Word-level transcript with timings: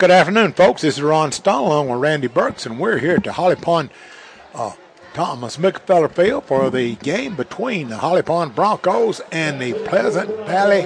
Good 0.00 0.10
afternoon, 0.10 0.54
folks. 0.54 0.80
This 0.80 0.96
is 0.96 1.02
Ron 1.02 1.30
Stone 1.30 1.66
along 1.66 1.90
with 1.90 2.00
Randy 2.00 2.26
Burks, 2.26 2.64
and 2.64 2.80
we're 2.80 2.96
here 2.96 3.16
at 3.16 3.24
the 3.24 3.32
Holly 3.32 3.54
Pond 3.54 3.90
uh, 4.54 4.72
Thomas 5.12 5.58
Mickelfeller 5.58 6.10
Field 6.10 6.46
for 6.46 6.70
the 6.70 6.94
game 6.96 7.36
between 7.36 7.90
the 7.90 7.98
Holly 7.98 8.22
Pond 8.22 8.54
Broncos 8.54 9.20
and 9.30 9.60
the 9.60 9.74
Pleasant 9.74 10.34
Valley 10.46 10.84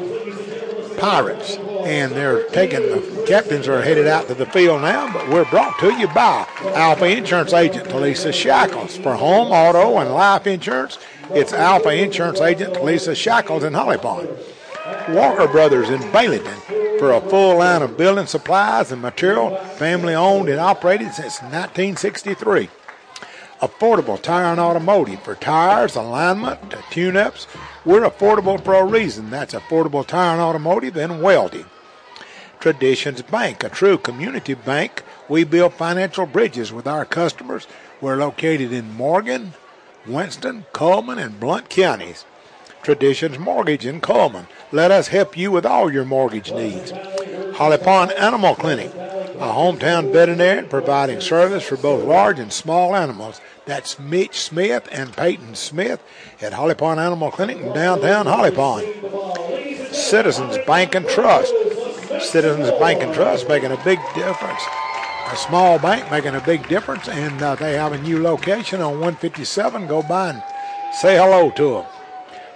Pirates. 0.98 1.54
And 1.85 2.11
they're 2.11 2.48
taking 2.48 2.80
the 2.80 3.24
captains 3.29 3.69
are 3.69 3.82
headed 3.82 4.08
out 4.08 4.27
to 4.27 4.34
the 4.34 4.46
field 4.46 4.82
now, 4.82 5.12
but 5.12 5.28
we're 5.28 5.48
brought 5.48 5.78
to 5.78 5.94
you 5.94 6.08
by 6.08 6.48
Alpha 6.74 7.06
Insurance 7.06 7.52
Agent 7.52 7.86
Talisa 7.86 8.34
Shackles 8.34 8.96
for 8.96 9.14
home, 9.14 9.52
auto, 9.52 9.96
and 9.98 10.12
life 10.12 10.48
insurance. 10.48 10.98
It's 11.30 11.52
Alpha 11.52 11.90
Insurance 11.90 12.40
Agent 12.40 12.74
Talisa 12.74 13.14
Shackles 13.14 13.62
in 13.62 13.74
Holly 13.74 13.96
Pond. 13.96 14.28
Walker 15.09 15.48
Brothers 15.48 15.89
in 15.89 16.01
Baileyton 16.12 16.98
for 16.98 17.12
a 17.12 17.21
full 17.23 17.59
line 17.59 17.80
of 17.80 17.96
building 17.96 18.27
supplies 18.27 18.93
and 18.93 19.01
material, 19.01 19.57
family 19.57 20.14
owned 20.14 20.51
and 20.51 20.61
operated 20.61 21.15
since 21.15 21.41
1963. 21.41 22.69
Affordable 23.62 24.20
Tire 24.20 24.52
and 24.52 24.61
Automotive 24.61 25.23
for 25.23 25.37
tires, 25.37 25.97
alignment, 25.97 26.75
tune 26.91 27.16
ups. 27.16 27.47
We're 27.87 28.02
affordable 28.02 28.62
for 28.62 28.75
a 28.75 28.84
reason. 28.84 29.30
That's 29.30 29.55
Affordable 29.55 30.06
Tire 30.06 30.33
and 30.33 30.42
Automotive 30.42 30.98
and 30.98 31.23
Welding. 31.23 31.64
Traditions 32.61 33.23
Bank, 33.23 33.64
a 33.64 33.70
true 33.70 33.97
community 33.97 34.53
bank. 34.53 35.03
We 35.30 35.45
build 35.45 35.73
financial 35.73 36.27
bridges 36.27 36.75
with 36.75 36.87
our 36.87 37.06
customers. 37.06 37.66
We're 38.03 38.16
located 38.16 38.70
in 38.70 38.95
Morgan, 38.95 39.55
Winston, 40.06 40.66
Cullman, 40.75 41.19
and 41.19 41.41
Blount 41.41 41.70
counties. 41.70 42.27
Traditions 42.83 43.39
Mortgage 43.39 43.87
in 43.87 44.03
Cullman. 44.03 44.47
Let 44.74 44.91
us 44.91 45.06
help 45.06 45.38
you 45.38 45.52
with 45.52 45.64
all 45.64 45.92
your 45.92 46.05
mortgage 46.05 46.51
needs. 46.51 46.91
Holly 47.56 47.78
Pond 47.78 48.10
Animal 48.10 48.56
Clinic, 48.56 48.92
a 48.92 49.52
hometown 49.55 50.12
veterinarian 50.12 50.69
providing 50.69 51.20
service 51.20 51.62
for 51.62 51.77
both 51.77 52.05
large 52.05 52.41
and 52.41 52.53
small 52.53 52.97
animals. 52.97 53.41
That's 53.67 54.00
Mitch 54.00 54.41
Smith 54.41 54.89
and 54.91 55.17
Peyton 55.17 55.55
Smith 55.55 56.02
at 56.42 56.55
Holly 56.55 56.75
Pond 56.75 56.98
Animal 56.98 57.30
Clinic 57.30 57.58
in 57.58 57.72
downtown 57.72 58.27
Holly 58.27 58.50
Pond. 58.50 58.84
Citizens 59.95 60.58
Bank 60.67 60.97
and 60.97 61.06
Trust. 61.08 61.55
Citizens 62.19 62.72
Bank 62.80 63.00
and 63.00 63.14
Trust 63.14 63.48
making 63.48 63.70
a 63.70 63.84
big 63.84 64.00
difference. 64.17 64.62
A 65.30 65.36
small 65.36 65.78
bank 65.78 66.11
making 66.11 66.34
a 66.34 66.41
big 66.41 66.67
difference, 66.67 67.08
and 67.08 67.41
uh, 67.41 67.55
they 67.55 67.75
have 67.75 67.92
a 67.92 68.02
new 68.02 68.20
location 68.20 68.80
on 68.80 68.95
157. 68.95 69.86
Go 69.86 70.02
by 70.02 70.30
and 70.30 70.42
say 70.92 71.17
hello 71.17 71.52
to 71.52 71.75
them. 71.75 71.94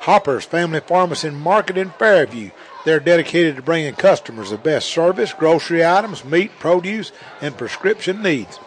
Hopper's 0.08 0.46
Family 0.46 0.80
Pharmacy 0.80 1.28
and 1.28 1.36
Market 1.38 1.76
in 1.76 1.90
Fairview. 1.90 2.48
They're 2.86 2.98
dedicated 2.98 3.56
to 3.56 3.62
bringing 3.62 3.94
customers 3.94 4.48
the 4.48 4.56
best 4.56 4.88
service, 4.88 5.34
grocery 5.34 5.84
items, 5.84 6.24
meat, 6.24 6.50
produce, 6.58 7.12
and 7.42 7.54
prescription 7.58 8.22
needs. 8.22 8.58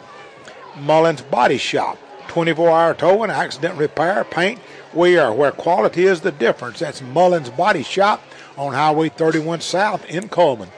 Mullins 0.78 1.24
Body 1.24 1.58
Shop, 1.58 1.98
24 2.28 2.70
hour 2.70 2.94
towing, 2.94 3.32
accident 3.32 3.80
repair, 3.80 4.24
paint. 4.24 4.60
We 4.94 5.18
are 5.18 5.34
where 5.34 5.52
quality 5.52 6.06
is 6.06 6.22
the 6.22 6.32
difference. 6.32 6.78
That's 6.78 7.02
Mullins 7.02 7.50
Body 7.50 7.82
Shop 7.82 8.22
on 8.56 8.74
Highway 8.74 9.10
31 9.10 9.62
South 9.62 10.08
in 10.12 10.30
Cullman. 10.30 10.70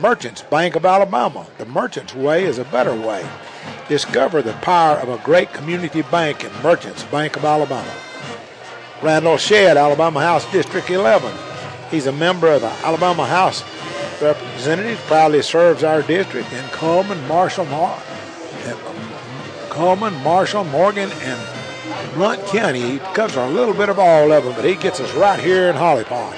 Merchants 0.00 0.42
Bank 0.42 0.74
of 0.74 0.84
Alabama. 0.84 1.46
The 1.58 1.66
Merchants 1.66 2.12
Way 2.12 2.44
is 2.44 2.58
a 2.58 2.64
better 2.64 2.96
way. 2.96 3.24
Discover 3.88 4.42
the 4.42 4.52
power 4.54 4.96
of 4.96 5.08
a 5.08 5.22
great 5.24 5.52
community 5.52 6.02
bank 6.02 6.42
in 6.42 6.50
Merchants 6.60 7.04
Bank 7.04 7.36
of 7.36 7.44
Alabama. 7.44 8.09
Randall 9.02 9.38
Shedd, 9.38 9.76
Alabama 9.76 10.20
House 10.20 10.50
District 10.52 10.90
11. 10.90 11.32
He's 11.90 12.06
a 12.06 12.12
member 12.12 12.48
of 12.52 12.60
the 12.60 12.70
Alabama 12.84 13.26
House 13.26 13.64
Representatives, 14.20 15.00
proudly 15.06 15.40
serves 15.40 15.82
our 15.82 16.02
district 16.02 16.52
in 16.52 16.62
Cullman, 16.66 17.26
Marshall, 17.26 17.64
Mar- 17.66 17.98
Cullman, 19.70 20.14
Marshall, 20.22 20.64
Morgan, 20.64 21.10
and 21.22 22.14
Blount 22.14 22.44
County. 22.46 22.82
He 22.82 22.98
covers 22.98 23.36
a 23.36 23.48
little 23.48 23.72
bit 23.72 23.88
of 23.88 23.98
all 23.98 24.30
of 24.30 24.44
them, 24.44 24.52
but 24.54 24.66
he 24.66 24.74
gets 24.74 25.00
us 25.00 25.12
right 25.14 25.40
here 25.40 25.70
in 25.70 25.76
Holly 25.76 26.04
Pond. 26.04 26.36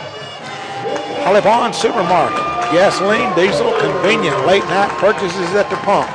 Holly 1.25 1.41
Pond 1.41 1.75
Supermarket. 1.75 2.39
Gasoline, 2.71 3.35
diesel, 3.35 3.77
convenient 3.81 4.47
late 4.47 4.65
night 4.65 4.91
purchases 4.99 5.55
at 5.55 5.69
the 5.69 5.77
pump. 5.77 6.09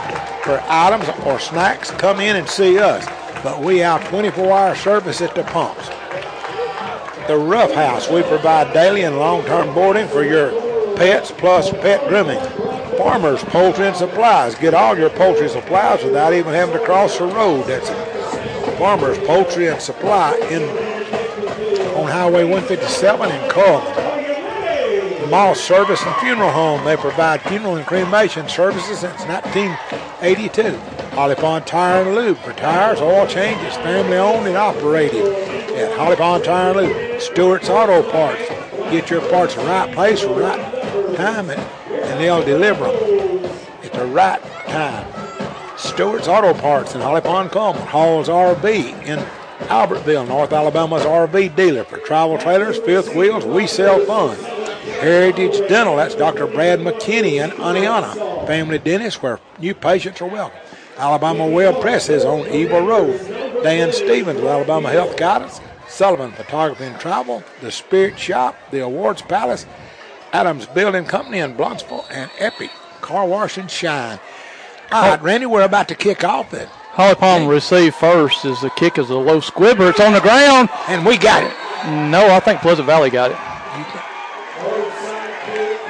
For 0.44 0.64
items 0.70 1.06
or 1.26 1.38
snacks, 1.40 1.92
come 1.92 2.22
in 2.22 2.38
and 2.38 2.48
see 2.48 2.80
us. 2.80 3.06
But 3.44 3.60
we 3.62 3.80
have 3.80 4.08
24 4.10 4.52
hour 4.52 4.76
service 4.76 5.22
at 5.22 5.36
the 5.36 5.44
pumps. 5.44 5.90
The 7.28 7.38
Rough 7.38 7.74
House, 7.74 8.10
we 8.10 8.24
provide 8.24 8.72
daily 8.72 9.02
and 9.02 9.18
long 9.18 9.44
term 9.44 9.74
boarding 9.74 10.08
for 10.08 10.24
your 10.24 10.52
pets 10.96 11.30
plus 11.30 11.70
pet 11.72 12.08
grooming. 12.08 12.40
Farmers 12.98 13.44
Poultry 13.44 13.88
and 13.88 13.96
Supplies. 13.96 14.56
Get 14.56 14.74
all 14.74 14.98
your 14.98 15.10
poultry 15.10 15.50
supplies 15.50 16.06
without 16.06 16.32
even 16.32 16.54
having 16.54 16.78
to 16.80 16.86
cross 16.86 17.18
the 17.18 17.26
road. 17.26 17.66
That's 17.68 17.90
it. 17.90 18.78
Farmers 18.78 19.18
Poultry 19.20 19.68
and 19.68 19.82
Supply 19.82 20.38
in 20.50 20.64
on 21.98 22.10
Highway 22.10 22.46
157 22.46 23.30
in 23.30 23.50
Cullman. 23.50 25.30
Moss 25.30 25.60
Service 25.60 26.02
and 26.04 26.16
Funeral 26.18 26.52
Home. 26.52 26.86
They 26.86 26.96
provide 26.96 27.42
funeral 27.42 27.76
and 27.76 27.86
cremation 27.86 28.48
services 28.48 29.00
since 29.00 29.22
1982. 29.24 30.78
Holly 31.14 31.36
Pond 31.36 31.68
Tire 31.68 32.04
and 32.04 32.16
Lube 32.16 32.38
for 32.38 32.54
tires, 32.54 33.02
oil 33.02 33.28
changes, 33.28 33.76
family 33.76 34.16
owned 34.16 34.48
and 34.48 34.56
operated 34.56 35.26
at 35.76 35.98
Holly 35.98 36.16
Pond 36.16 36.46
Tire 36.46 36.72
and 36.72 36.88
Lube. 36.88 37.07
Stewart's 37.20 37.70
Auto 37.70 38.04
Parts. 38.12 38.48
Get 38.92 39.10
your 39.10 39.22
parts 39.30 39.56
the 39.56 39.62
right 39.62 39.92
place, 39.94 40.24
right 40.24 41.16
time, 41.16 41.50
and, 41.50 41.60
and 41.92 42.20
they'll 42.20 42.44
deliver 42.44 42.86
them 42.86 43.46
at 43.84 43.94
the 43.94 44.06
right 44.06 44.42
time. 44.68 45.08
Stewart's 45.78 46.28
Auto 46.28 46.54
Parts 46.54 46.96
in 46.96 47.02
Holly 47.02 47.22
Pond 47.22 47.52
Common. 47.52 47.82
Hall's 47.84 48.30
RV 48.30 48.66
in 49.04 49.20
Albertville, 49.68 50.28
North 50.28 50.54
Alabama's 50.54 51.04
RV 51.04 51.56
dealer 51.56 51.84
for 51.84 51.98
travel 51.98 52.38
trailers, 52.38 52.78
fifth 52.80 53.16
wheels. 53.16 53.46
We 53.46 53.68
sell 53.68 54.00
fun. 54.06 54.38
Heritage 55.02 55.58
Dental, 55.68 55.98
that's 55.98 56.16
Dr. 56.16 56.48
Brad 56.48 56.80
McKinney 56.80 57.44
in 57.44 57.52
Oneonta. 57.52 58.48
Family 58.48 58.80
dentist 58.80 59.22
where 59.22 59.40
new 59.60 59.74
patients 59.76 60.22
are 60.22 60.30
welcome. 60.30 60.60
Alabama 60.98 61.48
Web 61.48 61.82
Press 61.82 62.10
is 62.10 62.26
on 62.26 62.48
Evil 62.48 62.82
Road. 62.82 63.20
Dan 63.64 63.92
Stevens 63.92 64.40
with 64.40 64.50
Alabama 64.50 64.90
Health 64.90 65.18
Guidance. 65.18 65.60
Sullivan 65.88 66.32
Photography 66.32 66.86
and 66.86 67.00
Travel. 67.00 67.44
The 67.62 67.72
Spirit 67.72 68.20
Shop. 68.20 68.56
The 68.72 68.84
Awards 68.84 69.22
Palace. 69.22 69.66
Adams 70.34 70.66
Building 70.68 71.06
Company 71.06 71.40
in 71.40 71.56
Blountsville. 71.56 72.06
And 72.12 72.30
Epic 72.40 72.72
Car 73.02 73.26
Wash 73.26 73.58
and 73.58 73.70
Shine. 73.70 74.20
All 74.92 75.10
right, 75.10 75.22
Randy, 75.22 75.46
we're 75.46 75.64
about 75.64 75.88
to 75.90 75.96
kick 75.96 76.24
off 76.24 76.54
it. 76.54 76.68
Holly 76.70 77.16
Pond 77.16 77.50
received 77.50 77.96
first 77.96 78.46
as 78.46 78.62
the 78.62 78.70
kick 78.72 78.98
is 78.98 79.10
a 79.10 79.16
low 79.16 79.40
squibber. 79.40 79.90
It's 79.90 80.00
on 80.00 80.14
the 80.14 80.22
ground. 80.22 80.70
And 80.88 81.06
we 81.06 81.18
got 81.18 81.44
it. 81.44 81.54
No, 82.10 82.28
I 82.34 82.40
think 82.40 82.62
Pleasant 82.62 82.88
Valley 82.88 83.10
got 83.10 83.32
it. 83.32 83.38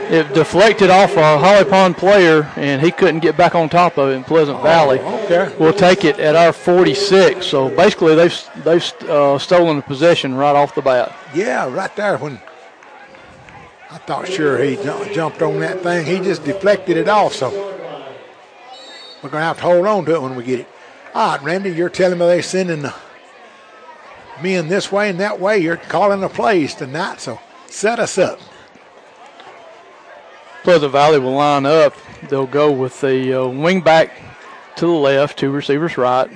It 0.10 0.34
deflected 0.34 0.90
off 0.90 1.18
a 1.18 1.38
Holly 1.38 1.66
Pond 1.66 1.98
player, 1.98 2.50
and 2.56 2.82
he 2.82 2.92
couldn't 2.92 3.20
get 3.20 3.36
back 3.36 3.56
on 3.56 3.68
top 3.68 3.98
of 3.98 4.10
it 4.10 4.14
in 4.14 4.24
Pleasant 4.24 4.62
Valley. 4.64 5.00
okay. 5.00 5.54
We'll 5.60 5.74
take 5.74 6.06
it 6.06 6.18
at 6.20 6.36
our 6.36 6.54
46. 6.54 7.46
So 7.46 7.70
basically, 7.70 8.16
they've 8.16 8.50
they've 8.64 8.94
uh, 9.10 9.38
stolen 9.38 9.78
the 9.78 9.82
possession 9.84 10.34
right 10.36 10.56
off 10.56 10.74
the 10.76 10.82
bat. 10.82 11.14
Yeah, 11.34 11.70
right 11.70 11.94
there 11.98 12.18
when 12.18 12.40
I 13.92 13.98
thought 13.98 14.28
sure 14.28 14.64
he 14.64 14.76
jumped 15.14 15.42
on 15.42 15.60
that 15.60 15.82
thing. 15.82 16.06
He 16.06 16.20
just 16.20 16.44
deflected 16.44 16.96
it 16.96 17.10
off, 17.10 17.34
so 17.34 17.50
we're 19.22 19.30
going 19.30 19.42
to 19.42 19.48
have 19.48 19.58
to 19.58 19.64
hold 19.64 19.86
on 19.86 20.06
to 20.06 20.16
it 20.16 20.22
when 20.22 20.36
we 20.36 20.44
get 20.44 20.62
it. 20.62 20.68
All 21.14 21.32
right, 21.32 21.44
Randy, 21.44 21.72
you're 21.72 21.90
telling 21.90 22.20
me 22.20 22.26
they're 22.28 22.42
sending 22.42 22.84
the 22.84 22.94
men 24.42 24.68
this 24.68 24.92
way 24.92 25.10
and 25.10 25.20
that 25.20 25.40
way. 25.40 25.58
You're 25.58 25.78
calling 25.78 26.22
the 26.22 26.30
plays 26.30 26.76
tonight, 26.76 27.20
so 27.20 27.40
set 27.68 28.00
us 28.00 28.18
up. 28.18 28.40
Pleasant 30.68 30.92
Valley 30.92 31.18
will 31.18 31.32
line 31.32 31.66
up. 31.66 31.94
They'll 32.28 32.46
go 32.46 32.70
with 32.74 33.00
the 33.00 33.42
uh, 33.42 33.48
wing 33.48 33.80
back 33.80 34.12
to 34.76 34.86
the 34.86 34.92
left, 34.92 35.40
two 35.40 35.50
receivers 35.50 35.98
right, 35.98 36.30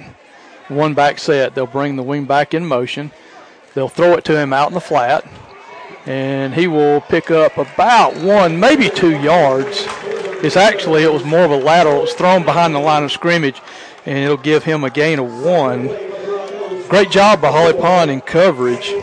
one 0.69 0.93
back 0.93 1.19
set. 1.19 1.53
They'll 1.53 1.67
bring 1.67 1.97
the 1.97 2.01
wing 2.01 2.23
back 2.23 2.53
in 2.53 2.65
motion. 2.65 3.11
They'll 3.73 3.89
throw 3.89 4.13
it 4.13 4.23
to 4.23 4.39
him 4.39 4.53
out 4.53 4.69
in 4.69 4.73
the 4.73 4.79
flat, 4.79 5.27
and 6.05 6.53
he 6.53 6.67
will 6.67 7.01
pick 7.01 7.29
up 7.29 7.57
about 7.57 8.15
one, 8.15 8.57
maybe 8.57 8.89
two 8.89 9.19
yards. 9.19 9.83
It's 10.41 10.55
actually 10.55 11.03
it 11.03 11.11
was 11.11 11.25
more 11.25 11.43
of 11.43 11.51
a 11.51 11.57
lateral. 11.57 11.97
It 11.97 12.01
was 12.03 12.13
thrown 12.13 12.45
behind 12.45 12.73
the 12.73 12.79
line 12.79 13.03
of 13.03 13.11
scrimmage, 13.11 13.61
and 14.05 14.17
it'll 14.17 14.37
give 14.37 14.63
him 14.63 14.85
a 14.85 14.89
gain 14.89 15.19
of 15.19 15.43
one. 15.43 15.87
Great 16.87 17.11
job 17.11 17.41
by 17.41 17.51
Holly 17.51 17.73
Pond 17.73 18.09
in 18.09 18.21
coverage. 18.21 18.93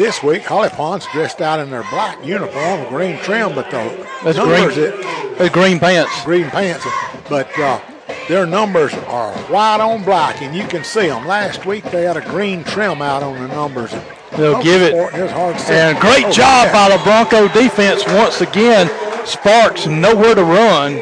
This 0.00 0.22
week, 0.22 0.44
Holly 0.44 0.70
Pond's 0.70 1.06
dressed 1.12 1.42
out 1.42 1.60
in 1.60 1.68
their 1.68 1.82
black 1.90 2.24
uniform, 2.24 2.88
green 2.88 3.18
trim, 3.18 3.54
but 3.54 3.70
the 3.70 4.06
That's 4.24 4.38
numbers 4.38 4.74
green. 4.76 4.86
it 4.94 5.36
That's 5.36 5.52
green 5.52 5.78
pants. 5.78 6.24
green 6.24 6.48
pants, 6.48 6.86
but 7.28 7.46
uh, 7.58 7.78
their 8.26 8.46
numbers 8.46 8.94
are 8.94 9.30
white 9.50 9.78
on 9.78 10.02
black, 10.02 10.40
and 10.40 10.56
you 10.56 10.66
can 10.66 10.84
see 10.84 11.08
them. 11.08 11.26
Last 11.26 11.66
week 11.66 11.84
they 11.90 12.04
had 12.04 12.16
a 12.16 12.22
green 12.22 12.64
trim 12.64 13.02
out 13.02 13.22
on 13.22 13.34
the 13.42 13.48
numbers. 13.48 13.90
They'll 14.38 14.56
Oh, 14.56 14.62
give 14.62 14.80
it. 14.80 14.92
sport 14.92 15.14
is 15.16 15.30
hard 15.32 15.58
to. 15.58 15.70
And 15.74 15.98
great 16.00 16.24
Oh, 16.24 16.30
job 16.30 16.68
yeah. 16.68 16.72
by 16.88 16.96
the 16.96 17.02
Bronco 17.04 17.48
defense 17.48 18.02
once 18.06 18.40
again. 18.40 18.88
Sparks 19.26 19.86
nowhere 19.86 20.34
to 20.34 20.44
run. 20.44 20.94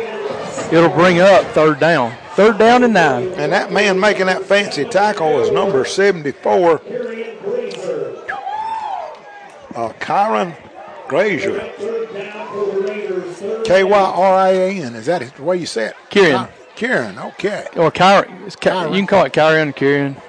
It'll 0.72 0.88
bring 0.88 1.20
up 1.20 1.44
third 1.52 1.78
down. 1.78 2.14
Third 2.34 2.58
down 2.58 2.82
and 2.82 2.94
nine. 2.94 3.28
And 3.36 3.52
that 3.52 3.70
man 3.72 3.98
making 4.00 4.26
that 4.26 4.42
fancy 4.44 4.84
tackle 4.84 5.40
is 5.40 5.50
number 5.52 5.84
74, 5.84 6.80
uh, 9.78 9.92
Kyron 9.94 10.56
Grazier. 11.06 11.72
K 13.64 13.84
Y 13.84 13.98
R 13.98 14.34
I 14.34 14.48
A 14.48 14.70
N. 14.82 14.94
Is 14.94 15.06
that 15.06 15.34
the 15.36 15.42
way 15.42 15.56
you 15.56 15.66
say 15.66 15.86
it? 15.86 15.96
Kieran. 16.10 16.48
Kieran, 16.74 17.18
okay. 17.18 17.66
Or 17.76 17.90
Kyron. 17.90 18.26
Kyron. 18.56 18.90
You 18.90 18.98
can 18.98 19.06
call 19.06 19.24
it 19.24 19.32
Kyron 19.32 19.74
Kyrian. 19.74 20.20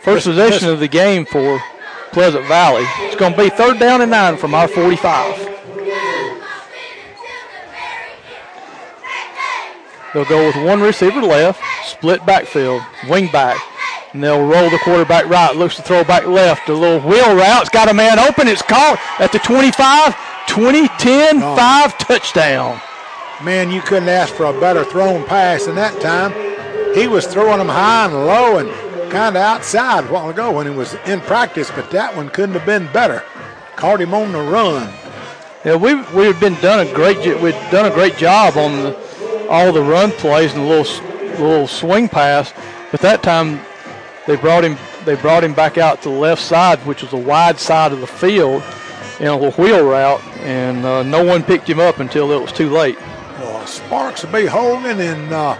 First 0.00 0.26
possession 0.26 0.52
listen. 0.52 0.70
of 0.70 0.80
the 0.80 0.88
game 0.88 1.24
for 1.24 1.62
Pleasant 2.12 2.46
Valley. 2.46 2.84
It's 2.98 3.16
going 3.16 3.32
to 3.32 3.38
be 3.38 3.48
third 3.48 3.78
down 3.78 4.02
and 4.02 4.10
nine 4.10 4.36
from 4.36 4.54
our 4.54 4.68
45. 4.68 5.52
They'll 10.12 10.24
go 10.26 10.46
with 10.46 10.56
one 10.64 10.80
receiver 10.80 11.22
left, 11.22 11.60
split 11.86 12.24
backfield, 12.24 12.82
wing 13.08 13.28
back, 13.32 13.58
and 14.14 14.22
they'll 14.22 14.46
roll 14.46 14.70
the 14.70 14.78
quarterback 14.78 15.26
right. 15.26 15.54
Looks 15.54 15.76
to 15.76 15.82
throw 15.82 16.04
back 16.04 16.26
left. 16.26 16.68
A 16.68 16.72
little 16.72 17.06
wheel 17.06 17.34
route. 17.36 17.62
It's 17.62 17.70
got 17.70 17.90
a 17.90 17.94
man 17.94 18.18
open. 18.18 18.48
It's 18.48 18.62
caught 18.62 18.98
at 19.18 19.32
the 19.32 19.40
25, 19.40 20.16
20, 20.48 20.88
10, 20.88 21.40
5, 21.40 21.98
touchdown. 21.98 22.80
Man, 23.42 23.72
you 23.72 23.82
couldn't 23.82 24.08
ask 24.08 24.32
for 24.32 24.46
a 24.46 24.58
better 24.60 24.84
thrown 24.84 25.26
pass 25.26 25.66
in 25.66 25.74
that 25.74 26.00
time. 26.00 26.32
He 26.94 27.08
was 27.08 27.26
throwing 27.26 27.58
them 27.58 27.68
high 27.68 28.06
and 28.06 28.14
low 28.14 28.58
and 28.58 28.70
kind 29.10 29.36
of 29.36 29.42
outside 29.42 30.04
a 30.04 30.06
while 30.06 30.30
ago 30.30 30.52
when 30.52 30.66
he 30.66 30.72
was 30.72 30.94
in 31.06 31.20
practice, 31.20 31.70
but 31.72 31.90
that 31.90 32.16
one 32.16 32.28
couldn't 32.28 32.54
have 32.54 32.64
been 32.64 32.90
better. 32.92 33.24
Caught 33.74 34.00
him 34.00 34.14
on 34.14 34.30
the 34.30 34.40
run. 34.40 34.94
Yeah, 35.64 35.74
we 35.74 35.94
we've 36.12 36.38
been 36.38 36.54
done 36.60 36.86
a 36.86 36.92
great 36.92 37.18
we've 37.42 37.54
done 37.72 37.90
a 37.90 37.94
great 37.94 38.16
job 38.16 38.56
on 38.56 38.72
the, 38.76 39.48
all 39.48 39.72
the 39.72 39.82
run 39.82 40.12
plays 40.12 40.54
and 40.54 40.62
the 40.62 40.68
little 40.68 41.04
little 41.44 41.66
swing 41.66 42.08
pass, 42.08 42.52
but 42.92 43.00
that 43.00 43.24
time 43.24 43.60
they 44.26 44.36
brought 44.36 44.64
him 44.64 44.76
they 45.04 45.16
brought 45.16 45.44
him 45.44 45.54
back 45.54 45.78
out 45.78 46.02
to 46.02 46.08
the 46.08 46.14
left 46.14 46.42
side, 46.42 46.78
which 46.80 47.02
was 47.02 47.12
a 47.12 47.16
wide 47.18 47.58
side 47.58 47.92
of 47.92 48.00
the 48.00 48.06
field, 48.06 48.62
in 49.20 49.26
a 49.26 49.36
little 49.36 49.52
wheel 49.62 49.84
route, 49.86 50.22
and 50.38 50.84
uh, 50.84 51.02
no 51.02 51.24
one 51.24 51.42
picked 51.42 51.68
him 51.68 51.80
up 51.80 51.98
until 51.98 52.32
it 52.32 52.40
was 52.40 52.52
too 52.52 52.70
late. 52.70 52.98
Well, 53.38 53.66
Sparks 53.66 54.24
will 54.24 54.32
be 54.32 54.46
holding, 54.46 55.00
and 55.00 55.32
uh, 55.32 55.56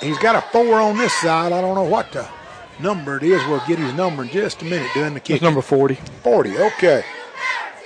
he's 0.00 0.18
got 0.18 0.34
a 0.34 0.40
four 0.50 0.80
on 0.80 0.96
this 0.96 1.12
side. 1.12 1.52
I 1.52 1.60
don't 1.60 1.74
know 1.74 1.84
what 1.84 2.10
the 2.12 2.28
number 2.80 3.16
it 3.16 3.22
is. 3.22 3.44
We'll 3.46 3.64
get 3.66 3.78
his 3.78 3.92
number 3.94 4.22
in 4.22 4.28
just 4.30 4.62
a 4.62 4.64
minute 4.64 4.90
doing 4.94 5.14
the 5.14 5.20
kick. 5.20 5.36
It's 5.36 5.42
number 5.42 5.62
40. 5.62 5.94
40, 6.22 6.58
okay. 6.58 7.04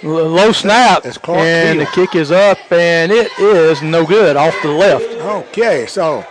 L- 0.05 0.11
low 0.29 0.53
snap, 0.53 1.03
Clark 1.03 1.41
and 1.41 1.81
the 1.81 1.87
kick 1.87 2.15
is 2.15 2.31
up, 2.31 2.59
and 2.71 3.11
it 3.11 3.37
is 3.39 3.83
no 3.83 4.07
good 4.07 4.37
off 4.37 4.55
to 4.63 4.69
the 4.69 4.75
left. 4.75 5.05
Okay, 5.05 5.87
so 5.87 6.25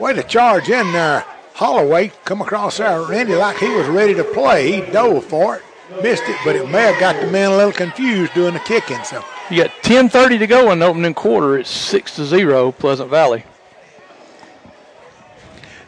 way 0.00 0.12
to 0.12 0.24
charge 0.24 0.68
in 0.68 0.92
there. 0.92 1.24
Holloway 1.56 2.12
come 2.26 2.42
across 2.42 2.76
there, 2.76 3.00
Randy, 3.00 3.34
like 3.34 3.56
he 3.56 3.70
was 3.70 3.86
ready 3.86 4.12
to 4.12 4.24
play. 4.24 4.70
He 4.70 4.92
dove 4.92 5.24
for 5.24 5.56
it, 5.56 5.62
missed 6.02 6.24
it, 6.26 6.36
but 6.44 6.54
it 6.54 6.68
may 6.68 6.82
have 6.82 7.00
got 7.00 7.18
the 7.18 7.28
man 7.28 7.50
a 7.50 7.56
little 7.56 7.72
confused 7.72 8.34
doing 8.34 8.52
the 8.52 8.60
kicking. 8.60 9.02
So 9.04 9.24
You 9.48 9.62
got 9.62 9.70
10:30 9.82 10.38
to 10.40 10.46
go 10.46 10.70
in 10.70 10.80
the 10.80 10.86
opening 10.86 11.14
quarter. 11.14 11.56
It's 11.56 11.70
six 11.70 12.14
to 12.16 12.26
zero, 12.26 12.72
Pleasant 12.72 13.08
Valley. 13.08 13.44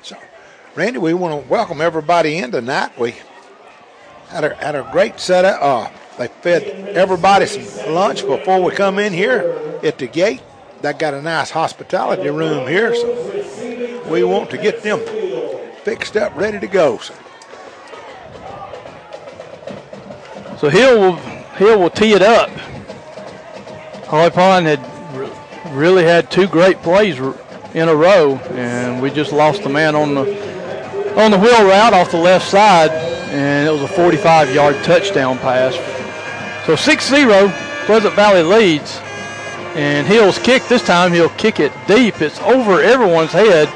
So, 0.00 0.17
Randy, 0.75 1.00
we 1.00 1.12
want 1.12 1.44
to 1.44 1.50
welcome 1.50 1.82
everybody 1.82 2.38
in 2.38 2.50
tonight. 2.50 2.99
We 2.99 3.17
had 4.31 4.44
a, 4.44 4.55
had 4.55 4.75
a 4.75 4.88
great 4.91 5.21
setup. 5.21 5.61
Uh, 5.61 5.91
they 6.17 6.29
fed 6.29 6.62
everybody 6.97 7.44
some 7.44 7.93
lunch 7.93 8.26
before 8.26 8.62
we 8.62 8.73
come 8.73 8.99
in 8.99 9.12
here 9.12 9.79
at 9.82 9.99
the 9.99 10.06
gate. 10.06 10.41
They 10.81 10.94
got 10.94 11.12
a 11.12 11.21
nice 11.21 11.50
hospitality 11.50 12.31
room 12.31 12.67
here, 12.67 12.94
so 12.94 14.09
we 14.11 14.25
want 14.25 14.49
to 14.49 14.56
get 14.56 14.82
them 14.82 15.00
fixed 15.83 16.17
up, 16.17 16.35
ready 16.37 16.59
to 16.61 16.67
go. 16.67 16.99
So, 16.99 17.15
So 20.59 20.69
Hill 20.69 20.99
will 21.01 21.17
Hill 21.57 21.81
will 21.81 21.91
tee 21.91 22.15
it 22.15 22.23
up. 22.23 22.51
Holly 24.07 24.31
Pond 24.31 24.67
had 24.67 24.81
re- 25.17 25.31
really 25.71 26.03
had 26.03 26.31
two 26.31 26.49
great 26.49 26.83
plays 26.83 27.19
in 27.75 27.89
a 27.89 27.95
row, 27.95 28.37
and 28.55 29.01
we 29.01 29.11
just 29.11 29.33
lost 29.33 29.63
the 29.63 29.69
man 29.69 29.95
on 29.95 30.15
the 30.15 30.23
on 31.17 31.31
the 31.31 31.39
wheel 31.39 31.65
route 31.65 31.93
off 31.93 32.11
the 32.11 32.17
left 32.17 32.49
side, 32.49 32.91
and 32.91 33.69
it 33.69 33.71
was 33.71 33.83
a 33.83 33.95
45-yard 33.95 34.83
touchdown 34.85 35.39
pass. 35.39 35.75
So 36.65 36.75
6-0, 36.75 37.87
Pleasant 37.87 38.15
Valley 38.15 38.43
leads, 38.43 38.99
and 39.75 40.07
Hill's 40.07 40.39
kick 40.39 40.67
this 40.69 40.83
time. 40.83 41.13
He'll 41.13 41.29
kick 41.31 41.61
it 41.61 41.73
deep. 41.87 42.21
It's 42.21 42.41
over 42.41 42.81
everyone's 42.81 43.33
head, 43.33 43.69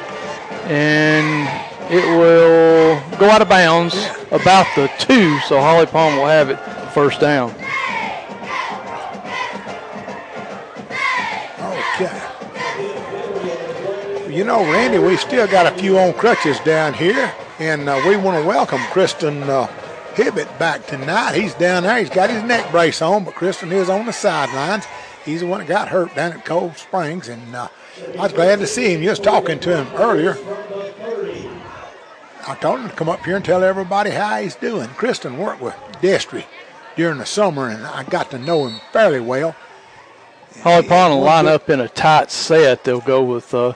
and 0.70 1.71
it 1.92 2.06
will 2.16 2.98
go 3.18 3.28
out 3.28 3.42
of 3.42 3.50
bounds 3.50 3.94
about 4.30 4.66
the 4.74 4.90
two. 4.98 5.38
So 5.40 5.60
Holly 5.60 5.84
Pond 5.84 6.16
will 6.16 6.26
have 6.26 6.48
it 6.48 6.56
first 6.92 7.20
down. 7.20 7.50
okay. 11.94 12.28
You 14.32 14.44
know, 14.44 14.62
Randy, 14.72 14.98
we 14.98 15.18
still 15.18 15.46
got 15.46 15.70
a 15.70 15.78
few 15.78 15.98
on 15.98 16.14
crutches 16.14 16.58
down 16.60 16.94
here, 16.94 17.30
and 17.58 17.86
uh, 17.86 18.00
we 18.06 18.16
want 18.16 18.42
to 18.42 18.48
welcome 18.48 18.80
Kristen 18.90 19.42
uh, 19.42 19.66
Hibbett 20.14 20.58
back 20.58 20.86
tonight. 20.86 21.34
He's 21.34 21.52
down 21.54 21.82
there. 21.82 21.98
He's 21.98 22.08
got 22.08 22.30
his 22.30 22.42
neck 22.42 22.70
brace 22.70 23.02
on, 23.02 23.24
but 23.24 23.34
Kristen 23.34 23.70
is 23.70 23.90
on 23.90 24.06
the 24.06 24.12
sidelines. 24.14 24.86
He's 25.26 25.40
the 25.40 25.46
one 25.46 25.60
that 25.60 25.68
got 25.68 25.88
hurt 25.88 26.14
down 26.14 26.32
at 26.32 26.46
Cold 26.46 26.78
Springs, 26.78 27.28
and 27.28 27.54
uh, 27.54 27.68
I 28.18 28.22
was 28.22 28.32
glad 28.32 28.60
to 28.60 28.66
see 28.66 28.94
him. 28.94 29.02
Just 29.02 29.22
talking 29.22 29.60
to 29.60 29.76
him 29.76 29.86
earlier. 29.96 30.38
I 32.46 32.54
told 32.56 32.80
him 32.80 32.88
to 32.88 32.94
come 32.94 33.08
up 33.08 33.24
here 33.24 33.36
and 33.36 33.44
tell 33.44 33.62
everybody 33.62 34.10
how 34.10 34.40
he's 34.40 34.56
doing. 34.56 34.88
Kristen 34.90 35.38
worked 35.38 35.60
with 35.60 35.74
Destry 36.00 36.44
during 36.96 37.18
the 37.18 37.26
summer, 37.26 37.68
and 37.68 37.86
I 37.86 38.02
got 38.04 38.30
to 38.30 38.38
know 38.38 38.66
him 38.66 38.80
fairly 38.92 39.20
well. 39.20 39.54
Holly 40.60 40.86
Pond 40.86 41.14
will 41.14 41.22
line 41.22 41.46
up 41.46 41.70
in 41.70 41.80
a 41.80 41.88
tight 41.88 42.30
set. 42.30 42.84
They'll 42.84 43.00
go 43.00 43.22
with 43.22 43.54
uh, 43.54 43.74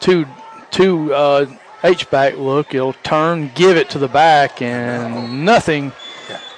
two 0.00 0.26
two 0.70 1.14
uh, 1.14 1.46
H 1.84 2.10
back 2.10 2.36
look. 2.36 2.74
It'll 2.74 2.94
turn, 2.94 3.52
give 3.54 3.76
it 3.76 3.90
to 3.90 3.98
the 3.98 4.08
back, 4.08 4.60
and 4.60 5.44
nothing 5.44 5.92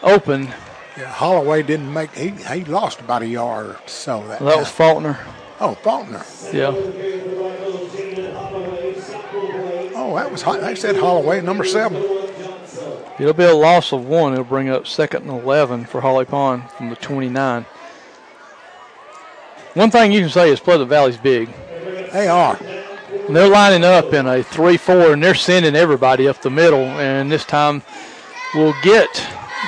open. 0.02 0.48
Yeah, 0.96 1.06
Holloway 1.06 1.62
didn't 1.62 1.92
make. 1.92 2.12
He 2.12 2.30
he 2.30 2.64
lost 2.64 3.00
about 3.00 3.22
a 3.22 3.26
yard 3.26 3.66
or 3.66 3.80
so 3.86 4.26
that. 4.28 4.40
That 4.40 4.56
was. 4.56 4.70
Faulkner. 4.70 5.18
oh 5.60 5.74
Faulkner. 5.74 6.24
Yeah. 6.52 6.70
Oh, 10.10 10.16
that 10.16 10.30
was. 10.30 10.42
Ho- 10.42 10.60
They 10.60 10.74
said 10.74 10.96
Holloway, 10.96 11.40
number 11.40 11.64
seven. 11.64 12.02
It'll 13.20 13.32
be 13.32 13.44
a 13.44 13.54
loss 13.54 13.92
of 13.92 14.06
one. 14.06 14.32
It'll 14.32 14.44
bring 14.44 14.68
up 14.68 14.88
second 14.88 15.28
and 15.30 15.42
11 15.42 15.84
for 15.84 16.00
Holly 16.00 16.24
Pond 16.24 16.68
from 16.72 16.88
the 16.90 16.96
29. 16.96 17.64
One 19.74 19.90
thing 19.92 20.10
you 20.10 20.20
can 20.22 20.30
say 20.30 20.50
is 20.50 20.58
Pleasant 20.58 20.88
Valley's 20.88 21.16
big. 21.16 21.48
They 22.12 22.26
are. 22.26 22.58
And 23.28 23.36
they're 23.36 23.48
lining 23.48 23.84
up 23.84 24.12
in 24.12 24.26
a 24.26 24.42
3 24.42 24.76
4, 24.76 25.12
and 25.12 25.22
they're 25.22 25.34
sending 25.36 25.76
everybody 25.76 26.26
up 26.26 26.42
the 26.42 26.50
middle. 26.50 26.80
And 26.80 27.30
this 27.30 27.44
time 27.44 27.82
we'll 28.54 28.74
get 28.82 29.08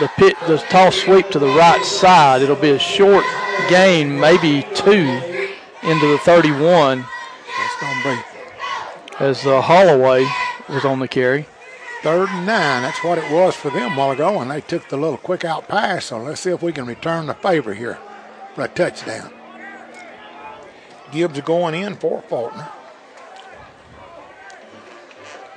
the 0.01 0.09
pit, 0.17 0.35
the 0.49 0.57
toss 0.71 0.97
sweep 0.97 1.29
to 1.31 1.39
the 1.39 1.47
right 1.47 1.85
side. 1.85 2.43
It'll 2.43 2.57
be 2.57 2.71
a 2.71 2.79
short 2.81 3.25
gain, 3.69 4.19
maybe 4.19 4.67
two, 4.75 5.21
into 5.85 6.07
the 6.11 6.19
31 6.25 6.99
It's 7.01 7.81
gonna 7.81 8.17
be 8.17 8.32
as 9.23 9.47
uh, 9.47 9.61
Holloway 9.61 10.27
was 10.69 10.85
on 10.85 10.99
the 10.99 11.07
carry. 11.07 11.47
third 12.03 12.29
and 12.29 12.45
nine. 12.45 12.83
That's 12.83 13.05
what 13.05 13.19
it 13.19 13.31
was 13.31 13.55
for 13.55 13.71
them 13.71 13.93
a 13.93 13.97
while 13.97 14.11
ago, 14.11 14.41
and 14.41 14.51
they 14.51 14.61
took 14.61 14.89
the 14.89 14.97
little 14.97 15.17
quick 15.17 15.45
out 15.45 15.69
pass. 15.69 16.07
So 16.07 16.19
let's 16.19 16.41
see 16.41 16.51
if 16.51 16.61
we 16.61 16.73
can 16.73 16.87
return 16.87 17.27
the 17.27 17.35
favor 17.35 17.73
here 17.73 17.99
for 18.55 18.65
a 18.65 18.69
touchdown. 18.69 19.33
Gibbs 21.13 21.41
going 21.43 21.75
in 21.75 21.95
for 21.95 22.23
Faulkner. 22.23 22.69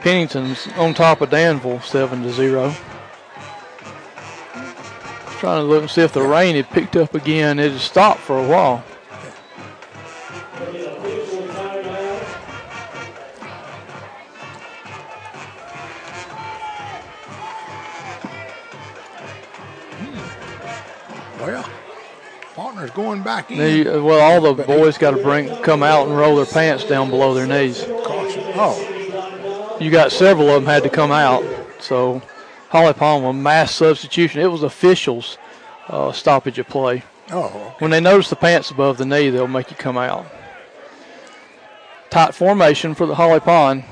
Pennington's 0.01 0.67
on 0.77 0.93
top 0.93 1.21
of 1.21 1.31
Danville, 1.31 1.81
seven 1.81 2.21
to 2.21 2.31
zero. 2.31 2.71
Trying 5.39 5.61
to 5.61 5.63
look 5.63 5.81
and 5.81 5.89
see 5.89 6.01
if 6.01 6.13
the 6.13 6.21
rain 6.21 6.55
had 6.55 6.69
picked 6.69 6.95
up 6.95 7.15
again. 7.15 7.57
It 7.57 7.71
had 7.71 7.81
stopped 7.81 8.19
for 8.19 8.37
a 8.37 8.47
while. 8.47 8.83
In. 23.49 23.57
They- 23.57 23.83
well, 23.99 24.19
all 24.19 24.53
the 24.53 24.63
boys 24.63 24.97
got 24.97 25.11
to 25.11 25.17
bring 25.21 25.55
come 25.63 25.83
out 25.83 26.07
and 26.07 26.17
roll 26.17 26.35
their 26.35 26.45
pants 26.45 26.83
down 26.83 27.09
below 27.09 27.33
their 27.33 27.47
knees. 27.47 27.83
Caution. 28.03 28.43
Oh, 28.55 29.77
You 29.79 29.91
got 29.91 30.11
several 30.11 30.49
of 30.49 30.55
them 30.63 30.65
had 30.65 30.83
to 30.83 30.89
come 30.89 31.11
out, 31.11 31.43
so 31.79 32.21
Holly 32.69 32.93
Pond 32.93 33.25
a 33.25 33.33
mass 33.33 33.71
substitution. 33.73 34.41
It 34.41 34.47
was 34.51 34.63
officials 34.63 35.37
uh, 35.89 36.11
stoppage 36.11 36.57
of 36.59 36.67
play. 36.67 37.03
Oh, 37.31 37.45
okay. 37.45 37.73
When 37.79 37.91
they 37.91 37.99
notice 37.99 38.29
the 38.29 38.35
pants 38.35 38.71
above 38.71 38.97
the 38.97 39.05
knee, 39.05 39.29
they'll 39.29 39.47
make 39.47 39.69
you 39.71 39.77
come 39.77 39.97
out. 39.97 40.25
Tight 42.09 42.33
formation 42.33 42.95
for 42.95 43.05
the 43.05 43.15
Holly 43.15 43.39
Pond. 43.39 43.83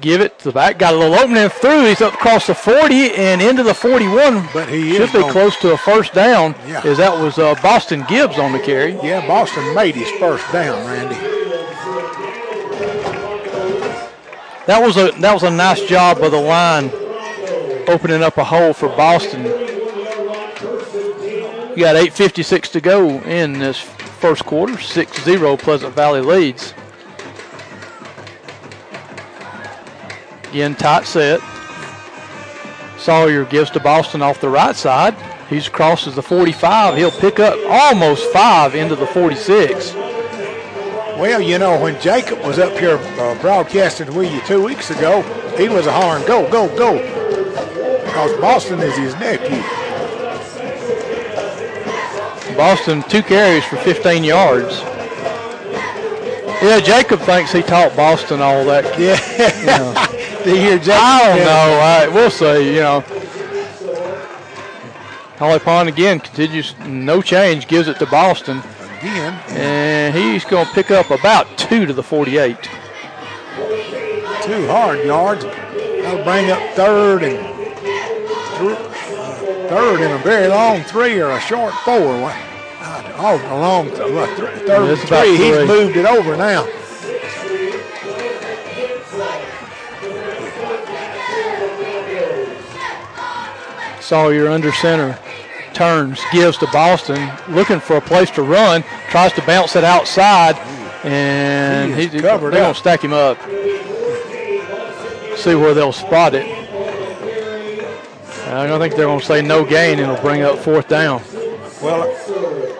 Give 0.00 0.20
it 0.20 0.38
to 0.40 0.44
the 0.46 0.52
back. 0.52 0.78
Got 0.78 0.94
a 0.94 0.96
little 0.96 1.14
opening 1.14 1.48
through. 1.48 1.86
He's 1.86 2.00
up 2.00 2.14
across 2.14 2.46
the 2.46 2.54
40 2.54 3.12
and 3.14 3.40
into 3.42 3.62
the 3.62 3.74
41. 3.74 4.48
But 4.52 4.68
he 4.68 4.92
should 4.92 5.02
is 5.02 5.12
be 5.12 5.18
on- 5.18 5.30
close 5.32 5.56
to 5.58 5.72
a 5.72 5.76
first 5.76 6.12
down. 6.12 6.54
Yeah. 6.66 6.82
As 6.84 6.98
that 6.98 7.12
was 7.18 7.38
uh, 7.38 7.54
Boston 7.62 8.04
Gibbs 8.08 8.38
on 8.38 8.52
the 8.52 8.58
carry. 8.58 8.92
Yeah, 9.02 9.26
Boston 9.26 9.74
made 9.74 9.94
his 9.94 10.10
first 10.18 10.50
down, 10.52 10.86
Randy. 10.86 11.14
That 14.66 14.82
was 14.82 14.96
a 14.96 15.12
that 15.20 15.32
was 15.32 15.44
a 15.44 15.50
nice 15.50 15.80
job 15.84 16.20
by 16.20 16.28
the 16.28 16.40
line, 16.40 16.90
opening 17.88 18.22
up 18.22 18.36
a 18.36 18.42
hole 18.44 18.72
for 18.72 18.88
Boston. 18.88 19.44
You 21.76 21.82
got 21.84 21.94
8:56 21.94 22.70
to 22.72 22.80
go 22.80 23.08
in 23.22 23.58
this 23.60 23.78
first 23.78 24.44
quarter. 24.44 24.72
6-0 24.74 25.58
Pleasant 25.58 25.94
Valley 25.94 26.20
leads. 26.20 26.74
Again, 30.50 30.74
tight 30.74 31.06
set. 31.06 31.40
Sawyer 32.98 33.44
gives 33.44 33.70
to 33.70 33.80
Boston 33.80 34.22
off 34.22 34.40
the 34.40 34.48
right 34.48 34.74
side. 34.74 35.14
He 35.48 35.60
crosses 35.62 36.14
the 36.14 36.22
45. 36.22 36.96
He'll 36.96 37.10
pick 37.10 37.38
up 37.38 37.58
almost 37.68 38.32
five 38.32 38.74
into 38.74 38.96
the 38.96 39.06
46. 39.06 39.94
Well, 39.94 41.40
you 41.40 41.58
know, 41.58 41.80
when 41.80 42.00
Jacob 42.00 42.40
was 42.40 42.58
up 42.58 42.76
here 42.78 42.98
uh, 42.98 43.40
broadcasting 43.40 44.14
with 44.14 44.32
you 44.32 44.40
two 44.42 44.62
weeks 44.62 44.90
ago, 44.90 45.22
he 45.56 45.68
was 45.68 45.86
a 45.86 45.92
horn, 45.92 46.22
go, 46.26 46.50
go, 46.50 46.68
go. 46.76 46.98
Because 48.04 48.38
Boston 48.40 48.80
is 48.80 48.96
his 48.96 49.14
nephew. 49.14 49.62
Boston 52.56 53.02
two 53.04 53.22
carries 53.22 53.64
for 53.64 53.76
15 53.76 54.24
yards. 54.24 54.80
Yeah, 56.62 56.80
Jacob 56.80 57.20
thinks 57.20 57.52
he 57.52 57.62
taught 57.62 57.94
Boston 57.94 58.40
all 58.40 58.64
that. 58.64 58.98
Yeah. 58.98 60.06
Do 60.08 60.15
you 60.54 60.60
hear 60.60 60.78
Jacob? 60.78 60.92
I 61.02 61.26
don't 61.28 61.38
know. 61.44 61.80
I, 61.80 62.08
we'll 62.08 62.30
see. 62.30 62.74
You 62.74 62.80
know, 62.80 63.00
Holly 65.38 65.58
Pond 65.58 65.88
again 65.88 66.20
continues 66.20 66.74
no 66.86 67.20
change, 67.20 67.68
gives 67.68 67.88
it 67.88 67.98
to 67.98 68.06
Boston, 68.06 68.62
Again. 69.00 69.34
and 69.50 70.14
he's 70.14 70.44
going 70.44 70.66
to 70.66 70.72
pick 70.72 70.90
up 70.90 71.10
about 71.10 71.58
two 71.58 71.84
to 71.86 71.92
the 71.92 72.02
48. 72.02 72.56
Two 74.42 74.66
hard 74.68 75.04
yards. 75.04 75.44
That'll 75.44 76.24
bring 76.24 76.50
up 76.50 76.60
third 76.74 77.22
and 77.24 77.38
thr- 78.56 78.70
uh, 78.70 79.34
third 79.68 80.00
and 80.00 80.12
a 80.14 80.18
very 80.18 80.46
long 80.48 80.82
three 80.84 81.20
or 81.20 81.30
a 81.32 81.40
short 81.40 81.74
four. 81.84 82.32
Oh, 83.18 83.40
a 83.50 83.58
long 83.58 83.86
th- 83.88 83.98
th- 83.98 84.66
third 84.66 84.90
it's 84.90 85.04
three. 85.04 85.36
He's 85.36 85.66
moved 85.66 85.96
it 85.96 86.04
over 86.06 86.36
now. 86.36 86.64
Sawyer 94.06 94.48
under 94.48 94.70
center, 94.70 95.18
turns, 95.74 96.20
gives 96.30 96.56
to 96.58 96.68
Boston, 96.68 97.28
looking 97.48 97.80
for 97.80 97.96
a 97.96 98.00
place 98.00 98.30
to 98.30 98.42
run, 98.42 98.84
tries 99.08 99.32
to 99.32 99.44
bounce 99.44 99.74
it 99.74 99.82
outside, 99.82 100.54
and 101.04 101.92
He 101.92 102.06
he's 102.06 102.22
covered 102.22 102.52
they're 102.52 102.60
going 102.60 102.72
to 102.72 102.78
stack 102.78 103.02
him 103.02 103.12
up. 103.12 103.36
See 105.36 105.56
where 105.56 105.74
they'll 105.74 105.92
spot 105.92 106.34
it. 106.34 106.46
I 108.46 108.64
don't 108.68 108.78
think 108.78 108.94
they're 108.94 109.06
going 109.06 109.18
to 109.18 109.26
say 109.26 109.42
no 109.42 109.64
gain, 109.64 109.98
and 109.98 110.12
it'll 110.12 110.22
bring 110.22 110.42
up 110.42 110.60
fourth 110.60 110.86
down. 110.86 111.20
Well, 111.82 112.06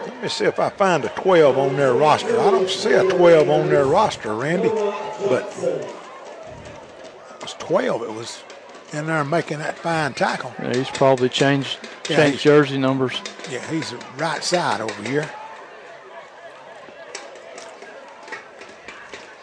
let 0.06 0.22
me 0.22 0.28
see 0.28 0.44
if 0.44 0.60
I 0.60 0.68
find 0.68 1.04
a 1.04 1.08
12 1.08 1.58
on 1.58 1.74
their 1.74 1.94
roster. 1.94 2.38
I 2.38 2.52
don't 2.52 2.70
see 2.70 2.92
a 2.92 3.02
12 3.02 3.50
on 3.50 3.68
their 3.68 3.84
roster, 3.84 4.32
Randy, 4.32 4.68
but 4.68 5.52
it 5.60 7.42
was 7.42 7.54
12. 7.58 8.02
It 8.02 8.14
was 8.14 8.44
in 8.92 9.06
there 9.06 9.24
making 9.24 9.58
that 9.58 9.76
fine 9.78 10.14
tackle. 10.14 10.54
Yeah, 10.58 10.74
he's 10.76 10.88
probably 10.90 11.28
changed 11.28 11.78
Yeah, 12.08 12.16
changed 12.16 12.40
jersey 12.42 12.78
numbers. 12.78 13.20
Yeah, 13.50 13.66
he's 13.70 13.90
the 13.90 14.04
right 14.16 14.42
side 14.42 14.80
over 14.80 15.02
here. 15.08 15.28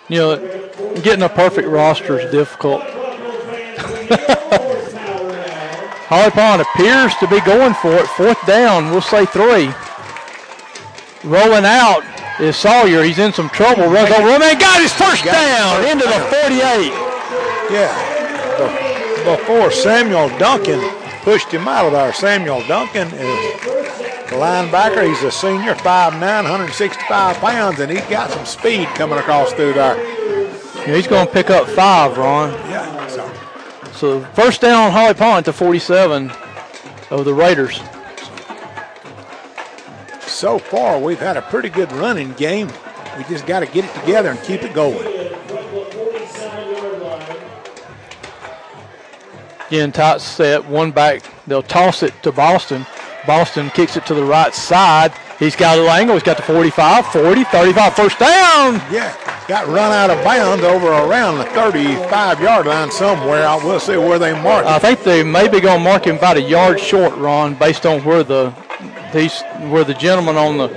You 0.09 0.17
know, 0.19 0.69
getting 1.01 1.23
a 1.23 1.29
perfect 1.29 1.67
roster 1.67 2.19
is 2.19 2.31
difficult. 2.31 2.81
Holly 6.07 6.31
Pond 6.31 6.61
appears 6.61 7.15
to 7.15 7.27
be 7.27 7.39
going 7.41 7.73
for 7.75 7.93
it. 7.95 8.05
Fourth 8.07 8.45
down, 8.45 8.91
we'll 8.91 9.01
say 9.01 9.25
three. 9.25 9.73
Rolling 11.23 11.65
out 11.65 12.03
is 12.39 12.57
Sawyer. 12.57 13.03
He's 13.03 13.17
in 13.17 13.31
some 13.33 13.49
trouble. 13.49 13.87
Runs 13.87 14.11
over 14.11 14.27
him 14.27 14.41
and 14.41 14.59
got 14.59 14.81
his 14.81 14.91
first 14.93 15.23
down 15.23 15.85
into 15.87 16.05
the 16.05 16.19
48. 16.29 16.91
Yeah, 17.71 18.92
before 19.23 19.71
Samuel 19.71 20.29
Duncan 20.37 20.79
pushed 21.21 21.49
him 21.49 21.67
out 21.67 21.85
of 21.85 21.93
there. 21.93 22.13
Samuel 22.13 22.61
Duncan 22.67 23.07
is 23.07 23.61
the 24.29 24.35
linebacker. 24.35 25.07
He's 25.07 25.23
a 25.23 25.31
senior, 25.31 25.75
5'9", 25.75 26.19
165 26.19 27.37
pounds, 27.37 27.79
and 27.79 27.91
he's 27.91 28.05
got 28.05 28.29
some 28.31 28.45
speed 28.45 28.87
coming 28.89 29.17
across 29.19 29.53
through 29.53 29.73
there. 29.73 29.95
Yeah, 30.87 30.95
he's 30.95 31.07
going 31.07 31.25
to 31.27 31.31
pick 31.31 31.49
up 31.49 31.67
five, 31.69 32.17
Ron. 32.17 32.51
Yeah, 32.69 33.07
so 33.07 33.33
So 33.93 34.21
first 34.33 34.61
down 34.61 34.87
on 34.87 34.91
Holly 34.91 35.13
Pond 35.13 35.45
to 35.45 35.53
47 35.53 36.31
of 37.09 37.25
the 37.25 37.33
Raiders. 37.33 37.79
so 40.27 40.57
far 40.59 40.99
we've 40.99 41.19
had 41.19 41.37
a 41.37 41.41
pretty 41.43 41.69
good 41.69 41.89
running 41.93 42.33
game. 42.33 42.69
We 43.17 43.23
just 43.25 43.45
got 43.45 43.61
to 43.61 43.65
get 43.67 43.85
it 43.85 43.93
together 44.01 44.31
and 44.31 44.39
keep 44.41 44.63
it 44.63 44.73
going. 44.73 45.22
Again, 49.73 49.91
tight 49.91 50.21
set, 50.21 50.63
one 50.69 50.91
back. 50.91 51.23
They'll 51.47 51.63
toss 51.63 52.03
it 52.03 52.13
to 52.21 52.31
Boston. 52.31 52.85
Boston 53.25 53.71
kicks 53.71 53.97
it 53.97 54.05
to 54.05 54.13
the 54.13 54.23
right 54.23 54.53
side. 54.53 55.11
He's 55.39 55.55
got 55.55 55.73
a 55.73 55.81
little 55.81 55.91
angle. 55.91 56.13
He's 56.15 56.21
got 56.21 56.37
the 56.37 56.43
45, 56.43 57.07
40, 57.07 57.43
35. 57.45 57.95
First 57.95 58.19
down. 58.19 58.75
Yeah, 58.91 59.17
got 59.47 59.65
run 59.65 59.91
out 59.91 60.11
of 60.11 60.23
bounds 60.23 60.63
over 60.63 60.89
around 60.89 61.39
the 61.39 61.45
35 61.45 62.39
yard 62.39 62.67
line 62.67 62.91
somewhere. 62.91 63.47
I 63.47 63.55
will 63.55 63.79
see 63.79 63.97
where 63.97 64.19
they 64.19 64.39
mark. 64.43 64.63
I 64.67 64.77
think 64.77 65.01
they 65.01 65.23
maybe 65.23 65.59
going 65.59 65.79
to 65.79 65.83
mark 65.83 66.05
him 66.05 66.17
about 66.17 66.37
a 66.37 66.41
yard 66.43 66.79
short, 66.79 67.15
Ron, 67.15 67.55
based 67.55 67.87
on 67.87 68.03
where 68.03 68.23
the 68.23 68.53
these 69.11 69.41
where 69.71 69.83
the 69.83 69.95
gentleman 69.95 70.37
on 70.37 70.59
the 70.59 70.69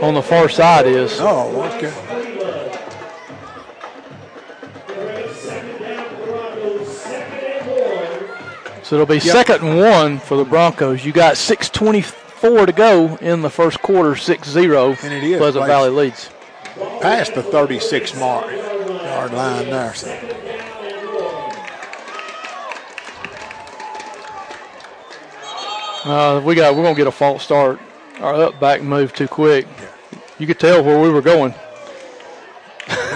on 0.00 0.14
the 0.14 0.22
far 0.22 0.48
side 0.48 0.86
is. 0.86 1.20
oh, 1.20 1.64
okay. 1.76 2.11
So 8.92 8.96
it'll 8.96 9.06
be 9.06 9.20
second 9.20 9.66
and 9.66 9.78
one 9.78 10.18
for 10.18 10.36
the 10.36 10.44
Broncos. 10.44 11.02
You 11.02 11.12
got 11.12 11.36
6:24 11.38 12.66
to 12.66 12.72
go 12.74 13.16
in 13.22 13.40
the 13.40 13.48
first 13.48 13.80
quarter, 13.80 14.10
6-0. 14.10 15.02
And 15.02 15.14
it 15.14 15.24
is 15.24 15.38
Pleasant 15.38 15.64
Valley 15.64 15.88
leads. 15.88 16.28
Past 17.00 17.34
the 17.34 17.42
36 17.42 18.14
mark 18.16 18.52
yard 18.52 19.32
line 19.32 19.70
there. 19.70 19.94
So. 19.94 20.10
Uh, 26.04 26.42
we 26.44 26.54
got 26.54 26.76
we're 26.76 26.82
gonna 26.82 26.94
get 26.94 27.06
a 27.06 27.10
false 27.10 27.42
start. 27.44 27.80
Our 28.20 28.34
up 28.34 28.60
back 28.60 28.82
moved 28.82 29.16
too 29.16 29.26
quick. 29.26 29.66
You 30.38 30.46
could 30.46 30.60
tell 30.60 30.84
where 30.84 31.00
we 31.00 31.08
were 31.08 31.22
going. 31.22 31.54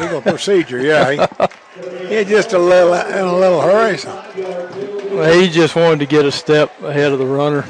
Legal 0.00 0.22
procedure, 0.22 0.80
yeah. 0.80 1.26
He, 2.08 2.16
he 2.16 2.24
just 2.24 2.54
a 2.54 2.58
little 2.58 2.94
in 2.94 3.26
a 3.26 3.36
little 3.36 3.60
hurry. 3.60 3.98
So. 3.98 4.55
He 5.16 5.48
just 5.48 5.74
wanted 5.74 6.00
to 6.00 6.06
get 6.06 6.26
a 6.26 6.32
step 6.32 6.78
ahead 6.82 7.10
of 7.10 7.18
the 7.18 7.26
runner. 7.26 7.64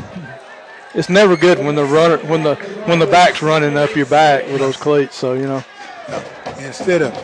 It's 0.94 1.08
never 1.08 1.36
good 1.36 1.58
when 1.58 1.76
the 1.76 1.84
runner 1.84 2.18
when 2.26 2.42
the 2.42 2.56
when 2.86 2.98
the 2.98 3.06
back's 3.06 3.40
running 3.40 3.76
up 3.76 3.94
your 3.94 4.06
back 4.06 4.46
with 4.46 4.58
those 4.58 4.76
cleats. 4.76 5.14
So 5.14 5.34
you 5.34 5.46
know. 5.46 5.64
Instead 6.58 7.02
of 7.02 7.14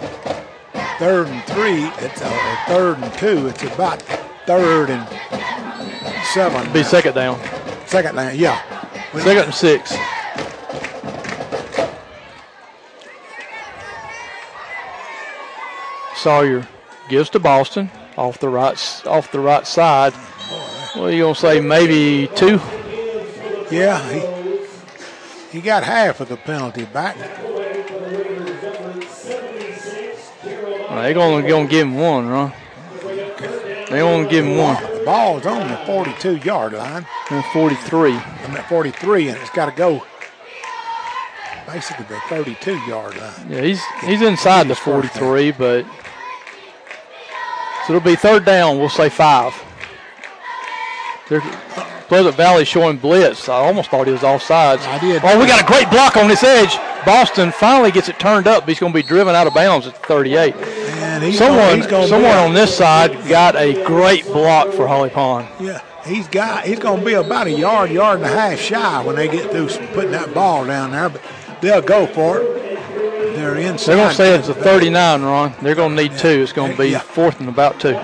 third 0.98 1.26
and 1.26 1.44
three, 1.44 1.84
it's 2.04 2.20
a 2.20 2.58
third 2.66 2.98
and 2.98 3.12
two. 3.14 3.48
It's 3.48 3.62
about 3.64 4.00
third 4.46 4.90
and 4.90 5.08
seven. 6.26 6.72
Be 6.72 6.84
second 6.84 7.14
down. 7.14 7.40
Second 7.86 8.14
down, 8.14 8.36
yeah. 8.36 8.62
Second 9.12 9.44
and 9.44 9.54
six. 9.54 9.92
Sawyer 16.14 16.68
gives 17.08 17.28
to 17.30 17.40
Boston 17.40 17.90
off 18.16 18.38
the 18.38 18.48
right 18.48 19.02
off 19.06 19.30
the 19.32 19.40
right 19.40 19.66
side. 19.66 20.12
What 20.94 21.06
are 21.06 21.12
you 21.12 21.24
gonna 21.24 21.34
say? 21.34 21.60
Maybe 21.60 22.28
two. 22.34 22.60
Yeah, 23.70 23.98
he 24.10 24.20
he 25.50 25.60
got 25.60 25.84
half 25.84 26.20
of 26.20 26.28
the 26.28 26.36
penalty 26.36 26.84
back. 26.84 27.16
They're 31.02 31.14
gonna 31.14 31.48
gonna 31.48 31.68
give 31.68 31.86
him 31.86 31.96
one, 31.96 32.26
huh? 32.28 32.50
They 33.92 34.00
only 34.00 34.26
give 34.30 34.46
him 34.46 34.56
one. 34.56 34.82
The 34.82 35.02
ball's 35.04 35.44
on 35.44 35.68
the 35.68 35.76
42 35.84 36.36
yard 36.36 36.72
line. 36.72 37.06
And 37.30 37.44
43. 37.52 38.12
I'm 38.12 38.56
at 38.56 38.66
43, 38.66 39.28
and 39.28 39.38
it's 39.38 39.50
got 39.50 39.66
to 39.66 39.72
go 39.72 40.02
basically 41.66 42.06
the 42.06 42.18
32 42.28 42.76
yard 42.86 43.18
line. 43.18 43.50
Yeah, 43.50 43.60
he's 43.60 43.82
he's 44.02 44.22
inside 44.22 44.68
the 44.68 44.74
43, 44.74 45.50
but 45.50 45.84
so 47.86 47.94
it'll 47.94 48.04
be 48.04 48.16
third 48.16 48.44
down. 48.44 48.78
We'll 48.78 48.88
say 48.88 49.08
five. 49.08 49.54
They're, 51.28 51.42
Pleasant 52.12 52.36
Valley 52.36 52.66
showing 52.66 52.98
blitz. 52.98 53.48
I 53.48 53.54
almost 53.54 53.88
thought 53.88 54.06
he 54.06 54.12
was 54.12 54.20
offsides. 54.20 54.80
I 54.86 54.98
did. 54.98 55.22
Oh, 55.24 55.40
we 55.40 55.46
got 55.46 55.62
a 55.62 55.66
great 55.66 55.88
block 55.88 56.18
on 56.18 56.28
this 56.28 56.44
edge. 56.44 56.76
Boston 57.06 57.50
finally 57.52 57.90
gets 57.90 58.10
it 58.10 58.18
turned 58.18 58.46
up. 58.46 58.68
He's 58.68 58.78
going 58.78 58.92
to 58.92 58.96
be 58.98 59.02
driven 59.02 59.34
out 59.34 59.46
of 59.46 59.54
bounds 59.54 59.86
at 59.86 59.94
the 59.94 60.00
38. 60.00 60.54
And 60.54 61.24
he's 61.24 61.38
someone, 61.38 61.80
gonna 61.88 62.06
someone 62.06 62.36
on 62.36 62.52
this 62.52 62.76
side 62.76 63.12
got 63.30 63.56
a 63.56 63.82
great 63.84 64.26
block 64.26 64.74
for 64.74 64.86
Holly 64.86 65.08
Pond. 65.08 65.48
Yeah, 65.58 65.80
he's 66.04 66.28
got. 66.28 66.66
He's 66.66 66.78
going 66.78 67.00
to 67.00 67.06
be 67.06 67.14
about 67.14 67.46
a 67.46 67.50
yard, 67.50 67.90
yard 67.90 68.20
and 68.20 68.26
a 68.26 68.28
half 68.28 68.58
shy 68.58 69.02
when 69.02 69.16
they 69.16 69.26
get 69.26 69.50
through 69.50 69.68
putting 69.94 70.10
that 70.10 70.34
ball 70.34 70.66
down 70.66 70.90
there. 70.90 71.08
But 71.08 71.22
they'll 71.62 71.80
go 71.80 72.06
for 72.06 72.40
it. 72.40 72.71
They're 73.42 73.56
inside. 73.56 73.86
They're 73.86 73.96
going 73.96 74.08
to 74.10 74.14
say 74.14 74.34
it's 74.36 74.48
a 74.48 74.54
39, 74.54 75.22
Ron. 75.22 75.54
They're 75.62 75.74
going 75.74 75.96
to 75.96 76.02
need 76.02 76.16
two. 76.16 76.28
It's 76.28 76.52
going 76.52 76.72
to 76.72 76.78
be 76.78 76.90
Yeah. 76.90 77.00
fourth 77.00 77.40
and 77.40 77.48
about 77.48 77.80
two. 77.80 77.94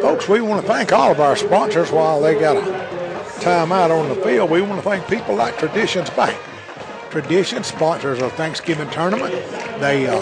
Folks, 0.00 0.28
we 0.28 0.40
want 0.40 0.62
to 0.62 0.68
thank 0.68 0.92
all 0.92 1.10
of 1.10 1.18
our 1.20 1.34
sponsors 1.34 1.90
while 1.90 2.20
they 2.20 2.38
got 2.38 2.56
a 2.56 3.40
time 3.40 3.72
out 3.72 3.90
on 3.90 4.08
the 4.08 4.14
field. 4.16 4.48
We 4.48 4.62
want 4.62 4.80
to 4.80 4.88
thank 4.88 5.08
people 5.08 5.34
like 5.34 5.58
Traditions 5.58 6.08
Bank. 6.10 6.38
Tradition 7.10 7.64
sponsors 7.64 8.22
our 8.22 8.30
Thanksgiving 8.30 8.88
tournament. 8.90 9.32
They 9.80 10.06
uh, 10.06 10.20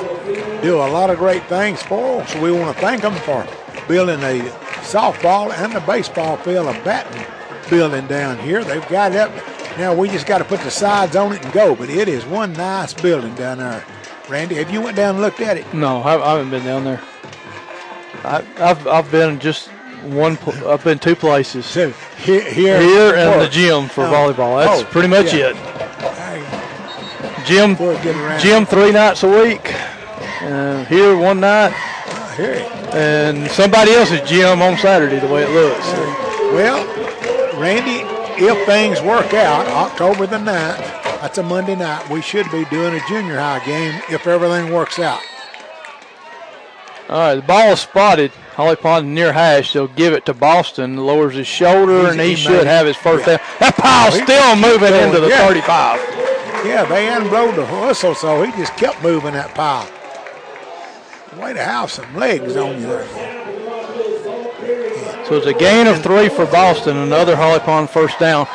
do 0.63 0.77
a 0.77 0.89
lot 0.89 1.11
of 1.11 1.19
great 1.19 1.45
things 1.45 1.83
for 1.83 2.23
us. 2.23 2.33
So 2.33 2.41
we 2.41 2.53
want 2.53 2.75
to 2.75 2.81
thank 2.81 3.03
them 3.03 3.15
for 3.17 3.47
building 3.87 4.21
a 4.23 4.41
softball 4.81 5.53
and 5.53 5.73
the 5.75 5.81
baseball 5.81 6.39
field, 6.39 6.69
a 6.69 6.85
batting 6.85 7.27
building 7.69 8.07
down 8.07 8.39
here. 8.39 8.65
They've 8.65 8.87
got 8.89 9.13
it 9.13 9.19
up. 9.19 9.54
Now 9.79 9.95
we 9.95 10.09
just 10.09 10.27
got 10.27 10.39
to 10.39 10.45
put 10.45 10.61
the 10.61 10.71
sides 10.71 11.17
on 11.17 11.33
it 11.33 11.43
and 11.45 11.53
go. 11.53 11.75
But 11.75 11.91
it 11.91 12.09
is 12.09 12.25
one 12.25 12.53
nice 12.53 12.95
building 12.95 13.35
down 13.35 13.59
there. 13.59 13.85
Randy, 14.29 14.55
have 14.57 14.71
you 14.71 14.81
went 14.81 14.97
down 14.97 15.17
and 15.17 15.21
looked 15.23 15.41
at 15.41 15.57
it? 15.57 15.75
No, 15.75 16.01
I, 16.01 16.15
I 16.17 16.37
haven't 16.37 16.51
been 16.51 16.65
down 16.65 16.85
there. 16.85 17.01
I, 18.25 18.45
I've 18.59 18.87
I've 18.87 19.11
been 19.11 19.39
just 19.41 19.69
one. 20.05 20.39
I've 20.67 20.83
been 20.85 20.99
two 20.99 21.17
places. 21.17 21.67
So 21.67 21.91
here, 22.19 22.41
here, 22.51 22.81
Here 22.81 23.15
and 23.17 23.41
the 23.41 23.49
gym 23.49 23.89
for 23.89 24.05
Oh. 24.05 24.11
volleyball. 24.11 24.65
That's 24.65 24.83
Oh, 24.83 24.85
pretty 24.87 25.09
much 25.09 25.35
yeah. 25.35 25.51
it. 25.53 25.57
Gym, 27.47 27.73
Before 27.73 27.89
we 27.95 28.03
get 28.03 28.17
around. 28.17 28.41
gym 28.41 28.65
three 28.65 28.91
nights 28.93 29.23
a 29.23 29.29
week. 29.29 29.75
Uh, 30.41 30.85
here 30.87 31.15
one 31.17 31.41
night, 31.41 31.73
I 31.75 32.35
hear 32.37 32.51
it. 32.53 32.95
and 32.95 33.51
somebody 33.51 33.93
else's 33.93 34.27
gym 34.29 34.63
on 34.63 34.79
Saturday. 34.79 35.19
The 35.19 35.27
way 35.27 35.43
it 35.43 35.51
looks. 35.51 35.87
Well, 36.55 36.87
Randy, 37.61 38.05
if 38.37 38.67
things 38.67 39.01
work 39.03 39.33
out, 39.35 39.67
October 39.69 40.27
the 40.27 40.37
9th, 40.39 40.79
that's 41.21 41.39
a 41.39 41.43
Monday 41.43 41.75
night, 41.77 42.09
we 42.11 42.21
should 42.21 42.51
be 42.51 42.65
doing 42.67 42.95
a 42.95 43.09
junior 43.09 43.39
high 43.39 43.65
game 43.65 44.01
if 44.11 44.27
everything 44.27 44.73
works 44.73 44.99
out. 44.99 45.21
All 47.09 47.19
right, 47.19 47.35
the 47.35 47.43
ball 47.43 47.73
is 47.73 47.81
spotted. 47.81 48.31
Holly 48.55 48.77
Pond 48.77 49.15
near 49.15 49.33
hash. 49.33 49.73
They'll 49.73 49.89
give 49.89 50.15
it 50.15 50.25
to 50.27 50.35
Boston. 50.35 50.97
Lowers 50.97 51.35
his 51.35 51.47
shoulder, 51.47 52.01
He's- 52.01 52.13
and 52.13 52.21
he, 52.21 52.35
should 52.35 52.67
have 52.67 52.87
his 52.87 52.97
first 52.97 53.27
yeah. 53.27 53.37
down. 53.37 53.47
That 53.59 53.77
pile's 53.77 54.17
he 54.17 54.23
still 54.23 54.57
moving 54.57 54.91
going, 54.91 55.09
into 55.09 55.21
the 55.21 55.29
yeah. 55.29 55.47
35. 55.47 56.01
Yeah, 56.65 56.85
they 56.87 57.07
hadn't 57.07 57.29
blown 57.29 57.55
the 57.57 57.67
whistle, 57.87 58.15
so 58.15 58.43
he 58.43 58.51
just 58.53 58.75
kept 58.77 59.03
moving 59.03 59.35
that 59.35 59.55
pile. 59.55 59.87
Way 61.39 61.53
to 61.53 61.63
have 61.63 61.91
some 61.91 62.15
legs 62.17 62.57
on 62.57 62.81
you 62.81 62.87
there. 62.87 63.34
So 65.27 65.37
it's 65.37 65.47
a 65.47 65.55
gain 65.55 65.87
of 65.87 66.03
three 66.03 66.29
for 66.29 66.45
Boston, 66.45 66.99
another 66.99 67.35
Holly 67.35 67.61
Pond 67.61 67.89
first 67.89 68.19
down. 68.19 68.47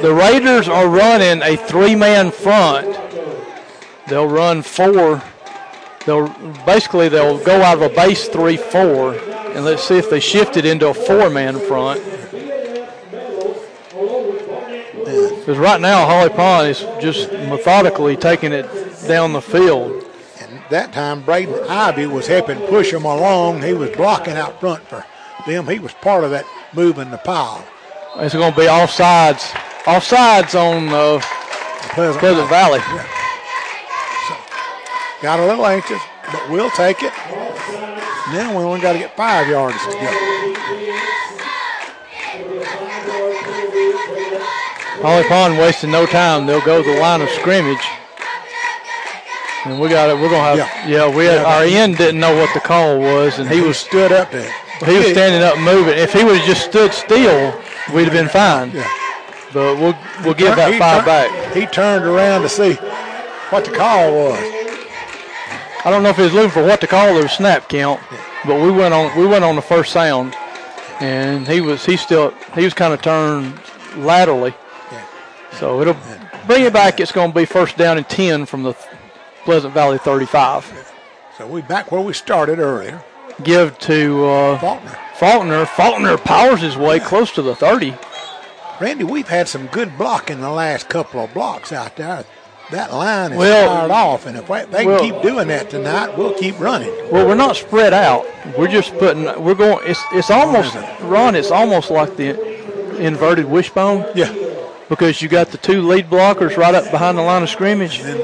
The 0.00 0.14
Raiders 0.14 0.68
are 0.68 0.86
running 0.88 1.42
a 1.42 1.56
three-man 1.56 2.30
front. 2.30 2.96
They'll 4.06 4.28
run 4.28 4.62
four. 4.62 5.20
They'll 6.06 6.28
basically 6.64 7.08
they'll 7.08 7.42
go 7.42 7.62
out 7.62 7.82
of 7.82 7.82
a 7.82 7.88
base 7.88 8.28
three-four, 8.28 9.14
and 9.14 9.64
let's 9.64 9.82
see 9.82 9.98
if 9.98 10.08
they 10.08 10.20
shift 10.20 10.56
it 10.56 10.64
into 10.64 10.88
a 10.88 10.94
four-man 10.94 11.58
front. 11.58 12.00
Because 15.40 15.58
right 15.58 15.80
now 15.80 16.06
Holly 16.06 16.30
Pond 16.30 16.68
is 16.68 16.80
just 17.00 17.32
methodically 17.32 18.16
taking 18.16 18.52
it 18.52 18.68
down 19.08 19.32
the 19.32 19.42
field. 19.42 20.04
And 20.40 20.62
that 20.70 20.92
time, 20.92 21.22
Braden 21.22 21.64
Ivy 21.68 22.06
was 22.06 22.28
helping 22.28 22.60
push 22.68 22.92
him 22.92 23.04
along. 23.04 23.62
He 23.62 23.72
was 23.72 23.90
blocking 23.90 24.34
out 24.34 24.60
front 24.60 24.84
for 24.84 25.04
them. 25.46 25.66
He 25.68 25.78
was 25.78 25.92
part 25.94 26.24
of 26.24 26.30
that 26.30 26.44
moving 26.74 27.10
the 27.10 27.18
pile. 27.18 27.66
It's 28.16 28.34
going 28.34 28.52
to 28.52 28.58
be 28.58 28.66
offsides, 28.66 29.50
offsides 29.84 30.54
on 30.54 30.88
uh, 30.88 31.20
Pleasant 31.94 32.18
Pleasant 32.20 32.48
Valley. 32.48 32.80
so 32.80 34.34
Got 35.22 35.40
a 35.40 35.46
little 35.46 35.66
anxious, 35.66 36.00
but 36.30 36.48
we'll 36.50 36.70
take 36.70 37.02
it. 37.02 37.12
Now 38.32 38.56
we 38.56 38.64
only 38.64 38.80
got 38.80 38.92
to 38.92 38.98
get 38.98 39.16
five 39.16 39.48
yards 39.48 39.76
to 39.84 39.90
go. 39.92 40.54
Holly 45.02 45.24
Pond 45.24 45.58
wasting 45.58 45.90
no 45.90 46.06
time. 46.06 46.46
They'll 46.46 46.64
go 46.64 46.82
to 46.82 46.92
the 46.94 46.98
line 47.00 47.20
of 47.20 47.28
scrimmage. 47.30 47.84
And 49.66 49.80
we 49.80 49.88
got 49.88 50.10
it. 50.10 50.14
We're 50.14 50.30
gonna 50.30 50.60
have. 50.60 50.88
Yeah, 50.88 51.14
we 51.14 51.24
had, 51.24 51.42
Yeah, 51.42 51.44
our 51.44 51.62
end 51.64 51.96
didn't 51.96 52.20
know 52.20 52.34
what 52.36 52.52
the 52.54 52.60
call 52.60 52.98
was, 52.98 53.38
and 53.38 53.48
he 53.50 53.60
was 53.60 53.78
stood 53.78 54.12
up 54.12 54.30
there. 54.30 54.52
He 54.80 54.96
was 54.98 55.06
standing 55.08 55.42
up 55.42 55.58
moving. 55.58 55.96
If 55.96 56.12
he 56.12 56.24
would 56.24 56.36
have 56.36 56.46
just 56.46 56.64
stood 56.64 56.92
still, 56.92 57.54
we'd 57.94 58.04
have 58.04 58.12
been 58.12 58.28
fine. 58.28 58.70
Yeah. 58.72 58.90
But 59.52 59.78
we'll 59.78 59.96
we'll 60.24 60.34
give 60.34 60.56
that 60.56 60.76
five 60.78 61.04
back. 61.04 61.54
He 61.54 61.66
turned 61.66 62.04
around 62.04 62.42
to 62.42 62.48
see 62.48 62.74
what 63.50 63.64
the 63.64 63.70
call 63.70 64.12
was. 64.12 64.38
I 65.84 65.90
don't 65.90 66.02
know 66.02 66.08
if 66.08 66.16
he 66.16 66.22
was 66.22 66.32
looking 66.32 66.50
for 66.50 66.62
what 66.64 66.80
to 66.80 66.86
call 66.86 67.14
the 67.14 67.28
snap 67.28 67.68
count, 67.68 68.00
but 68.46 68.60
we 68.60 68.70
went 68.70 68.94
on 68.94 69.16
we 69.16 69.26
went 69.26 69.44
on 69.44 69.54
the 69.54 69.62
first 69.62 69.92
sound, 69.92 70.34
and 71.00 71.46
he 71.46 71.60
was 71.60 71.84
he 71.84 71.96
still 71.96 72.34
he 72.54 72.64
was 72.64 72.74
kind 72.74 72.92
of 72.92 73.00
turned 73.00 73.60
laterally. 73.96 74.54
Yeah. 74.90 75.06
So 75.52 75.80
it'll 75.80 75.96
bring 76.46 76.64
it 76.64 76.72
back. 76.72 76.98
It's 76.98 77.12
going 77.12 77.30
to 77.30 77.34
be 77.34 77.44
first 77.44 77.76
down 77.76 77.96
and 77.96 78.08
ten 78.08 78.46
from 78.46 78.64
the 78.64 78.74
Pleasant 79.44 79.74
Valley 79.74 79.98
35. 79.98 80.92
So 81.36 81.46
we 81.46 81.62
back 81.62 81.92
where 81.92 82.00
we 82.00 82.12
started 82.12 82.58
earlier. 82.58 83.04
Give 83.42 83.76
to 83.80 84.24
uh, 84.26 84.58
Faulkner. 84.58 84.98
Faulkner. 85.16 85.66
Faulkner 85.66 86.16
powers 86.18 86.60
his 86.60 86.76
way 86.76 87.00
close 87.00 87.32
to 87.32 87.42
the 87.42 87.54
30. 87.54 87.94
Randy, 88.80 89.04
we've 89.04 89.28
had 89.28 89.48
some 89.48 89.66
good 89.68 89.96
blocking 89.98 90.40
the 90.40 90.50
last 90.50 90.88
couple 90.88 91.20
of 91.20 91.32
blocks 91.34 91.72
out 91.72 91.96
there. 91.96 92.24
That 92.70 92.92
line 92.92 93.32
is 93.32 93.38
Well- 93.38 93.68
fired 93.76 93.90
off, 93.90 94.26
and 94.26 94.36
if 94.38 94.46
they 94.70 94.86
well- 94.86 94.98
can 94.98 95.10
keep 95.12 95.22
doing 95.22 95.48
that 95.48 95.68
tonight, 95.70 96.16
we'll 96.16 96.32
keep 96.34 96.58
running. 96.58 96.90
Well, 97.10 97.26
we're 97.26 97.34
not 97.34 97.56
spread 97.56 97.92
out. 97.92 98.26
We're 98.56 98.68
just 98.68 98.96
putting. 98.98 99.24
We're 99.42 99.54
going. 99.54 99.78
It's 99.84 100.00
it's 100.12 100.30
almost 100.30 100.74
Ron. 101.02 101.34
It's 101.34 101.50
almost 101.50 101.90
like 101.90 102.16
the 102.16 102.40
inverted 102.98 103.44
wishbone 103.46 104.06
Yeah. 104.14 104.32
because 104.88 105.20
you 105.20 105.28
got 105.28 105.48
the 105.50 105.58
two 105.58 105.82
lead 105.82 106.08
blockers 106.08 106.56
right 106.56 106.74
up 106.74 106.90
behind 106.90 107.18
the 107.18 107.22
line 107.22 107.42
of 107.42 107.50
scrimmage. 107.50 108.00
And, 108.00 108.20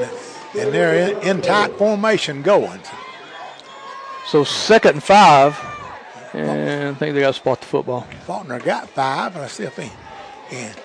and 0.59 0.73
they're 0.73 1.09
in, 1.11 1.17
in 1.27 1.41
tight 1.41 1.77
formation 1.77 2.41
going. 2.41 2.79
So 4.25 4.43
second 4.43 4.91
and 4.91 5.03
five, 5.03 5.59
and 6.33 6.89
I 6.89 6.93
think 6.93 7.15
they 7.15 7.21
got 7.21 7.27
to 7.27 7.33
spot 7.33 7.59
the 7.59 7.67
football. 7.67 8.01
Faulkner 8.25 8.59
got 8.59 8.89
five. 8.89 9.35
and 9.35 9.43
I 9.43 9.47
see 9.47 9.63
if 9.63 9.75
he 9.75 9.91
can. 10.49 10.75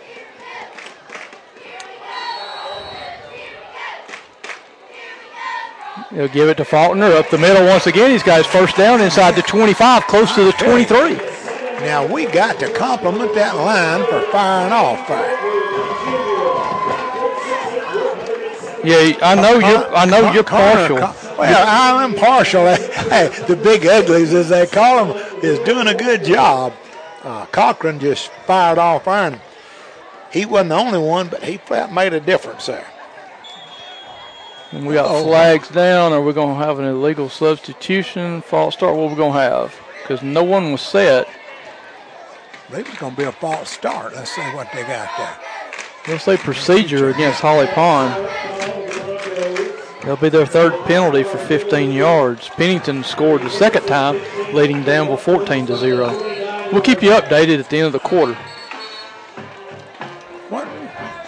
He'll 6.10 6.28
give 6.28 6.48
it 6.48 6.56
to 6.58 6.64
Faulkner 6.64 7.12
up 7.12 7.30
the 7.30 7.38
middle 7.38 7.66
once 7.66 7.86
again. 7.86 8.10
He's 8.10 8.22
got 8.22 8.38
his 8.38 8.46
first 8.46 8.76
down 8.76 9.00
inside 9.00 9.34
the 9.34 9.42
25, 9.42 10.06
close 10.06 10.34
to 10.34 10.44
the 10.44 10.52
23. 10.52 11.16
Now 11.80 12.06
we 12.06 12.26
got 12.26 12.58
to 12.60 12.72
compliment 12.72 13.34
that 13.34 13.54
line 13.56 14.04
for 14.06 14.20
firing 14.32 14.72
off 14.72 15.06
there. 15.08 15.36
Yeah, 18.84 19.18
I 19.20 19.34
know 19.34 19.58
you're. 19.58 19.96
I 19.96 20.04
know 20.06 20.32
you're 20.32 20.44
partial. 20.44 21.25
Well, 21.38 21.64
I'm 21.68 22.12
impartial. 22.12 22.66
hey, 22.74 23.28
the 23.46 23.56
big 23.56 23.86
uglies, 23.86 24.32
as 24.32 24.48
they 24.48 24.66
call 24.66 25.04
them, 25.04 25.16
is 25.42 25.58
doing 25.60 25.86
a 25.86 25.94
good 25.94 26.24
job. 26.24 26.72
Uh, 27.22 27.46
Cochran 27.46 27.98
just 27.98 28.30
fired 28.46 28.78
off 28.78 29.06
iron. 29.08 29.40
He 30.32 30.46
wasn't 30.46 30.70
the 30.70 30.76
only 30.76 30.98
one, 30.98 31.28
but 31.28 31.42
he 31.42 31.60
made 31.92 32.12
a 32.12 32.20
difference 32.20 32.66
there. 32.66 32.86
And 34.72 34.86
we 34.86 34.94
got 34.94 35.06
Uh-oh. 35.06 35.24
flags 35.24 35.68
down. 35.68 36.12
Are 36.12 36.20
we 36.20 36.32
going 36.32 36.58
to 36.58 36.64
have 36.64 36.78
an 36.78 36.84
illegal 36.86 37.28
substitution? 37.28 38.42
False 38.42 38.74
start. 38.74 38.96
What 38.96 39.04
are 39.04 39.08
we 39.10 39.16
going 39.16 39.32
to 39.32 39.38
have? 39.38 39.74
Because 40.02 40.22
no 40.22 40.42
one 40.42 40.72
was 40.72 40.82
set. 40.82 41.28
Believe 42.68 42.88
it's 42.88 42.98
going 42.98 43.12
to 43.14 43.18
be 43.18 43.24
a 43.24 43.32
false 43.32 43.70
start. 43.70 44.14
Let's 44.14 44.34
see 44.34 44.42
what 44.42 44.68
they 44.72 44.82
got 44.82 45.08
there. 45.16 45.38
Let's 46.08 46.24
say 46.24 46.36
procedure 46.36 47.10
against 47.10 47.40
Holly 47.40 47.66
Pond. 47.68 48.28
That'll 50.06 50.22
be 50.22 50.28
their 50.28 50.46
third 50.46 50.72
penalty 50.84 51.24
for 51.24 51.36
15 51.36 51.90
yards. 51.90 52.48
Pennington 52.50 53.02
scored 53.02 53.42
the 53.42 53.50
second 53.50 53.86
time, 53.86 54.20
leading 54.54 54.84
Danville 54.84 55.16
14 55.16 55.66
to 55.66 55.76
0. 55.76 56.70
We'll 56.72 56.80
keep 56.80 57.02
you 57.02 57.10
updated 57.10 57.58
at 57.58 57.68
the 57.68 57.78
end 57.78 57.86
of 57.88 57.92
the 57.92 57.98
quarter. 57.98 58.34
What? 60.48 60.68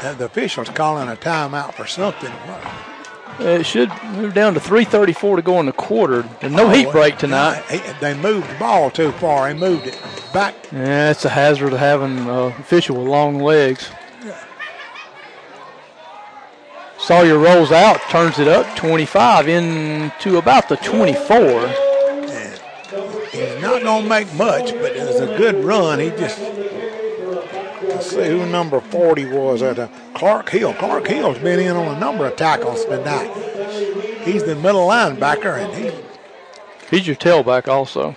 The 0.01 0.27
officials 0.27 0.69
calling 0.69 1.09
a 1.09 1.17
timeout 1.17 1.75
for 1.75 1.87
something. 1.87 2.31
What? 2.31 3.45
It 3.45 3.67
should 3.67 3.91
move 4.12 4.33
down 4.33 4.55
to 4.55 4.61
3:34 4.61 5.37
to 5.37 5.43
go 5.43 5.59
in 5.59 5.67
the 5.67 5.73
quarter. 5.73 6.23
There's 6.41 6.53
no 6.53 6.69
heat 6.69 6.87
Oh, 6.87 6.93
break 6.93 7.19
tonight. 7.19 7.62
they 8.01 8.14
moved 8.14 8.49
the 8.49 8.55
ball 8.61 8.91
too 8.93 9.11
far. 9.12 9.53
They 9.53 9.59
moved 9.59 9.88
it 9.88 10.01
back. 10.33 10.55
Yeah, 10.71 11.11
it's 11.11 11.25
a 11.25 11.29
hazard 11.31 11.73
of 11.73 11.81
having 11.81 12.17
an 12.19 12.29
uh, 12.29 12.53
official 12.61 12.97
with 12.97 13.09
long 13.09 13.41
legs. 13.41 13.91
Sawyer 17.09 17.38
rolls 17.38 17.73
out, 17.73 18.03
turns 18.11 18.38
it 18.38 18.47
up 18.47 18.77
25 18.77 19.49
into 19.49 20.37
about 20.37 20.68
the 20.68 20.77
24. 20.77 21.38
And 21.38 22.61
he's 23.33 23.62
not 23.62 23.83
going 23.83 24.03
to 24.03 24.09
make 24.11 24.31
much, 24.35 24.75
but 24.75 24.94
it 24.94 25.07
was 25.07 25.18
a 25.18 25.35
good 25.38 25.64
run. 25.64 26.01
He 26.01 26.11
just. 26.11 26.38
Let's 26.38 28.11
see 28.11 28.29
who 28.29 28.44
number 28.44 28.79
40 28.79 29.25
was 29.31 29.62
at 29.62 29.79
uh, 29.79 29.88
Clark 30.12 30.51
Hill. 30.51 30.75
Clark 30.75 31.07
Hill's 31.07 31.38
been 31.38 31.59
in 31.61 31.75
on 31.75 31.97
a 31.97 31.99
number 31.99 32.27
of 32.27 32.37
tackles 32.37 32.85
tonight. 32.85 33.35
He's 34.27 34.44
the 34.44 34.55
middle 34.55 34.87
linebacker, 34.87 35.57
and 35.57 35.75
he 35.75 35.99
He's 36.90 37.07
your 37.07 37.16
tailback 37.16 37.68
also. 37.68 38.14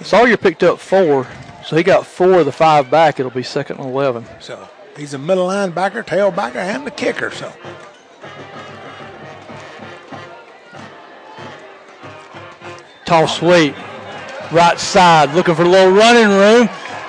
Sawyer 0.00 0.36
picked 0.36 0.64
up 0.64 0.80
four, 0.80 1.28
so 1.64 1.76
he 1.76 1.84
got 1.84 2.04
four 2.04 2.40
of 2.40 2.46
the 2.46 2.50
five 2.50 2.90
back. 2.90 3.20
It'll 3.20 3.30
be 3.30 3.44
second 3.44 3.78
and 3.78 3.88
11. 3.88 4.26
so 4.40 4.68
he's 4.96 5.14
a 5.14 5.18
middle 5.18 5.48
linebacker, 5.48 6.04
tailbacker, 6.04 6.56
and 6.56 6.86
the 6.86 6.90
kicker. 6.90 7.30
So 7.30 7.52
tall 13.04 13.28
sweep, 13.28 13.74
right 14.52 14.78
side, 14.78 15.34
looking 15.34 15.54
for 15.54 15.62
a 15.62 15.68
little 15.68 15.92
running 15.92 16.28
room, 16.28 16.68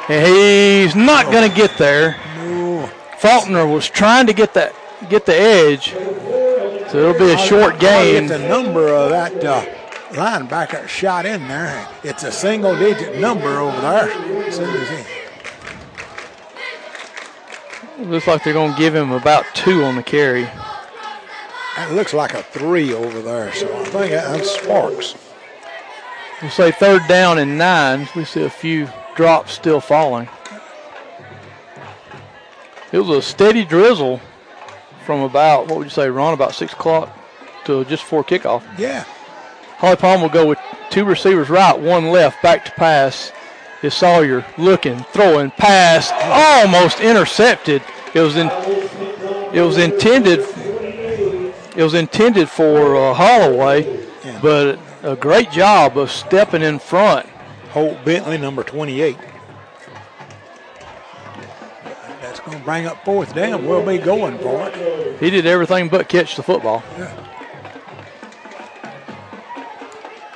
and 0.10 0.28
he's 0.28 0.96
not 0.96 1.32
going 1.32 1.50
to 1.50 1.56
get 1.56 1.78
there. 1.78 2.18
no, 2.38 2.90
Faulkner 3.20 3.66
was 3.66 3.90
trying 3.90 4.28
to 4.28 4.34
get 4.34 4.54
that 4.54 4.74
get 5.10 5.26
the 5.26 5.36
edge, 5.36 5.92
so 6.90 6.98
it'll 6.98 7.20
be 7.20 7.32
a 7.32 7.38
short 7.38 7.80
gain. 7.80 8.28
get 8.28 8.40
the 8.40 8.48
number 8.48 8.90
of 8.90 9.10
that 9.10 9.44
uh, 9.44 9.66
linebacker 10.12 10.88
shot 10.88 11.26
in 11.26 11.48
there. 11.48 11.88
It's 12.04 12.24
a 12.24 12.32
single-digit 12.32 13.20
number 13.20 13.60
over 13.60 13.80
there. 13.82 15.15
Looks 18.00 18.28
like 18.28 18.44
they're 18.44 18.54
going 18.54 18.74
to 18.74 18.80
give 18.80 18.94
him 18.94 19.12
about 19.12 19.46
two 19.54 19.84
on 19.84 19.96
the 19.96 20.04
carry. 20.04 20.44
That 21.76 21.92
looks 21.92 22.14
like 22.14 22.34
a 22.34 22.44
three 22.44 22.94
over 22.94 23.22
there, 23.22 23.54
so 23.54 23.74
I 23.74 23.84
think 23.86 24.12
that's 24.12 24.52
Sparks. 24.52 25.16
We'll 26.42 26.52
say 26.52 26.72
third 26.72 27.02
down 27.08 27.38
and 27.38 27.58
nine. 27.58 28.08
We 28.16 28.26
see 28.26 28.44
a 28.44 28.50
few 28.50 28.90
drops 29.16 29.54
still 29.54 29.80
falling. 29.80 30.28
It 32.92 33.00
was 33.00 33.10
a 33.10 33.22
steady 33.22 33.66
drizzle 33.66 34.22
from 35.06 35.22
about, 35.22 35.68
what 35.68 35.78
would 35.78 35.86
you 35.86 35.90
say, 35.90 36.10
Ron, 36.10 36.34
about 36.34 36.54
6 36.54 36.74
o'clock 36.74 37.10
to 37.66 37.84
just 37.86 38.04
before 38.04 38.24
kickoff. 38.24 38.64
Yeah, 38.78 39.04
Holly 39.78 39.98
Pond 39.98 40.22
will 40.22 40.30
go 40.30 40.46
with 40.46 40.60
two 40.90 41.04
receivers 41.06 41.50
right, 41.50 41.78
one 41.78 42.12
left, 42.12 42.42
back 42.42 42.64
to 42.66 42.72
pass. 42.72 43.32
Is 43.86 43.94
Sawyer 43.94 44.44
looking, 44.58 44.98
throwing, 45.14 45.52
pass, 45.52 46.12
almost 46.12 47.00
intercepted. 47.02 47.84
It 48.16 48.20
was 48.20 48.36
in, 48.36 48.48
it 49.54 49.62
was 49.62 49.78
intended, 49.78 50.40
it 50.40 51.84
was 51.84 51.94
intended 51.94 52.50
for 52.50 52.96
uh, 52.96 53.14
Holloway, 53.14 53.84
Yeah. 54.24 54.40
but 54.42 54.80
a 55.04 55.16
great 55.16 55.52
job 55.52 56.00
of 56.00 56.10
stepping 56.10 56.64
in 56.64 56.80
front. 56.80 57.28
Holt 57.70 58.04
Bentley, 58.04 58.40
number 58.40 58.64
28. 58.64 59.18
That's 62.22 62.40
going 62.40 62.58
to 62.58 62.64
bring 62.64 62.88
up 62.88 63.06
fourth 63.06 63.36
down. 63.36 63.68
We'll 63.68 63.86
be 63.86 64.00
going 64.00 64.40
for 64.40 64.68
it. 64.68 65.20
He 65.20 65.30
did 65.30 65.46
everything 65.46 65.90
but 65.90 66.10
catch 66.10 66.36
the 66.36 66.44
football. 66.44 66.82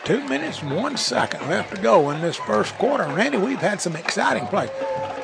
Two 0.10 0.28
minutes 0.28 0.64
and 0.64 0.76
one 0.76 0.98
second 0.98 1.48
left 1.50 1.76
to 1.76 1.80
go 1.80 2.10
in 2.10 2.20
this 2.20 2.36
first 2.36 2.74
quarter. 2.80 3.04
Randy, 3.14 3.38
we've 3.38 3.62
had 3.62 3.80
some 3.80 3.96
exciting 3.96 4.48
plays. 4.48 4.72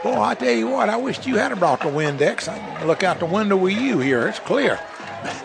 Boy, 0.03 0.21
I 0.21 0.35
tell 0.35 0.53
you 0.53 0.67
what, 0.67 0.89
I 0.89 0.95
wish 0.95 1.25
you 1.25 1.37
had 1.37 1.57
brought 1.57 1.79
the 1.79 1.89
Windex. 1.89 2.47
I 2.47 2.59
can 2.59 2.85
look 2.85 3.01
out 3.01 3.17
the 3.17 3.25
window 3.25 3.57
with 3.57 3.73
you 3.73 3.97
here. 3.97 4.27
It's 4.27 4.37
clear. 4.37 4.79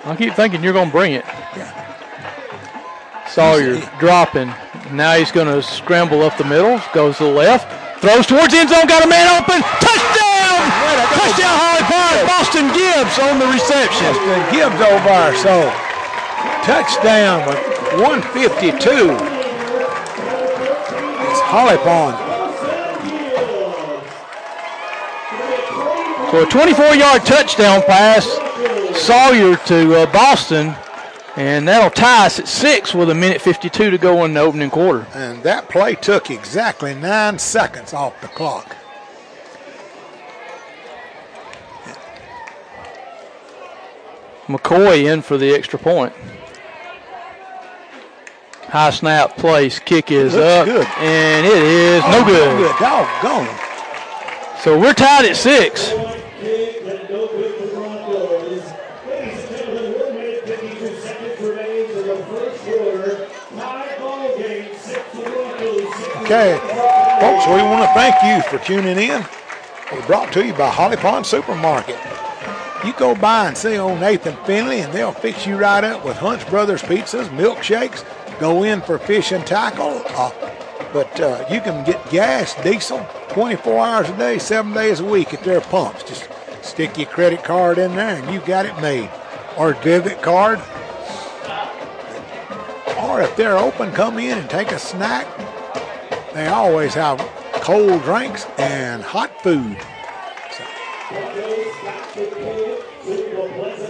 I 0.05 0.15
keep 0.15 0.35
thinking 0.35 0.63
you're 0.63 0.75
going 0.75 0.89
to 0.89 0.93
bring 0.93 1.15
it. 1.15 1.25
Yeah. 1.57 1.73
Sawyer 3.33 3.81
dropping. 3.99 4.53
Now 4.93 5.17
he's 5.17 5.33
going 5.33 5.49
to 5.49 5.63
scramble 5.63 6.21
up 6.21 6.37
the 6.37 6.45
middle, 6.45 6.79
goes 6.93 7.17
to 7.17 7.25
the 7.25 7.33
left, 7.33 7.65
throws 8.03 8.27
towards 8.27 8.53
the 8.53 8.61
end 8.61 8.69
zone, 8.69 8.85
got 8.85 9.07
a 9.07 9.09
man 9.09 9.41
open. 9.41 9.65
Touchdown! 9.81 10.61
Touchdown, 11.17 11.57
Holly 11.57 11.85
Pond. 11.89 12.29
Boston 12.29 12.67
Gibbs 12.77 13.17
on 13.17 13.41
the 13.41 13.49
reception. 13.49 14.05
Austin 14.05 14.45
Gibbs 14.53 14.81
over. 14.85 15.33
So 15.41 15.73
touchdown 16.69 17.49
with 17.49 17.80
152. 17.99 18.71
It's 21.27 21.41
Holly 21.41 21.77
Pond. 21.79 22.17
So 26.31 26.43
a 26.43 26.47
24-yard 26.47 27.27
touchdown 27.27 27.83
pass, 27.83 28.25
Sawyer 28.97 29.57
to 29.67 29.97
uh, 29.97 30.13
Boston, 30.13 30.77
and 31.37 31.67
that'll 31.67 31.91
tie 31.91 32.27
us 32.27 32.39
at 32.39 32.47
six 32.47 32.95
with 32.95 33.11
a 33.11 33.15
minute 33.15 33.41
52 33.41 33.91
to 33.91 33.99
go 33.99 34.25
in 34.25 34.35
the 34.35 34.41
opening 34.41 34.71
quarter. 34.71 35.09
And 35.13 35.43
that 35.43 35.69
play 35.69 35.97
took 35.97 36.31
exactly 36.31 36.95
nine 36.95 37.41
seconds 37.41 37.93
off 37.93 38.21
the 38.21 38.29
clock. 38.29 38.77
McCoy 44.47 45.13
in 45.13 45.23
for 45.23 45.37
the 45.37 45.53
extra 45.53 45.79
point. 45.79 46.13
High 48.71 48.91
snap 48.91 49.37
place, 49.37 49.79
kick 49.81 50.13
is 50.13 50.35
Looks 50.35 50.47
up, 50.47 50.65
good. 50.67 50.87
and 50.99 51.45
it 51.47 51.63
is 51.63 52.03
oh, 52.05 52.11
no 52.11 52.19
Oh, 52.21 52.25
good. 52.25 52.59
Good. 52.59 52.77
Doggone. 52.79 54.61
So 54.63 54.79
we're 54.79 54.95
tied 54.95 55.25
at 55.25 55.37
six. 55.37 55.93
Okay, 66.23 66.59
folks, 67.21 67.47
we 67.49 67.63
want 67.63 67.83
to 67.85 67.93
thank 67.95 68.15
you 68.23 68.43
for 68.49 68.65
tuning 68.65 68.97
in. 68.99 69.25
We're 69.93 70.07
brought 70.07 70.33
to 70.35 70.47
you 70.47 70.55
by 70.55 70.71
Holly 70.71 70.97
Pond 70.97 71.27
Supermarket. 71.27 71.99
You 72.85 72.93
go 72.95 73.15
by 73.15 73.49
and 73.49 73.57
see 73.59 73.77
old 73.77 74.01
Nathan 74.01 74.37
Finley, 74.47 74.81
and 74.81 74.93
they'll 74.93 75.13
fix 75.13 75.47
you 75.47 75.57
right 75.57 75.83
up 75.83 76.05
with 76.05 76.17
Hunt 76.17 76.47
Brothers 76.49 76.83
pizzas, 76.83 77.29
milkshakes. 77.29 78.05
Go 78.41 78.63
in 78.63 78.81
for 78.81 78.99
fish 78.99 79.33
and 79.33 79.47
tackle. 79.47 80.03
Uh, 80.07 80.31
but 80.95 81.21
uh, 81.21 81.45
you 81.51 81.61
can 81.61 81.85
get 81.85 82.11
gas, 82.11 82.55
diesel, 82.63 83.07
24 83.29 83.87
hours 83.87 84.09
a 84.09 84.17
day, 84.17 84.39
seven 84.39 84.73
days 84.73 85.01
a 85.01 85.05
week 85.05 85.35
at 85.35 85.45
their 85.45 85.61
pumps. 85.61 86.03
Just 86.05 86.29
stick 86.63 86.97
your 86.97 87.07
credit 87.07 87.45
card 87.45 87.77
in 87.77 87.95
there, 87.95 88.17
and 88.17 88.33
you 88.33 88.41
got 88.41 88.65
it 88.65 88.81
made. 88.81 89.11
Or 89.59 89.75
debit 89.75 90.23
card. 90.23 90.59
Or 93.03 93.21
if 93.21 93.37
they're 93.37 93.59
open, 93.59 93.93
come 93.93 94.19
in 94.19 94.39
and 94.39 94.49
take 94.49 94.73
a 94.73 94.79
snack. 94.79 95.27
They 96.33 96.47
always 96.47 96.95
have 96.95 97.19
cold 97.61 98.03
drinks 98.05 98.47
and 98.59 99.03
hot 99.03 99.43
food. 99.43 99.77
So, 100.51 100.65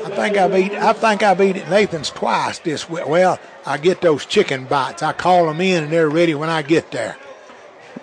I 0.04 0.09
think 0.20 0.36
I've 0.36 0.54
eat. 0.54 0.72
I 0.72 0.92
think 0.92 1.22
I've 1.22 1.40
eaten 1.40 1.62
at 1.62 1.70
Nathan's 1.70 2.10
twice 2.10 2.58
this 2.58 2.90
week. 2.90 3.08
Well, 3.08 3.38
I 3.64 3.78
get 3.78 4.02
those 4.02 4.26
chicken 4.26 4.66
bites. 4.66 5.02
I 5.02 5.14
call 5.14 5.46
them 5.46 5.62
in, 5.62 5.84
and 5.84 5.92
they're 5.92 6.10
ready 6.10 6.34
when 6.34 6.50
I 6.50 6.60
get 6.60 6.90
there. 6.90 7.16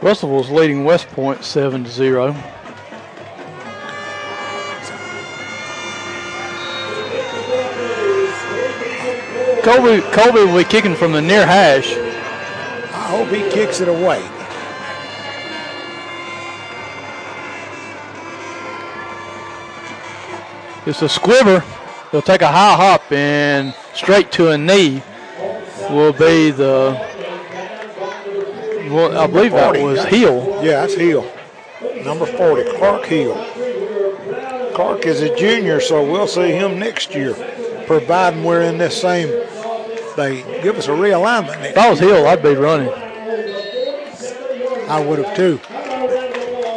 Russellville's 0.01 0.49
leading 0.49 0.83
West 0.83 1.07
Point 1.09 1.43
seven 1.43 1.83
to 1.83 1.89
zero. 1.91 2.33
Colby, 9.61 10.01
Colby 10.11 10.39
will 10.39 10.57
be 10.57 10.63
kicking 10.63 10.95
from 10.95 11.11
the 11.11 11.21
near 11.21 11.45
hash. 11.45 11.93
I 11.93 13.09
hope 13.09 13.27
he 13.27 13.47
kicks 13.51 13.79
it 13.79 13.89
away. 13.89 14.27
It's 20.87 21.01
a 21.03 21.09
squibber. 21.09 21.63
He'll 22.11 22.21
take 22.21 22.41
a 22.41 22.47
high 22.47 22.75
hop 22.75 23.11
and 23.11 23.75
straight 23.93 24.31
to 24.33 24.51
a 24.51 24.57
knee 24.57 25.03
will 25.89 26.13
be 26.13 26.51
the. 26.51 26.95
Well, 28.89 29.17
I 29.17 29.27
believe 29.27 29.51
that 29.51 29.81
was 29.81 30.05
Hill. 30.05 30.63
Yeah, 30.63 30.81
that's 30.81 30.93
Hill. 30.93 31.29
Number 32.05 32.25
40, 32.25 32.77
Clark 32.77 33.05
Hill. 33.05 33.35
Clark 34.73 35.05
is 35.05 35.21
a 35.21 35.35
junior, 35.35 35.81
so 35.81 36.09
we'll 36.09 36.27
see 36.27 36.51
him 36.51 36.79
next 36.79 37.13
year. 37.13 37.33
providing 37.85 38.43
we're 38.43 38.61
in 38.61 38.77
this 38.77 38.99
same. 39.01 39.27
They 40.15 40.43
give 40.63 40.77
us 40.77 40.87
a 40.87 40.91
realignment. 40.91 41.61
If 41.71 41.77
I 41.77 41.89
was 41.89 41.99
Hill, 41.99 42.25
I'd 42.25 42.41
be 42.41 42.55
running. 42.55 42.89
I 44.89 45.05
would 45.05 45.19
have 45.19 45.35
too. 45.35 45.59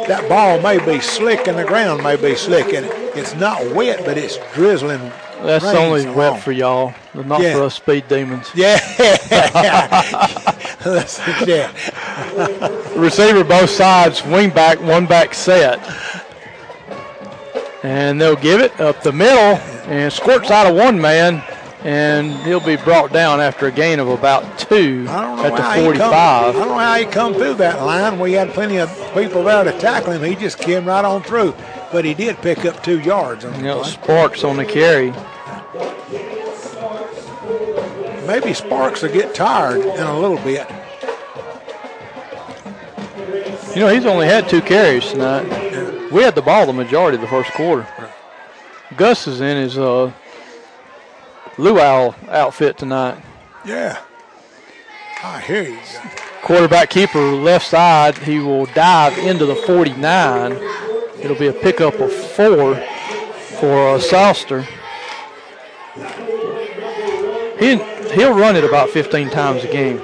That 0.07 0.27
ball 0.27 0.59
may 0.59 0.83
be 0.85 0.99
slick 0.99 1.47
and 1.47 1.57
the 1.57 1.63
ground 1.63 2.03
may 2.03 2.17
be 2.17 2.35
slick 2.35 2.73
and 2.73 3.00
it's 3.15 3.35
not 3.35 3.73
wet, 3.73 4.03
but 4.05 4.17
it's 4.17 4.37
drizzling. 4.53 5.11
That's 5.41 5.65
only 5.65 6.09
wet 6.09 6.41
for 6.41 6.51
y'all, 6.51 6.93
not 7.13 7.41
yeah. 7.41 7.53
for 7.53 7.63
us 7.63 7.75
speed 7.75 8.07
demons. 8.07 8.49
Yeah. 8.55 8.79
yeah. 11.45 11.71
Receiver 12.95 13.43
both 13.43 13.69
sides, 13.69 14.23
wing 14.23 14.51
back, 14.51 14.79
one 14.81 15.05
back 15.05 15.33
set. 15.33 15.79
And 17.83 18.21
they'll 18.21 18.35
give 18.35 18.61
it 18.61 18.79
up 18.79 19.01
the 19.01 19.11
middle 19.11 19.57
and 19.89 20.13
squirts 20.13 20.51
out 20.51 20.67
of 20.67 20.75
one 20.75 21.01
man 21.01 21.43
and 21.83 22.33
he'll 22.45 22.59
be 22.59 22.75
brought 22.75 23.11
down 23.11 23.39
after 23.39 23.67
a 23.67 23.71
gain 23.71 23.99
of 23.99 24.07
about 24.07 24.59
two 24.59 25.05
at 25.09 25.55
the 25.55 25.83
45. 25.83 25.97
Come, 25.97 26.13
I 26.13 26.51
don't 26.51 26.67
know 26.67 26.77
how 26.77 26.95
he 26.95 27.05
come 27.05 27.33
through 27.33 27.55
that 27.55 27.83
line. 27.83 28.19
We 28.19 28.33
had 28.33 28.51
plenty 28.51 28.77
of 28.77 28.89
people 29.13 29.43
there 29.43 29.63
to 29.63 29.77
tackle 29.79 30.13
him. 30.13 30.23
He 30.23 30.35
just 30.35 30.59
came 30.59 30.85
right 30.85 31.03
on 31.03 31.23
through, 31.23 31.55
but 31.91 32.05
he 32.05 32.13
did 32.13 32.37
pick 32.37 32.65
up 32.65 32.83
two 32.83 32.99
yards. 32.99 33.45
On 33.45 33.55
you 33.55 33.63
know, 33.63 33.83
Sparks 33.83 34.43
on 34.43 34.57
the 34.57 34.65
carry. 34.65 35.11
Maybe 38.25 38.53
Sparks 38.53 39.01
will 39.01 39.11
get 39.11 39.35
tired 39.35 39.81
in 39.81 40.03
a 40.03 40.19
little 40.19 40.37
bit. 40.37 40.67
You 43.75 43.81
know, 43.81 43.87
he's 43.87 44.05
only 44.05 44.25
had 44.27 44.49
two 44.49 44.61
carries 44.61 45.11
tonight. 45.11 45.47
Yeah. 45.47 46.09
We 46.11 46.23
had 46.23 46.35
the 46.35 46.41
ball 46.41 46.65
the 46.65 46.73
majority 46.73 47.15
of 47.15 47.21
the 47.21 47.27
first 47.27 47.51
quarter. 47.51 47.87
Right. 47.97 48.11
Gus 48.97 49.27
is 49.27 49.39
in 49.39 49.57
his 49.57 49.77
uh, 49.77 50.11
luau 51.57 52.13
outfit 52.27 52.77
tonight. 52.77 53.23
Yeah. 53.65 54.01
I 55.23 55.39
hear 55.39 55.63
you. 55.63 55.79
Quarterback 56.41 56.89
keeper 56.89 57.19
left 57.19 57.67
side. 57.67 58.17
He 58.17 58.39
will 58.39 58.65
dive 58.67 59.17
into 59.19 59.45
the 59.45 59.55
49. 59.55 60.51
It'll 61.21 61.37
be 61.37 61.47
a 61.47 61.53
pickup 61.53 61.99
of 61.99 62.11
four 62.11 62.75
for 63.59 63.89
uh, 63.89 63.99
Souster. 63.99 64.63
He, 67.59 67.77
he'll 68.13 68.33
run 68.33 68.55
it 68.55 68.63
about 68.63 68.89
15 68.89 69.29
times 69.29 69.63
a 69.63 69.67
game. 69.67 70.01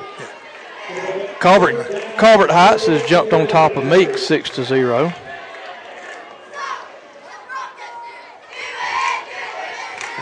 Colbert, 1.40 2.52
Heights 2.52 2.88
has 2.88 3.04
jumped 3.08 3.34
on 3.34 3.48
top 3.48 3.76
of 3.76 3.86
Meek 3.86 4.18
6 4.18 4.50
to 4.52 4.64
0. 4.64 5.14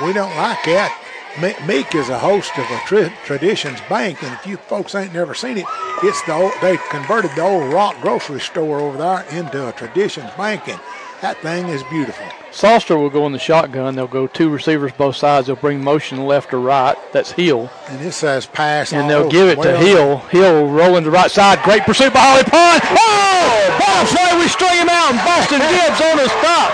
We 0.03 0.13
don't 0.13 0.36
like 0.36 0.63
that. 0.65 1.05
Meek 1.41 1.95
is 1.95 2.08
a 2.08 2.17
host 2.17 2.58
of 2.58 2.65
a 2.71 2.80
tra- 2.86 3.13
Traditions 3.26 3.80
Bank, 3.89 4.24
and 4.24 4.34
if 4.34 4.48
you 4.48 4.56
folks 4.56 4.95
ain't 4.95 5.13
never 5.13 5.34
seen 5.34 5.58
it, 5.58 5.65
it's 6.02 6.21
the 6.24 6.34
old, 6.34 6.54
they 6.62 6.78
converted 6.89 7.32
the 7.32 7.41
old 7.41 7.74
Rock 7.74 8.00
grocery 8.02 8.39
store 8.39 8.80
over 8.80 8.98
there 8.98 9.26
into 9.32 9.67
a 9.67 9.74
Traditions 9.74 10.32
Bank, 10.38 10.67
and 10.69 10.80
that 11.21 11.38
thing 11.41 11.67
is 11.67 11.84
beautiful. 11.84 12.26
Sauster 12.52 12.95
will 12.95 13.10
go 13.10 13.26
in 13.26 13.34
the 13.34 13.39
shotgun. 13.39 13.95
They'll 13.95 14.08
go 14.08 14.28
two 14.28 14.50
receivers 14.50 14.93
both 14.93 15.17
sides. 15.17 15.48
They'll 15.48 15.58
bring 15.58 15.84
motion 15.84 16.26
left 16.26 16.54
or 16.54 16.60
right. 16.62 16.95
That's 17.12 17.32
Hill. 17.32 17.69
And 17.89 18.00
it 18.02 18.13
says 18.13 18.45
pass. 18.45 18.93
And 18.93 19.10
they'll 19.10 19.30
give 19.30 19.50
it 19.50 19.62
to 19.62 19.78
Hill. 19.78 20.19
Hill 20.30 20.69
roll 20.69 20.95
into 20.95 21.10
the 21.10 21.15
right 21.15 21.32
side. 21.32 21.62
Great 21.63 21.84
pursuit 21.84 22.13
by 22.13 22.19
Holly 22.19 22.43
Pond. 22.43 22.82
Oh! 22.95 23.78
Ball 23.80 24.06
play. 24.08 24.39
We 24.39 24.48
string 24.48 24.80
him 24.80 24.88
out, 24.89 25.12
and 25.12 25.19
Boston 25.19 25.60
Gibbs 25.60 26.00
on 26.00 26.15
the 26.15 26.30
stop. 26.39 26.71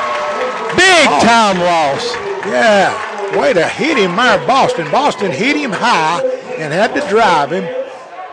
Big 0.78 1.08
oh. 1.10 1.20
time 1.26 1.58
loss. 1.60 2.14
Yeah. 2.46 3.11
Way 3.38 3.54
to 3.54 3.66
hit 3.66 3.98
him 3.98 4.16
there, 4.18 4.46
Boston. 4.46 4.92
Boston 4.92 5.32
hit 5.32 5.56
him 5.56 5.72
high 5.72 6.22
and 6.58 6.74
had 6.74 6.94
to 6.94 7.08
drive 7.10 7.52
him, 7.52 7.64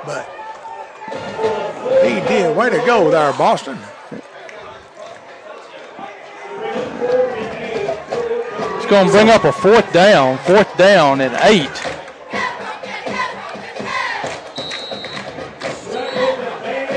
but 0.05 0.29
he 2.03 2.15
did. 2.27 2.57
Way 2.57 2.71
to 2.71 2.79
go 2.85 3.09
there, 3.11 3.33
Boston. 3.35 3.79
It's 8.77 8.87
going 8.87 9.07
to 9.07 9.13
bring 9.13 9.29
up 9.29 9.45
a 9.45 9.53
fourth 9.53 9.93
down, 9.93 10.39
fourth 10.39 10.77
down 10.77 11.21
and 11.21 11.35
eight. 11.43 11.69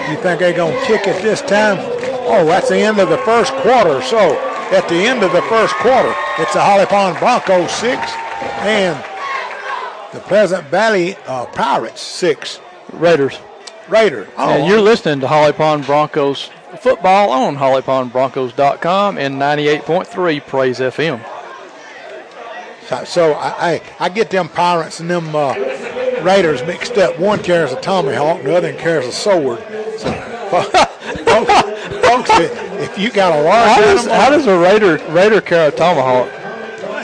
You 0.10 0.18
think 0.18 0.40
they're 0.40 0.54
going 0.54 0.74
to 0.74 0.86
kick 0.86 1.08
it 1.08 1.22
this 1.22 1.42
time? 1.42 1.78
Oh, 2.34 2.46
that's 2.46 2.70
the 2.70 2.80
end 2.80 3.00
of 3.00 3.10
the 3.10 3.18
first 3.20 3.54
quarter. 3.56 4.02
So 4.02 4.51
at 4.71 4.88
the 4.88 4.95
end 4.95 5.23
of 5.23 5.31
the 5.34 5.41
first 5.43 5.75
quarter. 5.75 6.13
It's 6.39 6.53
the 6.53 6.62
Holly 6.62 6.86
Pond 6.86 7.19
Broncos 7.19 7.71
six 7.71 8.12
and 8.62 8.97
the 10.13 10.19
Pleasant 10.21 10.65
Valley 10.67 11.15
uh, 11.27 11.45
Pirates 11.47 12.01
six. 12.01 12.60
Raiders. 12.93 13.39
Raiders. 13.89 14.27
Oh. 14.38 14.49
And 14.49 14.67
you're 14.67 14.81
listening 14.81 15.19
to 15.21 15.27
Holly 15.27 15.53
Pond 15.53 15.86
Broncos 15.86 16.49
football 16.79 17.31
on 17.31 17.57
hollypondbroncos.com 17.57 19.17
and 19.17 19.36
98.3 19.36 20.45
Praise 20.47 20.79
FM. 20.79 21.25
So, 22.88 23.03
so 23.03 23.34
I, 23.34 23.73
I, 23.73 23.81
I 23.99 24.10
get 24.10 24.29
them 24.29 24.49
Pirates 24.49 24.99
and 24.99 25.10
them 25.10 25.36
uh, 25.36 25.53
Raiders 26.21 26.62
mixed 26.63 26.97
up. 26.97 27.19
One 27.19 27.41
carries 27.41 27.71
a 27.71 27.81
tomahawk, 27.81 28.43
the 28.43 28.55
other 28.55 28.73
carries 28.73 29.07
a 29.07 29.12
sword. 29.12 29.60
So, 29.97 30.10
folks, 31.26 31.52
folks, 32.08 32.30
if 32.82 32.97
you 32.97 33.12
got 33.12 33.38
a 33.38 33.41
large 33.43 33.69
how 33.69 33.82
does, 33.82 34.08
animal, 34.08 34.15
how 34.15 34.30
does 34.30 34.47
a 34.47 34.58
raider 34.58 34.97
raider 35.12 35.41
carry 35.41 35.67
a 35.67 35.71
tomahawk? 35.71 36.32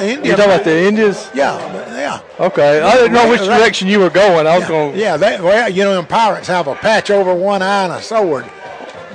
Indian, 0.01 0.25
you 0.25 0.31
talking 0.35 0.45
about 0.45 0.63
the 0.63 0.87
Indians? 0.87 1.29
Yeah, 1.33 1.57
yeah. 1.95 2.21
Okay, 2.39 2.81
I 2.81 2.95
didn't 2.95 3.13
know 3.13 3.29
which 3.29 3.41
direction 3.41 3.87
you 3.87 3.99
were 3.99 4.09
going. 4.09 4.45
I 4.45 4.55
was 4.57 4.63
yeah, 4.63 4.67
going. 4.67 4.95
Yeah, 4.95 5.17
they, 5.17 5.41
well, 5.41 5.69
you 5.69 5.83
know, 5.83 5.95
them 5.95 6.05
pirates 6.05 6.47
have 6.47 6.67
a 6.67 6.75
patch 6.75 7.09
over 7.09 7.33
one 7.33 7.61
eye 7.61 7.85
and 7.85 7.93
a 7.93 8.01
sword. 8.01 8.45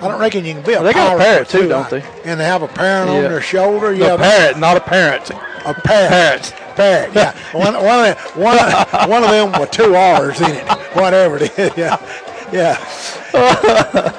I 0.03 0.09
don't 0.09 0.21
reckon 0.21 0.45
you 0.45 0.55
can 0.55 0.65
be 0.65 0.73
a 0.73 0.77
well, 0.77 0.85
They 0.85 0.93
got 0.93 1.15
a 1.15 1.19
parrot 1.19 1.49
too, 1.49 1.69
don't 1.69 1.89
they? 1.89 2.03
And 2.25 2.41
they 2.41 2.45
have 2.45 2.63
a 2.63 2.69
parrot 2.69 3.07
yeah. 3.07 3.15
on 3.15 3.23
their 3.23 3.41
shoulder. 3.41 3.93
Yeah, 3.93 4.15
a 4.15 4.19
parrot, 4.19 4.59
not 4.59 4.77
a 4.77 4.81
parent. 4.81 5.31
A 5.31 5.75
parrot. 5.75 6.11
Parrot. 6.11 6.55
Parrot. 6.75 7.15
Yeah. 7.15 7.33
one, 7.53 7.75
one, 7.75 8.11
of 8.11 8.17
them, 8.17 8.43
one, 8.43 8.59
one 9.09 9.23
of 9.23 9.31
them 9.31 9.61
with 9.61 9.71
two 9.71 9.95
R's 9.95 10.41
in 10.41 10.51
it. 10.51 10.67
Whatever 10.97 11.37
it 11.37 11.57
is. 11.57 11.77
Yeah. 11.77 11.99
Yeah. 12.53 14.19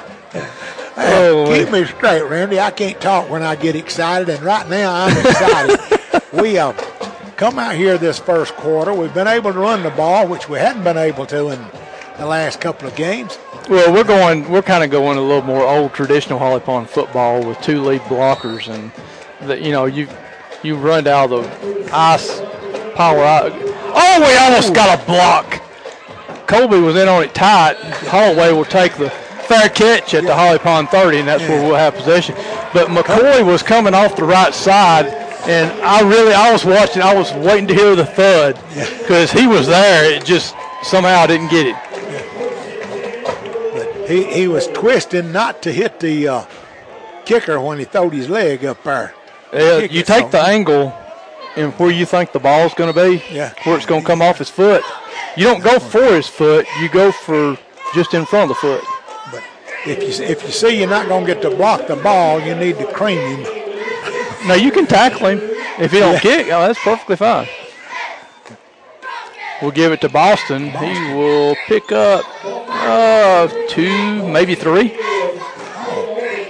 Oh, 0.96 1.52
keep 1.52 1.70
me 1.72 1.84
straight, 1.84 2.22
Randy. 2.22 2.60
I 2.60 2.70
can't 2.70 3.00
talk 3.00 3.28
when 3.28 3.42
I 3.42 3.56
get 3.56 3.74
excited, 3.74 4.28
and 4.28 4.42
right 4.42 4.68
now 4.68 4.92
I'm 4.94 5.16
excited. 5.16 6.22
we 6.32 6.58
uh, 6.58 6.72
come 7.36 7.58
out 7.58 7.74
here 7.74 7.98
this 7.98 8.18
first 8.18 8.54
quarter. 8.54 8.94
We've 8.94 9.12
been 9.12 9.26
able 9.26 9.52
to 9.52 9.58
run 9.58 9.82
the 9.82 9.90
ball, 9.90 10.28
which 10.28 10.48
we 10.48 10.58
hadn't 10.58 10.84
been 10.84 10.96
able 10.96 11.26
to 11.26 11.48
in 11.50 11.64
the 12.18 12.26
last 12.26 12.60
couple 12.60 12.86
of 12.86 12.94
games. 12.94 13.38
Well, 13.68 13.92
we're 13.92 14.04
going. 14.04 14.48
We're 14.50 14.62
kind 14.62 14.84
of 14.84 14.90
going 14.90 15.18
a 15.18 15.22
little 15.22 15.42
more 15.42 15.66
old 15.66 15.94
traditional 15.94 16.38
Holly 16.38 16.60
Pond 16.60 16.88
football 16.88 17.44
with 17.44 17.60
two 17.60 17.82
lead 17.82 18.02
blockers, 18.02 18.68
and 18.68 18.92
that 19.48 19.62
you 19.62 19.72
know 19.72 19.86
you 19.86 20.06
you 20.62 20.76
run 20.76 21.06
out 21.08 21.32
of 21.32 21.44
the 21.44 21.90
ice 21.92 22.40
power. 22.94 23.50
Oh, 23.96 24.26
we 24.26 24.36
almost 24.36 24.74
got 24.74 25.00
a 25.00 25.06
block. 25.06 25.60
Colby 26.46 26.78
was 26.78 26.96
in 26.96 27.08
on 27.08 27.22
it 27.22 27.34
tight. 27.34 27.76
Holloway 28.08 28.52
will 28.52 28.66
take 28.66 28.94
the 28.96 29.08
fair 29.44 29.68
catch 29.68 30.14
at 30.14 30.22
yeah. 30.22 30.28
the 30.28 30.34
Holly 30.34 30.58
Pond 30.58 30.88
30, 30.88 31.18
and 31.18 31.28
that's 31.28 31.42
yeah. 31.42 31.48
where 31.50 31.62
we'll 31.62 31.76
have 31.76 31.94
possession. 31.94 32.34
But 32.72 32.88
McCoy 32.88 33.44
was 33.44 33.62
coming 33.62 33.94
off 33.94 34.16
the 34.16 34.24
right 34.24 34.54
side, 34.54 35.06
and 35.48 35.70
I 35.82 36.00
really, 36.00 36.32
I 36.32 36.52
was 36.52 36.64
watching, 36.64 37.02
I 37.02 37.14
was 37.14 37.32
waiting 37.34 37.68
to 37.68 37.74
hear 37.74 37.94
the 37.94 38.06
thud 38.06 38.58
because 38.98 39.30
he 39.30 39.46
was 39.46 39.66
there. 39.66 40.12
It 40.14 40.24
just 40.24 40.54
somehow 40.82 41.26
didn't 41.26 41.48
get 41.48 41.66
it. 41.66 41.76
But 43.72 44.10
he, 44.10 44.24
he 44.32 44.48
was 44.48 44.66
twisting 44.68 45.32
not 45.32 45.62
to 45.62 45.72
hit 45.72 46.00
the 46.00 46.28
uh, 46.28 46.44
kicker 47.24 47.60
when 47.60 47.78
he 47.78 47.84
throwed 47.84 48.12
his 48.12 48.28
leg 48.28 48.64
up 48.64 48.82
there. 48.84 49.14
Yeah, 49.52 49.78
you 49.80 50.02
take 50.02 50.30
the 50.30 50.40
angle 50.40 50.92
and 51.56 51.72
where 51.74 51.90
you 51.90 52.04
think 52.04 52.32
the 52.32 52.40
ball's 52.40 52.74
going 52.74 52.92
to 52.92 53.00
be, 53.00 53.22
yeah. 53.32 53.52
where 53.64 53.76
it's 53.76 53.86
going 53.86 54.00
to 54.00 54.06
come 54.06 54.20
off 54.20 54.38
his 54.38 54.50
foot. 54.50 54.82
You 55.36 55.44
don't 55.44 55.62
go 55.62 55.78
for 55.78 56.04
his 56.04 56.26
foot, 56.26 56.66
you 56.80 56.88
go 56.88 57.12
for 57.12 57.56
just 57.94 58.14
in 58.14 58.24
front 58.24 58.50
of 58.50 58.56
the 58.56 58.60
foot. 58.60 58.84
If 59.86 60.02
you 60.02 60.24
if 60.24 60.42
you 60.42 60.50
see 60.50 60.78
you're 60.78 60.88
not 60.88 61.08
going 61.08 61.26
to 61.26 61.34
get 61.34 61.42
to 61.42 61.50
block 61.50 61.86
the 61.86 61.96
ball, 61.96 62.40
you 62.40 62.54
need 62.54 62.78
to 62.78 62.86
cream 62.92 63.18
him. 63.18 63.60
No, 64.46 64.52
you 64.52 64.70
can 64.70 64.86
tackle 64.86 65.28
him 65.28 65.38
if 65.78 65.90
he 65.90 66.00
don't 66.00 66.12
yeah. 66.14 66.20
kick. 66.20 66.46
Oh, 66.48 66.66
that's 66.66 66.78
perfectly 66.80 67.16
fine. 67.16 67.48
We'll 69.62 69.70
give 69.70 69.90
it 69.90 70.02
to 70.02 70.10
Boston. 70.10 70.68
He 70.68 71.14
will 71.14 71.56
pick 71.66 71.90
up 71.92 72.26
uh, 72.44 73.48
two, 73.70 74.28
maybe 74.28 74.54
three. 74.54 74.94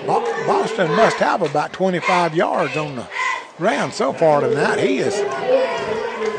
Boston 0.06 0.90
must 0.96 1.18
have 1.18 1.42
about 1.42 1.72
25 1.72 2.34
yards 2.34 2.76
on 2.76 2.96
the 2.96 3.06
ground 3.56 3.92
so 3.92 4.12
far 4.12 4.40
tonight. 4.40 4.80
He 4.80 4.96
has 4.96 5.14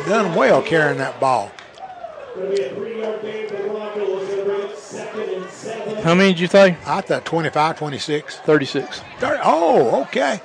done 0.06 0.36
well 0.36 0.62
carrying 0.62 0.98
that 0.98 1.20
ball. 1.22 1.52
How 6.06 6.14
many 6.14 6.34
did 6.34 6.40
you 6.40 6.46
say? 6.46 6.78
I 6.86 7.02
thought 7.02 7.26
25, 7.26 7.80
26. 7.80 8.38
36. 8.38 9.02
30, 9.18 9.42
oh, 9.44 10.04
okay. 10.04 10.40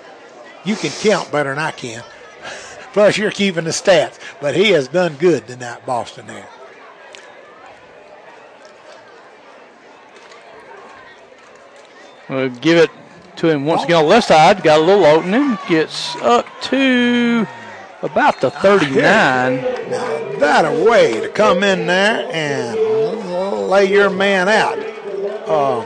You 0.64 0.74
can 0.74 0.90
count 0.90 1.30
better 1.30 1.50
than 1.50 1.58
I 1.58 1.70
can. 1.70 2.02
Plus, 2.94 3.18
you're 3.18 3.30
keeping 3.30 3.64
the 3.64 3.70
stats. 3.70 4.18
But 4.40 4.56
he 4.56 4.70
has 4.70 4.88
done 4.88 5.16
good 5.16 5.46
tonight, 5.46 5.84
Boston 5.84 6.28
there. 6.28 6.48
We'll 12.30 12.48
give 12.48 12.78
it 12.78 12.90
to 13.36 13.50
him 13.50 13.66
once 13.66 13.84
again 13.84 13.96
on 13.96 14.04
the 14.04 14.08
left 14.08 14.28
side. 14.28 14.62
Got 14.62 14.80
a 14.80 14.82
little 14.82 15.04
opening. 15.04 15.58
Gets 15.68 16.16
up 16.22 16.46
to 16.62 17.46
about 18.00 18.40
the 18.40 18.46
ah, 18.46 18.62
39. 18.62 19.56
Now, 19.56 20.38
that 20.38 20.64
a 20.64 20.90
way 20.90 21.20
to 21.20 21.28
come 21.28 21.62
in 21.62 21.86
there 21.86 22.26
and 22.32 23.68
lay 23.68 23.84
your 23.84 24.08
man 24.08 24.48
out. 24.48 24.78
Uh, 25.50 25.84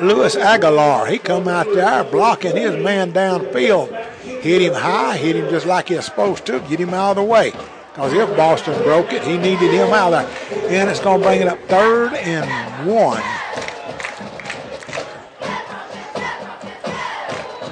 Luis 0.00 0.34
Aguilar, 0.34 1.08
he 1.08 1.18
come 1.18 1.46
out 1.46 1.66
there 1.74 2.02
blocking 2.04 2.56
his 2.56 2.82
man 2.82 3.12
downfield. 3.12 3.94
Hit 4.22 4.62
him 4.62 4.72
high, 4.72 5.18
hit 5.18 5.36
him 5.36 5.50
just 5.50 5.66
like 5.66 5.90
he's 5.90 6.06
supposed 6.06 6.46
to, 6.46 6.58
get 6.60 6.80
him 6.80 6.94
out 6.94 7.10
of 7.10 7.16
the 7.16 7.22
way. 7.22 7.50
Because 7.50 8.14
if 8.14 8.34
Boston 8.34 8.82
broke 8.82 9.12
it, 9.12 9.22
he 9.24 9.36
needed 9.36 9.74
him 9.74 9.90
out 9.90 10.10
there. 10.10 10.26
And 10.70 10.88
it's 10.88 11.00
going 11.00 11.20
to 11.20 11.26
bring 11.26 11.42
it 11.42 11.48
up 11.48 11.58
third 11.68 12.14
and 12.14 12.46
one. 12.90 13.22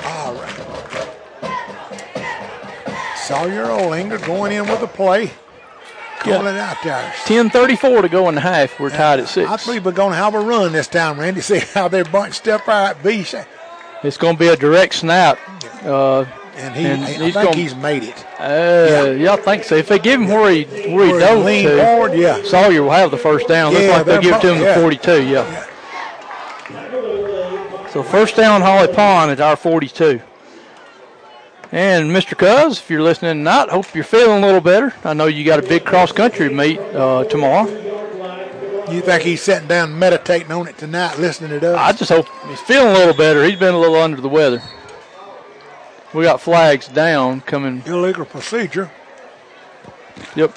All 0.04 0.34
right. 0.34 0.56
Sawyer 3.16 3.68
Olinger 3.68 4.22
going 4.26 4.52
in 4.52 4.66
with 4.68 4.80
the 4.80 4.86
play. 4.86 5.30
Calling 6.20 6.54
it 6.54 6.58
out 6.60 6.76
there. 6.82 7.12
10:34 7.26 8.02
to 8.02 8.08
go 8.08 8.28
in 8.28 8.34
the 8.34 8.40
half. 8.40 8.78
We're 8.80 8.90
tied 8.90 9.20
at 9.20 9.28
six. 9.28 9.48
I 9.50 9.56
believe 9.64 9.84
we're 9.84 9.92
going 9.92 10.10
to 10.12 10.16
have 10.16 10.34
a 10.34 10.40
run 10.40 10.72
this 10.72 10.88
time, 10.88 11.18
Randy. 11.20 11.40
See 11.42 11.58
how 11.74 11.88
they're 11.88 12.04
bunched 12.04 12.48
up 12.48 12.66
right. 12.66 12.94
B. 13.02 13.24
It's 14.02 14.16
going 14.16 14.34
to 14.36 14.38
be 14.40 14.48
a 14.48 14.56
direct 14.56 14.94
snap. 14.94 15.38
Uh, 15.84 16.24
and 16.56 16.74
he, 16.74 16.86
and 16.86 17.04
I 17.04 17.06
he's 17.12 17.18
think 17.18 17.34
gonna- 17.34 17.54
he's 17.56 17.74
made 17.74 18.02
it. 18.02 18.24
uh, 18.40 19.10
yeah. 19.16 19.32
I 19.34 19.36
think 19.36 19.64
so. 19.64 19.74
If 19.76 19.88
they 19.88 19.98
give 19.98 20.20
him 20.20 20.28
where 20.28 20.50
he 20.50 20.64
where 20.64 20.80
he 20.88 20.94
Where 20.94 21.06
he 21.14 21.18
dove 21.20 21.44
leaned 21.44 21.68
to, 21.68 21.76
forward, 21.84 22.14
yeah. 22.18 22.42
Sawyer 22.44 22.82
will 22.82 22.90
have 22.90 23.10
the 23.10 23.18
first 23.18 23.46
down. 23.46 23.72
Looks 23.74 23.86
like 23.88 24.06
they'll 24.06 24.22
give 24.22 24.34
it 24.36 24.40
to 24.40 24.48
him 24.54 24.58
bo- 24.58 24.64
the 24.64 24.70
yeah. 24.70 24.80
42. 24.80 25.22
Yeah. 25.28 25.66
So 27.90 28.02
first 28.02 28.36
down, 28.36 28.60
Holly 28.62 28.92
Pond 28.92 29.30
at 29.30 29.40
our 29.40 29.56
42. 29.56 30.20
And 31.72 32.10
Mr. 32.10 32.36
Cuz, 32.36 32.78
if 32.78 32.88
you're 32.88 33.02
listening 33.02 33.38
tonight, 33.38 33.68
hope 33.70 33.92
you're 33.94 34.04
feeling 34.04 34.42
a 34.42 34.46
little 34.46 34.60
better. 34.60 34.94
I 35.04 35.14
know 35.14 35.26
you 35.26 35.44
got 35.44 35.58
a 35.58 35.66
big 35.68 35.84
cross 35.84 36.12
country 36.12 36.48
meet 36.48 36.78
uh, 36.78 37.24
tomorrow. 37.24 37.66
You 38.90 39.00
think 39.00 39.22
he's 39.22 39.42
sitting 39.42 39.66
down 39.66 39.98
meditating 39.98 40.52
on 40.52 40.68
it 40.68 40.78
tonight, 40.78 41.18
listening 41.18 41.58
to 41.58 41.74
us? 41.74 41.78
I 41.78 41.92
just 41.92 42.10
hope 42.10 42.28
he's 42.48 42.60
feeling 42.60 42.94
a 42.94 42.98
little 42.98 43.14
better. 43.14 43.44
He's 43.44 43.58
been 43.58 43.74
a 43.74 43.78
little 43.78 43.96
under 43.96 44.20
the 44.20 44.28
weather. 44.28 44.62
We 46.14 46.22
got 46.22 46.40
flags 46.40 46.86
down 46.86 47.40
coming. 47.40 47.82
Illegal 47.84 48.24
procedure. 48.24 48.90
Yep. 50.36 50.56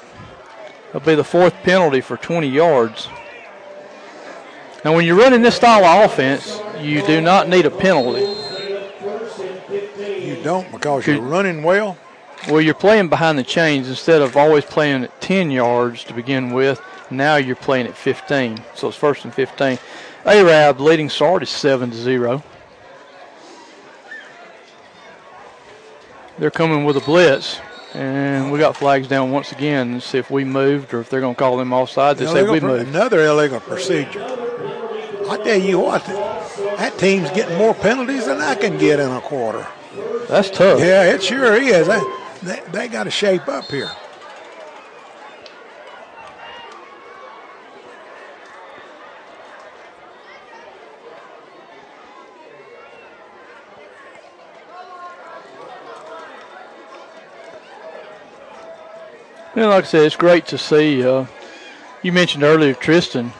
That'll 0.92 1.00
be 1.06 1.16
the 1.16 1.24
fourth 1.24 1.54
penalty 1.64 2.00
for 2.00 2.16
20 2.16 2.48
yards. 2.48 3.08
Now, 4.84 4.94
when 4.94 5.04
you're 5.04 5.18
running 5.18 5.42
this 5.42 5.56
style 5.56 5.84
of 5.84 6.10
offense, 6.10 6.60
you 6.80 7.04
do 7.06 7.20
not 7.20 7.48
need 7.48 7.66
a 7.66 7.70
penalty. 7.70 8.24
You 10.40 10.44
don't 10.44 10.72
because 10.72 11.06
you're 11.06 11.20
running 11.20 11.62
well. 11.62 11.98
Well, 12.48 12.62
you're 12.62 12.72
playing 12.72 13.10
behind 13.10 13.38
the 13.38 13.42
chains 13.42 13.90
instead 13.90 14.22
of 14.22 14.38
always 14.38 14.64
playing 14.64 15.04
at 15.04 15.20
10 15.20 15.50
yards 15.50 16.02
to 16.04 16.14
begin 16.14 16.52
with. 16.52 16.80
Now 17.10 17.36
you're 17.36 17.56
playing 17.56 17.86
at 17.86 17.94
15, 17.94 18.58
so 18.74 18.88
it's 18.88 18.96
first 18.96 19.26
and 19.26 19.34
15. 19.34 19.78
Arab 20.24 20.80
leading 20.80 21.10
start 21.10 21.42
is 21.42 21.50
7 21.50 21.90
to 21.90 21.96
0. 21.96 22.42
They're 26.38 26.50
coming 26.50 26.86
with 26.86 26.96
a 26.96 27.00
blitz, 27.00 27.60
and 27.92 28.50
we 28.50 28.58
got 28.58 28.74
flags 28.78 29.08
down 29.08 29.30
once 29.30 29.52
again 29.52 29.96
to 29.96 30.00
see 30.00 30.16
if 30.16 30.30
we 30.30 30.44
moved 30.44 30.94
or 30.94 31.00
if 31.00 31.10
they're 31.10 31.20
going 31.20 31.34
to 31.34 31.38
call 31.38 31.58
them 31.58 31.74
offside. 31.74 32.16
They 32.16 32.24
say 32.24 32.48
we 32.48 32.60
moved. 32.60 32.88
Another 32.88 33.26
illegal 33.26 33.60
procedure. 33.60 34.24
I 35.28 35.38
tell 35.44 35.60
you 35.60 35.80
what, 35.80 36.02
that 36.06 36.96
team's 36.96 37.30
getting 37.32 37.58
more 37.58 37.74
penalties 37.74 38.24
than 38.24 38.40
I 38.40 38.54
can 38.54 38.78
get 38.78 38.98
in 38.98 39.10
a 39.10 39.20
quarter. 39.20 39.66
That's 40.30 40.48
tough. 40.48 40.78
Yeah, 40.78 41.12
it 41.12 41.24
sure 41.24 41.54
is. 41.54 41.88
They, 41.88 42.00
they, 42.42 42.62
they 42.70 42.88
got 42.88 43.02
to 43.04 43.10
shape 43.10 43.48
up 43.48 43.64
here. 43.64 43.90
Yeah, 59.56 59.66
like 59.66 59.82
I 59.82 59.86
said, 59.88 60.02
it's 60.04 60.14
great 60.14 60.46
to 60.46 60.56
see. 60.56 61.04
Uh, 61.04 61.26
you 62.02 62.12
mentioned 62.12 62.44
earlier 62.44 62.72
Tristan 62.74 63.32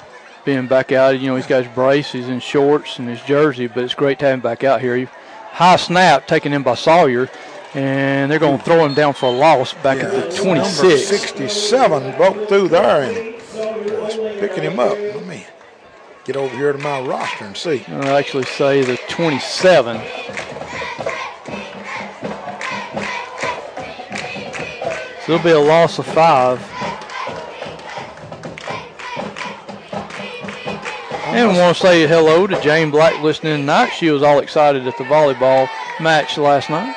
being 0.44 0.66
back 0.66 0.90
out. 0.90 1.20
You 1.20 1.28
know, 1.28 1.36
he's 1.36 1.46
got 1.46 1.62
his 1.62 1.72
brace, 1.72 2.10
he's 2.10 2.28
in 2.28 2.40
shorts 2.40 2.98
and 2.98 3.08
his 3.08 3.22
jersey, 3.22 3.68
but 3.68 3.84
it's 3.84 3.94
great 3.94 4.18
to 4.18 4.24
have 4.24 4.34
him 4.34 4.40
back 4.40 4.64
out 4.64 4.80
here. 4.80 5.08
High 5.60 5.76
snap 5.76 6.26
taken 6.26 6.54
in 6.54 6.62
by 6.62 6.74
Sawyer, 6.74 7.28
and 7.74 8.30
they're 8.30 8.38
going 8.38 8.56
to 8.56 8.64
throw 8.64 8.86
him 8.86 8.94
down 8.94 9.12
for 9.12 9.26
a 9.26 9.30
loss 9.30 9.74
back 9.74 9.98
Yeah, 9.98 10.04
at 10.04 10.30
the 10.30 10.36
26. 10.42 10.80
Number 10.80 10.96
67 10.96 12.16
broke 12.16 12.48
through 12.48 12.68
there 12.68 13.02
and 13.02 13.34
was 14.00 14.16
picking 14.40 14.62
him 14.62 14.80
up. 14.80 14.96
Let 14.96 15.26
me 15.26 15.44
get 16.24 16.38
over 16.38 16.56
here 16.56 16.72
to 16.72 16.78
my 16.78 17.02
roster 17.02 17.44
and 17.44 17.54
see. 17.54 17.84
I'll 17.88 18.16
actually 18.16 18.44
say 18.44 18.84
the 18.84 18.96
27. 19.10 20.00
So 25.26 25.34
it'll 25.34 25.44
be 25.44 25.50
a 25.50 25.60
loss 25.60 25.98
of 25.98 26.06
five. 26.06 26.58
And 31.32 31.56
want 31.56 31.76
to 31.76 31.82
say 31.82 32.06
hello 32.08 32.46
to 32.46 32.60
Jane 32.60 32.90
Black 32.90 33.22
listening 33.22 33.58
tonight. 33.58 33.90
She 33.90 34.10
was 34.10 34.22
all 34.22 34.40
excited 34.40 34.86
at 34.86 34.98
the 34.98 35.04
volleyball 35.04 35.68
match 36.00 36.36
last 36.36 36.68
night. 36.70 36.96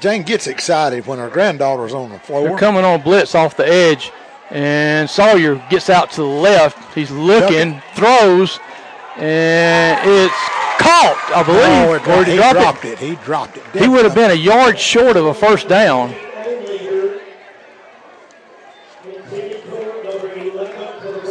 Jane 0.00 0.22
gets 0.22 0.46
excited 0.46 1.06
when 1.06 1.18
her 1.18 1.28
granddaughter's 1.28 1.92
on 1.92 2.10
the 2.10 2.18
floor. 2.18 2.48
They're 2.48 2.58
coming 2.58 2.84
on 2.84 3.02
blitz 3.02 3.34
off 3.34 3.54
the 3.54 3.66
edge, 3.66 4.12
and 4.48 5.08
Sawyer 5.10 5.56
gets 5.68 5.90
out 5.90 6.10
to 6.12 6.22
the 6.22 6.26
left. 6.26 6.94
He's 6.94 7.10
looking, 7.10 7.82
throws, 7.94 8.58
and 9.16 10.00
it's 10.08 10.34
caught, 10.78 11.32
I 11.34 11.42
believe. 11.44 12.08
Oh, 12.08 12.20
it, 12.22 12.28
he 12.28 12.36
drop 12.36 12.56
it? 12.56 12.58
dropped 12.58 12.84
it. 12.86 12.98
He 12.98 13.14
dropped 13.16 13.56
it. 13.58 13.64
He 13.78 13.88
would 13.88 14.04
have 14.06 14.14
been 14.14 14.30
a 14.30 14.34
yard 14.34 14.78
short 14.78 15.18
of 15.18 15.26
a 15.26 15.34
first 15.34 15.68
down. 15.68 16.14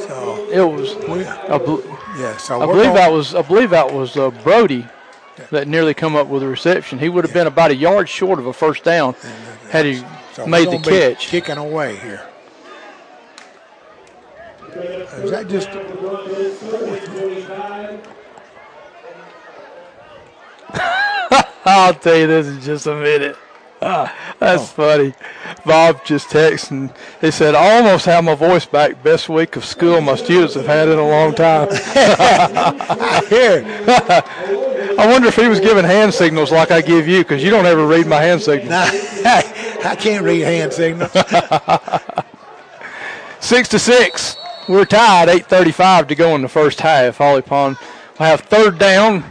So, 0.08 0.39
It 0.52 0.62
was. 0.62 0.96
we, 1.08 1.26
I, 1.26 1.58
bel- 1.58 1.84
yeah, 2.18 2.38
so 2.38 2.62
I 2.62 2.66
believe 2.66 2.84
gonna- 2.86 2.94
that 2.96 3.12
was. 3.12 3.36
I 3.36 3.42
believe 3.42 3.70
that 3.72 3.94
was 3.94 4.18
uh, 4.18 4.30
Brody 4.32 4.86
that 5.52 5.68
nearly 5.68 5.94
come 5.94 6.16
up 6.16 6.28
with 6.28 6.44
a 6.44 6.48
reception. 6.48 7.00
He 7.00 7.08
would 7.10 7.24
have 7.24 7.34
been 7.34 7.48
about 7.48 7.72
a 7.72 7.76
yard 7.76 8.10
short 8.10 8.40
of 8.40 8.46
a 8.48 8.54
first 8.54 8.84
down 8.84 9.16
had 9.70 9.86
he 9.86 10.04
so 10.34 10.46
made 10.46 10.70
the 10.70 10.78
catch. 10.80 11.28
Kicking 11.28 11.58
away 11.58 11.96
here. 11.98 12.28
Is 15.24 15.32
that 15.32 15.48
just 15.50 15.70
I'll 21.66 21.94
tell 21.94 22.16
you 22.18 22.28
this 22.28 22.48
in 22.48 22.62
just 22.62 22.88
a 22.88 22.96
minute. 22.96 23.36
That's 24.40 24.70
funny. 24.72 25.14
Bob 25.66 26.04
just 26.04 26.30
texting. 26.30 26.94
He 27.22 27.32
said, 27.32 27.56
I 27.56 27.78
almost 27.78 28.06
have 28.06 28.24
my 28.24 28.36
voice 28.36 28.66
back. 28.66 29.02
Best 29.04 29.30
week 29.30 29.56
of 29.56 29.64
school 29.64 30.02
my 30.02 30.16
students 30.16 30.56
have 30.56 30.66
had 30.66 30.90
in 30.90 30.98
a 30.98 31.08
long 31.08 31.34
time. 31.34 31.70
here? 33.30 33.64
I 35.00 35.08
wonder 35.08 35.30
if 35.30 35.36
he 35.38 35.48
was 35.48 35.62
giving 35.62 35.86
hand 35.86 36.14
signals 36.14 36.52
like 36.52 36.72
I 36.72 36.82
give 36.82 37.08
you 37.08 37.20
because 37.20 37.42
you 37.42 37.50
don't 37.50 37.66
ever 37.66 37.88
read 37.88 38.06
my 38.06 38.22
hand 38.22 38.42
signals. 38.42 38.72
I 38.74 39.96
can't 39.98 40.26
read 40.26 40.42
hand 40.42 40.74
signals. 40.74 41.12
Six 43.40 43.70
to 43.70 43.80
six. 43.80 44.36
We're 44.68 44.86
tied. 44.86 45.30
8:35 45.30 46.10
to 46.10 46.16
go 46.16 46.36
in 46.36 46.42
the 46.42 46.50
first 46.50 46.82
half. 46.82 47.18
Holly 47.18 47.42
Pond 47.42 47.78
will 48.18 48.26
have 48.26 48.42
third 48.42 48.78
down. 48.78 49.24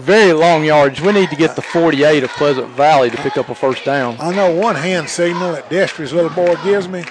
Very 0.00 0.32
long 0.32 0.64
yards. 0.64 1.00
We 1.00 1.12
need 1.12 1.30
to 1.30 1.36
get 1.36 1.56
the 1.56 1.62
48 1.62 2.24
of 2.24 2.30
Pleasant 2.30 2.68
Valley 2.70 3.10
to 3.10 3.16
pick 3.18 3.36
up 3.36 3.48
a 3.48 3.54
first 3.54 3.84
down. 3.84 4.16
I 4.20 4.34
know 4.34 4.54
one 4.54 4.76
hand 4.76 5.08
signal 5.08 5.52
that 5.52 5.68
Destry's 5.68 6.12
little 6.12 6.30
boy 6.30 6.56
gives 6.64 6.88
me. 6.88 7.04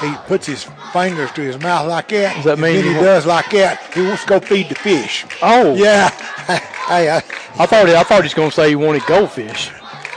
He 0.00 0.12
puts 0.26 0.46
his 0.46 0.64
fingers 0.92 1.30
to 1.32 1.42
his 1.42 1.58
mouth 1.60 1.86
like 1.86 2.08
that. 2.08 2.36
Does 2.36 2.44
that 2.46 2.58
mean 2.58 2.76
and 2.76 2.86
then 2.86 2.94
he 2.94 3.00
does 3.00 3.26
like 3.26 3.50
that? 3.50 3.92
He 3.92 4.00
wants 4.02 4.22
to 4.22 4.28
go 4.28 4.40
feed 4.40 4.68
the 4.70 4.74
fish. 4.74 5.26
Oh, 5.42 5.74
Yeah. 5.76 6.08
hey, 6.46 7.10
I, 7.10 7.16
I 7.58 7.66
thought 7.66 7.88
he, 7.88 7.94
I 7.94 8.02
thought 8.02 8.22
he 8.22 8.26
was 8.26 8.34
going 8.34 8.48
to 8.50 8.54
say 8.56 8.70
he 8.70 8.74
wanted 8.76 9.04
goldfish. 9.06 9.70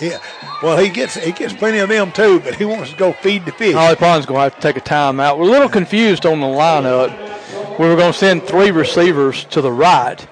yeah. 0.00 0.18
Well, 0.62 0.78
he 0.78 0.88
gets 0.88 1.14
he 1.14 1.32
gets 1.32 1.52
plenty 1.52 1.78
of 1.78 1.90
them 1.90 2.10
too, 2.12 2.40
but 2.40 2.54
he 2.54 2.64
wants 2.64 2.90
to 2.90 2.96
go 2.96 3.12
feed 3.12 3.44
the 3.44 3.52
fish. 3.52 3.74
Holly 3.74 3.96
Pond's 3.96 4.24
going 4.24 4.38
to 4.38 4.42
have 4.44 4.54
to 4.54 4.60
take 4.60 4.76
a 4.76 4.80
timeout. 4.80 5.36
We're 5.38 5.44
a 5.48 5.50
little 5.50 5.68
confused 5.68 6.24
on 6.24 6.40
the 6.40 6.46
lineup. 6.46 7.78
We 7.78 7.86
were 7.86 7.96
going 7.96 8.12
to 8.12 8.18
send 8.18 8.44
three 8.44 8.70
receivers 8.70 9.44
to 9.46 9.60
the 9.60 9.70
right, 9.70 10.26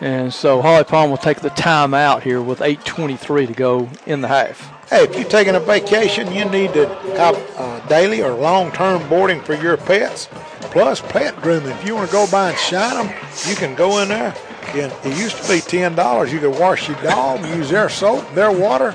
And 0.00 0.32
so 0.32 0.60
Holly 0.60 0.84
Pond 0.84 1.10
will 1.10 1.18
take 1.18 1.40
the 1.40 1.50
time 1.50 1.94
out 1.94 2.22
here 2.22 2.42
with 2.42 2.60
8.23 2.60 3.46
to 3.46 3.52
go 3.54 3.88
in 4.04 4.20
the 4.20 4.28
half. 4.28 4.72
Hey, 4.90 5.04
if 5.04 5.16
you're 5.16 5.28
taking 5.28 5.54
a 5.54 5.60
vacation, 5.60 6.32
you 6.32 6.44
need 6.44 6.72
to 6.74 6.86
have 7.16 7.34
uh, 7.56 7.80
daily 7.88 8.22
or 8.22 8.32
long-term 8.34 9.08
boarding 9.08 9.40
for 9.40 9.54
your 9.54 9.76
pets, 9.76 10.28
plus 10.60 11.00
pet 11.00 11.34
grooming. 11.40 11.70
If 11.70 11.86
you 11.86 11.94
want 11.94 12.08
to 12.08 12.12
go 12.12 12.26
by 12.30 12.50
and 12.50 12.58
shine 12.58 13.06
them, 13.06 13.16
you 13.48 13.56
can 13.56 13.74
go 13.74 14.00
in 14.00 14.08
there. 14.08 14.34
And 14.68 14.92
it 15.04 15.18
used 15.18 15.42
to 15.42 15.48
be 15.48 15.60
ten 15.60 15.94
dollars. 15.94 16.32
You 16.32 16.40
could 16.40 16.58
wash 16.58 16.88
your 16.88 17.00
dog, 17.02 17.44
use 17.46 17.70
their 17.70 17.88
soap, 17.88 18.32
their 18.34 18.52
water, 18.52 18.94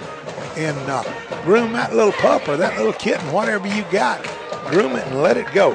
and 0.56 0.78
uh, 0.90 1.04
groom 1.44 1.74
that 1.74 1.96
little 1.96 2.12
pup 2.12 2.48
or 2.48 2.58
that 2.58 2.78
little 2.78 2.94
kitten, 2.94 3.32
whatever 3.32 3.68
you 3.68 3.84
got. 3.92 4.24
Groom 4.70 4.96
it 4.96 5.08
and 5.08 5.22
let 5.22 5.38
it 5.38 5.52
go. 5.54 5.74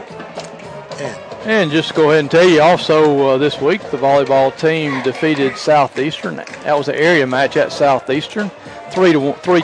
And 0.99 1.26
And 1.47 1.71
just 1.71 1.95
go 1.95 2.11
ahead 2.11 2.19
and 2.19 2.31
tell 2.31 2.49
you 2.49 2.61
also 2.61 3.29
uh, 3.29 3.39
this 3.39 3.61
week 3.61 3.81
the 3.93 3.97
volleyball 3.97 4.57
team 4.59 5.01
defeated 5.05 5.57
Southeastern. 5.57 6.35
That 6.37 6.77
was 6.77 6.89
an 6.89 6.97
area 6.97 7.25
match 7.25 7.57
at 7.57 7.73
Southeastern, 7.73 8.51
three 8.91 9.13
to 9.13 9.21
one, 9.21 9.35
three 9.35 9.63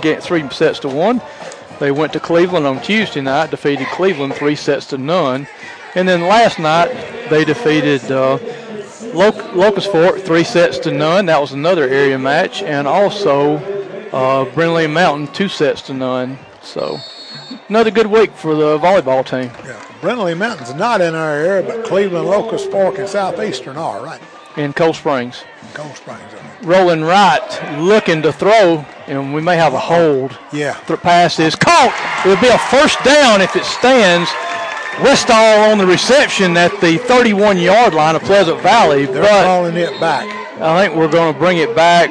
sets 0.50 0.78
to 0.78 0.88
one. 0.88 1.20
They 1.80 1.90
went 1.90 2.12
to 2.12 2.20
Cleveland 2.20 2.66
on 2.66 2.80
Tuesday 2.82 3.20
night, 3.20 3.50
defeated 3.50 3.88
Cleveland 3.88 4.34
three 4.34 4.54
sets 4.54 4.86
to 4.86 4.98
none, 4.98 5.48
and 5.96 6.08
then 6.08 6.20
last 6.28 6.60
night 6.60 6.94
they 7.28 7.44
defeated 7.44 8.00
uh, 8.12 8.38
Loc- 9.12 9.52
Locust 9.56 9.90
Fork 9.90 10.20
three 10.20 10.44
sets 10.44 10.78
to 10.78 10.92
none. 10.92 11.26
That 11.26 11.40
was 11.40 11.50
another 11.50 11.88
area 11.88 12.16
match, 12.16 12.62
and 12.62 12.86
also 12.86 13.56
uh, 14.12 14.44
Brindlee 14.52 14.88
Mountain 14.88 15.34
two 15.34 15.48
sets 15.48 15.82
to 15.82 15.94
none. 15.94 16.38
So 16.62 16.98
another 17.68 17.90
good 17.90 18.06
week 18.06 18.30
for 18.36 18.54
the 18.54 18.78
volleyball 18.78 19.26
team. 19.26 19.50
yeah, 19.66 19.84
Brindlee 20.02 20.36
Mountain's 20.36 20.74
not 20.74 21.00
in 21.00 21.14
our 21.14 21.34
area, 21.34 21.62
but 21.62 21.84
Cleveland, 21.84 22.26
Locust 22.26 22.70
Fork, 22.70 22.98
and 22.98 23.08
Southeastern 23.08 23.76
are 23.76 24.04
right. 24.04 24.20
In 24.56 24.72
Cold 24.72 24.96
Springs. 24.96 25.44
Cold 25.72 25.96
Springs 25.96 26.32
rolling 26.64 27.02
right, 27.02 27.78
looking 27.80 28.22
to 28.22 28.32
throw, 28.32 28.84
and 29.06 29.34
we 29.34 29.40
may 29.40 29.56
have 29.56 29.74
a 29.74 29.78
hold. 29.78 30.36
Yeah. 30.52 30.78
The 30.86 30.96
pass 30.96 31.38
is 31.38 31.54
caught. 31.54 31.92
It'll 32.24 32.40
be 32.40 32.48
a 32.48 32.58
first 32.70 33.02
down 33.04 33.40
if 33.40 33.56
it 33.56 33.64
stands. 33.64 34.30
Westall 35.02 35.70
on 35.70 35.78
the 35.78 35.86
reception 35.86 36.56
at 36.56 36.70
the 36.80 36.98
31 36.98 37.58
yard 37.58 37.94
line 37.94 38.14
of 38.14 38.22
Pleasant 38.22 38.60
Valley, 38.60 39.06
They're 39.06 39.22
but 39.22 39.44
calling 39.44 39.76
it 39.76 39.98
back. 40.00 40.26
I 40.60 40.84
think 40.84 40.96
we're 40.96 41.10
going 41.10 41.32
to 41.32 41.38
bring 41.38 41.58
it 41.58 41.74
back. 41.74 42.10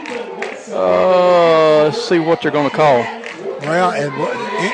Uh, 0.70 1.84
let's 1.84 2.02
see 2.02 2.20
what 2.20 2.42
they're 2.42 2.52
going 2.52 2.70
to 2.70 2.76
call. 2.76 3.00
Well, 3.62 3.92
and 3.92 4.12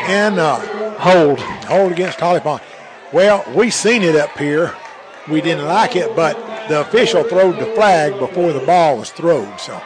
and 0.09 0.39
uh, 0.39 0.55
Hold. 0.97 1.39
hold 1.39 1.91
against 1.91 2.19
Holly 2.19 2.39
Pond. 2.39 2.61
Well, 3.13 3.45
we 3.55 3.69
seen 3.69 4.03
it 4.03 4.15
up 4.15 4.37
here. 4.37 4.75
We 5.29 5.39
didn't 5.39 5.65
like 5.65 5.95
it, 5.95 6.13
but 6.15 6.35
the 6.67 6.81
official 6.81 7.23
throwed 7.23 7.57
the 7.57 7.67
flag 7.67 8.19
before 8.19 8.51
the 8.51 8.65
ball 8.65 8.97
was 8.97 9.11
thrown. 9.11 9.57
So 9.57 9.81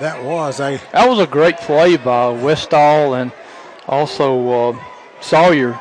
that 0.00 0.22
was 0.22 0.60
a 0.60 0.80
That 0.92 1.08
was 1.08 1.18
a 1.18 1.26
great 1.26 1.56
play 1.58 1.96
by 1.96 2.28
Westall 2.28 3.14
and 3.14 3.32
also 3.86 4.72
uh, 4.72 4.84
Sawyer 5.20 5.78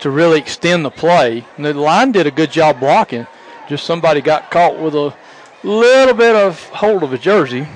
to 0.00 0.10
really 0.10 0.38
extend 0.38 0.84
the 0.84 0.90
play. 0.90 1.46
And 1.56 1.64
the 1.64 1.72
line 1.72 2.12
did 2.12 2.26
a 2.26 2.30
good 2.30 2.50
job 2.50 2.80
blocking. 2.80 3.26
Just 3.68 3.86
somebody 3.86 4.20
got 4.20 4.50
caught 4.50 4.78
with 4.78 4.94
a 4.94 5.14
little 5.62 6.14
bit 6.14 6.36
of 6.36 6.62
hold 6.68 7.02
of 7.02 7.14
a 7.14 7.18
jersey. 7.18 7.66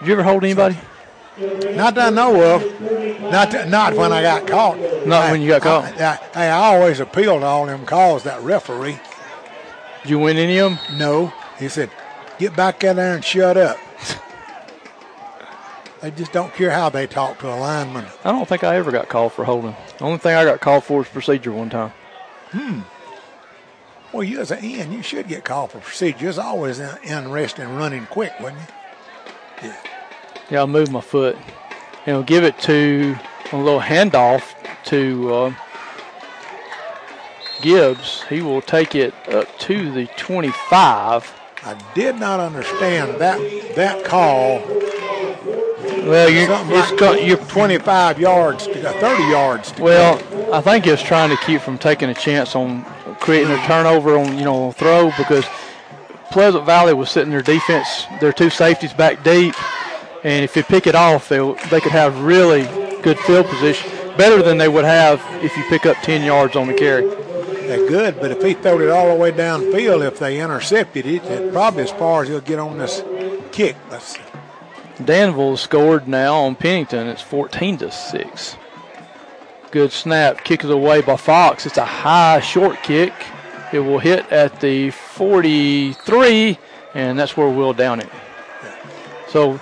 Did 0.00 0.08
you 0.08 0.12
ever 0.12 0.22
hold 0.22 0.44
anybody? 0.44 0.76
Not 1.38 1.94
that 1.94 1.98
I 1.98 2.10
know 2.10 2.54
of. 2.54 2.80
Not 3.20 3.50
that, 3.50 3.68
not 3.68 3.94
when 3.94 4.12
I 4.12 4.22
got 4.22 4.46
caught. 4.46 4.78
Not 5.06 5.30
when 5.30 5.42
you 5.42 5.48
got 5.48 5.62
caught. 5.62 6.00
I, 6.00 6.18
I, 6.34 6.46
I 6.46 6.50
always 6.50 7.00
appealed 7.00 7.42
to 7.42 7.46
all 7.46 7.66
them 7.66 7.84
calls. 7.84 8.22
That 8.22 8.40
referee. 8.42 8.98
Did 10.02 10.10
you 10.10 10.18
win 10.18 10.36
any 10.36 10.58
of 10.58 10.72
them? 10.72 10.98
No, 10.98 11.32
he 11.58 11.68
said, 11.68 11.90
get 12.38 12.56
back 12.56 12.84
in 12.84 12.96
there 12.96 13.14
and 13.14 13.24
shut 13.24 13.56
up. 13.56 13.76
they 16.00 16.10
just 16.12 16.32
don't 16.32 16.54
care 16.54 16.70
how 16.70 16.88
they 16.88 17.06
talk 17.06 17.38
to 17.40 17.48
a 17.48 17.56
lineman. 17.56 18.06
I 18.24 18.32
don't 18.32 18.48
think 18.48 18.64
I 18.64 18.76
ever 18.76 18.90
got 18.90 19.08
called 19.08 19.32
for 19.32 19.44
holding. 19.44 19.74
The 19.98 20.04
only 20.04 20.18
thing 20.18 20.34
I 20.36 20.44
got 20.44 20.60
called 20.60 20.84
for 20.84 20.98
was 20.98 21.08
procedure 21.08 21.52
one 21.52 21.70
time. 21.70 21.92
Hmm. 22.50 22.80
Well, 24.12 24.22
you 24.22 24.40
as 24.40 24.50
an 24.50 24.60
end, 24.64 24.94
you 24.94 25.02
should 25.02 25.28
get 25.28 25.44
called 25.44 25.72
for 25.72 25.80
procedure. 25.80 26.28
It's 26.28 26.38
always 26.38 26.78
in- 26.78 26.96
interested 27.02 27.64
in 27.64 27.76
running 27.76 28.06
quick, 28.06 28.32
wouldn't 28.40 28.62
you? 28.62 29.68
Yeah, 29.68 29.76
I'll 30.50 30.66
move 30.66 30.90
my 30.90 31.00
foot. 31.00 31.36
And 32.06 32.16
we'll 32.16 32.24
give 32.24 32.44
it 32.44 32.58
to 32.60 33.16
a 33.52 33.56
little 33.56 33.80
handoff 33.80 34.54
to 34.86 35.34
uh, 35.34 35.54
Gibbs. 37.62 38.22
He 38.28 38.42
will 38.42 38.62
take 38.62 38.94
it 38.94 39.14
up 39.28 39.58
to 39.60 39.90
the 39.90 40.06
25. 40.16 41.34
I 41.64 41.74
did 41.94 42.16
not 42.16 42.38
understand 42.38 43.20
that 43.20 43.38
that 43.74 44.04
call. 44.04 44.62
Well, 46.08 46.30
you're, 46.30 46.48
like 46.48 46.96
got, 46.98 47.24
you're 47.24 47.38
25 47.38 48.20
yards 48.20 48.66
to 48.68 48.74
30 48.74 49.22
yards 49.24 49.72
to 49.72 49.82
well. 49.82 50.54
I 50.54 50.60
think 50.60 50.86
it's 50.86 51.02
trying 51.02 51.30
to 51.30 51.36
keep 51.44 51.60
from 51.60 51.78
taking 51.78 52.08
a 52.08 52.14
chance 52.14 52.54
on 52.54 52.84
creating 53.18 53.50
a 53.50 53.58
turnover 53.66 54.16
on 54.16 54.38
you 54.38 54.44
know 54.44 54.68
a 54.68 54.72
throw 54.72 55.10
because 55.18 55.44
Pleasant 56.30 56.64
Valley 56.64 56.94
was 56.94 57.10
sitting 57.10 57.30
their 57.30 57.42
defense, 57.42 58.04
their 58.20 58.32
two 58.32 58.50
safeties 58.50 58.92
back 58.92 59.24
deep, 59.24 59.54
and 60.24 60.44
if 60.44 60.56
you 60.56 60.62
pick 60.62 60.86
it 60.86 60.94
off, 60.94 61.28
they 61.28 61.38
they 61.70 61.80
could 61.80 61.92
have 61.92 62.22
really 62.22 62.62
good 63.02 63.18
field 63.20 63.46
position, 63.46 63.90
better 64.16 64.42
than 64.42 64.58
they 64.58 64.68
would 64.68 64.84
have 64.84 65.22
if 65.44 65.56
you 65.56 65.64
pick 65.68 65.86
up 65.86 65.96
10 66.02 66.24
yards 66.24 66.56
on 66.56 66.66
the 66.66 66.74
carry. 66.74 67.06
They're 67.66 67.88
good, 67.88 68.20
but 68.20 68.30
if 68.30 68.42
he 68.42 68.54
throwed 68.54 68.80
it 68.80 68.90
all 68.90 69.08
the 69.08 69.14
way 69.14 69.32
downfield, 69.32 70.06
if 70.06 70.18
they 70.18 70.40
intercepted 70.40 71.04
it, 71.04 71.24
it 71.24 71.52
probably 71.52 71.82
as 71.82 71.90
far 71.90 72.22
as 72.22 72.28
he'll 72.28 72.40
get 72.40 72.58
on 72.58 72.78
this 72.78 73.02
kick. 73.50 73.76
Let's 73.90 74.16
see. 74.16 74.20
Danville 75.04 75.56
scored 75.56 76.08
now 76.08 76.36
on 76.36 76.56
Pennington. 76.56 77.08
It's 77.08 77.22
14 77.22 77.78
to 77.78 77.90
6. 77.90 78.56
Good 79.70 79.92
snap. 79.92 80.42
Kick 80.44 80.64
is 80.64 80.70
away 80.70 81.02
by 81.02 81.16
Fox. 81.16 81.66
It's 81.66 81.76
a 81.76 81.84
high 81.84 82.40
short 82.40 82.82
kick. 82.82 83.12
It 83.72 83.80
will 83.80 83.98
hit 83.98 84.30
at 84.32 84.60
the 84.60 84.90
43, 84.90 86.58
and 86.94 87.18
that's 87.18 87.36
where 87.36 87.50
we'll 87.50 87.72
down 87.74 88.00
it. 88.00 88.08
So, 89.28 89.60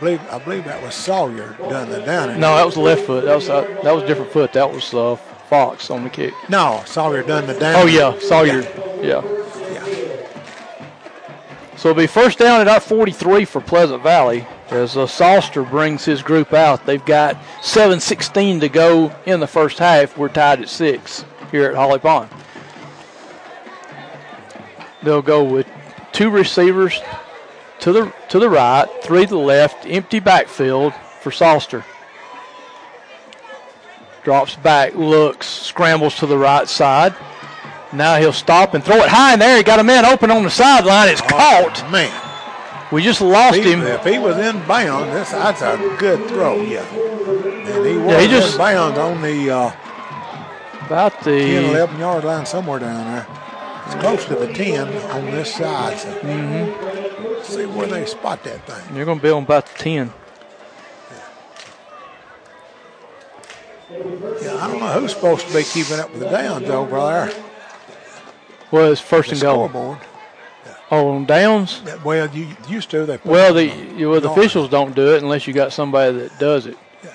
believe 0.00 0.20
I 0.30 0.38
believe 0.38 0.64
that 0.64 0.82
was 0.82 0.94
Sawyer 0.94 1.56
done 1.58 1.90
the 1.90 2.00
downing. 2.00 2.40
no, 2.40 2.56
that 2.56 2.64
was 2.66 2.74
the 2.74 2.80
left 2.80 3.02
foot. 3.02 3.24
That 3.24 3.34
was 3.34 3.48
uh, 3.48 3.62
that 3.84 3.92
was 3.92 4.02
a 4.02 4.06
different 4.06 4.32
foot. 4.32 4.52
That 4.54 4.70
was 4.72 4.92
uh, 4.92 5.16
Fox 5.48 5.90
on 5.90 6.04
the 6.04 6.10
kick. 6.10 6.32
No, 6.48 6.82
Sawyer 6.86 7.22
done 7.22 7.46
the 7.46 7.54
downing. 7.54 7.82
Oh, 7.82 7.86
yeah. 7.86 8.18
Sawyer. 8.20 8.62
Yeah. 9.02 9.22
Yeah. 9.72 10.10
So 11.76 11.90
it'll 11.90 12.00
be 12.00 12.06
first 12.06 12.38
down 12.38 12.60
at 12.60 12.68
our 12.68 12.78
43 12.78 13.44
for 13.46 13.60
Pleasant 13.60 14.02
Valley 14.02 14.46
as 14.70 14.96
uh, 14.96 15.06
Salster 15.06 15.62
brings 15.62 16.04
his 16.04 16.22
group 16.22 16.52
out. 16.52 16.86
They've 16.86 17.04
got 17.04 17.36
7:16 17.62 18.60
to 18.60 18.68
go 18.68 19.12
in 19.26 19.40
the 19.40 19.46
first 19.46 19.78
half. 19.78 20.16
We're 20.16 20.28
tied 20.28 20.60
at 20.60 20.68
six 20.68 21.24
here 21.50 21.68
at 21.68 21.74
Holly 21.74 21.98
Pond. 21.98 22.30
They'll 25.02 25.22
go 25.22 25.42
with 25.42 25.66
two 26.12 26.30
receivers 26.30 27.00
to 27.80 27.92
the 27.92 28.12
to 28.28 28.38
the 28.38 28.48
right, 28.48 28.86
three 29.02 29.22
to 29.24 29.30
the 29.30 29.36
left, 29.38 29.86
empty 29.86 30.20
backfield 30.20 30.92
for 31.20 31.30
Salster. 31.30 31.84
Drops 34.22 34.56
back, 34.56 34.94
looks, 34.94 35.46
scrambles 35.46 36.16
to 36.16 36.26
the 36.26 36.36
right 36.36 36.68
side. 36.68 37.14
Now 37.92 38.16
he'll 38.16 38.32
stop 38.34 38.74
and 38.74 38.84
throw 38.84 38.96
it 38.96 39.08
high 39.08 39.32
in 39.32 39.38
there. 39.38 39.56
He 39.56 39.62
got 39.62 39.78
a 39.80 39.84
man 39.84 40.04
open 40.04 40.30
on 40.30 40.42
the 40.42 40.50
sideline. 40.50 41.08
It's 41.08 41.22
caught. 41.22 41.82
Oh, 41.84 41.90
Man, 41.90 42.12
We 42.92 43.02
just 43.02 43.20
lost 43.22 43.56
he, 43.56 43.72
him. 43.72 43.82
if 43.82 44.04
he 44.04 44.18
was 44.18 44.36
in 44.36 44.64
bounds, 44.66 45.12
this, 45.12 45.30
that's 45.30 45.62
a 45.62 45.76
good 45.98 46.28
throw. 46.28 46.60
Yeah. 46.60 46.84
And 46.84 47.86
he 47.86 47.96
was 47.96 48.12
Yeah, 48.12 48.20
he 48.20 48.28
just- 48.28 48.52
in 48.52 48.58
bounds 48.58 48.98
on 48.98 49.22
the 49.22 49.50
uh, 49.50 49.72
About 50.86 51.12
10, 51.22 51.24
the 51.24 51.70
11 51.70 51.98
yard 51.98 52.24
line 52.24 52.44
somewhere 52.46 52.78
down 52.78 53.04
there. 53.10 53.26
It's 53.92 54.00
close 54.00 54.24
to 54.26 54.34
the 54.36 54.52
10 54.52 54.88
on 55.10 55.26
this 55.26 55.54
side. 55.54 55.98
So 55.98 56.08
Mm-hmm. 56.20 57.42
See 57.42 57.66
where 57.66 57.86
they 57.86 58.04
spot 58.06 58.44
that 58.44 58.64
thing. 58.66 58.96
you're 58.96 59.06
going 59.06 59.18
to 59.18 59.22
be 59.22 59.30
on 59.30 59.42
about 59.44 59.66
the 59.66 59.78
10. 59.78 60.12
Yeah, 63.90 64.54
I 64.56 64.68
don't 64.68 64.78
know 64.78 65.00
who's 65.00 65.12
supposed 65.12 65.48
to 65.48 65.54
be 65.54 65.64
keeping 65.64 65.98
up 65.98 66.10
with 66.12 66.20
the 66.20 66.28
downs 66.28 66.68
over 66.68 66.96
there. 67.00 67.32
Well, 68.70 68.92
it's 68.92 69.00
first 69.00 69.30
The 69.30 69.34
and 69.36 69.42
goal. 69.42 69.68
scoreboard. 69.68 69.98
Oh, 70.92 71.08
on 71.10 71.24
downs. 71.24 71.82
Yeah, 71.86 71.96
Well, 72.04 72.28
you 72.30 72.48
used 72.68 72.90
to. 72.90 73.06
They 73.06 73.18
Well, 73.24 73.54
the 73.54 73.68
it 73.68 73.72
on 74.04 74.08
well, 74.10 74.20
the 74.20 74.30
officials 74.30 74.68
don't 74.68 74.94
do 74.94 75.14
it 75.14 75.22
unless 75.22 75.46
you 75.46 75.52
got 75.52 75.72
somebody 75.72 76.16
that 76.18 76.38
does 76.38 76.66
it. 76.66 76.76
Yeah. 77.02 77.10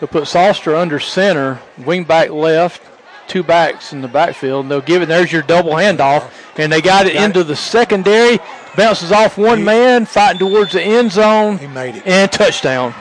They'll 0.00 0.08
put 0.08 0.26
Salster 0.28 0.74
under 0.76 1.00
center, 1.00 1.60
wing 1.78 2.04
back 2.04 2.30
left, 2.30 2.82
two 3.28 3.42
backs 3.42 3.92
in 3.92 4.00
the 4.00 4.08
backfield. 4.08 4.64
And 4.64 4.70
they'll 4.70 4.80
give 4.80 5.02
it. 5.02 5.06
There's 5.06 5.32
your 5.32 5.42
double 5.42 5.72
handoff, 5.72 6.30
and 6.56 6.70
they 6.72 6.80
got 6.80 7.06
it 7.06 7.14
Got 7.14 7.24
into 7.24 7.40
it. 7.40 7.44
the 7.44 7.56
secondary. 7.56 8.38
Bounces 8.76 9.10
off 9.12 9.38
one 9.38 9.58
He- 9.58 9.64
man, 9.64 10.04
fighting 10.06 10.38
towards 10.38 10.72
the 10.72 10.82
end 10.82 11.10
zone, 11.12 11.58
He 11.58 11.66
made 11.66 11.96
it. 11.96 12.02
and 12.06 12.30
touchdown. 12.30 12.94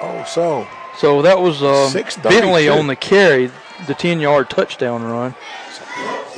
Oh, 0.00 0.24
so 0.26 0.66
So 0.98 1.22
that 1.22 1.40
was 1.40 1.62
uh, 1.62 1.88
6:32. 1.92 2.22
Bentley 2.28 2.68
on 2.68 2.86
the 2.88 2.96
carry, 2.96 3.50
the 3.86 3.94
10 3.94 4.20
yard 4.20 4.50
touchdown 4.50 5.02
run. 5.04 5.34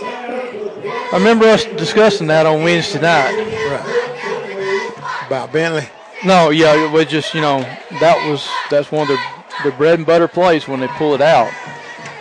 I 0.03 1.11
remember 1.19 1.47
us 1.47 1.65
discussing 1.65 2.27
that 2.29 2.45
on 2.47 2.63
Wednesday 2.63 3.01
night. 3.01 3.35
Right. 3.37 5.27
About 5.27 5.53
Bentley. 5.53 5.89
No, 6.25 6.51
yeah, 6.51 6.75
it 6.87 6.91
was 6.91 7.07
just, 7.07 7.35
you 7.35 7.41
know, 7.41 7.61
that 8.01 8.29
was, 8.29 8.47
that's 8.71 8.91
one 8.91 9.03
of 9.03 9.09
their, 9.09 9.19
their 9.63 9.73
bread 9.73 9.99
and 9.99 10.07
butter 10.07 10.27
plays 10.29 10.67
when 10.67 10.81
they 10.81 10.89
pull 10.89 11.15
it 11.15 11.21
out. 11.21 11.51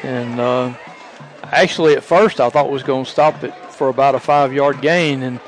And 0.03 0.39
uh, 0.39 0.73
actually, 1.43 1.95
at 1.95 2.03
first, 2.03 2.39
I 2.39 2.49
thought 2.49 2.69
was 2.69 2.83
going 2.83 3.05
to 3.05 3.11
stop 3.11 3.43
it 3.43 3.55
for 3.71 3.89
about 3.89 4.15
a 4.15 4.19
five 4.19 4.53
yard 4.53 4.81
gain, 4.81 5.23
and 5.23 5.39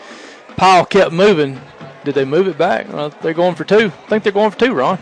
Powell 0.57 0.85
kept 0.85 1.11
moving. 1.11 1.59
Did 2.03 2.15
they 2.15 2.25
move 2.25 2.47
it 2.47 2.57
back? 2.57 2.87
Uh, 2.89 3.09
they're 3.21 3.33
going 3.33 3.55
for 3.55 3.63
two. 3.63 3.85
I 3.85 4.09
think 4.09 4.23
they're 4.23 4.31
going 4.31 4.51
for 4.51 4.59
two, 4.59 4.73
Ron. 4.73 4.99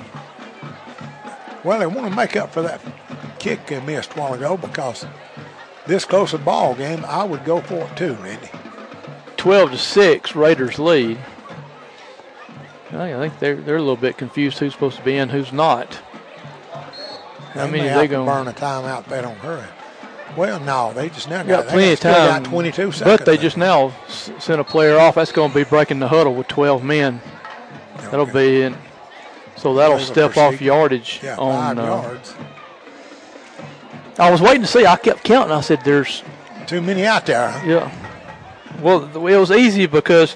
Well, 1.64 1.80
they 1.80 1.86
want 1.86 2.10
to 2.10 2.16
make 2.16 2.36
up 2.36 2.52
for 2.52 2.62
that 2.62 2.82
kick 3.40 3.68
they 3.68 3.82
missed 3.82 4.14
a 4.16 4.20
while 4.20 4.34
ago 4.34 4.56
because 4.56 5.06
this 5.86 6.06
close 6.06 6.34
a 6.34 6.38
ball 6.38 6.76
game, 6.76 7.04
I 7.06 7.24
would 7.26 7.44
go 7.44 7.60
for 7.60 7.76
it 7.76 7.98
too, 7.98 8.14
Randy. 8.16 8.50
12 9.36 9.72
to 9.72 9.78
6, 9.78 10.36
Raiders 10.36 10.80
lead. 10.80 11.18
I 12.94 13.12
think 13.20 13.40
they're, 13.40 13.56
they're 13.56 13.76
a 13.76 13.82
little 13.82 13.98
bit 13.98 14.18
confused 14.18 14.60
who's 14.60 14.72
supposed 14.72 14.98
to 14.98 15.04
be 15.04 15.18
in, 15.18 15.30
who's 15.30 15.52
not. 15.52 16.00
How 17.54 17.66
They 17.66 17.72
many 17.72 17.84
may 17.84 17.90
are 17.90 17.92
have 17.92 18.00
they 18.02 18.08
to 18.08 18.14
going 18.14 18.26
burn 18.28 18.48
a 18.48 18.54
timeout 18.54 19.02
if 19.02 19.06
they 19.08 19.22
don't 19.22 19.38
hurry. 19.38 19.64
Well, 20.36 20.60
no, 20.60 20.94
they 20.94 21.10
just 21.10 21.30
now 21.30 21.44
got 21.44 21.66
got, 21.66 21.68
plenty 21.68 21.94
of 21.94 22.00
time. 22.00 22.44
Got 22.44 22.46
22 22.46 22.92
seconds. 22.92 23.02
But 23.20 23.26
they 23.26 23.38
just 23.38 23.56
now 23.58 23.94
sent 24.08 24.60
a 24.60 24.64
player 24.64 24.98
off. 24.98 25.16
That's 25.16 25.32
going 25.32 25.52
to 25.52 25.56
be 25.56 25.64
breaking 25.64 26.00
the 26.00 26.08
huddle 26.08 26.34
with 26.34 26.48
12 26.48 26.84
men. 26.84 27.22
That'll 27.98 28.26
be 28.26 28.64
in. 28.64 28.76
So 29.56 29.76
that'll 29.76 29.98
They'll 29.98 30.06
step 30.06 30.38
off 30.38 30.60
yardage 30.60 31.20
yeah, 31.24 31.38
on. 31.38 31.76
five 31.76 31.86
Uh, 31.86 31.88
yards. 31.88 32.34
I 34.18 34.32
was 34.32 34.42
waiting 34.42 34.62
to 34.62 34.68
see. 34.68 34.86
I 34.86 34.96
kept 34.96 35.24
counting. 35.24 35.52
I 35.56 35.62
said, 35.62 35.82
"There's 35.84 36.24
Too 36.68 36.82
many 36.82 37.06
out 37.06 37.26
there. 37.26 37.50
Huh? 37.50 37.62
yeah." 37.66 37.92
Well, 38.82 39.04
it 39.28 39.38
was 39.38 39.52
easy 39.52 39.86
because 39.86 40.34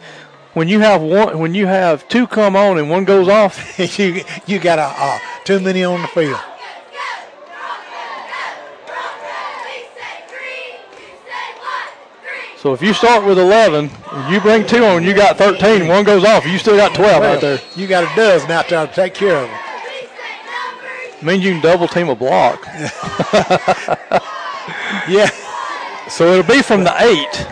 when 0.54 0.68
you 0.68 0.80
have 0.80 1.02
one, 1.02 1.40
when 1.40 1.54
you 1.56 1.66
have 1.68 2.08
two 2.08 2.28
come 2.28 2.56
on 2.56 2.78
and 2.78 2.90
one 2.90 3.04
goes 3.06 3.28
off, 3.28 3.78
you 4.00 4.24
you 4.46 4.60
got 4.60 4.80
a 4.80 4.84
uh, 4.96 5.20
too 5.44 5.60
many 5.60 5.84
on 5.84 6.02
the 6.04 6.08
field. 6.10 6.40
So 12.68 12.74
if 12.74 12.82
you 12.82 12.94
start 12.94 13.26
with 13.26 13.40
11 13.40 13.90
you 14.30 14.42
bring 14.42 14.68
two 14.68 14.84
on, 14.84 15.02
you 15.02 15.16
got 15.16 15.38
13. 15.38 15.88
One 15.88 16.04
goes 16.04 16.26
off, 16.26 16.46
you 16.46 16.58
still 16.58 16.76
got 16.76 16.94
12 16.94 17.24
out 17.24 17.40
there. 17.40 17.62
You 17.78 17.88
got 17.88 18.04
a 18.04 18.14
dozen 18.14 18.52
out 18.52 18.68
there 18.68 18.86
to 18.86 18.94
take 18.94 19.14
care 19.14 19.38
of 19.38 19.50
them. 19.50 21.26
means 21.26 21.46
you 21.46 21.54
can 21.54 21.62
double 21.62 21.88
team 21.88 22.10
a 22.10 22.16
block. 22.16 22.68
Yeah. 25.08 25.30
So 26.10 26.34
it'll 26.34 26.54
be 26.54 26.62
from 26.62 26.84
the 26.84 26.94
eight 27.02 27.48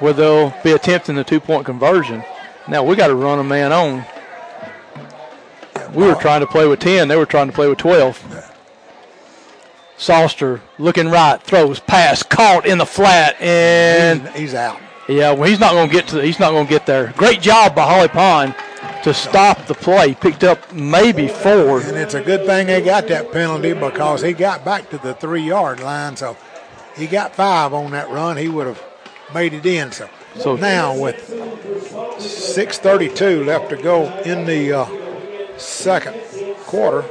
where 0.00 0.12
they'll 0.12 0.52
be 0.64 0.72
attempting 0.72 1.14
the 1.14 1.22
two 1.22 1.38
point 1.38 1.64
conversion. 1.64 2.24
Now 2.66 2.82
we 2.82 2.96
got 2.96 3.06
to 3.06 3.14
run 3.14 3.38
a 3.38 3.44
man 3.44 3.72
on. 3.72 4.04
We 5.94 6.04
were 6.04 6.16
trying 6.16 6.40
to 6.40 6.48
play 6.48 6.66
with 6.66 6.80
10, 6.80 7.06
they 7.06 7.16
were 7.16 7.26
trying 7.26 7.46
to 7.46 7.52
play 7.52 7.68
with 7.68 7.78
12. 7.78 8.51
Salster 10.02 10.60
looking 10.78 11.08
right, 11.08 11.40
throws, 11.40 11.78
pass, 11.78 12.22
caught 12.24 12.66
in 12.66 12.78
the 12.78 12.86
flat, 12.86 13.40
and 13.40 14.22
He's, 14.30 14.36
he's 14.36 14.54
out. 14.54 14.80
yeah, 15.08 15.30
well 15.32 15.44
he's 15.48 15.60
not 15.60 15.72
going 15.72 15.88
to 15.88 15.92
get 15.92 16.08
to. 16.08 16.20
He's 16.20 16.40
not 16.40 16.50
going 16.50 16.66
to 16.66 16.70
get 16.70 16.86
there. 16.86 17.12
Great 17.16 17.40
job 17.40 17.74
by 17.76 17.82
Holly 17.82 18.08
Pond 18.08 18.54
to 19.04 19.14
stop 19.14 19.66
the 19.66 19.74
play. 19.74 20.14
Picked 20.14 20.42
up 20.42 20.72
maybe 20.72 21.28
four. 21.28 21.80
And 21.80 21.96
it's 21.96 22.14
a 22.14 22.20
good 22.20 22.44
thing 22.46 22.66
they 22.66 22.82
got 22.82 23.06
that 23.08 23.30
penalty 23.30 23.74
because 23.74 24.22
he 24.22 24.32
got 24.32 24.64
back 24.64 24.90
to 24.90 24.98
the 24.98 25.14
three 25.14 25.42
yard 25.42 25.78
line. 25.80 26.16
So 26.16 26.36
he 26.96 27.06
got 27.06 27.34
five 27.34 27.72
on 27.72 27.92
that 27.92 28.10
run. 28.10 28.36
He 28.36 28.48
would 28.48 28.66
have 28.66 28.82
made 29.32 29.52
it 29.54 29.64
in. 29.64 29.92
So, 29.92 30.08
So- 30.36 30.56
now 30.56 30.98
with 30.98 31.30
6.32 32.18 33.46
left 33.46 33.70
to 33.70 33.76
go 33.76 34.06
in 34.24 34.46
the 34.46 34.72
uh, 34.80 35.58
second 35.58 36.16
quarter, 36.64 37.02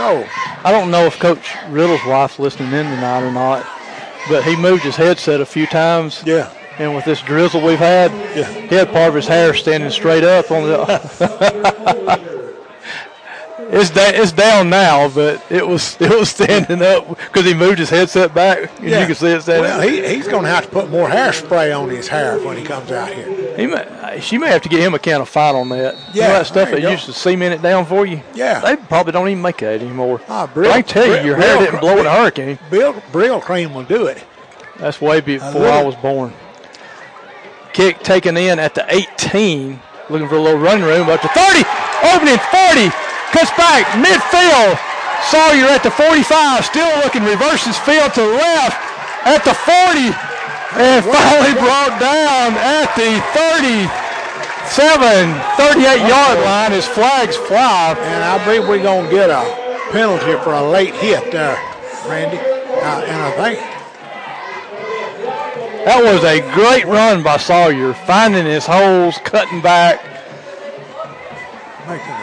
so 0.00 0.26
I 0.64 0.72
don't 0.72 0.90
know 0.90 1.04
if 1.04 1.18
Coach 1.18 1.54
Riddle's 1.68 2.04
wife's 2.06 2.38
listening 2.38 2.72
in 2.72 2.86
tonight 2.86 3.22
or 3.22 3.30
not, 3.32 3.66
but 4.30 4.42
he 4.44 4.56
moved 4.56 4.82
his 4.82 4.96
headset 4.96 5.40
a 5.42 5.46
few 5.46 5.66
times. 5.66 6.22
yeah, 6.24 6.50
And 6.78 6.94
with 6.96 7.04
this 7.04 7.20
drizzle 7.20 7.60
we've 7.60 7.78
had, 7.78 8.10
Yeah. 8.34 8.44
he 8.50 8.74
had 8.74 8.90
part 8.92 9.08
of 9.10 9.14
his 9.14 9.26
hair 9.26 9.52
standing 9.52 9.90
straight 9.90 10.24
up 10.24 10.50
on 10.50 10.62
the. 10.62 12.19
it's 13.72 13.90
da- 13.90 14.10
it's 14.12 14.32
down 14.32 14.68
now, 14.70 15.08
but 15.08 15.44
it 15.50 15.66
was 15.66 15.96
it 16.00 16.10
was 16.10 16.28
standing 16.30 16.82
up 16.82 17.08
because 17.08 17.44
he 17.44 17.54
moved 17.54 17.78
his 17.78 17.88
headset 17.90 18.34
back, 18.34 18.70
and 18.80 18.88
yeah. 18.88 19.00
you 19.00 19.06
can 19.06 19.14
see 19.14 19.28
it 19.28 19.42
standing. 19.42 19.64
Well, 19.64 19.80
he, 19.80 20.06
he's 20.14 20.26
going 20.28 20.42
to 20.44 20.48
have 20.50 20.64
to 20.64 20.70
put 20.70 20.90
more 20.90 21.08
hairspray 21.08 21.78
on 21.78 21.88
his 21.88 22.08
hair 22.08 22.38
when 22.40 22.56
he 22.56 22.64
comes 22.64 22.90
out 22.90 23.12
here. 23.12 23.56
He 23.56 23.66
may, 23.66 24.18
she 24.20 24.38
may 24.38 24.48
have 24.48 24.62
to 24.62 24.68
get 24.68 24.80
him 24.80 24.94
a 24.94 24.98
can 24.98 25.20
of 25.20 25.28
fight 25.28 25.54
on 25.54 25.68
that. 25.70 25.94
you 26.14 26.20
know 26.20 26.26
Yeah, 26.26 26.28
that 26.38 26.46
stuff 26.46 26.70
that 26.70 26.80
go. 26.82 26.90
used 26.90 27.06
to 27.06 27.12
cement 27.12 27.54
it 27.54 27.62
down 27.62 27.86
for 27.86 28.04
you. 28.06 28.22
Yeah. 28.34 28.60
they 28.60 28.76
probably 28.76 29.12
don't 29.12 29.28
even 29.28 29.42
make 29.42 29.58
that 29.58 29.80
anymore. 29.80 30.20
Ah, 30.28 30.46
Brill- 30.46 30.72
I 30.72 30.82
tell 30.82 31.06
you, 31.06 31.12
Brill- 31.12 31.26
your 31.26 31.36
hair 31.36 31.56
Brill- 31.56 31.64
didn't 31.66 31.80
blow 31.80 31.98
in 31.98 32.06
a 32.06 32.10
hurricane. 32.10 32.58
Bill 32.70 32.92
Brylcreem 33.12 33.72
will 33.74 33.84
do 33.84 34.06
it. 34.06 34.24
That's 34.78 35.00
way 35.00 35.20
before 35.20 35.52
little- 35.52 35.68
I 35.72 35.82
was 35.82 35.94
born. 35.96 36.32
Kick 37.72 38.00
taken 38.02 38.36
in 38.36 38.58
at 38.58 38.74
the 38.74 38.84
18. 38.92 39.80
Looking 40.08 40.28
for 40.28 40.34
a 40.36 40.40
little 40.40 40.58
run 40.58 40.82
room 40.82 41.08
up 41.08 41.20
to 41.20 41.28
30. 41.28 41.60
Opening 42.14 42.38
40. 42.38 42.90
Cuts 43.32 43.50
back 43.56 43.86
midfield. 43.98 44.78
Sawyer 45.30 45.68
at 45.70 45.82
the 45.82 45.90
45. 45.90 46.64
Still 46.64 46.90
looking. 47.04 47.22
Reverses 47.24 47.76
field 47.78 48.12
to 48.14 48.22
the 48.22 48.34
left 48.34 48.78
at 49.26 49.44
the 49.44 49.54
40. 49.54 50.10
And 50.80 51.04
finally 51.04 51.54
brought 51.58 51.98
down 51.98 52.54
at 52.54 52.94
the 52.94 53.18
37, 53.34 53.90
38 55.58 56.06
yard 56.06 56.38
line 56.46 56.72
as 56.72 56.86
flags 56.86 57.36
fly. 57.36 57.96
And 57.98 58.22
I 58.22 58.38
believe 58.44 58.68
we're 58.68 58.82
going 58.82 59.06
to 59.06 59.10
get 59.10 59.30
a 59.30 59.42
penalty 59.90 60.38
for 60.44 60.54
a 60.54 60.62
late 60.62 60.94
hit 60.94 61.32
there, 61.32 61.58
Randy. 62.06 62.38
Uh, 62.38 63.02
and 63.02 63.20
I 63.20 63.30
think 63.32 63.58
That 65.84 66.00
was 66.04 66.22
a 66.22 66.40
great 66.54 66.86
run 66.86 67.24
by 67.24 67.36
Sawyer, 67.36 67.92
finding 67.92 68.46
his 68.46 68.64
holes, 68.64 69.18
cutting 69.24 69.60
back. 69.60 70.00
making 71.88 72.19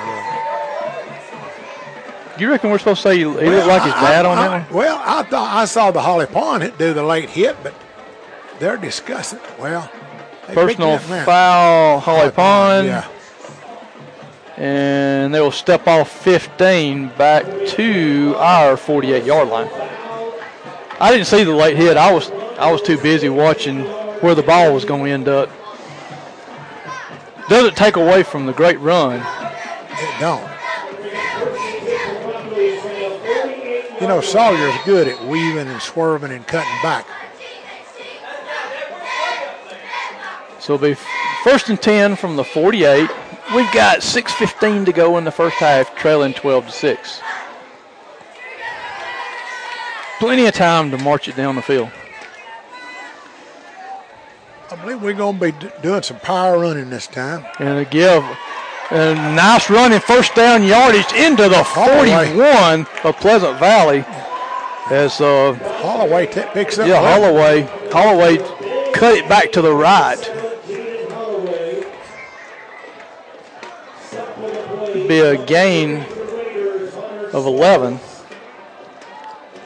You 2.39 2.49
reckon 2.51 2.69
we're 2.69 2.77
supposed 2.77 3.01
to 3.01 3.09
say 3.09 3.17
he 3.17 3.25
looked 3.25 3.67
like 3.67 3.83
his 3.83 3.93
dad 3.93 4.25
I, 4.25 4.29
on 4.31 4.38
I, 4.38 4.47
that 4.47 4.71
one? 4.71 4.77
Well, 4.77 5.01
I 5.03 5.23
thought 5.23 5.55
I 5.55 5.65
saw 5.65 5.91
the 5.91 6.01
Holly 6.01 6.25
Pond 6.27 6.71
do 6.77 6.93
the 6.93 7.03
late 7.03 7.29
hit, 7.29 7.57
but 7.63 7.73
they're 8.59 8.77
discussing. 8.77 9.39
Well, 9.59 9.89
they 10.47 10.53
Personal 10.53 10.97
foul, 10.97 11.99
Holly 11.99 12.31
Pond, 12.31 12.88
Yeah. 12.88 13.07
and 14.55 15.33
they 15.33 15.41
will 15.41 15.51
step 15.51 15.88
off 15.88 16.09
15 16.09 17.09
back 17.17 17.45
to 17.69 18.35
our 18.38 18.77
48 18.77 19.23
yard 19.23 19.49
line. 19.49 19.69
I 20.99 21.11
didn't 21.11 21.27
see 21.27 21.43
the 21.43 21.53
late 21.53 21.77
hit. 21.77 21.97
I 21.97 22.11
was 22.11 22.31
I 22.57 22.71
was 22.71 22.81
too 22.81 22.97
busy 22.97 23.29
watching 23.29 23.83
where 24.21 24.33
the 24.35 24.43
ball 24.43 24.73
was 24.73 24.85
going 24.85 25.05
to 25.05 25.11
end 25.11 25.27
up. 25.27 25.49
Doesn't 27.49 27.77
take 27.77 27.95
away 27.95 28.23
from 28.23 28.45
the 28.45 28.53
great 28.53 28.79
run. 28.79 29.19
It 29.19 30.19
don't. 30.19 30.56
You 33.99 34.07
know, 34.07 34.21
Sawyer's 34.21 34.75
good 34.85 35.07
at 35.07 35.25
weaving 35.25 35.67
and 35.67 35.81
swerving 35.81 36.31
and 36.31 36.45
cutting 36.45 36.81
back. 36.83 37.07
So 40.59 40.75
it'll 40.75 40.89
be 40.89 40.95
first 41.43 41.69
and 41.69 41.81
10 41.81 42.15
from 42.15 42.35
the 42.35 42.43
48. 42.43 43.09
We've 43.55 43.71
got 43.73 43.99
6.15 43.99 44.85
to 44.85 44.91
go 44.91 45.17
in 45.17 45.23
the 45.23 45.31
first 45.31 45.55
half, 45.55 45.95
trailing 45.95 46.33
12 46.33 46.67
to 46.67 46.71
6. 46.71 47.21
Plenty 50.19 50.45
of 50.45 50.53
time 50.53 50.91
to 50.91 50.97
march 50.97 51.27
it 51.27 51.35
down 51.35 51.55
the 51.55 51.61
field. 51.61 51.89
I 54.69 54.75
believe 54.75 55.01
we're 55.01 55.13
going 55.13 55.39
to 55.39 55.45
be 55.45 55.51
d- 55.53 55.69
doing 55.81 56.03
some 56.03 56.19
power 56.19 56.59
running 56.59 56.89
this 56.89 57.07
time. 57.07 57.45
And 57.59 57.89
give 57.89 58.23
a 58.91 59.15
nice 59.15 59.69
running 59.69 59.99
first 59.99 60.33
down 60.35 60.63
yardage 60.63 61.11
into 61.13 61.49
the 61.49 61.61
Holloway. 61.63 62.27
41 62.33 62.88
of 63.03 63.17
Pleasant 63.17 63.59
Valley. 63.59 64.05
As 64.89 65.19
uh, 65.19 65.53
Holloway 65.81 66.27
t- 66.27 66.43
picks 66.53 66.79
up. 66.79 66.88
yeah. 66.88 67.01
Holloway 67.01 67.63
Holloway 67.91 68.38
cut 68.93 69.15
it 69.15 69.27
back 69.27 69.51
to 69.51 69.61
the 69.61 69.73
right. 69.73 70.15
Be 75.07 75.19
a 75.19 75.45
gain 75.45 76.01
of 77.33 77.45
11. 77.45 77.99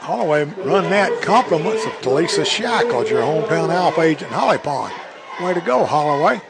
Holloway 0.00 0.44
run 0.44 0.90
that 0.90 1.22
compliments 1.22 1.84
of 1.86 1.92
Talisa 1.94 2.44
Shackles, 2.44 3.08
your 3.08 3.22
hometown 3.22 3.72
Alfa 3.72 4.00
agent 4.00 4.32
Holly 4.32 4.58
Pond. 4.58 4.92
Way 5.40 5.54
to 5.54 5.60
go, 5.60 5.84
Holloway. 5.84 6.40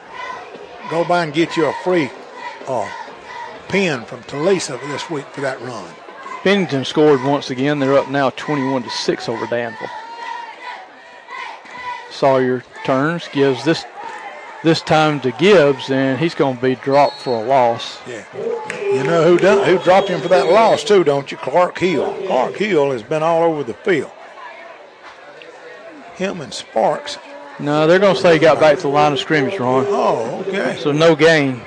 Go 0.91 1.05
by 1.05 1.25
and 1.25 1.35
get 1.35 1.57
you 1.57 1.67
a 1.67 1.75
free 1.85 2.11
uh, 2.69 2.91
pin 3.69 4.05
from 4.05 4.23
Talisa 4.23 4.81
this 4.89 5.09
week 5.11 5.27
for 5.27 5.41
that 5.41 5.61
run. 5.63 5.93
Bennington 6.45 6.85
scored 6.85 7.23
once 7.23 7.51
again. 7.51 7.79
They're 7.79 7.97
up 7.97 8.11
now 8.11 8.31
21 8.31 8.83
to 8.83 8.91
6 8.91 9.29
over 9.29 9.47
Danville. 9.47 9.89
Sawyer 12.11 12.65
turns, 12.85 13.29
gives 13.29 13.65
this 13.65 13.85
this 14.63 14.81
time 14.81 15.21
to 15.21 15.33
Gibbs, 15.33 15.91
and 15.91 16.21
he's 16.21 16.35
going 16.37 16.57
to 16.57 16.63
be 16.63 16.77
dropped 16.77 17.17
for 17.17 17.43
a 17.43 17.45
loss. 17.45 17.99
Yeah. 18.07 18.25
You 18.81 19.03
know 19.03 19.25
who 19.25 19.37
done, 19.37 19.67
who 19.67 19.79
dropped 19.83 20.09
him 20.09 20.21
for 20.21 20.29
that 20.29 20.47
loss 20.47 20.85
too, 20.85 21.03
don't 21.03 21.33
you? 21.33 21.39
Clark 21.39 21.79
Hill. 21.79 22.15
Clark 22.27 22.55
Hill 22.55 22.93
has 22.93 23.03
been 23.03 23.23
all 23.25 23.43
over 23.43 23.65
the 23.65 23.75
field. 23.75 24.13
Him 26.15 26.41
and 26.41 26.55
Sparks. 26.55 27.19
No, 27.59 27.87
they're 27.87 27.99
going 27.99 28.15
to 28.15 28.21
say 28.21 28.35
he 28.35 28.39
got 28.39 28.61
back 28.61 28.77
to 28.77 28.83
the 28.83 28.89
line 28.89 29.13
of 29.13 29.19
scrimmage, 29.19 29.59
Ron. 29.59 29.85
Oh, 29.89 30.45
okay. 30.47 30.79
So 30.79 30.93
no 30.93 31.17
gain. 31.17 31.61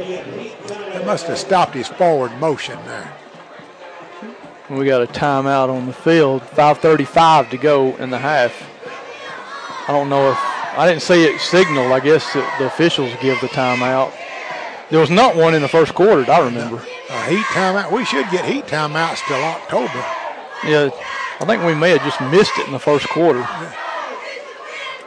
It 0.00 1.06
must 1.06 1.26
have 1.26 1.38
stopped 1.38 1.74
his 1.74 1.88
forward 1.88 2.32
motion 2.38 2.78
there. 2.86 3.12
We 4.68 4.86
got 4.86 5.02
a 5.02 5.06
timeout 5.06 5.68
on 5.68 5.86
the 5.86 5.92
field. 5.92 6.42
5:35 6.42 7.50
to 7.50 7.56
go 7.56 7.96
in 7.96 8.10
the 8.10 8.18
half. 8.18 8.52
I 9.88 9.92
don't 9.92 10.08
know 10.08 10.30
if 10.30 10.38
I 10.78 10.86
didn't 10.86 11.02
see 11.02 11.24
it 11.24 11.40
signaled. 11.40 11.90
I 11.90 12.00
guess 12.00 12.32
the 12.32 12.66
officials 12.66 13.12
give 13.20 13.40
the 13.40 13.48
timeout. 13.48 14.12
There 14.90 15.00
was 15.00 15.10
not 15.10 15.36
one 15.36 15.54
in 15.54 15.62
the 15.62 15.68
first 15.68 15.94
quarter. 15.94 16.30
I 16.30 16.38
remember. 16.40 16.76
A 17.10 17.24
heat 17.24 17.44
timeout. 17.46 17.90
We 17.90 18.04
should 18.04 18.30
get 18.30 18.44
heat 18.44 18.66
timeouts 18.66 19.26
till 19.26 19.42
October. 19.42 20.04
Yeah, 20.64 20.90
I 21.40 21.44
think 21.44 21.64
we 21.64 21.74
may 21.74 21.90
have 21.90 22.04
just 22.04 22.20
missed 22.20 22.56
it 22.58 22.66
in 22.66 22.72
the 22.72 22.78
first 22.78 23.08
quarter. 23.08 23.40
Yeah. 23.40 23.72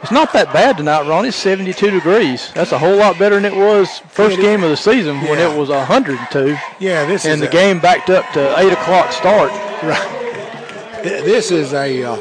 It's 0.04 0.12
not 0.12 0.34
that 0.34 0.52
bad 0.52 0.76
tonight, 0.76 1.08
Ron. 1.08 1.24
It's 1.24 1.34
72 1.34 1.90
degrees. 1.90 2.52
That's 2.52 2.72
a 2.72 2.78
whole 2.78 2.94
lot 2.94 3.18
better 3.18 3.40
than 3.40 3.46
it 3.46 3.56
was 3.56 4.00
first 4.00 4.38
game 4.38 4.62
of 4.62 4.68
the 4.68 4.76
season 4.76 5.16
yeah. 5.16 5.30
when 5.30 5.38
it 5.38 5.58
was 5.58 5.70
102. 5.70 6.58
Yeah, 6.78 7.06
this 7.06 7.24
and 7.24 7.40
the 7.40 7.48
a, 7.48 7.50
game 7.50 7.80
backed 7.80 8.10
up 8.10 8.30
to 8.34 8.58
eight 8.58 8.70
o'clock 8.70 9.12
start. 9.12 9.50
Right. 9.82 11.02
This 11.02 11.50
is 11.50 11.72
a 11.72 12.02
uh, 12.02 12.16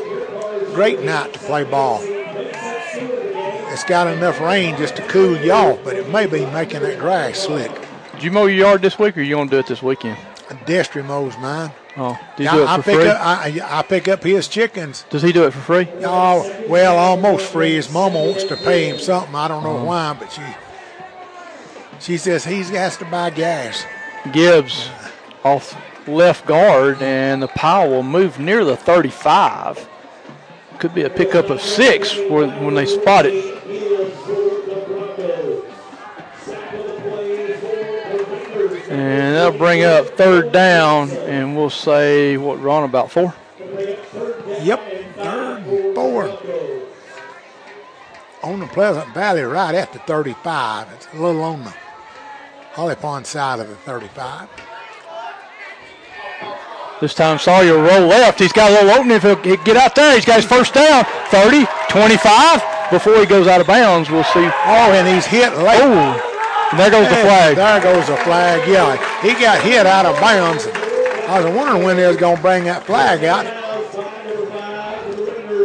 great 0.74 1.02
night 1.02 1.34
to 1.34 1.40
play 1.40 1.66
ball. 1.66 2.00
It's 2.04 3.84
got 3.84 4.08
enough 4.08 4.40
rain 4.40 4.78
just 4.78 4.96
to 4.96 5.02
cool 5.10 5.36
you 5.36 5.52
off, 5.52 5.84
but 5.84 5.98
it 5.98 6.10
may 6.10 6.26
be 6.26 6.46
making 6.46 6.84
that 6.84 7.00
grass 7.00 7.40
slick. 7.40 7.70
Did 8.14 8.24
you 8.24 8.32
mow 8.32 8.46
your 8.46 8.66
yard 8.66 8.82
this 8.82 8.98
week, 8.98 9.18
or 9.18 9.22
you 9.24 9.36
gonna 9.36 9.50
do 9.50 9.60
it 9.60 9.68
this 9.68 9.84
weekend? 9.84 10.18
Destry 10.66 11.04
mows 11.04 11.38
mine. 11.38 11.72
Oh, 11.96 12.20
do 12.38 12.44
you 12.44 12.50
do 12.50 12.64
it 12.64 12.66
for 12.66 12.72
I 12.72 12.76
pick 12.78 12.96
free? 12.96 13.08
Up, 13.08 13.22
I, 13.22 13.80
I 13.80 13.82
pick 13.84 14.08
up 14.08 14.24
his 14.24 14.48
chickens. 14.48 15.06
Does 15.10 15.22
he 15.22 15.32
do 15.32 15.44
it 15.44 15.52
for 15.52 15.60
free? 15.60 15.88
Oh, 16.02 16.66
well, 16.68 16.98
almost 16.98 17.52
free. 17.52 17.76
His 17.76 17.92
mama 17.92 18.20
wants 18.20 18.44
to 18.46 18.56
pay 18.58 18.90
him 18.90 18.98
something. 18.98 19.36
I 19.36 19.48
don't 19.48 19.64
know 19.64 19.76
uh-huh. 19.76 19.86
why, 19.86 20.14
but 20.20 20.32
she 20.32 20.42
she 22.00 22.18
says 22.18 22.44
he 22.44 22.62
has 22.76 22.98
to 22.98 23.06
buy 23.06 23.30
gas. 23.30 23.86
Gibbs 24.32 24.90
off 25.44 25.76
left 26.08 26.46
guard, 26.46 27.02
and 27.02 27.42
the 27.42 27.48
pile 27.48 27.90
will 27.90 28.04
move 28.04 28.40
near 28.40 28.66
the 28.66 28.76
35. 28.76 29.88
Could 30.80 30.96
be 30.96 31.04
a 31.04 31.10
pickup 31.10 31.50
of 31.50 31.62
six 31.62 32.18
when 32.30 32.74
they 32.74 32.86
spot 32.86 33.26
it. 33.26 33.53
And 38.94 39.36
that'll 39.36 39.58
bring 39.58 39.84
up 39.84 40.06
third 40.10 40.52
down, 40.52 41.10
and 41.10 41.58
we'll 41.58 41.72
say, 41.72 42.38
what, 42.38 42.62
Ron, 42.62 42.84
about 42.84 43.10
four? 43.10 43.34
Yep, 44.62 45.16
third 45.16 45.96
four. 45.96 46.40
On 48.44 48.60
the 48.60 48.68
Pleasant 48.68 49.12
Valley, 49.16 49.42
right 49.42 49.74
at 49.74 49.92
the 49.94 50.00
35. 50.00 50.94
It's 50.94 51.08
a 51.12 51.18
little 51.18 51.42
on 51.42 51.64
the 51.64 51.74
Holly 52.74 52.94
Pond 52.94 53.26
side 53.26 53.60
of 53.60 53.68
the 53.68 53.76
35. 53.78 54.48
This 57.02 57.16
time 57.16 57.40
Sawyer 57.40 57.78
roll 57.78 58.06
left. 58.08 58.40
He's 58.40 58.54
got 58.54 58.70
a 58.70 58.74
little 58.76 58.92
opening. 58.92 59.18
If 59.18 59.24
he'll 59.24 59.58
get 59.64 59.76
out 59.76 59.96
there, 59.96 60.14
he's 60.14 60.24
got 60.24 60.36
his 60.36 60.46
first 60.46 60.76
down. 60.76 61.04
30, 61.30 61.66
25. 61.90 62.62
Before 62.92 63.18
he 63.20 63.26
goes 63.26 63.48
out 63.48 63.60
of 63.60 63.66
bounds, 63.66 64.12
we'll 64.12 64.24
see. 64.24 64.46
Oh, 64.46 64.92
and 64.94 65.08
he's 65.08 65.26
hit 65.26 65.58
late. 65.58 65.82
Oh. 65.82 66.33
There 66.78 66.90
goes 66.90 67.08
the 67.08 67.16
flag. 67.16 67.56
There 67.56 67.82
goes 67.82 68.08
the 68.08 68.18
flag. 68.18 68.68
Yeah, 68.68 69.22
he 69.22 69.34
got 69.40 69.62
hit 69.62 69.86
out 69.86 70.06
of 70.06 70.20
bounds. 70.20 70.68
I 71.28 71.40
was 71.40 71.54
wondering 71.56 71.84
when 71.84 71.98
they 71.98 72.08
was 72.08 72.18
going 72.18 72.36
to 72.38 72.42
bring 72.42 72.64
that 72.66 72.84
flag 72.84 73.24
out. 73.24 73.46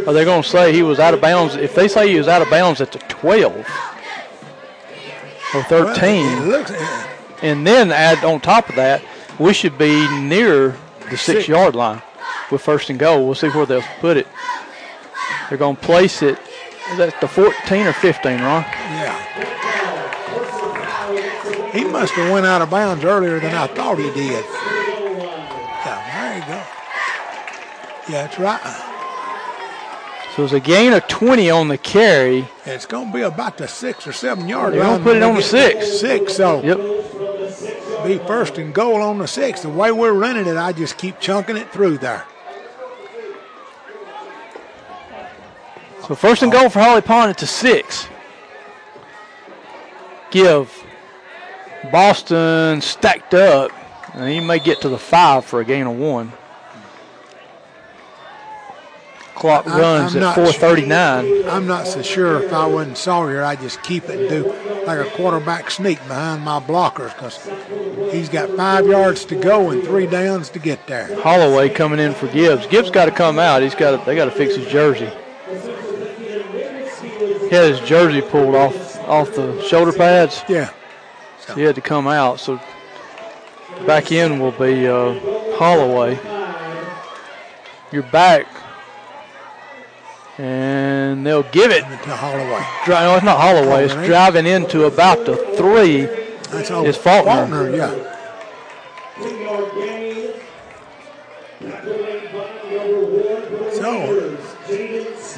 Are 0.06 0.12
they 0.12 0.24
going 0.24 0.42
to 0.42 0.48
say 0.48 0.72
he 0.72 0.82
was 0.82 0.98
out 0.98 1.14
of 1.14 1.20
bounds? 1.20 1.56
If 1.56 1.74
they 1.74 1.88
say 1.88 2.09
he 2.11 2.18
was 2.18 2.28
out 2.28 2.40
of 2.42 2.48
bounds 2.50 2.80
at 2.80 2.92
the 2.92 2.98
12 2.98 3.56
or 5.54 5.62
13, 5.62 6.24
well, 6.24 6.46
looks, 6.46 6.70
and 7.42 7.66
then 7.66 7.90
add 7.90 8.24
on 8.24 8.40
top 8.40 8.68
of 8.68 8.76
that, 8.76 9.02
we 9.38 9.52
should 9.52 9.76
be 9.76 10.09
near 10.20 10.76
the 11.11 11.16
six, 11.16 11.22
six 11.22 11.48
yard 11.48 11.74
line 11.74 12.02
with 12.50 12.62
first 12.62 12.90
and 12.90 12.98
goal. 12.98 13.24
We'll 13.26 13.34
see 13.34 13.48
where 13.48 13.66
they'll 13.66 13.82
put 14.00 14.16
it. 14.16 14.26
They're 15.48 15.59
going 15.59 15.76
to 15.76 15.82
place 15.82 16.22
it. 16.22 16.38
Is 16.90 16.98
that 16.98 17.20
the 17.20 17.28
14 17.28 17.86
or 17.86 17.92
15, 17.92 18.40
Ron? 18.40 18.62
Yeah. 18.62 19.67
He 21.99 22.03
must 22.03 22.14
have 22.14 22.32
went 22.32 22.46
out 22.46 22.62
of 22.62 22.70
bounds 22.70 23.03
earlier 23.03 23.40
than 23.40 23.57
I 23.57 23.66
thought 23.66 23.99
he 23.99 24.05
did. 24.05 24.44
Yeah, 25.84 25.99
there 26.14 26.38
you 26.38 26.44
go. 26.46 26.62
Yeah, 28.09 28.22
that's 28.22 28.38
right. 28.38 28.84
So 30.36 30.44
it's 30.44 30.53
a 30.53 30.61
gain 30.61 30.92
of 30.92 31.09
20 31.09 31.51
on 31.51 31.66
the 31.66 31.76
carry. 31.76 32.46
It's 32.64 32.86
going 32.86 33.09
to 33.09 33.12
be 33.12 33.22
about 33.22 33.59
the 33.59 33.66
six 33.66 34.07
or 34.07 34.12
seven 34.12 34.46
yard 34.46 34.74
They're 34.74 34.82
going 34.84 34.99
to 34.99 35.03
put 35.03 35.16
it 35.16 35.24
on 35.24 35.34
the 35.34 35.42
six. 35.42 35.99
Six, 35.99 36.36
so. 36.36 36.62
Yep. 36.62 38.07
Be 38.07 38.24
first 38.28 38.59
and 38.59 38.72
goal 38.72 39.03
on 39.03 39.18
the 39.18 39.26
six. 39.26 39.62
The 39.62 39.68
way 39.68 39.90
we're 39.90 40.12
running 40.12 40.46
it, 40.46 40.57
I 40.57 40.70
just 40.70 40.99
keep 40.99 41.18
chunking 41.18 41.57
it 41.57 41.72
through 41.72 41.99
there. 41.99 42.24
So 46.07 46.14
first 46.14 46.44
and 46.44 46.53
goal 46.53 46.68
for 46.68 46.78
Holly 46.78 47.01
Pond, 47.01 47.32
it's 47.32 47.42
a 47.42 47.49
six. 47.49 48.07
Give 50.30 50.72
Boston 51.92 52.80
stacked 52.80 53.34
up, 53.34 53.70
and 54.14 54.28
he 54.28 54.40
may 54.40 54.58
get 54.58 54.80
to 54.82 54.88
the 54.88 54.98
five 54.98 55.44
for 55.44 55.60
a 55.60 55.64
gain 55.64 55.86
of 55.86 55.96
one. 55.96 56.32
Clock 59.38 59.66
runs 59.66 60.16
I'm 60.16 60.22
at 60.24 60.34
4:39. 60.34 61.48
I'm 61.48 61.66
not 61.68 61.86
so 61.86 62.02
sure 62.02 62.42
if 62.42 62.52
I 62.52 62.66
wasn't 62.66 62.98
Sawyer, 62.98 63.44
I'd 63.44 63.60
just 63.60 63.80
keep 63.84 64.08
it 64.08 64.18
and 64.18 64.28
do 64.28 64.52
like 64.84 64.98
a 64.98 65.08
quarterback 65.10 65.70
sneak 65.70 65.98
behind 66.08 66.42
my 66.42 66.58
blockers 66.58 67.14
because 67.14 67.48
he's 68.12 68.28
got 68.28 68.50
five 68.56 68.84
yards 68.86 69.24
to 69.26 69.36
go 69.36 69.70
and 69.70 69.84
three 69.84 70.08
downs 70.08 70.48
to 70.50 70.58
get 70.58 70.84
there. 70.88 71.14
Holloway 71.20 71.68
coming 71.68 72.00
in 72.00 72.14
for 72.14 72.26
Gibbs. 72.26 72.66
Gibbs 72.66 72.90
got 72.90 73.04
to 73.04 73.12
come 73.12 73.38
out. 73.38 73.62
He's 73.62 73.76
got. 73.76 74.04
They 74.04 74.16
got 74.16 74.24
to 74.24 74.32
fix 74.32 74.56
his 74.56 74.66
jersey. 74.66 75.10
He 77.48 77.54
had 77.54 77.70
his 77.70 77.80
jersey 77.88 78.22
pulled 78.22 78.56
off 78.56 78.98
off 79.08 79.32
the 79.36 79.62
shoulder 79.62 79.92
pads. 79.92 80.42
Yeah. 80.48 80.70
He 81.55 81.62
had 81.62 81.74
to 81.76 81.80
come 81.80 82.07
out. 82.07 82.40
So 82.40 82.61
back 83.86 84.12
in 84.12 84.38
will 84.38 84.53
be 84.53 84.86
uh, 84.86 85.18
Holloway. 85.57 86.18
You're 87.92 88.03
back. 88.05 88.46
And 90.36 91.26
they'll 91.26 91.42
give 91.42 91.70
it 91.72 91.80
to 91.80 92.16
Holloway. 92.16 92.64
Dri- 92.84 92.94
no, 92.94 93.16
it's 93.16 93.24
not 93.24 93.40
Holloway. 93.40 93.84
It's 93.84 93.94
driving 93.94 94.46
into 94.46 94.84
about 94.84 95.26
the 95.26 95.36
three. 95.57 96.03
That's 96.53 96.70
all. 96.70 96.86
It's 96.86 96.96
Faulkner. 96.96 97.49
Faulkner, 97.49 97.76
yeah. 97.76 98.14
So 103.72 104.36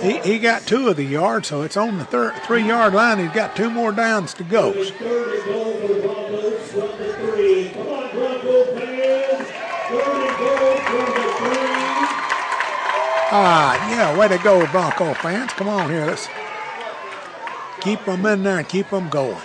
he, 0.03 0.19
he 0.21 0.39
got 0.39 0.67
two 0.67 0.89
of 0.89 0.97
the 0.97 1.05
yards, 1.05 1.49
so 1.49 1.63
it's 1.63 1.77
on 1.77 1.99
the 1.99 2.05
third, 2.05 2.35
three 2.45 2.67
yard 2.67 2.95
line. 2.95 3.19
He's 3.19 3.31
got 3.31 3.55
two 3.55 3.71
more 3.71 3.93
downs 3.93 4.35
to 4.35 4.45
go. 4.45 4.73
Ah, 13.33 13.91
yeah, 13.91 14.19
way 14.19 14.27
to 14.29 14.39
go, 14.39 14.67
Bronco 14.73 15.15
fans. 15.15 15.53
Come 15.53 15.69
on 15.69 15.89
here. 15.91 16.07
Let's 16.07 16.29
keep 17.81 18.05
them 18.05 18.27
in 18.27 18.43
there 18.43 18.59
and 18.59 18.69
keep 18.69 18.91
them 18.91 19.09
going. 19.09 19.39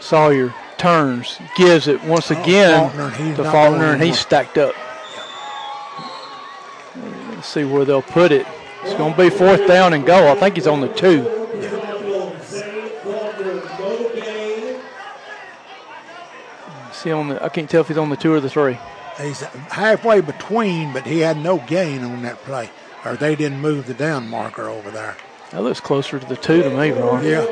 Sawyer 0.00 0.54
turns, 0.76 1.38
gives 1.56 1.88
it 1.88 2.02
once 2.04 2.30
oh, 2.30 2.40
again 2.40 2.90
Faulkner, 2.90 3.36
to 3.36 3.44
Faulkner, 3.44 3.92
and 3.92 4.02
he's 4.02 4.18
stacked 4.18 4.58
up. 4.58 4.74
Let's 7.44 7.52
see 7.52 7.64
where 7.66 7.84
they'll 7.84 8.00
put 8.00 8.32
it. 8.32 8.46
It's 8.84 8.94
going 8.94 9.12
to 9.12 9.18
be 9.18 9.28
fourth 9.28 9.68
down 9.68 9.92
and 9.92 10.06
go. 10.06 10.32
I 10.32 10.34
think 10.34 10.54
he's 10.54 10.66
on 10.66 10.80
the 10.80 10.88
two. 10.88 11.24
Let's 16.86 17.06
on 17.06 17.28
the? 17.28 17.44
I 17.44 17.50
can't 17.50 17.68
tell 17.68 17.82
if 17.82 17.88
he's 17.88 17.98
on 17.98 18.08
the 18.08 18.16
two 18.16 18.32
or 18.32 18.40
the 18.40 18.48
three. 18.48 18.78
He's 19.20 19.42
halfway 19.42 20.22
between, 20.22 20.94
but 20.94 21.06
he 21.06 21.18
had 21.18 21.36
no 21.36 21.58
gain 21.58 22.02
on 22.02 22.22
that 22.22 22.38
play, 22.44 22.70
or 23.04 23.14
they 23.14 23.36
didn't 23.36 23.60
move 23.60 23.86
the 23.88 23.92
down 23.92 24.30
marker 24.30 24.70
over 24.70 24.90
there. 24.90 25.14
That 25.50 25.64
looks 25.64 25.80
closer 25.80 26.18
to 26.18 26.26
the 26.26 26.36
two 26.36 26.62
to 26.62 26.70
me, 26.70 26.92
Ron. 26.92 27.26
Yeah, 27.26 27.44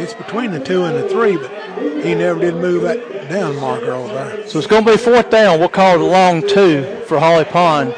it's 0.00 0.14
between 0.14 0.52
the 0.52 0.64
two 0.64 0.84
and 0.84 0.96
the 0.96 1.06
three, 1.06 1.36
but 1.36 1.50
he 2.02 2.14
never 2.14 2.40
did 2.40 2.54
move 2.54 2.84
that 2.84 3.28
down 3.28 3.56
marker 3.56 3.92
over 3.92 4.08
there. 4.08 4.48
So 4.48 4.58
it's 4.58 4.66
going 4.66 4.86
to 4.86 4.92
be 4.92 4.96
fourth 4.96 5.28
down. 5.28 5.60
We'll 5.60 5.68
call 5.68 5.96
it 5.96 6.00
a 6.00 6.04
long 6.04 6.40
two 6.48 7.02
for 7.04 7.20
Holly 7.20 7.44
Pond. 7.44 7.94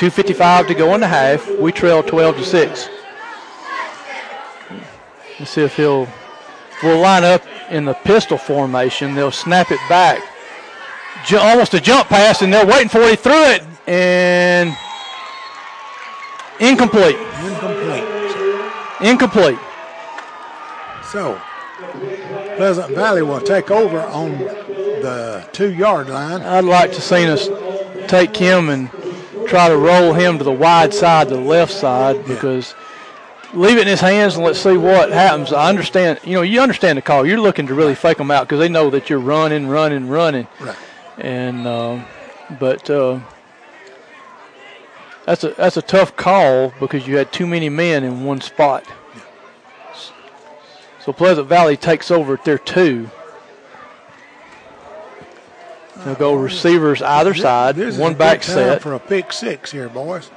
2.55 0.00 0.66
to 0.68 0.74
go 0.74 0.94
in 0.94 1.00
the 1.02 1.06
half. 1.06 1.46
We 1.58 1.72
trail 1.72 2.02
12 2.02 2.36
to 2.38 2.42
6. 2.42 2.88
Let's 5.38 5.50
see 5.50 5.60
if 5.60 5.76
he'll. 5.76 6.08
We'll 6.82 7.00
line 7.00 7.22
up 7.22 7.42
in 7.68 7.84
the 7.84 7.92
pistol 7.92 8.38
formation. 8.38 9.14
They'll 9.14 9.30
snap 9.30 9.70
it 9.70 9.78
back. 9.90 10.22
Almost 11.38 11.74
a 11.74 11.80
jump 11.80 12.08
pass, 12.08 12.40
and 12.40 12.50
they're 12.50 12.64
waiting 12.64 12.88
for 12.88 13.00
it. 13.00 13.10
He 13.10 13.16
threw 13.16 13.44
it, 13.44 13.62
and 13.86 14.74
incomplete. 16.60 17.16
Incomplete. 17.44 18.04
Incomplete. 19.02 19.58
So, 21.12 21.38
Pleasant 22.56 22.94
Valley 22.94 23.20
will 23.20 23.42
take 23.42 23.70
over 23.70 24.00
on 24.00 24.38
the 24.38 25.46
two 25.52 25.74
yard 25.74 26.08
line. 26.08 26.40
I'd 26.40 26.64
like 26.64 26.90
to 26.92 27.02
see 27.02 27.26
us 27.26 27.50
take 28.08 28.34
him 28.34 28.70
and 28.70 28.90
try 29.50 29.68
to 29.68 29.76
roll 29.76 30.12
him 30.12 30.38
to 30.38 30.44
the 30.44 30.52
wide 30.52 30.94
side, 30.94 31.28
the 31.28 31.36
left 31.36 31.72
side, 31.72 32.24
because 32.24 32.74
leave 33.52 33.76
it 33.76 33.82
in 33.82 33.88
his 33.88 34.00
hands 34.00 34.36
and 34.36 34.44
let's 34.44 34.60
see 34.60 34.76
what 34.76 35.10
happens. 35.10 35.52
I 35.52 35.68
understand, 35.68 36.20
you 36.22 36.34
know, 36.34 36.42
you 36.42 36.60
understand 36.60 36.96
the 36.96 37.02
call. 37.02 37.26
You're 37.26 37.40
looking 37.40 37.66
to 37.66 37.74
really 37.74 37.96
fake 37.96 38.18
them 38.18 38.30
out 38.30 38.46
because 38.46 38.60
they 38.60 38.68
know 38.68 38.90
that 38.90 39.10
you're 39.10 39.18
running, 39.18 39.66
running, 39.66 40.08
running. 40.08 40.46
Right. 40.60 40.76
And, 41.18 41.66
um, 41.66 42.04
but 42.60 42.88
uh, 42.88 43.18
that's 45.26 45.42
a 45.42 45.50
that's 45.50 45.76
a 45.76 45.82
tough 45.82 46.16
call 46.16 46.72
because 46.78 47.06
you 47.06 47.16
had 47.16 47.32
too 47.32 47.46
many 47.46 47.68
men 47.68 48.04
in 48.04 48.24
one 48.24 48.40
spot. 48.40 48.84
Yeah. 49.14 49.22
So 51.00 51.12
Pleasant 51.12 51.48
Valley 51.48 51.76
takes 51.76 52.10
over 52.10 52.34
at 52.34 52.44
their 52.44 52.58
two. 52.58 53.10
They'll 56.04 56.14
go 56.14 56.34
receivers 56.34 57.02
either 57.02 57.34
side, 57.34 57.76
This 57.76 57.96
one 57.98 58.14
back 58.14 58.42
set. 58.42 58.80
for 58.82 58.94
a 58.94 58.98
pick 58.98 59.32
six 59.32 59.70
here, 59.72 59.88
boys. 59.88 60.30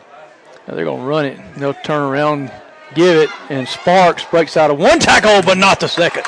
Now 0.67 0.75
they're 0.75 0.85
going 0.85 1.01
to 1.01 1.07
run 1.07 1.25
it. 1.25 1.39
They'll 1.57 1.73
turn 1.73 2.03
around, 2.03 2.51
give 2.95 3.17
it, 3.17 3.29
and 3.49 3.67
Sparks 3.67 4.25
breaks 4.25 4.57
out 4.57 4.71
of 4.71 4.79
one 4.79 4.99
tackle, 4.99 5.41
but 5.41 5.57
not 5.57 5.79
the 5.79 5.87
second. 5.87 6.23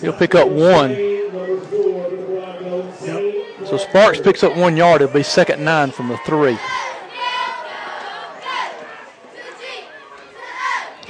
He'll 0.00 0.12
pick 0.14 0.34
up 0.34 0.48
one. 0.48 0.96
So 3.66 3.76
Sparks 3.76 4.20
picks 4.20 4.42
up 4.42 4.56
one 4.56 4.76
yard. 4.76 5.02
It'll 5.02 5.12
be 5.14 5.22
second 5.22 5.62
nine 5.64 5.90
from 5.90 6.08
the 6.08 6.16
three. 6.18 6.58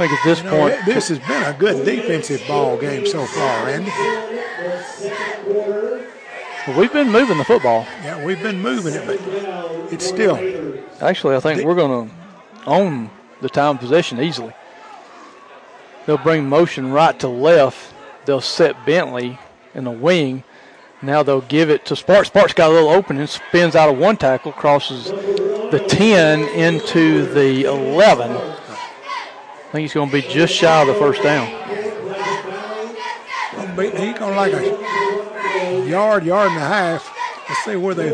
Think 0.01 0.19
at 0.19 0.25
this 0.25 0.39
You 0.39 0.45
know, 0.45 0.57
point, 0.57 0.85
this 0.87 1.09
has 1.09 1.19
been 1.19 1.43
a 1.43 1.53
good 1.53 1.85
defensive 1.85 2.43
ball 2.49 2.79
game 2.79 3.07
so 3.07 3.27
far, 3.27 3.67
Randy. 3.67 3.91
we've 6.79 6.93
been 6.93 7.11
moving 7.11 7.37
the 7.37 7.45
football. 7.45 7.87
Yeah, 8.03 8.25
we've 8.25 8.43
been 8.43 8.61
moving 8.61 8.95
it, 8.95 9.07
but 9.07 9.19
it's 9.93 10.07
still 10.07 10.37
Actually, 11.01 11.37
I 11.37 11.41
think 11.41 11.65
we're 11.65 11.75
going 11.75 12.09
to 12.09 12.15
own 12.67 13.11
the 13.41 13.49
time 13.49 13.79
possession 13.79 14.21
easily. 14.21 14.53
They'll 16.07 16.19
bring 16.19 16.47
motion 16.49 16.93
right 16.93 17.19
to 17.21 17.29
left. 17.29 17.95
They'll 18.27 18.41
set 18.41 18.85
Bentley 18.85 19.39
in 19.75 19.85
the 19.85 19.91
wing. 19.91 20.45
Now 21.03 21.23
they'll 21.23 21.41
give 21.41 21.71
it 21.71 21.87
to 21.87 21.97
Sparks. 21.97 22.29
Sparks 22.29 22.53
got 22.53 22.71
a 22.71 22.75
little 22.75 22.91
opening, 22.91 23.27
spins 23.27 23.75
out 23.75 23.89
of 23.89 23.99
one 23.99 24.19
tackle, 24.19 24.53
crosses 24.53 25.07
the 25.07 25.83
10 25.89 26.41
into 26.49 27.25
the 27.33 27.65
11. 27.65 28.60
I 29.71 29.73
think 29.73 29.83
he's 29.83 29.95
going 29.95 30.11
to 30.11 30.13
be 30.13 30.23
just 30.23 30.53
shy 30.53 30.81
of 30.81 30.89
the 30.89 30.95
first 30.95 31.23
down. 31.23 31.47
he's 33.79 34.19
gonna 34.19 34.35
like 34.35 34.53
a 34.53 35.89
yard, 35.89 36.27
yard 36.27 36.49
and 36.49 36.57
a 36.57 36.67
half. 36.67 37.17
Let's 37.49 37.65
see 37.65 37.77
where 37.77 37.95
they. 37.95 38.11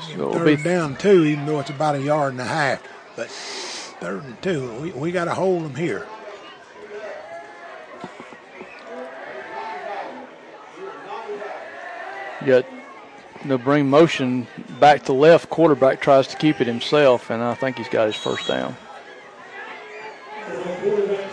So 0.00 0.12
it'll 0.12 0.32
Third 0.32 0.46
be 0.46 0.56
down 0.56 0.96
two, 0.96 1.26
even 1.26 1.44
though 1.44 1.60
it's 1.60 1.68
about 1.68 1.96
a 1.96 2.00
yard 2.00 2.32
and 2.32 2.40
a 2.40 2.46
half. 2.46 2.82
But 3.14 3.28
third 3.28 4.24
and 4.24 4.40
two, 4.40 4.72
we, 4.80 4.92
we 4.92 5.12
got 5.12 5.26
to 5.26 5.34
hold 5.34 5.64
them 5.64 5.74
here. 5.74 6.06
You 12.40 12.46
got 12.46 12.79
they'll 13.44 13.58
bring 13.58 13.88
motion 13.88 14.46
back 14.78 15.04
to 15.04 15.12
left. 15.12 15.50
Quarterback 15.50 16.00
tries 16.00 16.26
to 16.28 16.36
keep 16.36 16.60
it 16.60 16.66
himself, 16.66 17.30
and 17.30 17.42
I 17.42 17.54
think 17.54 17.78
he's 17.78 17.88
got 17.88 18.06
his 18.06 18.16
first 18.16 18.46
down. 18.46 18.76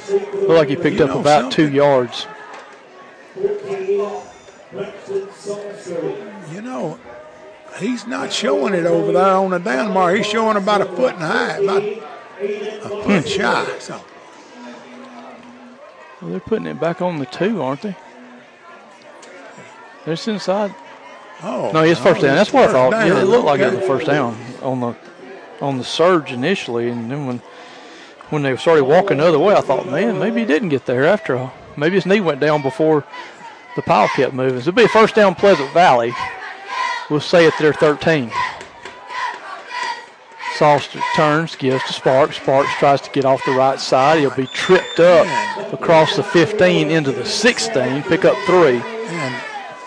Looked 0.09 0.49
like 0.49 0.69
he 0.69 0.75
picked 0.75 0.97
You 0.97 1.05
up 1.05 1.19
about 1.19 1.51
two 1.51 1.69
yards. 1.69 2.27
You 6.51 6.61
know, 6.61 6.99
he's 7.79 8.07
not 8.07 8.31
showing 8.31 8.73
it 8.73 8.85
over 8.85 9.11
there 9.11 9.35
on 9.35 9.51
the 9.51 9.59
down 9.59 9.93
mark. 9.93 10.15
He's 10.15 10.25
showing 10.25 10.57
about 10.57 10.81
a 10.81 10.85
foot 10.85 11.15
and 11.15 11.23
a 11.23 11.27
half, 11.27 11.59
about 11.61 11.83
a 11.83 13.03
foot 13.03 13.27
shy. 13.27 13.79
So 13.79 14.01
Well, 16.21 16.31
they're 16.31 16.39
putting 16.39 16.67
it 16.67 16.79
back 16.79 17.01
on 17.01 17.19
the 17.19 17.25
two, 17.25 17.61
aren't 17.61 17.81
they? 17.81 17.95
They're 20.05 20.17
inside. 20.27 20.73
Oh 21.43 21.71
No, 21.71 21.81
it's 21.83 21.99
first 21.99 22.21
down. 22.21 22.35
That's 22.35 22.51
what 22.51 22.69
I 22.69 22.71
thought. 22.71 23.07
It 23.07 23.25
looked 23.25 23.45
like 23.45 23.59
it 23.59 23.71
was 23.71 23.79
the 23.79 23.87
first 23.87 24.07
down 24.07 24.37
on 24.61 24.79
the 24.79 24.95
on 25.61 25.77
the 25.77 25.83
surge 25.83 26.31
initially, 26.31 26.89
and 26.89 27.09
then 27.09 27.25
when 27.25 27.41
when 28.29 28.43
they 28.43 28.55
started 28.57 28.83
walking 28.83 29.17
the 29.17 29.25
other 29.25 29.39
way, 29.39 29.55
I 29.55 29.61
thought, 29.61 29.87
man, 29.87 30.19
maybe 30.19 30.41
he 30.41 30.45
didn't 30.45 30.69
get 30.69 30.85
there 30.85 31.05
after 31.05 31.37
all. 31.37 31.53
Maybe 31.77 31.95
his 31.95 32.05
knee 32.05 32.19
went 32.19 32.39
down 32.39 32.61
before 32.61 33.05
the 33.75 33.81
pile 33.83 34.07
kept 34.09 34.33
moving. 34.33 34.59
So 34.61 34.69
it'll 34.69 34.73
be 34.73 34.83
a 34.83 34.89
first 34.89 35.15
down, 35.15 35.35
Pleasant 35.35 35.71
Valley. 35.71 36.13
We'll 37.09 37.21
say 37.21 37.45
it 37.45 37.53
their 37.59 37.73
13. 37.73 38.31
Sauce 40.55 40.89
turns, 41.15 41.55
gives 41.55 41.83
to 41.83 41.93
Sparks. 41.93 42.37
Sparks 42.37 42.69
tries 42.79 42.99
to 43.01 43.11
get 43.11 43.25
off 43.25 43.45
the 43.45 43.51
right 43.51 43.79
side. 43.79 44.19
He'll 44.19 44.35
be 44.35 44.47
tripped 44.47 44.99
up 44.99 45.71
across 45.71 46.15
the 46.15 46.23
15 46.23 46.89
into 46.89 47.11
the 47.11 47.23
16, 47.25 48.03
pick 48.03 48.25
up 48.25 48.35
three. 48.47 48.81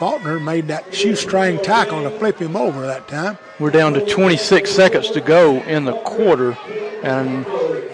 Faulkner 0.01 0.41
made 0.41 0.67
that 0.69 0.95
shoestring 0.95 1.59
tackle 1.59 2.03
to 2.05 2.11
flip 2.19 2.39
him 2.39 2.57
over 2.57 2.87
that 2.87 3.07
time. 3.07 3.37
We're 3.59 3.71
down 3.71 3.93
to 3.93 4.07
26 4.07 4.71
seconds 4.71 5.11
to 5.11 5.21
go 5.21 5.57
in 5.65 5.85
the 5.85 5.93
quarter, 5.93 6.57
and 7.03 7.45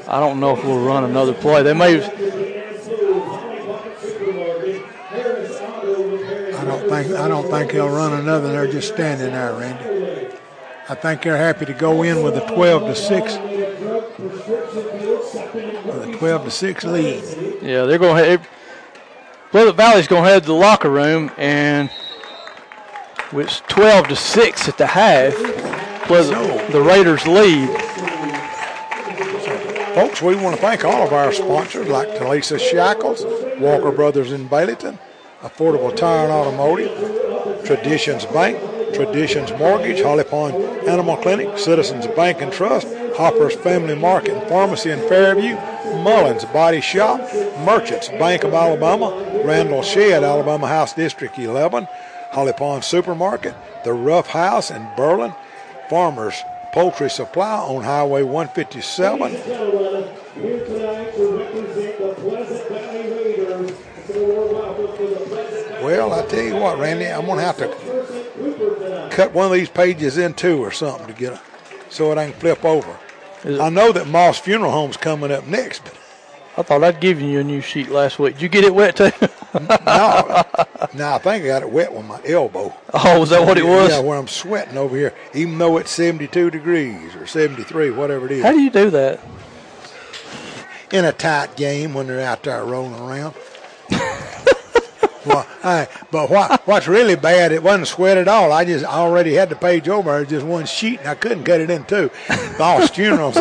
I 0.06 0.20
don't 0.20 0.38
know 0.38 0.56
if 0.56 0.64
we'll 0.64 0.86
run 0.86 1.02
another 1.02 1.34
play. 1.34 1.64
They 1.64 1.74
may. 1.74 1.96
I 6.54 6.64
don't 6.64 6.88
think 6.88 7.12
I 7.12 7.26
don't 7.26 7.50
think 7.50 7.72
he'll 7.72 7.88
run 7.88 8.12
another. 8.12 8.52
They're 8.52 8.70
just 8.70 8.94
standing 8.94 9.32
there, 9.32 9.54
Randy. 9.54 10.28
I 10.88 10.94
think 10.94 11.22
they're 11.22 11.36
happy 11.36 11.64
to 11.64 11.74
go 11.74 12.04
in 12.04 12.22
with 12.22 12.36
a 12.36 12.46
12 12.54 12.82
to 12.82 12.94
six, 12.94 13.36
with 15.84 16.08
a 16.08 16.16
12 16.18 16.44
to 16.44 16.50
six 16.52 16.84
lead. 16.84 17.24
Yeah, 17.62 17.82
they're 17.82 17.98
going 17.98 18.22
to 18.22 18.55
head. 19.56 19.68
Pleasant 19.68 19.76
Valley's 19.76 20.06
going 20.06 20.24
to 20.24 20.30
head 20.30 20.42
to 20.42 20.48
the 20.48 20.54
locker 20.54 20.90
room, 20.90 21.30
and 21.36 21.90
it's 23.32 23.60
12 23.68 24.08
to 24.08 24.16
six 24.16 24.68
at 24.68 24.78
the 24.78 24.86
half. 24.86 25.34
Pleasant, 26.04 26.72
the 26.72 26.80
Raiders 26.80 27.26
lead. 27.26 27.68
Folks, 29.94 30.20
we 30.20 30.36
want 30.36 30.54
to 30.54 30.60
thank 30.60 30.84
all 30.84 31.06
of 31.06 31.12
our 31.12 31.32
sponsors 31.32 31.88
like 31.88 32.08
Talisa 32.08 32.58
Shackles, 32.60 33.24
Walker 33.58 33.90
Brothers 33.90 34.32
in 34.32 34.46
Baileyton, 34.46 34.98
Affordable 35.40 35.94
Tire 35.96 36.24
and 36.24 36.32
Automotive, 36.32 37.64
Traditions 37.64 38.26
Bank, 38.26 38.58
Traditions 38.96 39.50
Mortgage, 39.58 40.00
Holly 40.00 40.24
Pond 40.24 40.54
Animal 40.88 41.18
Clinic, 41.18 41.58
Citizens 41.58 42.06
Bank 42.08 42.40
and 42.40 42.50
Trust, 42.50 42.88
Hopper's 43.14 43.54
Family 43.54 43.94
Market 43.94 44.34
and 44.34 44.48
Pharmacy 44.48 44.90
in 44.90 44.98
Fairview, 45.00 45.54
Mullins 46.02 46.46
Body 46.46 46.80
Shop, 46.80 47.20
Merchants 47.58 48.08
Bank 48.08 48.42
of 48.44 48.54
Alabama, 48.54 49.42
Randall 49.44 49.82
Shed, 49.82 50.24
Alabama 50.24 50.66
House 50.66 50.94
District 50.94 51.38
11, 51.38 51.86
Holly 52.30 52.54
Pond 52.54 52.84
Supermarket, 52.84 53.54
The 53.84 53.92
Rough 53.92 54.28
House 54.28 54.70
in 54.70 54.88
Berlin, 54.96 55.34
Farmers 55.90 56.42
Poultry 56.72 57.10
Supply 57.10 57.58
on 57.58 57.84
Highway 57.84 58.22
157, 58.22 59.32
Well, 65.82 66.12
I 66.14 66.26
tell 66.26 66.42
you 66.42 66.56
what, 66.56 66.78
Randy, 66.78 67.06
I'm 67.06 67.26
gonna 67.26 67.42
have 67.42 67.58
to 67.58 67.95
cut 69.10 69.32
one 69.32 69.46
of 69.46 69.52
these 69.52 69.68
pages 69.68 70.18
in 70.18 70.34
two 70.34 70.58
or 70.62 70.70
something 70.70 71.06
to 71.06 71.12
get 71.12 71.32
a, 71.34 71.40
so 71.90 72.12
it 72.12 72.18
ain't 72.18 72.34
flip 72.36 72.64
over. 72.64 72.96
It- 73.44 73.60
I 73.60 73.68
know 73.68 73.92
that 73.92 74.06
Moss 74.08 74.38
Funeral 74.38 74.70
Home's 74.72 74.96
coming 74.96 75.30
up 75.32 75.46
next, 75.46 75.84
but 75.84 75.94
I 76.58 76.62
thought 76.62 76.82
I'd 76.82 77.00
given 77.00 77.26
you 77.28 77.40
a 77.40 77.44
new 77.44 77.60
sheet 77.60 77.90
last 77.90 78.18
week. 78.18 78.34
Did 78.34 78.42
you 78.42 78.48
get 78.48 78.64
it 78.64 78.74
wet 78.74 78.96
too? 78.96 79.10
no, 79.54 79.60
no, 80.94 81.14
I 81.14 81.18
think 81.18 81.44
I 81.44 81.46
got 81.46 81.62
it 81.62 81.70
wet 81.70 81.92
with 81.92 82.04
my 82.06 82.20
elbow. 82.24 82.74
oh, 82.94 83.20
was 83.20 83.30
that 83.30 83.46
what 83.46 83.58
it 83.58 83.66
was? 83.66 83.90
Yeah, 83.90 84.00
where 84.00 84.18
I'm 84.18 84.28
sweating 84.28 84.76
over 84.78 84.96
here, 84.96 85.14
even 85.34 85.58
though 85.58 85.76
it's 85.76 85.90
72 85.90 86.50
degrees 86.50 87.14
or 87.14 87.26
73, 87.26 87.90
whatever 87.90 88.26
it 88.26 88.32
is. 88.32 88.42
How 88.42 88.52
do 88.52 88.60
you 88.60 88.70
do 88.70 88.90
that? 88.90 89.20
in 90.92 91.04
a 91.04 91.12
tight 91.12 91.56
game 91.56 91.94
when 91.94 92.06
they're 92.06 92.20
out 92.26 92.44
there 92.44 92.64
rolling 92.64 92.94
around. 93.00 93.34
Well, 95.26 95.46
hey, 95.62 95.88
but 96.10 96.30
what 96.30 96.66
what's 96.66 96.88
really 96.88 97.16
bad? 97.16 97.52
It 97.52 97.62
wasn't 97.62 97.88
sweat 97.88 98.16
at 98.16 98.28
all. 98.28 98.52
I 98.52 98.64
just 98.64 98.84
already 98.84 99.34
had 99.34 99.48
the 99.48 99.56
page 99.56 99.88
over. 99.88 100.20
It 100.20 100.28
just 100.28 100.46
one 100.46 100.66
sheet, 100.66 101.00
and 101.00 101.08
I 101.08 101.14
couldn't 101.14 101.44
cut 101.44 101.60
it 101.60 101.70
in 101.70 101.84
two. 101.84 102.10
Moss 102.58 102.90
Funeral 102.90 103.32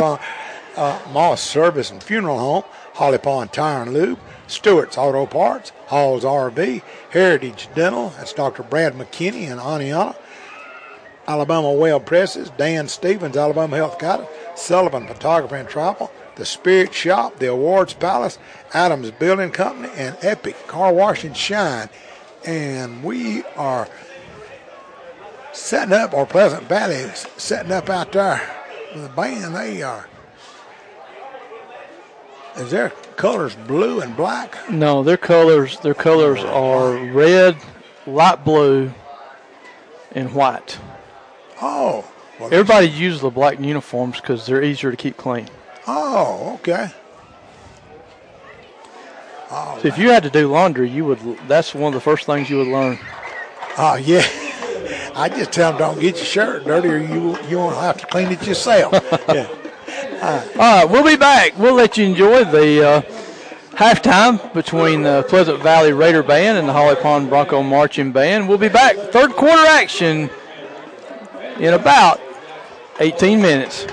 uh, 0.76 1.00
Moss 1.12 1.42
Service 1.42 1.92
and 1.92 2.04
Funeral 2.04 2.38
Home, 2.38 2.64
Holly 2.94 3.18
Pond 3.18 3.54
Tire 3.54 3.84
and 3.84 3.94
Lube, 3.94 4.20
Stewart's 4.48 4.98
Auto 4.98 5.26
Parts, 5.26 5.72
Hall's 5.88 6.24
RV, 6.24 6.82
Heritage 7.12 7.70
Dental. 7.76 8.10
That's 8.10 8.34
Dr. 8.34 8.64
Brad 8.64 8.94
McKinney 8.94 9.50
and 9.50 9.60
Aniana. 9.60 10.16
Alabama 11.28 11.72
Web 11.72 12.06
Presses, 12.06 12.52
Dan 12.52 12.88
Stevens, 12.88 13.36
Alabama 13.36 13.76
Health 13.76 13.98
Guidance, 13.98 14.30
Sullivan 14.56 15.08
Photography 15.08 15.56
and 15.56 15.68
Travel, 15.68 16.12
The 16.36 16.46
Spirit 16.46 16.94
Shop, 16.94 17.40
The 17.40 17.48
Awards 17.48 17.96
Palace, 17.96 18.38
Adams 18.76 19.10
Building 19.12 19.52
Company, 19.52 19.90
and 19.96 20.18
Epic 20.22 20.68
Car 20.68 20.92
Wash 20.94 21.24
and 21.24 21.36
Shine. 21.36 21.90
And 22.46 23.04
we 23.04 23.44
are 23.56 23.88
setting 25.54 25.94
up, 25.94 26.14
or 26.14 26.26
Pleasant 26.26 26.64
Valley 26.64 26.96
is 26.96 27.26
setting 27.38 27.72
up 27.72 27.90
out 27.90 28.12
there 28.12 28.42
with 28.94 29.04
the 29.04 29.10
band. 29.10 29.56
They 29.56 29.82
are. 29.82 30.08
Is 32.58 32.72
their 32.72 32.90
colors 33.16 33.56
blue 33.68 34.02
and 34.02 34.16
black? 34.16 34.58
No, 34.70 35.04
their 35.04 35.18
colors 35.18 35.80
their 35.80 35.94
colors 35.94 36.42
are 36.42 36.96
red, 37.12 37.58
light 38.06 38.44
blue, 38.44 38.94
and 40.12 40.34
white. 40.34 40.78
Oh. 41.62 42.06
Well, 42.40 42.54
Everybody 42.54 42.88
uses 42.88 43.22
the 43.22 43.30
black 43.30 43.62
uniforms 43.62 44.20
because 44.20 44.46
they're 44.46 44.62
easier 44.64 44.92
to 44.92 44.98
keep 44.98 45.16
clean. 45.16 45.48
oh, 45.88 46.56
okay. 46.56 46.90
So 49.50 49.82
if 49.84 49.98
you 49.98 50.10
had 50.10 50.24
to 50.24 50.30
do 50.30 50.48
laundry, 50.48 50.90
you 50.90 51.06
would. 51.06 51.20
That's 51.48 51.74
one 51.74 51.90
of 51.90 51.94
the 51.94 52.02
first 52.02 52.26
things 52.26 52.50
you 52.50 52.58
would 52.58 52.68
learn. 52.68 52.98
Oh 53.78 53.96
yeah. 53.96 54.26
I 55.16 55.30
just 55.30 55.52
tell 55.52 55.72
them 55.72 55.80
don't 55.80 56.00
get 56.00 56.16
your 56.18 56.26
shirt 56.26 56.66
dirty, 56.66 56.90
or 56.90 56.98
you 56.98 57.38
you 57.48 57.58
won't 57.58 57.76
have 57.78 57.98
to 57.98 58.08
clean 58.08 58.32
it 58.32 58.46
yourself. 58.46 58.94
yeah. 59.30 59.48
All 60.22 60.60
right, 60.60 60.86
we'll 60.86 61.06
be 61.06 61.16
back. 61.16 61.58
We'll 61.58 61.76
let 61.76 61.98
you 61.98 62.06
enjoy 62.06 62.44
the 62.46 62.88
uh, 62.88 63.02
halftime 63.72 64.54
between 64.54 65.04
the 65.04 65.24
Pleasant 65.30 65.62
Valley 65.62 65.94
Raider 65.94 66.24
Band 66.24 66.58
and 66.58 66.68
the 66.68 66.74
Holly 66.74 66.96
Pond 66.96 67.30
Bronco 67.30 67.62
Marching 67.62 68.12
Band. 68.12 68.50
We'll 68.50 68.58
be 68.58 68.70
back. 68.70 68.96
Third 68.96 69.32
quarter 69.34 69.66
action 69.68 70.30
in 71.60 71.74
about 71.74 72.20
18 73.00 73.42
minutes. 73.42 73.86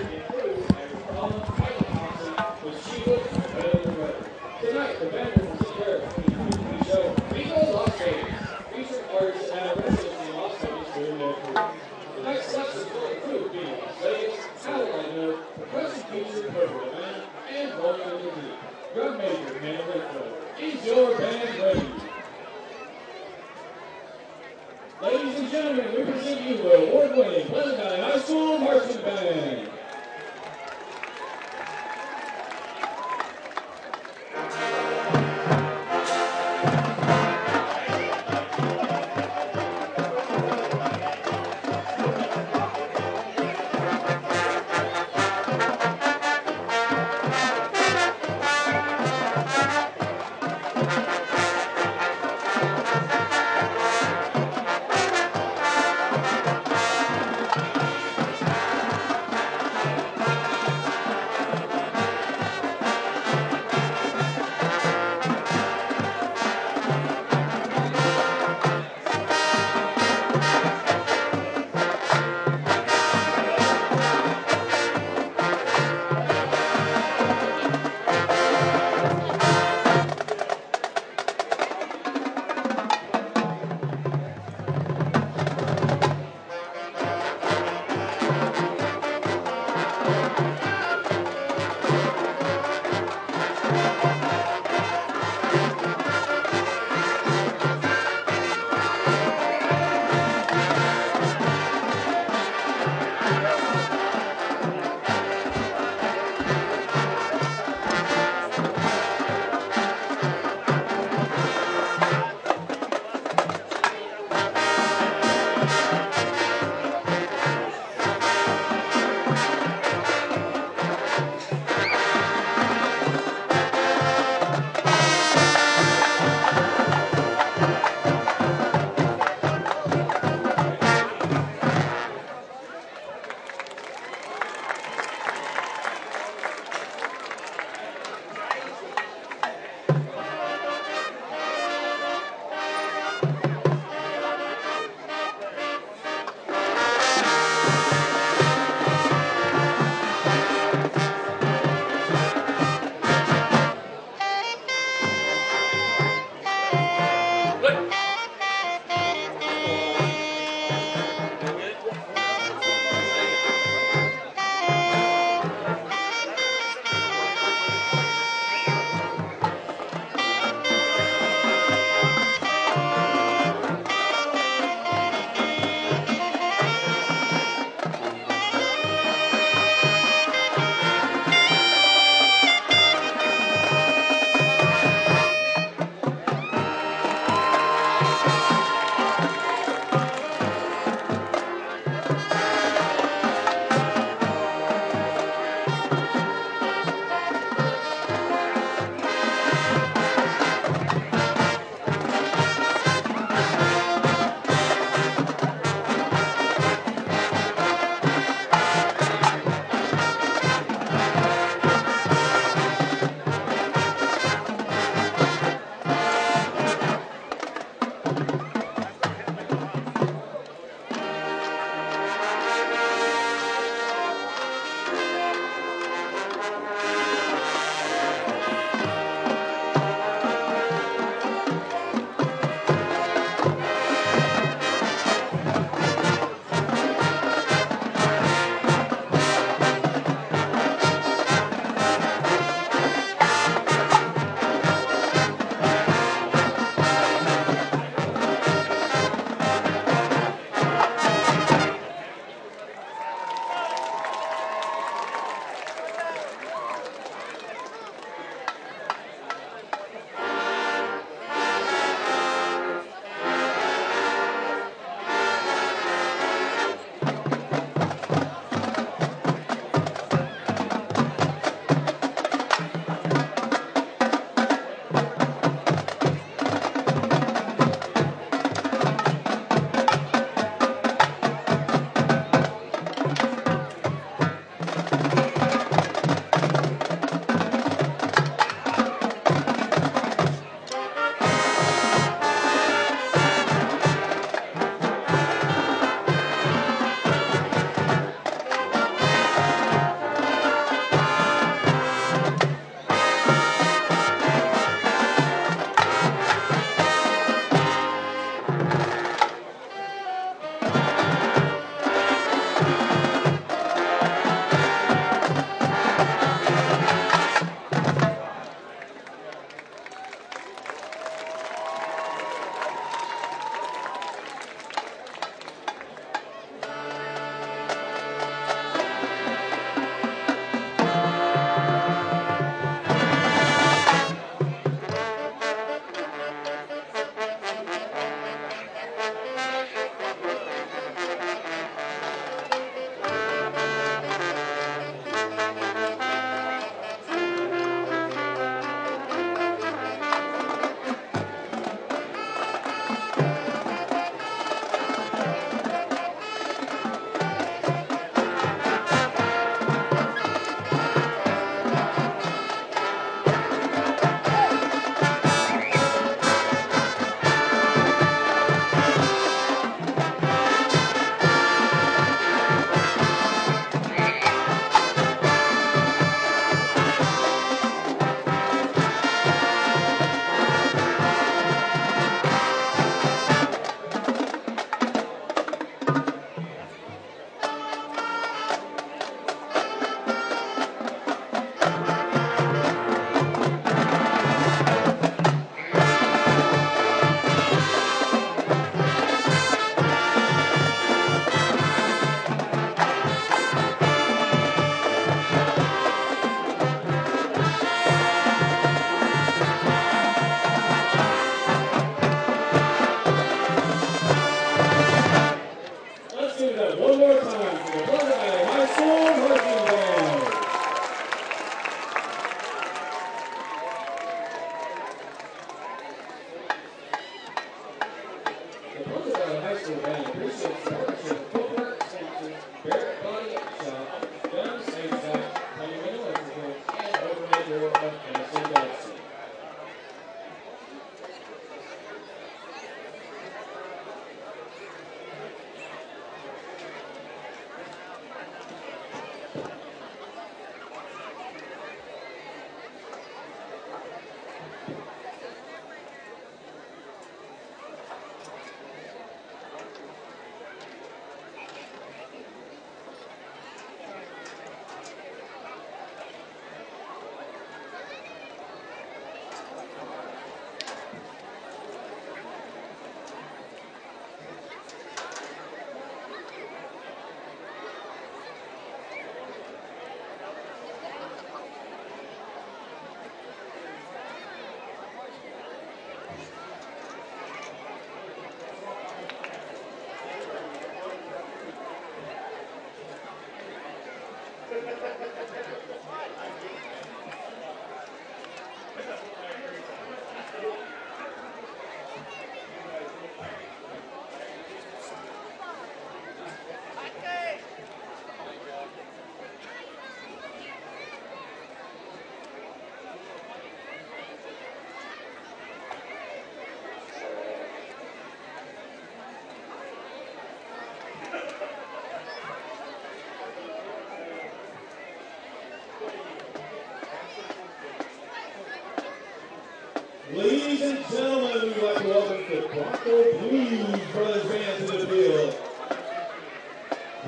Welcome 532.63 532.85
the 532.85 533.29
Blues 533.29 533.93
Brothers 533.93 534.25
Band 534.29 534.67
to 534.67 534.73
the 534.73 534.87
field. 534.87 535.37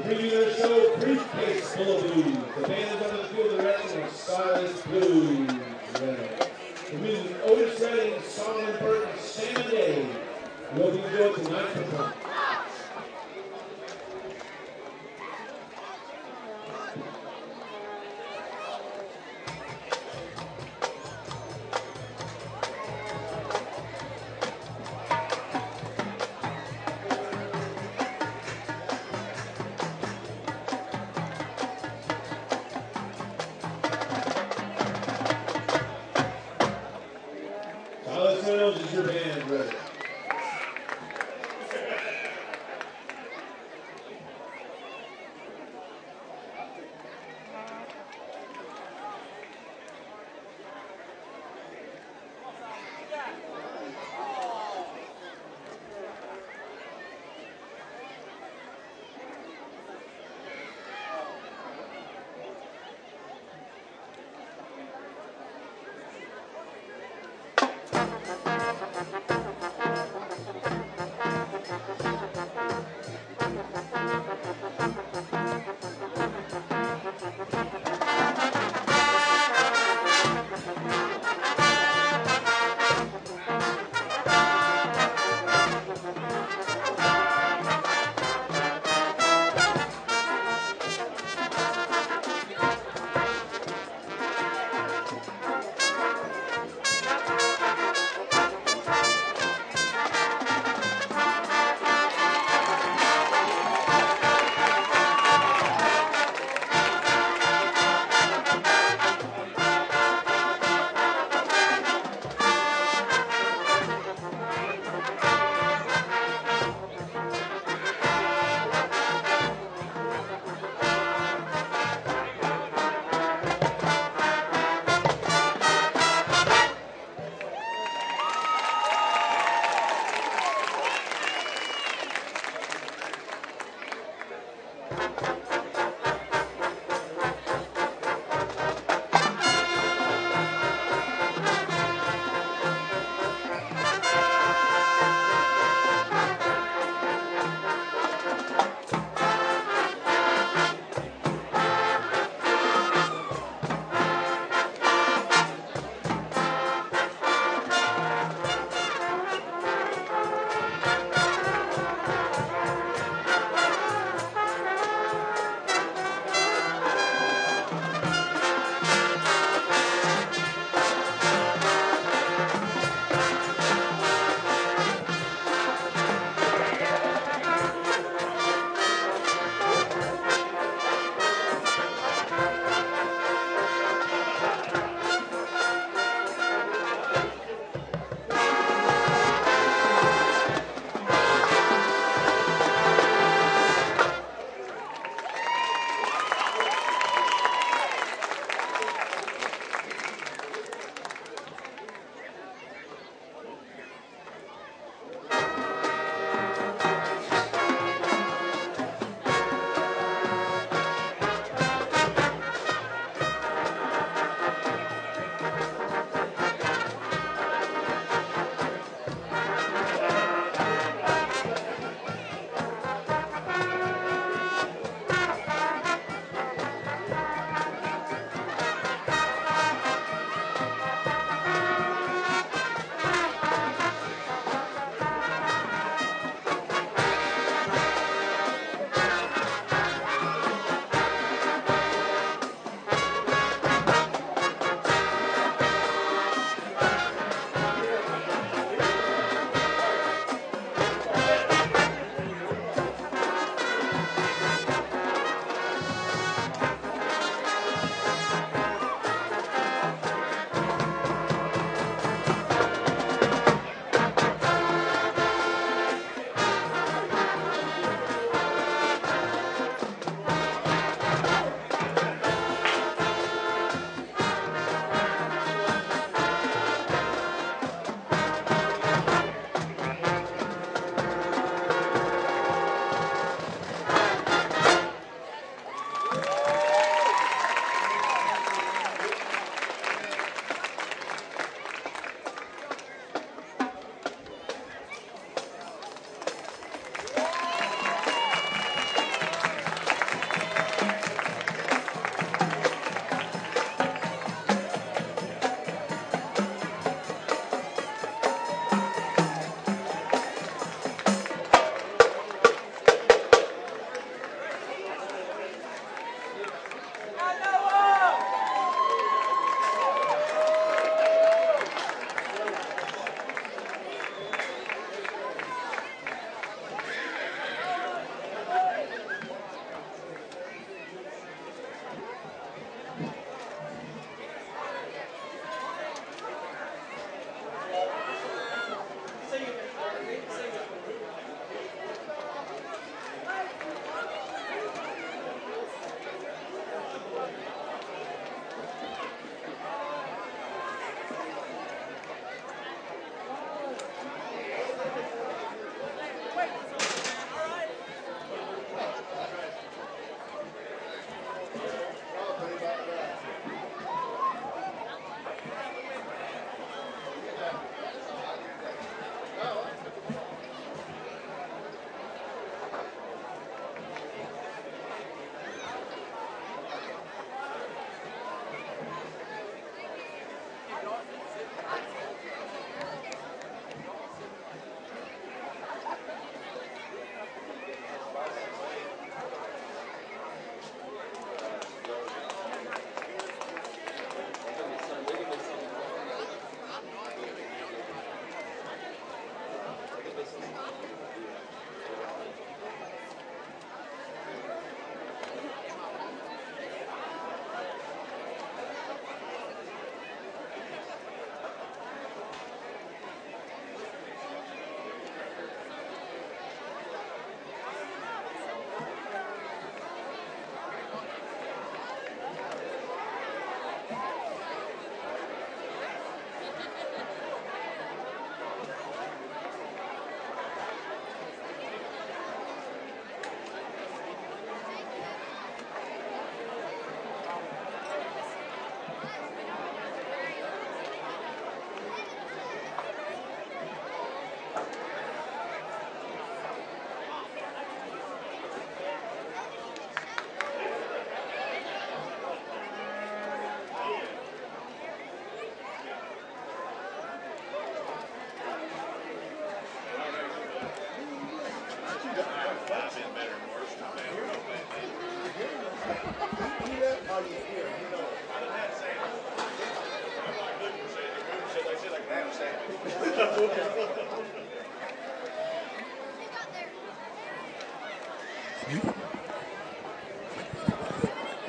Bringing 0.02 0.30
their 0.30 0.54
show 0.54 0.96
Briefcase 0.96 1.74
Full 1.76 1.96
of 1.96 2.12
Blues. 2.12 2.36
The 2.56 2.68
band 2.68 2.96
is 2.96 3.10
under 3.10 3.22
the 3.22 3.28
field 3.28 3.60
direction 3.60 4.02
of 4.02 4.10
Silas 4.10 4.82
Blues. 4.82 5.48
The 5.94 6.98
music 6.98 7.36
Otis 7.44 7.80
Redding, 7.80 8.22
Solomon 8.22 8.78
Burton, 8.80 9.08
Shannon 9.22 9.70
Day. 9.70 10.08
We 10.74 10.82
hope 10.82 10.94
you 10.94 11.04
enjoy 11.04 12.23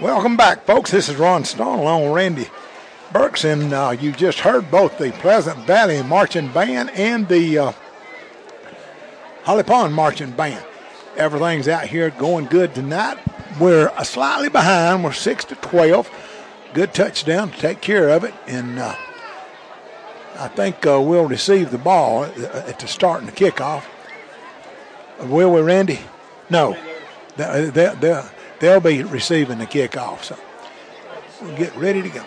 Welcome 0.05 0.37
back, 0.37 0.65
folks. 0.65 0.91
This 0.91 1.09
is 1.09 1.15
Ron 1.15 1.45
Stone 1.45 1.79
along 1.79 2.03
with 2.03 2.13
Randy 2.13 2.47
Burks, 3.11 3.43
and 3.43 3.73
uh, 3.73 3.97
you 3.99 4.11
just 4.11 4.37
heard 4.37 4.69
both 4.69 4.99
the 4.99 5.11
Pleasant 5.13 5.57
Valley 5.65 6.03
Marching 6.03 6.47
Band 6.49 6.91
and 6.91 7.27
the 7.27 7.57
uh, 7.57 7.71
Holly 9.45 9.63
Pond 9.63 9.95
Marching 9.95 10.29
Band. 10.29 10.63
Everything's 11.17 11.67
out 11.67 11.87
here 11.87 12.11
going 12.11 12.45
good 12.45 12.75
tonight. 12.75 13.17
We're 13.59 13.87
uh, 13.87 14.03
slightly 14.03 14.49
behind. 14.49 15.03
We're 15.03 15.11
six 15.11 15.43
to 15.45 15.55
twelve. 15.55 16.07
Good 16.75 16.93
touchdown 16.93 17.49
to 17.49 17.57
take 17.57 17.81
care 17.81 18.09
of 18.09 18.23
it, 18.23 18.35
and 18.45 18.77
uh, 18.77 18.95
I 20.37 20.49
think 20.49 20.85
uh, 20.85 21.01
we'll 21.01 21.25
receive 21.25 21.71
the 21.71 21.79
ball 21.79 22.25
at 22.25 22.35
the, 22.35 22.55
at 22.55 22.77
the 22.77 22.87
start 22.87 23.21
and 23.21 23.27
the 23.27 23.35
kickoff. 23.35 23.83
Will 25.21 25.51
we, 25.51 25.61
Randy? 25.61 26.01
No. 26.51 26.77
They'll 28.65 28.79
be 28.79 29.03
receiving 29.03 29.59
the 29.59 29.67
kickoff. 29.67 30.23
So 30.23 30.35
we'll 31.39 31.55
get 31.55 31.75
ready 31.75 32.01
to 32.01 32.09
go. 32.09 32.23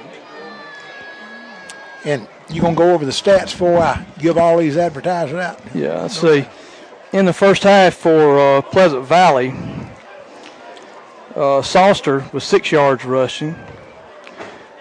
And 2.05 2.29
you 2.49 2.61
gonna 2.63 2.77
go 2.77 2.95
over 2.95 3.05
the 3.05 3.11
stats 3.11 3.51
before 3.51 3.79
I 3.79 4.07
give 4.21 4.39
all 4.39 4.57
these 4.59 4.77
advertisers 4.77 5.35
out? 5.35 5.61
Yeah, 5.75 6.03
let's 6.03 6.21
see. 6.21 6.47
In 7.13 7.25
the 7.27 7.33
first 7.33 7.65
half 7.65 7.95
for 7.95 8.39
uh, 8.39 8.63
Pleasant 8.63 9.05
Valley, 9.05 9.53
uh, 11.35 11.61
Salster 11.61 12.25
was 12.33 12.45
six 12.45 12.71
yards 12.71 13.05
rushing. 13.05 13.57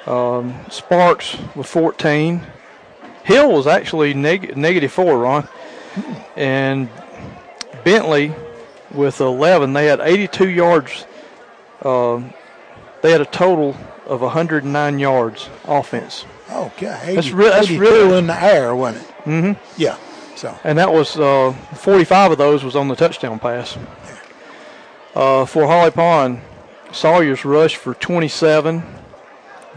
Um, 0.06 0.54
Sparks 0.70 1.38
with 1.56 1.66
14. 1.66 2.46
Hill 3.24 3.52
was 3.52 3.66
actually 3.66 4.14
neg- 4.14 4.56
negative 4.56 4.92
four, 4.92 5.18
Ron. 5.18 5.48
And 6.36 6.88
Bentley 7.84 8.32
with 8.92 9.20
11. 9.22 9.74
They 9.74 9.88
had 9.88 10.02
82 10.02 10.50
yards. 10.50 11.07
Um, 11.88 12.34
they 13.02 13.12
had 13.12 13.22
a 13.22 13.26
total 13.26 13.76
of 14.06 14.22
109 14.22 15.00
yards 15.00 15.50
offense. 15.66 16.26
Okay, 16.52 16.98
80, 17.04 17.16
That's 17.16 17.32
re- 17.32 17.50
that's 17.50 17.70
really- 17.70 18.18
in 18.18 18.28
the 18.28 18.42
air, 18.44 18.76
wasn't 18.76 19.04
it? 19.08 19.16
Mm-hmm. 19.26 19.82
Yeah. 19.82 19.98
So 20.36 20.58
and 20.64 20.78
that 20.78 20.92
was 20.92 21.18
uh, 21.18 21.52
45 21.76 22.34
of 22.34 22.38
those 22.38 22.64
was 22.64 22.76
on 22.76 22.88
the 22.88 22.96
touchdown 22.96 23.40
pass. 23.40 23.78
Uh, 25.16 25.46
for 25.46 25.66
Holly 25.66 25.90
Pond, 25.92 26.42
Sawyer's 26.92 27.44
rushed 27.44 27.78
for 27.78 27.96
27, 27.96 28.84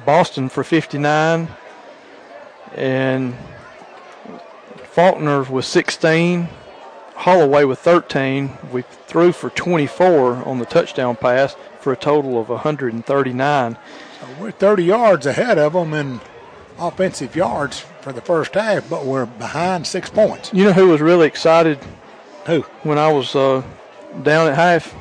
Boston 0.05 0.49
for 0.51 0.63
59, 0.63 1.49
and 2.75 3.35
Faulkner 4.93 5.43
was 5.45 5.67
16, 5.67 6.49
Holloway 7.21 7.65
with 7.65 7.79
13. 7.81 8.51
We 8.73 8.81
threw 8.83 9.33
for 9.33 9.51
24 9.51 10.49
on 10.49 10.59
the 10.59 10.65
touchdown 10.65 11.17
pass 11.17 11.55
for 11.79 11.93
a 11.93 11.97
total 11.97 12.41
of 12.41 12.49
139. 12.49 13.75
So 14.21 14.27
we're 14.41 14.51
30 14.51 14.85
yards 14.85 15.27
ahead 15.27 15.59
of 15.59 15.75
them 15.75 15.93
in 15.93 16.21
offensive 16.79 17.37
yards 17.37 17.81
for 18.01 18.13
the 18.13 18.23
first 18.23 18.55
half, 18.55 18.89
but 18.89 19.05
we're 19.05 19.27
behind 19.27 19.87
six 19.87 20.09
points. 20.09 20.51
You 20.55 20.65
know 20.65 20.73
who 20.73 20.89
was 20.89 21.03
really 21.03 21.27
excited 21.27 21.79
Who? 22.47 22.63
when 22.85 22.97
I 22.97 23.13
was 23.13 23.37
uh, 23.37 23.63
down 24.23 24.49
at 24.49 24.55
half? 24.55 24.95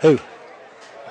Who? 0.00 0.18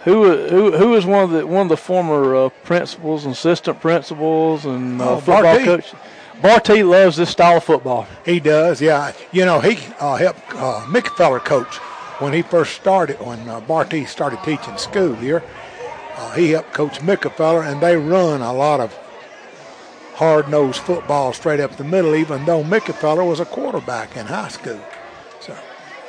Who 0.05 0.47
who 0.47 0.71
who 0.75 0.95
is 0.95 1.05
one 1.05 1.25
of 1.25 1.29
the 1.29 1.45
one 1.45 1.63
of 1.63 1.69
the 1.69 1.77
former 1.77 2.33
uh, 2.35 2.49
principals 2.63 3.25
assistant 3.27 3.79
principals 3.79 4.65
and 4.65 4.99
uh, 4.99 5.11
Oh, 5.11 5.15
football 5.17 5.43
Barty. 5.43 5.65
coach? 5.65 5.93
Barty 6.41 6.83
loves 6.83 7.17
this 7.17 7.29
style 7.29 7.57
of 7.57 7.63
football. 7.63 8.07
He 8.25 8.39
does, 8.39 8.81
yeah. 8.81 9.11
You 9.31 9.45
know, 9.45 9.59
he 9.59 9.77
uh, 9.99 10.15
helped 10.15 10.41
uh, 10.55 10.81
Mickfeller 10.87 11.43
coach 11.43 11.75
when 12.19 12.31
he 12.33 12.41
first 12.41 12.73
started, 12.75 13.19
when 13.19 13.47
uh, 13.49 13.59
Barty 13.61 14.05
started 14.05 14.39
teaching 14.43 14.77
school 14.77 15.15
here. 15.15 15.43
Uh, 16.15 16.31
he 16.33 16.51
helped 16.51 16.73
coach 16.73 16.99
Mick 16.99 17.29
Feller, 17.33 17.63
and 17.63 17.81
they 17.81 17.95
run 17.97 18.41
a 18.41 18.53
lot 18.53 18.79
of 18.79 18.93
hard-nosed 20.15 20.81
football 20.81 21.31
straight 21.33 21.59
up 21.59 21.75
the 21.77 21.83
middle, 21.83 22.15
even 22.15 22.45
though 22.45 22.63
Mick 22.63 22.93
Feller 22.95 23.23
was 23.23 23.39
a 23.39 23.45
quarterback 23.45 24.15
in 24.17 24.25
high 24.25 24.49
school. 24.49 24.79
So, 25.39 25.57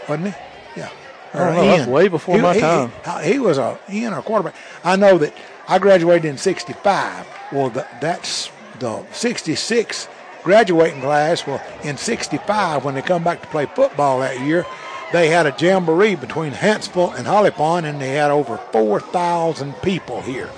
wasn't 0.09 0.35
he? 0.35 0.81
Yeah. 0.81 0.91
Or 1.35 1.43
Oh, 1.51 1.77
no, 1.85 1.89
way 1.91 2.09
before 2.09 2.37
He- 2.37 2.43
my 2.43 2.55
he- 2.55 2.61
time. 2.61 2.93
He, 3.23 3.33
he 3.35 3.39
was 3.39 3.59
a 3.59 3.79
Ian 3.91 4.15
or 4.15 4.23
quarterback. 4.23 4.55
I 4.85 4.97
know 4.97 5.19
that 5.19 5.33
I 5.69 5.79
graduated 5.79 6.25
in 6.25 6.39
'65. 6.39 7.27
Well, 7.53 7.71
the, 7.71 7.87
that's 8.01 8.51
the 8.81 9.05
'66 9.13 10.09
graduating 10.43 11.01
class. 11.01 11.47
Well, 11.47 11.63
in 11.83 11.97
'65, 11.97 12.85
when 12.85 12.95
they 12.95 13.03
come 13.03 13.25
back 13.25 13.43
to 13.43 13.49
play 13.49 13.67
football 13.67 14.21
that 14.21 14.41
year, 14.41 14.67
they 15.13 15.29
had 15.29 15.47
a 15.47 15.55
jamboree 15.59 16.15
between 16.15 16.53
Huntsville 16.53 17.13
and 17.13 17.27
Holly 17.27 17.51
Pond, 17.51 17.87
and 17.87 18.01
they 18.01 18.11
had 18.11 18.31
over 18.31 18.59
4,000 18.73 19.75
people 19.83 20.21
here. 20.23 20.51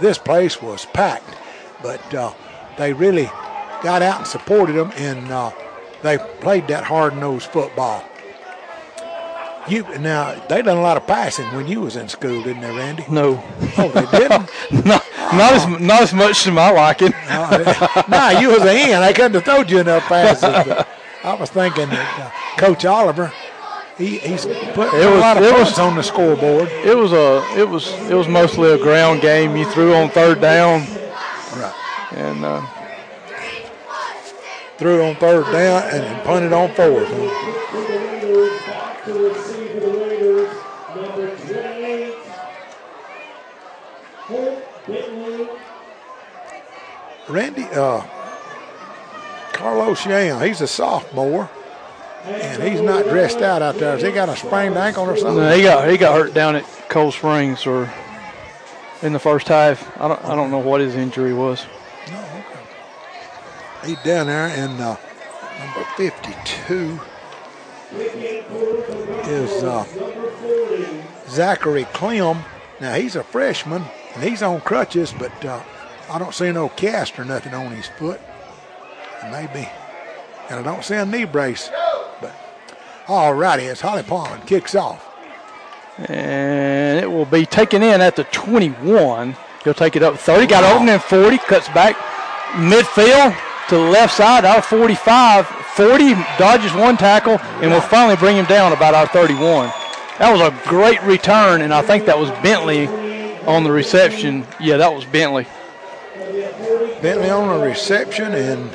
This 0.00 0.16
place 0.16 0.62
was 0.62 0.86
packed, 0.86 1.36
but 1.82 2.14
uh, 2.14 2.32
they 2.78 2.92
really 2.92 3.26
got 3.82 4.00
out 4.00 4.18
and 4.18 4.26
supported 4.26 4.74
them, 4.74 4.92
and 4.96 5.30
uh, 5.30 5.52
they 6.02 6.18
played 6.40 6.68
that 6.68 6.84
hard-nosed 6.84 7.50
football. 7.50 8.07
You 9.66 9.82
now 9.98 10.34
they 10.48 10.62
done 10.62 10.76
a 10.78 10.80
lot 10.80 10.96
of 10.96 11.06
passing 11.06 11.46
when 11.54 11.66
you 11.66 11.80
was 11.80 11.96
in 11.96 12.08
school, 12.08 12.42
didn't 12.42 12.62
they, 12.62 12.70
Randy? 12.74 13.04
No, 13.10 13.42
Oh, 13.76 13.88
they 13.90 14.06
didn't. 14.18 14.48
not, 14.86 15.04
not 15.34 15.52
as 15.52 15.66
not 15.80 16.02
as 16.02 16.14
much 16.14 16.44
to 16.44 16.52
my 16.52 16.70
liking. 16.70 17.10
nah, 18.08 18.30
you 18.40 18.48
was 18.50 18.62
a 18.62 18.70
end. 18.72 19.04
I 19.04 19.12
couldn't 19.12 19.34
have 19.34 19.44
told 19.44 19.70
you 19.70 19.80
enough 19.80 20.04
passes. 20.04 20.44
I 21.24 21.34
was 21.34 21.50
thinking 21.50 21.88
that 21.90 22.18
uh, 22.18 22.60
Coach 22.60 22.84
Oliver, 22.86 23.32
he, 23.98 24.18
he's 24.18 24.46
put 24.46 24.94
It 24.94 25.06
a 25.06 25.10
was- 25.10 25.20
lot 25.20 25.36
of 25.36 25.42
it 25.42 25.52
was- 25.52 25.78
on 25.78 25.96
the 25.96 26.02
scoreboard. 26.02 26.68
It 26.70 26.96
was 26.96 27.12
a 27.12 27.42
it 27.58 27.68
was 27.68 27.88
it 28.08 28.14
was 28.14 28.26
mostly 28.28 28.70
a 28.72 28.78
ground 28.78 29.20
game. 29.20 29.54
You 29.56 29.66
threw 29.70 29.94
on 29.94 30.08
third 30.10 30.40
down, 30.40 30.80
Right. 31.56 31.74
and 32.12 32.44
uh, 32.44 32.62
Threw 34.78 35.02
on 35.04 35.16
third 35.16 35.44
down 35.52 35.82
and 35.90 36.24
punted 36.24 36.52
on 36.52 36.72
fourth 36.74 37.08
back 37.10 39.04
to 39.04 39.12
receive 39.12 39.72
for 39.72 39.80
the 39.80 39.98
Raiders, 39.98 40.54
number 40.94 41.36
28, 41.36 42.14
Holt 44.20 44.86
Bentley. 44.86 45.48
Randy, 47.28 47.64
uh, 47.64 48.02
Carlos 49.52 50.04
Young, 50.06 50.40
he's 50.42 50.60
a 50.60 50.66
sophomore, 50.66 51.50
and 52.24 52.62
he's 52.62 52.80
not 52.80 53.04
dressed 53.04 53.38
out 53.38 53.60
out 53.60 53.76
there. 53.76 53.92
Has 53.92 54.02
he 54.02 54.10
got 54.10 54.28
a 54.28 54.36
sprained 54.36 54.76
ankle 54.76 55.04
or 55.04 55.16
something? 55.16 55.36
no, 55.36 55.54
he 55.56 55.62
got 55.62 55.90
he 55.90 55.96
got 55.98 56.16
hurt 56.16 56.32
down 56.32 56.56
at 56.56 56.64
Cold 56.88 57.12
Springs 57.12 57.66
or 57.66 57.92
in 59.02 59.12
the 59.12 59.18
first 59.18 59.48
half. 59.48 59.96
I 60.00 60.08
don't 60.08 60.24
I 60.24 60.34
don't 60.34 60.50
know 60.50 60.58
what 60.58 60.80
his 60.80 60.94
injury 60.94 61.34
was. 61.34 61.66
No, 62.10 62.18
okay. 62.20 63.88
He's 63.88 64.02
down 64.02 64.26
there, 64.26 64.48
and 64.48 64.80
uh, 64.80 64.96
number 65.58 65.84
52 65.96 67.00
is 69.28 69.64
uh, 69.64 69.84
Zachary 71.28 71.84
Clem. 71.92 72.44
Now, 72.80 72.94
he's 72.94 73.16
a 73.16 73.24
freshman, 73.24 73.82
and 74.14 74.22
he's 74.22 74.42
on 74.42 74.60
crutches, 74.60 75.12
but 75.12 75.44
uh, 75.44 75.62
I 76.10 76.18
don't 76.18 76.34
see 76.34 76.50
no 76.52 76.68
cast 76.70 77.18
or 77.18 77.24
nothing 77.24 77.54
on 77.54 77.72
his 77.72 77.86
foot. 77.86 78.20
Maybe. 79.30 79.68
And 80.48 80.60
I 80.60 80.62
don't 80.62 80.82
see 80.82 80.94
a 80.94 81.04
knee 81.04 81.24
brace. 81.24 81.70
But 82.20 82.34
all 83.06 83.34
righty, 83.34 83.66
as 83.66 83.80
Holly 83.80 84.02
Pond 84.02 84.46
kicks 84.46 84.74
off. 84.74 85.04
And 85.98 86.98
it 86.98 87.10
will 87.10 87.26
be 87.26 87.44
taken 87.44 87.82
in 87.82 88.00
at 88.00 88.16
the 88.16 88.24
21. 88.24 89.36
He'll 89.64 89.74
take 89.74 89.96
it 89.96 90.02
up 90.02 90.16
30. 90.16 90.46
Got 90.46 90.64
open 90.64 90.88
in 90.88 91.00
40. 91.00 91.38
Cuts 91.38 91.68
back 91.68 91.96
midfield 92.52 93.36
to 93.68 93.74
the 93.74 93.90
left 93.90 94.16
side. 94.16 94.44
Our 94.44 94.62
45. 94.62 95.46
40 95.46 96.14
dodges 96.38 96.72
one 96.74 96.96
tackle 96.96 97.38
and 97.62 97.70
will 97.70 97.80
finally 97.80 98.16
bring 98.16 98.36
him 98.36 98.46
down 98.46 98.72
about 98.72 98.94
our 98.94 99.06
31. 99.06 99.68
That 100.18 100.32
was 100.32 100.40
a 100.40 100.68
great 100.68 101.00
return, 101.04 101.62
and 101.62 101.72
I 101.72 101.82
think 101.82 102.06
that 102.06 102.18
was 102.18 102.30
Bentley 102.42 102.88
on 103.46 103.62
the 103.62 103.70
reception. 103.70 104.44
Yeah, 104.58 104.78
that 104.78 104.92
was 104.92 105.04
Bentley. 105.04 105.46
Bentley 107.02 107.30
on 107.30 107.58
the 107.58 107.64
reception, 107.64 108.32
and 108.34 108.70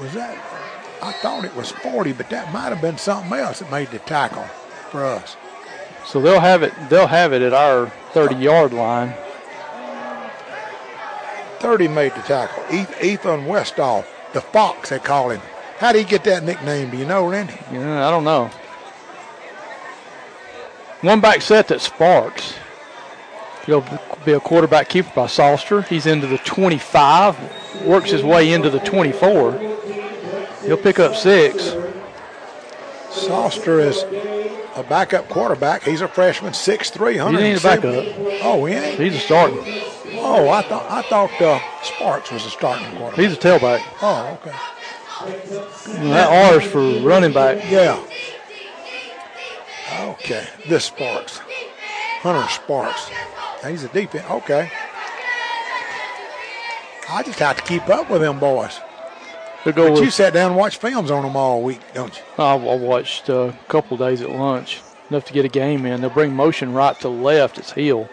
was 0.00 0.14
that? 0.14 0.36
I 1.02 1.12
thought 1.22 1.44
it 1.44 1.54
was 1.54 1.70
40, 1.70 2.12
but 2.12 2.28
that 2.30 2.52
might 2.52 2.68
have 2.68 2.80
been 2.80 2.98
something 2.98 3.32
else 3.32 3.60
that 3.60 3.70
made 3.70 3.90
the 3.90 3.98
tackle 4.00 4.44
for 4.90 5.04
us. 5.04 5.36
So 6.04 6.20
they'll 6.20 6.40
have 6.40 6.62
it. 6.62 6.72
They'll 6.88 7.06
have 7.06 7.32
it 7.32 7.42
at 7.42 7.52
our 7.52 7.92
30-yard 8.12 8.72
line. 8.72 9.14
30 11.60 11.88
made 11.88 12.12
the 12.12 12.22
tackle. 12.22 12.64
Ethan 12.74 13.46
Westall, 13.46 14.04
the 14.32 14.40
Fox, 14.40 14.88
they 14.90 14.98
call 14.98 15.30
him. 15.30 15.40
How 15.78 15.92
did 15.92 16.00
he 16.00 16.10
get 16.10 16.24
that 16.24 16.42
nickname? 16.42 16.90
Do 16.90 16.96
you 16.96 17.06
know, 17.06 17.26
Randy? 17.26 17.58
Yeah, 17.72 18.06
I 18.06 18.10
don't 18.10 18.24
know. 18.24 18.50
One 21.02 21.20
back 21.20 21.40
set 21.42 21.68
that 21.68 21.80
Sparks. 21.80 22.54
He'll 23.64 23.84
be 24.24 24.32
a 24.32 24.40
quarterback 24.40 24.88
keeper 24.88 25.10
by 25.14 25.26
Salster. 25.26 25.82
He's 25.82 26.06
into 26.06 26.26
the 26.26 26.38
25, 26.38 27.86
works 27.86 28.10
his 28.10 28.22
way 28.22 28.52
into 28.52 28.68
the 28.70 28.80
24. 28.80 29.52
He'll 30.64 30.76
pick 30.76 30.98
up 30.98 31.14
six. 31.14 31.74
Salster 33.10 33.80
is 33.80 34.02
a 34.76 34.84
backup 34.88 35.28
quarterback. 35.28 35.82
He's 35.82 36.00
a 36.00 36.08
freshman, 36.08 36.52
6'3", 36.52 37.12
He 37.12 37.44
ain't 37.44 37.60
a 37.60 37.62
backup. 37.62 38.04
Oh, 38.42 38.64
he 38.66 38.74
ain't? 38.74 38.98
He's 39.00 39.16
a 39.16 39.18
starting. 39.18 39.58
Oh, 40.14 40.48
I 40.50 40.62
thought 40.62 40.90
I 40.90 41.02
thought 41.02 41.40
uh, 41.40 41.60
Sparks 41.82 42.30
was 42.30 42.44
a 42.44 42.50
starting 42.50 42.86
quarterback. 42.96 43.18
He's 43.18 43.32
a 43.32 43.36
tailback. 43.40 43.82
Oh, 44.02 44.38
okay. 44.42 45.98
And 45.98 46.10
that 46.12 46.28
R 46.52 46.60
is 46.60 46.70
for 46.70 46.80
running 47.00 47.32
back. 47.32 47.70
Yeah. 47.70 48.02
Okay, 49.98 50.46
this 50.68 50.84
Sparks, 50.84 51.38
Hunter 52.22 52.48
Sparks. 52.50 53.10
He's 53.66 53.84
a 53.84 53.88
defense. 53.88 54.24
Okay. 54.30 54.70
I 57.08 57.22
just 57.24 57.38
have 57.40 57.56
to 57.56 57.62
keep 57.62 57.88
up 57.88 58.08
with 58.08 58.20
them 58.20 58.38
boys. 58.38 58.78
But 59.64 59.76
you 59.76 60.10
sat 60.10 60.32
down 60.32 60.52
and 60.52 60.56
watched 60.58 60.80
films 60.80 61.10
on 61.10 61.22
them 61.22 61.36
all 61.36 61.62
week, 61.62 61.80
don't 61.92 62.16
you? 62.16 62.22
I 62.38 62.54
I 62.54 62.76
watched 62.76 63.28
uh, 63.28 63.52
a 63.52 63.58
couple 63.68 63.96
days 63.96 64.22
at 64.22 64.30
lunch, 64.30 64.80
enough 65.10 65.24
to 65.26 65.32
get 65.32 65.44
a 65.44 65.48
game 65.48 65.84
in. 65.84 66.00
They'll 66.00 66.08
bring 66.10 66.32
motion 66.34 66.72
right 66.72 66.98
to 67.00 67.08
left. 67.08 67.58
It's 67.58 67.72
heel. 67.72 68.08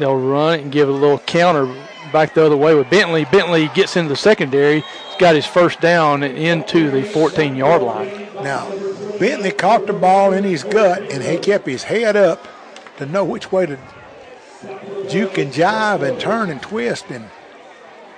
They'll 0.00 0.16
run 0.16 0.58
it 0.58 0.62
and 0.62 0.72
give 0.72 0.88
it 0.88 0.92
a 0.92 0.94
little 0.94 1.18
counter 1.18 1.66
back 2.10 2.32
the 2.32 2.42
other 2.42 2.56
way 2.56 2.74
with 2.74 2.88
Bentley. 2.88 3.26
Bentley 3.26 3.68
gets 3.74 3.96
into 3.96 4.08
the 4.08 4.16
secondary. 4.16 4.80
He's 4.80 5.16
got 5.18 5.34
his 5.34 5.44
first 5.44 5.78
down 5.82 6.22
and 6.22 6.38
into 6.38 6.90
the 6.90 7.02
14 7.02 7.54
yard 7.54 7.82
line. 7.82 8.26
Now, 8.36 8.66
Bentley 9.18 9.52
caught 9.52 9.86
the 9.86 9.92
ball 9.92 10.32
in 10.32 10.42
his 10.42 10.64
gut 10.64 11.02
and 11.02 11.22
he 11.22 11.36
kept 11.36 11.66
his 11.66 11.82
head 11.82 12.16
up 12.16 12.48
to 12.96 13.04
know 13.04 13.26
which 13.26 13.52
way 13.52 13.66
to 13.66 13.78
juke 15.10 15.36
and 15.36 15.52
jive 15.52 16.00
and 16.00 16.18
turn 16.18 16.48
and 16.48 16.62
twist. 16.62 17.10
And 17.10 17.28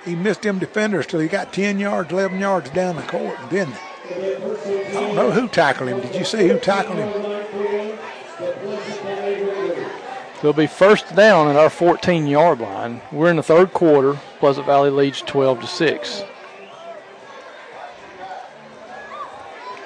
he 0.05 0.15
missed 0.15 0.43
them 0.43 0.59
defenders 0.59 1.05
till 1.05 1.19
he 1.19 1.27
got 1.27 1.51
10 1.51 1.79
yards, 1.79 2.13
11 2.13 2.39
yards 2.39 2.69
down 2.69 2.95
the 2.95 3.01
court. 3.01 3.37
And 3.41 3.49
then, 3.49 3.73
I 4.09 4.91
don't 4.93 5.15
know 5.15 5.31
who 5.31 5.49
tackled 5.49 5.89
him. 5.89 5.99
Did 5.99 6.15
you 6.15 6.23
see 6.23 6.47
who 6.47 6.59
tackled 6.59 6.97
him? 6.97 7.32
So 10.43 10.49
it'll 10.49 10.61
be 10.61 10.67
first 10.67 11.15
down 11.15 11.47
at 11.47 11.55
our 11.55 11.69
14 11.69 12.27
yard 12.27 12.59
line. 12.59 12.99
We're 13.13 13.29
in 13.29 13.37
the 13.37 13.43
third 13.43 13.71
quarter. 13.71 14.19
Pleasant 14.39 14.65
Valley 14.65 14.89
leads 14.89 15.21
12 15.21 15.61
to 15.61 15.67
6. 15.67 16.23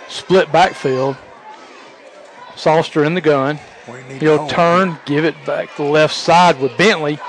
Split 0.08 0.52
backfield. 0.52 1.16
Salster 2.56 3.04
in 3.04 3.14
the 3.14 3.22
gun. 3.22 3.60
We 3.88 4.02
need 4.02 4.20
to 4.20 4.26
He'll 4.26 4.48
turn, 4.48 4.98
give 5.06 5.26
it 5.26 5.36
back 5.46 5.76
to 5.76 5.84
the 5.84 5.90
left 5.90 6.16
side 6.16 6.60
with 6.60 6.76
Bentley. 6.76 7.20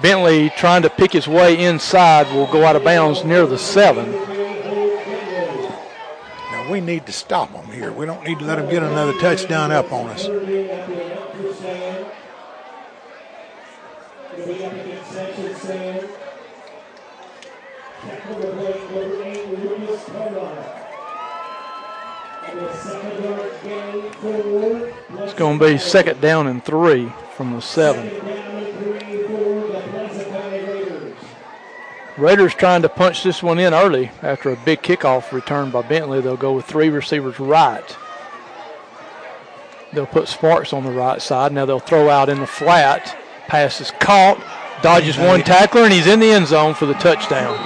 Bentley 0.00 0.50
trying 0.50 0.82
to 0.82 0.90
pick 0.90 1.10
his 1.10 1.26
way 1.26 1.64
inside 1.64 2.32
will 2.32 2.46
go 2.46 2.64
out 2.64 2.76
of 2.76 2.84
bounds 2.84 3.24
near 3.24 3.46
the 3.46 3.58
seven. 3.58 4.12
Now, 6.52 6.70
we 6.70 6.80
need 6.80 7.04
to 7.06 7.12
stop 7.12 7.52
them 7.52 7.66
here. 7.72 7.90
We 7.90 8.06
don't 8.06 8.22
need 8.22 8.38
to 8.38 8.44
let 8.44 8.58
them 8.58 8.70
get 8.70 8.84
another 8.84 9.18
touchdown 9.18 9.72
up 9.72 9.92
on 9.92 10.06
us. 10.10 10.28
It's 25.22 25.34
going 25.34 25.58
to 25.58 25.66
be 25.66 25.78
second 25.78 26.20
down 26.20 26.46
and 26.46 26.64
three 26.64 27.12
from 27.34 27.54
the 27.54 27.60
seven. 27.60 28.08
Raiders 32.16 32.54
trying 32.54 32.82
to 32.82 32.88
punch 32.88 33.24
this 33.24 33.42
one 33.42 33.58
in 33.58 33.74
early 33.74 34.12
after 34.22 34.50
a 34.50 34.56
big 34.64 34.80
kickoff 34.80 35.32
return 35.32 35.72
by 35.72 35.82
Bentley. 35.82 36.20
They'll 36.20 36.36
go 36.36 36.52
with 36.52 36.66
three 36.66 36.88
receivers 36.88 37.40
right. 37.40 37.96
They'll 39.92 40.06
put 40.06 40.28
Sparks 40.28 40.72
on 40.72 40.84
the 40.84 40.92
right 40.92 41.20
side. 41.20 41.52
Now 41.52 41.66
they'll 41.66 41.80
throw 41.80 42.08
out 42.08 42.28
in 42.28 42.38
the 42.38 42.46
flat. 42.46 43.16
Pass 43.48 43.80
is 43.80 43.90
caught. 43.92 44.42
Dodges 44.82 45.16
one 45.16 45.40
tackler, 45.42 45.82
and 45.82 45.92
he's 45.92 46.06
in 46.06 46.20
the 46.20 46.30
end 46.30 46.46
zone 46.46 46.74
for 46.74 46.86
the 46.86 46.94
touchdown. 46.94 47.56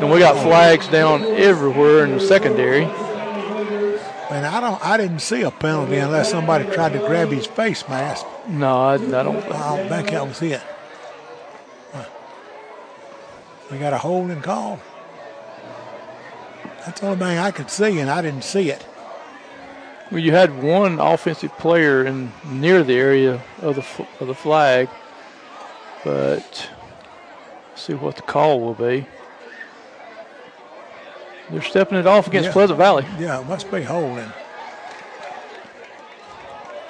And 0.00 0.10
we 0.10 0.18
got 0.18 0.42
flags 0.42 0.88
down 0.88 1.22
everywhere 1.24 2.04
in 2.04 2.12
the 2.12 2.20
secondary. 2.20 2.84
And 2.84 4.46
I 4.46 4.60
don't, 4.60 4.84
I 4.84 4.96
didn't 4.96 5.18
see 5.20 5.42
a 5.42 5.50
penalty 5.50 5.96
unless 5.96 6.30
somebody 6.30 6.64
tried 6.72 6.94
to 6.94 6.98
grab 7.00 7.28
his 7.28 7.46
face 7.46 7.86
mask. 7.88 8.24
No, 8.48 8.80
I, 8.80 8.94
I 8.94 8.96
don't. 8.96 9.36
I 9.52 9.76
don't 9.76 9.88
think 9.88 10.10
that 10.10 10.26
was 10.26 10.40
it. 10.40 10.62
We 13.70 13.78
got 13.78 13.92
a 13.94 13.98
holding 13.98 14.42
call. 14.42 14.80
That's 16.84 17.00
the 17.00 17.06
only 17.06 17.18
thing 17.18 17.38
I 17.38 17.50
could 17.50 17.70
see, 17.70 18.00
and 18.00 18.10
I 18.10 18.20
didn't 18.20 18.44
see 18.44 18.70
it. 18.70 18.84
Well, 20.12 20.20
you 20.20 20.32
had 20.32 20.62
one 20.62 21.00
offensive 21.00 21.56
player 21.56 22.04
in 22.04 22.32
near 22.44 22.82
the 22.84 22.94
area 22.94 23.40
of 23.62 23.76
the 23.76 24.06
of 24.20 24.26
the 24.26 24.34
flag, 24.34 24.90
but 26.04 26.68
see 27.74 27.94
what 27.94 28.16
the 28.16 28.22
call 28.22 28.60
will 28.60 28.74
be. 28.74 29.06
They're 31.50 31.62
stepping 31.62 31.96
it 31.96 32.06
off 32.06 32.26
against 32.26 32.48
Yeah. 32.48 32.52
Pleasant 32.52 32.78
Valley. 32.78 33.06
Yeah, 33.18 33.40
it 33.40 33.46
must 33.46 33.70
be 33.70 33.82
holding. 33.82 34.30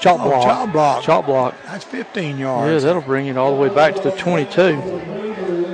Chop 0.01 0.19
Oh, 0.21 0.25
block. 0.29 0.43
chop 0.45 0.73
block. 0.73 1.03
Chop 1.05 1.27
block. 1.27 1.55
That's 1.67 1.85
15 1.85 2.39
yards. 2.39 2.73
Yeah, 2.73 2.79
that'll 2.89 3.03
bring 3.03 3.29
it 3.29 3.37
all 3.37 3.55
the 3.55 3.61
way 3.63 3.69
back 3.69 3.95
to 3.95 4.03
the 4.03 4.11
22. 4.11 5.72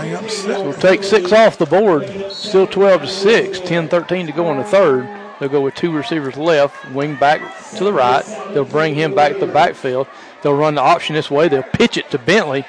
Bring 0.00 0.14
up 0.14 0.24
We'll 0.46 0.72
take 0.74 1.02
six 1.02 1.32
off 1.32 1.58
the 1.58 1.66
board. 1.66 2.30
Still 2.30 2.68
12 2.68 3.00
to 3.02 3.06
6. 3.08 3.60
10 3.60 3.88
13 3.88 4.26
to 4.26 4.32
go 4.32 4.50
in 4.52 4.58
the 4.58 4.64
third. 4.64 5.08
They'll 5.40 5.48
go 5.48 5.60
with 5.60 5.74
two 5.74 5.90
receivers 5.92 6.36
left, 6.36 6.92
wing 6.92 7.16
back 7.16 7.40
to 7.76 7.84
the 7.84 7.92
right. 7.92 8.24
They'll 8.52 8.64
bring 8.64 8.94
him 8.94 9.14
back 9.14 9.32
to 9.32 9.38
the 9.38 9.52
backfield. 9.52 10.06
They'll 10.42 10.54
run 10.54 10.76
the 10.76 10.82
option 10.82 11.14
this 11.14 11.30
way. 11.30 11.48
They'll 11.48 11.62
pitch 11.62 11.96
it 11.96 12.10
to 12.10 12.18
Bentley. 12.18 12.64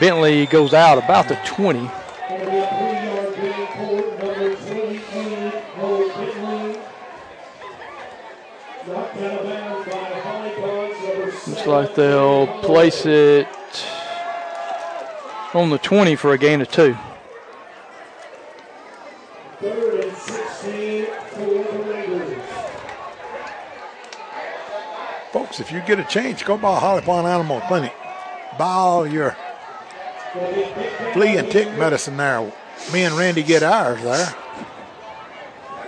Bentley 0.00 0.46
goes 0.46 0.74
out 0.74 0.98
about 0.98 1.28
the 1.28 1.38
20. 1.46 1.80
Looks 11.46 11.66
like 11.66 11.94
they'll 11.94 12.46
place 12.62 13.06
it 13.06 13.48
on 15.56 15.70
the 15.70 15.78
20 15.78 16.16
for 16.16 16.32
a 16.32 16.38
gain 16.38 16.60
of 16.60 16.70
two. 16.70 16.96
Third 19.58 20.04
and 20.04 20.16
16 20.16 21.06
for 21.06 21.38
the 21.38 21.84
Raiders. 21.88 22.42
Folks, 25.32 25.60
if 25.60 25.72
you 25.72 25.80
get 25.80 25.98
a 25.98 26.04
chance, 26.04 26.42
go 26.42 26.58
by 26.58 26.78
Holly 26.78 27.00
Pond 27.00 27.26
Animal 27.26 27.60
Clinic. 27.62 27.94
Buy 28.58 28.66
all 28.66 29.06
your 29.06 29.34
flea 31.14 31.38
and 31.38 31.50
tick 31.50 31.68
medicine 31.78 32.18
there. 32.18 32.52
Me 32.92 33.04
and 33.04 33.14
Randy 33.16 33.42
get 33.42 33.62
ours 33.62 34.02
there. 34.02 34.34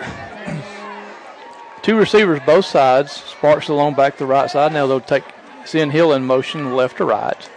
Two 1.83 1.97
receivers 1.97 2.41
both 2.47 2.65
sides. 2.65 3.13
Sparks 3.13 3.69
along 3.69 3.95
back 3.95 4.15
to 4.15 4.21
the 4.21 4.27
right 4.27 4.51
side. 4.51 4.73
Now 4.73 4.87
they'll 4.87 5.01
take 5.01 5.25
send 5.67 5.93
Hill 5.93 6.15
in 6.15 6.25
motion 6.25 6.75
left 6.75 6.97
to 6.97 7.05
right. 7.05 7.51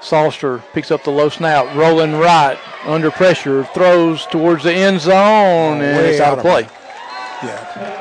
Salster 0.00 0.62
picks 0.72 0.90
up 0.90 1.04
the 1.04 1.10
low 1.10 1.28
snap, 1.28 1.74
rolling 1.76 2.12
right 2.18 2.58
under 2.86 3.10
pressure, 3.10 3.64
throws 3.74 4.24
towards 4.26 4.64
the 4.64 4.72
end 4.72 5.00
zone, 5.00 5.82
and 5.82 5.96
Way 5.98 6.10
it's 6.12 6.20
out 6.20 6.38
out 6.38 6.38
of 6.38 6.46
of 6.46 6.50
play. 6.50 6.68
Yeah. 7.42 7.96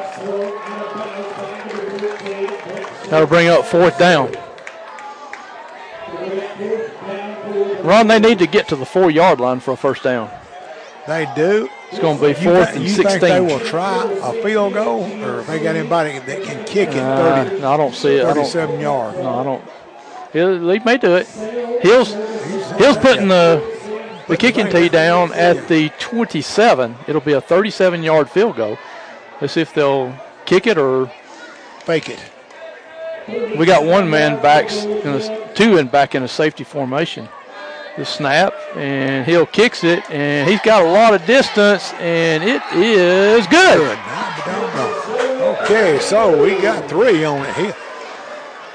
That'll 3.09 3.27
bring 3.27 3.47
up 3.47 3.65
fourth 3.65 3.97
down. 3.97 4.31
Ron, 7.83 8.07
they 8.07 8.19
need 8.19 8.39
to 8.39 8.47
get 8.47 8.67
to 8.69 8.75
the 8.75 8.85
four 8.85 9.09
yard 9.09 9.39
line 9.39 9.59
for 9.59 9.71
a 9.71 9.77
first 9.77 10.03
down. 10.03 10.29
They 11.07 11.27
do. 11.35 11.67
It's 11.91 11.99
going 11.99 12.17
to 12.17 12.21
be 12.21 12.27
You, 12.29 12.35
fourth 12.53 12.69
thi- 12.69 12.75
and 12.75 12.83
you 12.85 12.91
think 12.91 13.09
16. 13.09 13.29
they 13.29 13.41
will 13.41 13.59
try 13.61 14.03
a 14.21 14.43
field 14.43 14.73
goal, 14.73 15.03
or 15.23 15.39
if 15.39 15.47
they 15.47 15.59
got 15.59 15.75
anybody 15.75 16.19
that 16.19 16.43
can 16.43 16.63
kick 16.65 16.89
it 16.89 16.97
Uh, 16.99 17.45
30, 17.45 17.61
no, 17.61 17.71
I 17.73 17.77
don't 17.77 17.95
see 17.95 18.17
it. 18.17 18.23
37 18.25 18.79
yards? 18.79 19.17
no, 19.17 19.39
I 19.39 19.43
don't. 19.43 19.63
He'll, 20.33 20.69
he 20.69 20.79
may 20.79 20.97
do 20.97 21.15
it. 21.15 21.27
Hill's, 21.81 22.13
Hill's 22.77 22.97
putting 22.97 23.27
the, 23.27 23.63
the 24.27 24.37
kicking 24.37 24.69
tee 24.69 24.89
down 24.89 25.33
at 25.33 25.67
the 25.67 25.89
27. 25.99 26.95
It'll 27.07 27.21
be 27.21 27.33
a 27.33 27.41
37 27.41 28.03
yard 28.03 28.29
field 28.29 28.55
goal. 28.55 28.77
Let's 29.41 29.53
see 29.53 29.61
if 29.61 29.73
they'll 29.73 30.13
kick 30.45 30.67
it 30.67 30.77
or 30.77 31.11
Fake 31.89 32.09
it. 32.09 32.19
we 33.57 33.65
got 33.65 33.83
one 33.83 34.07
man 34.11 34.39
back, 34.43 34.71
in 34.71 35.07
a, 35.07 35.53
two 35.55 35.77
in 35.77 35.87
back 35.87 36.13
in 36.13 36.21
a 36.21 36.27
safety 36.27 36.63
formation. 36.63 37.27
The 37.97 38.05
snap 38.05 38.53
and 38.75 39.25
Hill 39.25 39.47
kicks 39.47 39.83
it 39.83 40.07
and 40.11 40.47
he's 40.47 40.61
got 40.61 40.85
a 40.85 40.87
lot 40.87 41.15
of 41.15 41.25
distance 41.25 41.91
and 41.93 42.43
it 42.43 42.61
is 42.73 43.47
good. 43.47 43.77
Good. 43.79 43.97
Now, 43.97 44.35
but 44.37 44.45
doggone. 44.45 45.65
Okay, 45.65 45.97
so 45.99 46.43
we 46.43 46.61
got 46.61 46.87
three 46.87 47.23
on 47.23 47.43
it 47.43 47.55
here. 47.55 47.75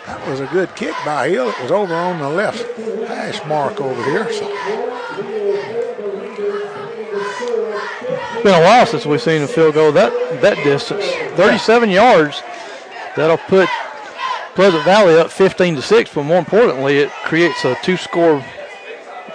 That 0.07 0.27
was 0.29 0.41
a 0.41 0.47
good 0.47 0.75
kick 0.77 0.95
by 1.05 1.29
Hill. 1.31 1.49
It 1.49 1.63
was 1.63 1.71
over 1.71 1.95
on 1.95 2.19
the 2.19 2.29
left 2.29 2.63
hash 3.09 3.45
mark 3.47 3.81
over 3.81 4.03
here. 4.05 4.31
So 4.33 4.47
It's 8.35 8.43
been 8.43 8.55
a 8.55 8.65
while 8.65 8.85
since 8.85 9.07
we've 9.07 9.23
seen 9.23 9.43
a 9.43 9.49
field 9.49 9.75
goal 9.75 9.93
that 9.93 10.13
that 10.43 10.57
distance. 10.63 11.05
37 11.37 11.89
yards. 11.91 12.43
That'll 13.17 13.39
put 13.39 13.69
Pleasant 14.55 14.85
Valley 14.85 15.17
up 15.19 15.31
15 15.31 15.77
to 15.77 15.83
six. 15.83 16.13
But 16.13 16.25
more 16.25 16.39
importantly, 16.39 16.99
it 16.99 17.11
creates 17.25 17.65
a 17.65 17.77
two-score, 17.83 18.45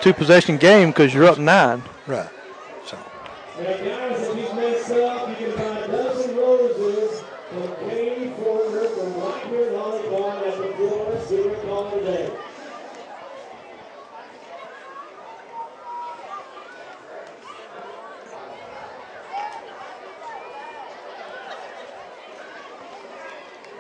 two-possession 0.02 0.58
game 0.58 0.90
because 0.90 1.14
you're 1.14 1.26
up 1.26 1.40
nine. 1.40 1.82
right. 2.06 2.30
So 2.86 2.98
And 3.58 3.66
guys, 3.86 4.22
if 4.22 4.36
he's 4.36 4.54
messed 4.54 4.91
up, 4.91 5.30
you 5.30 5.36
can 5.48 5.52
find 5.58 5.91
dozen 5.91 6.36
roses 6.38 7.24
from 7.50 7.90
Katie 7.90 8.30
Fortner 8.40 8.88
from 8.94 9.22
right 9.22 9.48
here 9.48 9.70
in 9.70 9.76
Holly 9.76 10.04
Pond 10.10 10.46
at 10.46 10.58
the 10.58 10.74
Florida 10.76 11.26
Civic 11.28 11.64
Hall 11.64 11.91
today. 11.91 12.32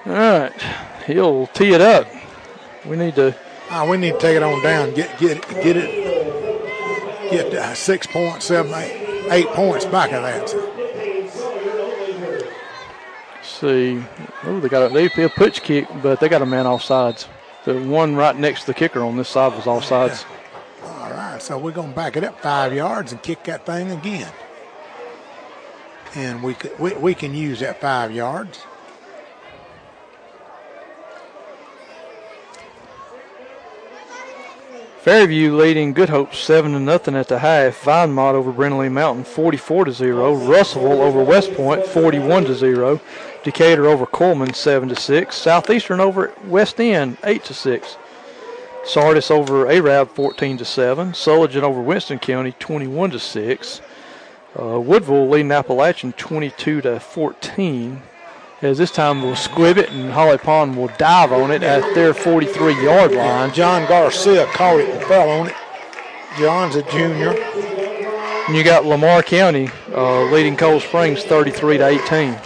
All 0.05 0.13
right, 0.13 0.53
he'll 1.05 1.47
tee 1.47 1.73
it 1.73 1.81
up. 1.81 2.07
We 2.85 2.95
need 2.95 3.15
to. 3.15 3.35
ah, 3.69 3.87
we 3.87 3.97
need 3.97 4.13
to 4.13 4.19
take 4.19 4.35
it 4.37 4.43
on 4.43 4.63
down. 4.63 4.93
Get 4.93 5.17
get 5.19 5.47
get 5.49 5.77
it. 5.77 7.31
Get 7.31 7.53
uh, 7.53 7.73
six 7.75 8.07
point 8.07 8.41
seven 8.41 8.73
eight 8.73 9.27
eight 9.29 9.47
points 9.47 9.85
back 9.85 10.11
of 10.11 10.23
that. 10.23 10.49
See. 13.43 14.01
Oh, 14.43 14.59
they 14.61 14.69
got 14.69 14.89
a, 14.89 14.93
they 14.93 15.23
a 15.23 15.29
pitch 15.29 15.63
kick, 15.63 15.87
but 16.01 16.19
they 16.21 16.29
got 16.29 16.41
a 16.41 16.45
man 16.45 16.65
off 16.65 16.81
sides. 16.81 17.27
The 17.65 17.79
one 17.81 18.15
right 18.15 18.35
next 18.35 18.61
to 18.61 18.67
the 18.67 18.73
kicker 18.73 19.03
on 19.03 19.17
this 19.17 19.27
side 19.27 19.53
was 19.53 19.67
off 19.67 19.83
sides. 19.83 20.25
all 20.81 21.11
right, 21.11 21.41
so 21.41 21.57
we're 21.57 21.71
gonna 21.71 21.93
back 21.93 22.15
it 22.15 22.23
up 22.23 22.39
five 22.39 22.73
yards 22.73 23.11
and 23.11 23.21
kick 23.21 23.43
that 23.43 23.65
thing 23.65 23.91
again. 23.91 24.31
And 26.15 26.41
we 26.41 26.53
could, 26.53 26.79
we, 26.79 26.93
we 26.93 27.13
can 27.13 27.35
use 27.35 27.59
that 27.59 27.81
five 27.81 28.11
yards. 28.11 28.65
Fairview 35.09 35.55
leading 35.55 35.93
Good 35.93 36.09
Hope 36.09 36.35
seven 36.35 36.73
to 36.73 36.79
nothing 36.79 37.15
at 37.15 37.29
the 37.29 37.39
half. 37.39 37.83
Vinemont 37.83 38.35
over 38.35 38.53
Brindlee 38.53 38.91
Mountain 38.91 39.23
44 39.23 39.85
to 39.85 39.91
zero. 39.91 40.35
Russellville 40.35 41.01
over 41.01 41.23
West 41.23 41.51
Point 41.55 41.83
41 41.83 42.45
to 42.45 42.53
zero. 42.53 43.01
Decatur 43.43 43.87
over 43.87 44.05
Cullman 44.05 44.53
seven 44.53 44.87
to 44.89 44.95
six. 44.95 45.35
Southeastern 45.35 45.99
over 45.99 46.31
West 46.45 46.79
End 46.79 47.17
eight 47.23 47.43
to 47.45 47.55
six. 47.55 47.97
Sardis 48.83 49.31
over 49.31 49.67
Arab 49.67 50.11
14 50.11 50.59
to 50.59 50.65
seven. 50.65 51.15
Sullivan 51.15 51.63
over 51.63 51.81
Winston 51.81 52.19
County 52.19 52.51
21 52.59 53.09
to 53.09 53.19
six. 53.19 53.81
Uh, 54.59 54.79
Woodville 54.79 55.27
leading 55.27 55.51
Appalachian 55.51 56.13
22 56.13 56.81
to 56.81 56.99
14. 56.99 58.03
As 58.61 58.77
this 58.77 58.91
time 58.91 59.21
we'll 59.21 59.37
squib 59.37 59.77
it 59.77 59.89
and 59.89 60.11
Holly 60.11 60.37
Pond 60.37 60.75
will 60.75 60.91
dive 60.97 61.31
on 61.31 61.49
it 61.49 61.63
at 61.63 61.95
their 61.95 62.13
43 62.13 62.83
yard 62.83 63.13
line. 63.13 63.53
John 63.53 63.87
Garcia 63.87 64.47
caught 64.47 64.81
it 64.81 64.89
and 64.89 65.01
fell 65.05 65.29
on 65.29 65.47
it. 65.47 65.55
John's 66.37 66.75
a 66.75 66.83
junior. 66.91 67.31
And 67.31 68.57
you 68.57 68.63
got 68.65 68.85
Lamar 68.85 69.23
County 69.23 69.69
uh, 69.93 70.23
leading 70.23 70.57
Cold 70.57 70.81
Springs 70.81 71.23
33 71.23 71.77
to 71.77 71.87
18. 71.87 72.37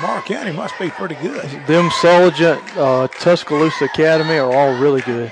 Mark 0.00 0.24
County 0.24 0.52
must 0.52 0.78
be 0.78 0.88
pretty 0.88 1.16
good. 1.16 1.44
Them 1.66 1.90
Sullivan, 2.00 2.58
uh, 2.76 3.08
Tuscaloosa 3.08 3.84
Academy 3.84 4.38
are 4.38 4.50
all 4.50 4.80
really 4.80 5.02
good. 5.02 5.30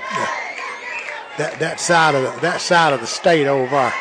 That 1.39 1.55
that 1.57 1.79
side 1.79 2.13
of 2.13 2.21
the, 2.21 2.41
that 2.41 2.61
side 2.61 2.93
of 2.93 2.99
the 2.99 3.07
state 3.07 3.47
over 3.47 3.91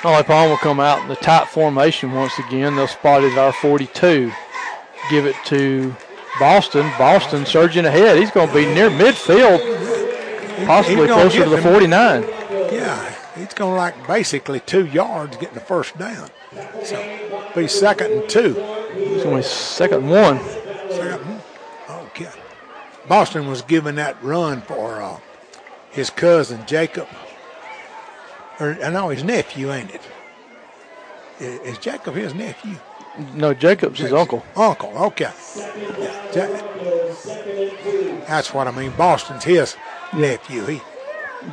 Holly 0.00 0.22
Pond 0.22 0.50
will 0.50 0.58
come 0.58 0.78
out 0.78 1.02
in 1.02 1.08
the 1.08 1.16
tight 1.16 1.48
formation 1.48 2.12
once 2.12 2.38
again. 2.38 2.76
They'll 2.76 2.86
spot 2.86 3.24
it 3.24 3.32
at 3.32 3.38
our 3.38 3.52
42. 3.52 4.30
Give 5.10 5.26
it 5.26 5.34
to 5.46 5.94
Boston. 6.38 6.88
Boston 6.96 7.44
surging 7.44 7.84
ahead. 7.84 8.16
He's 8.16 8.30
going 8.30 8.46
to 8.46 8.54
be 8.54 8.66
near 8.66 8.90
midfield, 8.90 9.58
possibly 10.66 11.08
closer 11.08 11.42
to 11.42 11.50
the 11.50 11.56
them. 11.56 11.64
49. 11.64 12.22
Yeah, 12.72 13.14
he's 13.34 13.54
going 13.54 13.72
to 13.72 13.76
like 13.76 14.06
basically 14.06 14.60
two 14.60 14.86
yards 14.86 15.36
getting 15.36 15.54
the 15.54 15.60
first 15.60 15.98
down. 15.98 16.30
So 16.84 17.50
be 17.56 17.66
second 17.66 18.12
and 18.12 18.28
two. 18.28 18.54
He's 18.94 19.24
going 19.24 19.30
to 19.30 19.36
be 19.36 19.42
second 19.42 20.04
and 20.04 20.10
one. 20.10 20.38
Second. 20.90 21.40
Okay. 21.90 22.30
Boston 23.08 23.48
was 23.48 23.62
giving 23.62 23.96
that 23.96 24.22
run 24.22 24.60
for 24.62 25.02
uh, 25.02 25.18
his 25.90 26.08
cousin 26.08 26.64
Jacob. 26.66 27.08
Or 28.60 28.70
uh, 28.72 28.86
I 28.86 28.90
know 28.90 29.08
his 29.08 29.24
nephew, 29.24 29.72
ain't 29.72 29.90
it? 29.94 30.02
Is 31.40 31.78
Jacob 31.78 32.14
his 32.14 32.34
nephew? 32.34 32.76
No, 33.34 33.54
Jacob's 33.54 34.00
his 34.00 34.12
uncle. 34.12 34.44
Uncle, 34.56 34.90
okay. 34.96 35.30
That's 38.26 38.52
what 38.52 38.66
I 38.66 38.70
mean. 38.70 38.92
Boston's 38.92 39.44
his 39.44 39.76
nephew. 40.12 40.64
He 40.66 40.80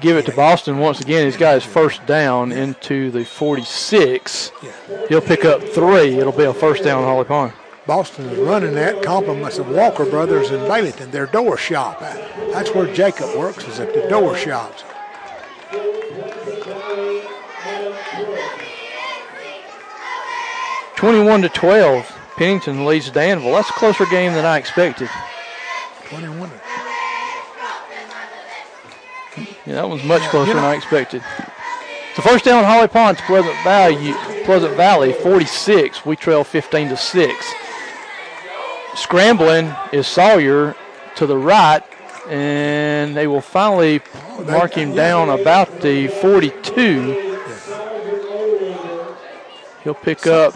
Give 0.02 0.18
it 0.18 0.26
to 0.26 0.32
Boston 0.32 0.80
once 0.80 1.00
again. 1.00 1.26
He's 1.26 1.38
got 1.38 1.54
his 1.56 1.64
first 1.64 2.06
down 2.06 2.52
into 2.52 3.12
the 3.12 3.24
46. 3.24 4.52
Yeah. 4.62 4.72
He'll 5.08 5.22
pick 5.22 5.46
up 5.46 5.62
three. 5.62 6.18
It'll 6.18 6.34
be 6.34 6.44
a 6.44 6.54
first 6.54 6.84
down 6.84 7.04
on 7.04 7.08
Holly 7.08 7.26
Pond. 7.26 7.54
Boston 7.86 8.26
is 8.26 8.40
running 8.40 8.74
that 8.74 9.04
compliments 9.04 9.60
of 9.60 9.70
Walker 9.70 10.06
Brothers 10.06 10.50
in 10.50 10.60
Baileyton, 10.62 11.12
their 11.12 11.28
door 11.28 11.56
shop. 11.56 12.00
That's 12.52 12.74
where 12.74 12.92
Jacob 12.94 13.36
works, 13.38 13.68
is 13.68 13.80
at 13.80 13.94
the 13.94 14.08
door 14.10 14.36
shops. 14.36 14.84
21 20.98 21.42
to 21.44 21.50
12. 21.50 22.12
Pennington 22.38 22.86
leads 22.86 23.10
Danville. 23.10 23.54
That's 23.54 23.70
a 23.70 23.74
closer 23.74 24.06
game 24.06 24.34
than 24.34 24.46
I 24.46 24.58
expected. 24.58 25.10
21. 26.10 26.50
Yeah, 29.66 29.76
that 29.76 29.90
was 29.90 30.04
much 30.04 30.22
closer 30.30 30.54
know- 30.54 30.62
than 30.62 30.64
I 30.64 30.76
expected. 30.76 31.22
So 32.16 32.22
first 32.22 32.46
down, 32.46 32.64
Holly 32.64 32.88
Pond 32.88 33.18
to 33.18 33.24
Pleasant 33.24 33.56
Valley. 33.64 34.14
Pleasant 34.46 34.76
Valley, 34.76 35.12
46. 35.12 36.06
We 36.06 36.16
trail 36.16 36.44
15 36.44 36.90
to 36.90 36.98
six. 36.98 37.34
Scrambling 38.96 39.76
is 39.92 40.08
Sawyer 40.08 40.76
to 41.16 41.26
the 41.26 41.38
right, 41.38 41.84
and 42.30 43.18
they 43.18 43.28
will 43.28 43.42
finally 43.42 44.02
oh, 44.30 44.44
they- 44.44 44.54
mark 44.54 44.74
him 44.76 44.92
yeah. 44.92 44.96
down 44.96 45.30
about 45.30 45.82
the 45.82 46.08
42. 46.08 47.34
He'll 49.84 49.94
pick 49.94 50.26
up 50.26 50.56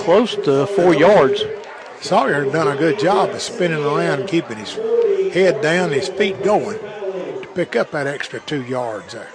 close 0.00 0.34
to 0.36 0.66
four 0.66 0.94
yards. 0.94 1.42
Sawyer 2.00 2.44
done 2.50 2.68
a 2.68 2.76
good 2.76 2.98
job 2.98 3.30
of 3.30 3.40
spinning 3.42 3.84
around 3.84 4.20
and 4.20 4.28
keeping 4.28 4.56
his 4.56 4.72
head 5.34 5.60
down, 5.60 5.90
his 5.92 6.08
feet 6.08 6.42
going 6.42 6.78
to 6.78 7.48
pick 7.54 7.76
up 7.76 7.90
that 7.90 8.06
extra 8.06 8.40
two 8.40 8.62
yards 8.64 9.12
there. 9.12 9.28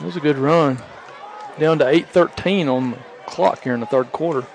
It 0.00 0.04
was 0.04 0.16
a 0.16 0.20
good 0.20 0.38
run. 0.38 0.78
Down 1.58 1.78
to 1.80 1.84
8:13 1.84 2.68
on 2.68 2.92
the 2.92 2.96
clock 3.26 3.62
here 3.64 3.74
in 3.74 3.80
the 3.80 3.86
third 3.86 4.12
quarter. 4.12 4.46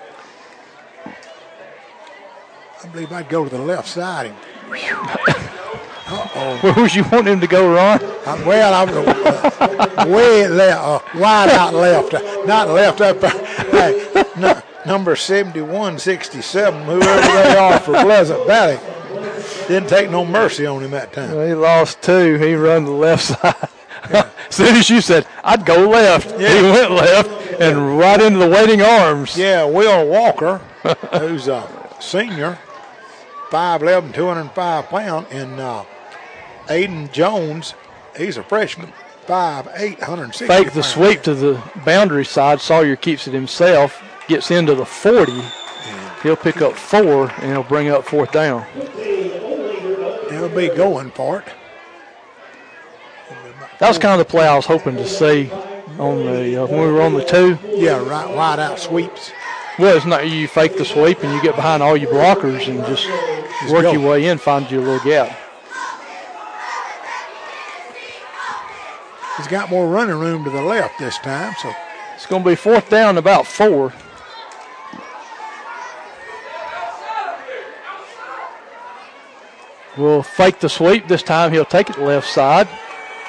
I 2.82 2.86
believe 2.88 3.12
I'd 3.12 3.28
go 3.28 3.44
to 3.44 3.50
the 3.50 3.62
left 3.62 3.88
side. 3.88 4.26
And, 4.26 4.36
Where 6.62 6.74
would 6.74 6.94
you 6.94 7.04
want 7.04 7.26
him 7.28 7.40
to 7.40 7.46
go, 7.46 7.72
Ron? 7.72 8.02
uh, 8.02 8.42
well, 8.46 8.74
I 8.74 8.84
was 8.84 8.96
uh, 8.96 10.06
way 10.08 10.46
left, 10.48 10.80
uh, 10.82 11.00
wide 11.18 11.48
out 11.50 11.72
left, 11.74 12.12
uh, 12.14 12.44
not 12.44 12.68
left 12.68 13.00
up. 13.00 13.22
Uh, 13.22 13.30
hey, 13.70 14.24
nu- 14.36 14.73
number 14.86 15.16
7167, 15.16 16.84
whoever 16.84 16.98
they 17.04 17.56
are 17.56 17.78
for 17.80 17.92
Pleasant 18.02 18.46
Valley, 18.46 18.78
didn't 19.68 19.88
take 19.88 20.10
no 20.10 20.24
mercy 20.24 20.66
on 20.66 20.82
him 20.82 20.90
that 20.92 21.12
time. 21.12 21.32
Well, 21.32 21.46
he 21.46 21.54
lost 21.54 22.02
two. 22.02 22.36
He 22.36 22.54
run 22.54 22.84
the 22.84 22.90
left 22.90 23.24
side. 23.40 23.68
as 24.10 24.54
soon 24.54 24.76
as 24.76 24.90
you 24.90 25.00
said, 25.00 25.26
I'd 25.42 25.64
go 25.64 25.88
left, 25.88 26.30
he 26.32 26.44
went 26.44 26.90
left 26.90 27.60
and 27.60 27.98
right 27.98 28.20
into 28.20 28.38
the 28.38 28.48
waiting 28.48 28.82
arms. 28.82 29.36
Yeah, 29.36 29.64
Will 29.64 30.06
Walker, 30.08 30.58
who's 31.18 31.48
a 31.48 31.68
senior, 32.00 32.58
5'11", 33.50 34.12
205 34.14 34.88
pound, 34.88 35.26
and 35.30 35.58
uh, 35.60 35.84
Aiden 36.66 37.10
Jones, 37.12 37.74
he's 38.16 38.36
a 38.36 38.42
freshman, 38.42 38.92
5'8", 39.26 40.00
160 40.00 40.46
Fake 40.46 40.72
the 40.72 40.82
sweep 40.82 41.22
to 41.22 41.34
the 41.34 41.62
boundary 41.86 42.24
side. 42.24 42.60
Sawyer 42.60 42.96
keeps 42.96 43.26
it 43.26 43.32
himself, 43.32 44.02
gets 44.28 44.50
into 44.50 44.74
the 44.74 44.84
40. 44.84 45.32
He'll 46.22 46.36
pick 46.36 46.62
up 46.62 46.72
four, 46.74 47.30
and 47.30 47.50
he'll 47.50 47.62
bring 47.62 47.88
up 47.88 48.04
fourth 48.04 48.32
down. 48.32 48.66
He'll 50.30 50.48
be 50.48 50.68
going 50.68 51.10
for 51.10 51.40
it. 51.40 51.48
That 53.78 53.88
was 53.88 53.98
kind 53.98 54.18
of 54.20 54.26
the 54.26 54.30
play 54.30 54.46
I 54.46 54.56
was 54.56 54.66
hoping 54.66 54.96
to 54.96 55.06
see. 55.06 55.50
on 55.98 56.24
the 56.24 56.62
uh, 56.62 56.66
when 56.66 56.80
we 56.80 56.92
were 56.92 57.02
on 57.02 57.14
the 57.14 57.24
two. 57.24 57.58
Yeah, 57.68 58.02
right, 58.08 58.34
wide 58.34 58.58
out 58.58 58.78
sweeps. 58.78 59.32
Well, 59.78 59.96
it's 59.96 60.06
not 60.06 60.28
you 60.28 60.46
fake 60.48 60.78
the 60.78 60.84
sweep 60.84 61.22
and 61.22 61.32
you 61.32 61.42
get 61.42 61.56
behind 61.56 61.82
all 61.82 61.96
your 61.96 62.10
blockers 62.10 62.68
and 62.68 62.84
just, 62.86 63.08
work 63.70 63.82
go. 63.82 63.92
your 63.92 64.08
way 64.08 64.28
in, 64.28 64.38
find 64.38 64.70
you 64.70 64.78
a 64.78 64.80
little 64.80 65.04
gap. 65.04 65.36
He's 69.36 69.48
got 69.48 69.68
more 69.68 69.88
running 69.88 70.18
room 70.18 70.44
to 70.44 70.50
the 70.50 70.62
left 70.62 70.98
this 71.00 71.18
time, 71.18 71.54
so 71.60 71.72
It's 72.14 72.26
going 72.26 72.44
to 72.44 72.48
be 72.48 72.54
fourth 72.54 72.88
down, 72.88 73.18
about 73.18 73.46
four. 73.46 73.92
We'll 79.96 80.22
fake 80.22 80.58
the 80.60 80.68
sweep 80.68 81.06
this 81.08 81.22
time. 81.22 81.52
He'll 81.52 81.64
take 81.64 81.88
it 81.90 81.98
left 81.98 82.28
side, 82.28 82.68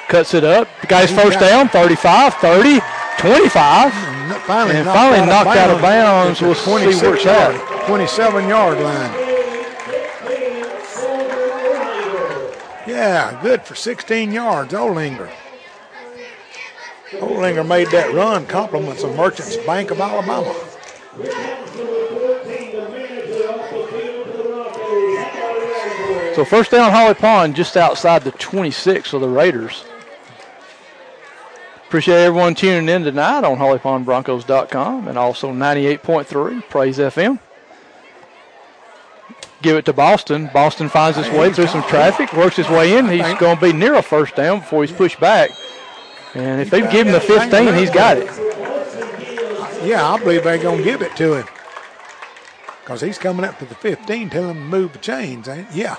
cuts 0.08 0.34
it 0.34 0.44
up. 0.44 0.68
The 0.80 0.86
guy's 0.88 1.10
He's 1.10 1.20
first 1.20 1.38
down, 1.38 1.68
35, 1.68 2.34
30, 2.34 2.80
25. 3.18 3.92
Mm, 3.92 4.30
n- 4.32 4.40
finally 4.40 4.76
And 4.76 4.84
knocked 4.86 4.96
finally 4.98 5.20
out 5.20 5.26
knocked 5.44 5.56
out 5.58 5.70
of 5.70 5.80
bounds. 5.80 6.40
We'll 6.40 6.54
see 6.54 6.70
where 6.70 6.80
26 6.84 7.16
it's 7.18 7.26
at. 7.26 7.86
27 7.86 8.48
yard 8.48 8.80
line. 8.80 9.22
Yeah, 12.86 13.40
good 13.42 13.62
for 13.62 13.74
16 13.74 14.32
yards, 14.32 14.72
Olinger. 14.72 15.30
Olinger 17.12 17.66
made 17.66 17.88
that 17.88 18.12
run 18.14 18.46
compliments 18.46 19.02
of 19.02 19.14
Merchants 19.16 19.56
Bank 19.58 19.90
of 19.90 20.00
Alabama. 20.00 20.54
So 26.36 26.44
first 26.44 26.70
down, 26.70 26.92
Holly 26.92 27.14
Pond, 27.14 27.56
just 27.56 27.78
outside 27.78 28.22
the 28.22 28.30
26 28.30 29.14
of 29.14 29.22
the 29.22 29.28
Raiders. 29.28 29.86
Appreciate 31.86 32.24
everyone 32.24 32.54
tuning 32.54 32.90
in 32.94 33.04
tonight 33.04 33.42
on 33.42 33.56
HollyPondBroncos.com 33.56 35.08
and 35.08 35.16
also 35.16 35.50
98.3 35.50 36.68
Praise 36.68 36.98
FM. 36.98 37.40
Give 39.62 39.78
it 39.78 39.86
to 39.86 39.94
Boston. 39.94 40.50
Boston 40.52 40.90
finds 40.90 41.16
his 41.16 41.30
way 41.30 41.50
through 41.54 41.68
some 41.68 41.82
traffic, 41.84 42.30
works 42.34 42.56
his 42.56 42.68
way 42.68 42.98
in. 42.98 43.08
He's 43.08 43.22
going 43.38 43.56
to 43.56 43.62
be 43.62 43.72
near 43.72 43.94
a 43.94 44.02
first 44.02 44.36
down 44.36 44.58
before 44.60 44.84
he's 44.84 44.94
pushed 44.94 45.18
back. 45.18 45.52
And 46.34 46.60
if 46.60 46.68
they 46.68 46.82
give 46.82 47.06
him 47.06 47.14
the 47.14 47.20
15, 47.20 47.72
he's 47.72 47.88
got 47.88 48.18
it. 48.18 48.26
Yeah, 49.82 50.06
I 50.06 50.18
believe 50.18 50.44
they're 50.44 50.58
going 50.58 50.76
to 50.76 50.84
give 50.84 51.00
it 51.00 51.16
to 51.16 51.32
him. 51.36 51.46
Because 52.82 53.00
he's 53.00 53.16
coming 53.16 53.46
up 53.46 53.58
to 53.60 53.64
the 53.64 53.74
15, 53.74 54.28
telling 54.28 54.50
him 54.50 54.56
to 54.56 54.60
move 54.60 54.92
the 54.92 54.98
chains, 54.98 55.48
ain't? 55.48 55.72
Yeah. 55.72 55.96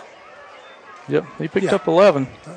Yep, 1.09 1.25
he 1.37 1.47
picked 1.47 1.65
Yeah. 1.67 1.75
up 1.75 1.87
11. 1.87 2.27
So- 2.43 2.51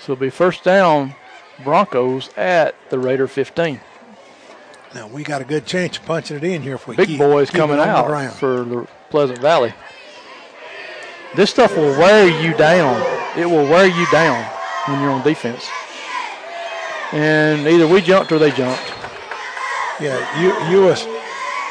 So 0.00 0.12
it'll 0.12 0.20
be 0.20 0.30
first 0.30 0.64
down, 0.64 1.14
Broncos 1.62 2.30
at 2.36 2.74
the 2.90 2.98
Raider 2.98 3.28
15. 3.28 3.80
Now, 4.94 5.06
we 5.06 5.22
got 5.22 5.40
a 5.40 5.44
good 5.44 5.64
chance 5.64 5.96
of 5.96 6.04
punching 6.04 6.36
it 6.38 6.44
in 6.44 6.62
here 6.62 6.74
if 6.74 6.86
we 6.86 6.96
Big 6.96 7.06
keep, 7.08 7.18
boys 7.18 7.50
keep 7.50 7.60
coming 7.60 7.76
the 7.78 7.84
out 7.84 8.32
for 8.34 8.64
the 8.64 8.86
Pleasant 9.10 9.38
Valley. 9.38 9.72
This 11.34 11.50
stuff 11.50 11.76
will 11.76 11.96
wear 11.98 12.26
you 12.28 12.52
down. 12.54 13.00
It 13.36 13.46
will 13.46 13.64
wear 13.66 13.86
you 13.86 14.06
down 14.10 14.44
when 14.86 15.00
you're 15.00 15.10
on 15.12 15.22
defense. 15.22 15.66
And 17.12 17.66
either 17.66 17.86
we 17.86 18.00
jumped 18.02 18.32
or 18.32 18.38
they 18.38 18.50
jumped. 18.50 18.82
Yeah, 20.00 20.18
you 20.40 20.52
you 20.68 20.80
U.S. 20.82 21.06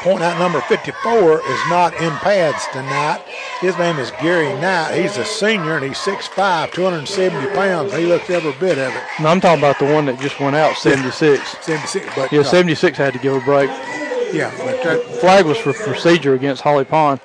point 0.02 0.22
out 0.22 0.38
number 0.38 0.60
54 0.62 1.38
is 1.38 1.60
not 1.68 1.94
in 1.94 2.10
pads 2.18 2.66
tonight. 2.72 3.22
His 3.60 3.76
name 3.78 3.98
is 3.98 4.10
Gary 4.20 4.52
Knight. 4.60 4.94
He's 5.00 5.16
a 5.16 5.24
senior 5.24 5.76
and 5.76 5.84
he's 5.84 5.96
6'5", 5.98 6.72
270 6.72 7.54
pounds. 7.54 7.94
He 7.94 8.06
looks 8.06 8.28
every 8.28 8.52
bit 8.52 8.78
of 8.78 8.92
it. 8.92 9.02
No, 9.20 9.28
I'm 9.28 9.40
talking 9.40 9.60
about 9.62 9.78
the 9.78 9.84
one 9.92 10.06
that 10.06 10.18
just 10.20 10.40
went 10.40 10.56
out, 10.56 10.76
76. 10.76 11.40
76, 11.64 12.06
but 12.16 12.32
Yeah, 12.32 12.40
uh, 12.40 12.44
76 12.44 12.98
had 12.98 13.12
to 13.12 13.18
give 13.20 13.34
a 13.34 13.40
break. 13.40 13.70
yeah, 14.32 14.52
but 14.58 14.82
that, 14.82 15.02
Flag 15.20 15.46
was 15.46 15.58
for 15.58 15.72
procedure 15.72 16.34
against 16.34 16.62
Holly 16.62 16.84
Pond. 16.84 17.20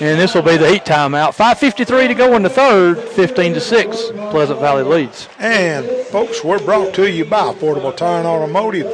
And 0.00 0.18
this 0.18 0.34
will 0.34 0.40
be 0.40 0.56
the 0.56 0.66
heat 0.70 0.86
timeout. 0.86 1.36
5.53 1.36 2.08
to 2.08 2.14
go 2.14 2.34
in 2.34 2.42
the 2.42 2.48
third, 2.48 2.98
15 2.98 3.52
to 3.52 3.60
6. 3.60 3.96
Pleasant 4.30 4.58
Valley 4.58 4.82
leads. 4.82 5.28
And 5.38 5.84
folks, 6.06 6.42
we're 6.42 6.58
brought 6.64 6.94
to 6.94 7.10
you 7.10 7.26
by 7.26 7.52
Affordable 7.52 7.94
Tire 7.94 8.20
and 8.20 8.26
Automotive 8.26 8.86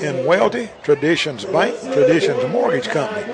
in 0.00 0.26
Welti, 0.26 0.68
Traditions 0.82 1.44
Bank, 1.44 1.78
Traditions 1.92 2.42
Mortgage 2.52 2.88
Company, 2.88 3.24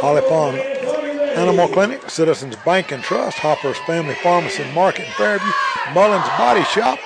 Holly 0.00 0.22
Pond 0.22 0.58
Animal 0.58 1.68
Clinic, 1.68 2.10
Citizens 2.10 2.56
Bank 2.64 2.92
and 2.92 3.02
Trust, 3.02 3.38
Hopper's 3.38 3.78
Family 3.78 4.14
Pharmacy 4.16 4.64
Market 4.74 5.06
in 5.06 5.12
Fairview, 5.12 5.52
Mullins 5.94 6.26
Body 6.36 6.64
Shop, 6.64 6.98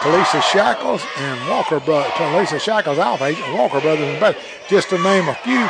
Talisa 0.00 0.40
Shackles, 0.42 1.04
and 1.18 1.50
Walker 1.50 1.80
Brothers. 1.80 2.12
Talisa 2.12 2.60
Shackles 2.60 2.98
Alfa 2.98 3.24
Agent, 3.24 3.54
Walker 3.54 3.80
Brothers 3.80 4.08
and 4.08 4.18
Brothers, 4.18 4.42
just 4.68 4.88
to 4.90 4.98
name 5.02 5.28
a 5.28 5.34
few. 5.36 5.68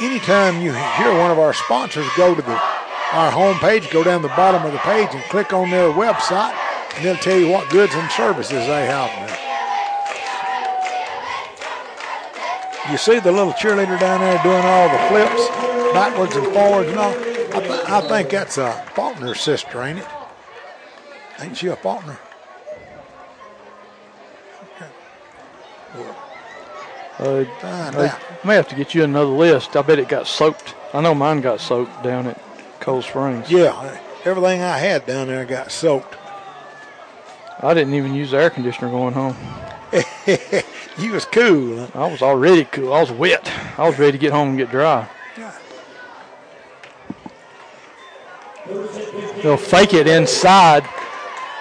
Anytime 0.00 0.60
you 0.60 0.72
hear 0.72 1.18
one 1.18 1.30
of 1.30 1.38
our 1.38 1.52
sponsors, 1.52 2.06
go 2.16 2.34
to 2.34 2.42
the 2.42 2.60
our 3.12 3.32
homepage, 3.32 3.90
go 3.90 4.04
down 4.04 4.20
the 4.20 4.28
bottom 4.28 4.64
of 4.66 4.72
the 4.72 4.78
page 4.80 5.08
and 5.12 5.22
click 5.24 5.54
on 5.54 5.70
their 5.70 5.90
website, 5.90 6.54
and 6.96 7.04
they'll 7.04 7.16
tell 7.16 7.38
you 7.38 7.48
what 7.48 7.68
goods 7.70 7.94
and 7.94 8.10
services 8.10 8.66
they 8.66 8.86
have. 8.86 9.47
You 12.90 12.96
see 12.96 13.20
the 13.20 13.30
little 13.30 13.52
cheerleader 13.52 14.00
down 14.00 14.20
there 14.20 14.42
doing 14.42 14.64
all 14.64 14.88
the 14.88 14.98
flips, 15.08 15.48
backwards 15.92 16.36
and 16.36 16.46
forwards 16.54 16.88
and 16.88 16.98
all. 16.98 17.12
I, 17.12 17.60
th- 17.60 17.88
I 17.88 18.00
think 18.08 18.30
that's 18.30 18.56
a 18.56 18.72
Faulkner's 18.94 19.40
sister, 19.40 19.82
ain't 19.82 19.98
it? 19.98 20.06
Ain't 21.40 21.56
she 21.56 21.66
a 21.68 21.76
Faulkner? 21.76 22.18
Uh, 27.18 27.44
Find 27.60 27.96
I 27.96 28.18
may 28.44 28.54
have 28.54 28.68
to 28.68 28.76
get 28.76 28.94
you 28.94 29.02
another 29.02 29.30
list. 29.30 29.76
I 29.76 29.82
bet 29.82 29.98
it 29.98 30.08
got 30.08 30.26
soaked. 30.26 30.74
I 30.94 31.00
know 31.00 31.14
mine 31.14 31.40
got 31.40 31.60
soaked 31.60 32.02
down 32.02 32.28
at 32.28 32.40
Cold 32.80 33.04
Springs. 33.04 33.50
Yeah, 33.50 33.98
everything 34.24 34.62
I 34.62 34.78
had 34.78 35.04
down 35.04 35.26
there 35.26 35.44
got 35.44 35.72
soaked. 35.72 36.16
I 37.60 37.74
didn't 37.74 37.94
even 37.94 38.14
use 38.14 38.30
the 38.30 38.38
air 38.38 38.50
conditioner 38.50 38.90
going 38.90 39.14
home. 39.14 39.36
You 40.98 41.12
was 41.12 41.26
cool. 41.26 41.88
I 41.94 42.10
was 42.10 42.22
already 42.22 42.64
cool. 42.64 42.92
I 42.92 43.00
was 43.00 43.12
wet. 43.12 43.48
I 43.78 43.86
was 43.86 44.00
ready 44.00 44.12
to 44.12 44.18
get 44.18 44.32
home 44.32 44.48
and 44.48 44.58
get 44.58 44.68
dry. 44.68 45.08
They'll 49.42 49.56
fake 49.56 49.94
it 49.94 50.08
inside. 50.08 50.84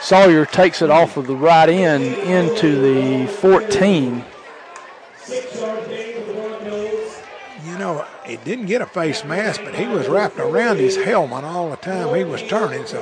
Sawyer 0.01 0.45
takes 0.45 0.81
it 0.81 0.89
off 0.89 1.17
of 1.17 1.27
the 1.27 1.35
right 1.35 1.69
end 1.69 2.03
into 2.03 2.81
the 2.81 3.27
14. 3.33 4.25
You 7.63 7.77
know, 7.77 8.05
he 8.25 8.37
didn't 8.37 8.65
get 8.65 8.81
a 8.81 8.87
face 8.87 9.23
mask, 9.23 9.61
but 9.63 9.75
he 9.75 9.85
was 9.85 10.07
wrapped 10.07 10.39
around 10.39 10.77
his 10.77 10.95
helmet 10.95 11.43
all 11.43 11.69
the 11.69 11.75
time 11.75 12.15
he 12.15 12.23
was 12.23 12.41
turning. 12.41 12.87
So 12.87 12.99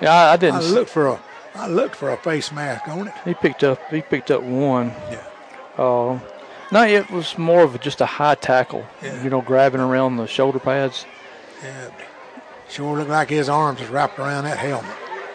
Yeah, 0.00 0.14
I, 0.14 0.32
I 0.34 0.36
didn't. 0.36 0.56
I 0.56 0.60
looked 0.60 0.90
for 0.90 1.08
a, 1.08 1.20
I 1.54 1.68
looked 1.68 1.96
for 1.96 2.10
a 2.10 2.16
face 2.16 2.50
mask 2.52 2.88
on 2.88 3.08
it. 3.08 3.14
He 3.24 3.34
picked 3.34 3.62
up. 3.64 3.78
He 3.90 4.00
picked 4.02 4.30
up 4.30 4.42
one. 4.42 4.88
Yeah. 5.10 5.22
Uh, 5.76 6.18
no, 6.70 6.82
it 6.84 7.10
was 7.10 7.36
more 7.36 7.62
of 7.62 7.74
a, 7.74 7.78
just 7.78 8.00
a 8.00 8.06
high 8.06 8.34
tackle. 8.34 8.86
Yeah. 9.02 9.22
You 9.22 9.30
know, 9.30 9.42
grabbing 9.42 9.80
around 9.80 10.16
the 10.16 10.26
shoulder 10.26 10.58
pads. 10.58 11.04
Yeah, 11.62 11.90
sure 12.68 12.96
looked 12.98 13.10
like 13.10 13.28
his 13.28 13.48
arms 13.48 13.80
was 13.80 13.88
wrapped 13.90 14.18
around 14.18 14.44
that 14.44 14.58
helmet. 14.58 14.90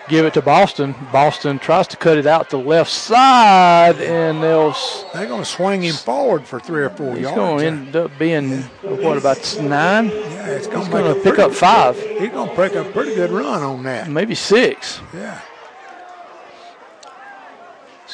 Give 0.10 0.26
it 0.26 0.34
to 0.36 0.42
Boston. 0.42 0.96
Boston 1.12 1.60
tries 1.60 1.86
to 1.90 1.98
cut 1.98 2.18
it 2.18 2.26
out 2.26 2.50
to 2.52 2.58
the 2.58 2.64
left 2.64 2.90
side, 2.90 3.98
and 4.00 4.42
they'll. 4.42 4.74
They're 5.14 5.28
going 5.28 5.42
to 5.42 5.46
swing 5.46 5.82
him 5.84 5.96
forward 5.96 6.46
for 6.48 6.60
three 6.62 6.82
or 6.82 6.90
four 6.90 7.12
He's 7.14 7.24
yards. 7.24 7.30
He's 7.30 7.36
going 7.36 7.60
to 7.60 7.66
end 7.68 7.96
up 7.98 8.12
being 8.18 8.62
what 8.84 9.18
about 9.18 9.58
nine? 9.62 10.08
yeah, 10.08 10.46
it's 10.48 10.68
going 10.68 10.86
to 10.86 10.92
going 10.92 11.04
to 11.04 11.10
make 11.10 11.20
a 11.20 11.24
pick 11.24 11.34
pretty- 11.36 11.42
up 11.44 11.52
five, 11.52 12.00
He's 12.00 12.30
going 12.30 12.50
to 12.50 12.56
pick 12.56 12.76
up 12.78 12.88
a 12.88 12.92
pretty 12.92 13.16
good 13.16 13.32
run 13.32 13.62
on 13.64 13.84
that. 13.84 14.10
maybe 14.10 14.34
six. 14.34 15.02
Yeah. 15.14 15.40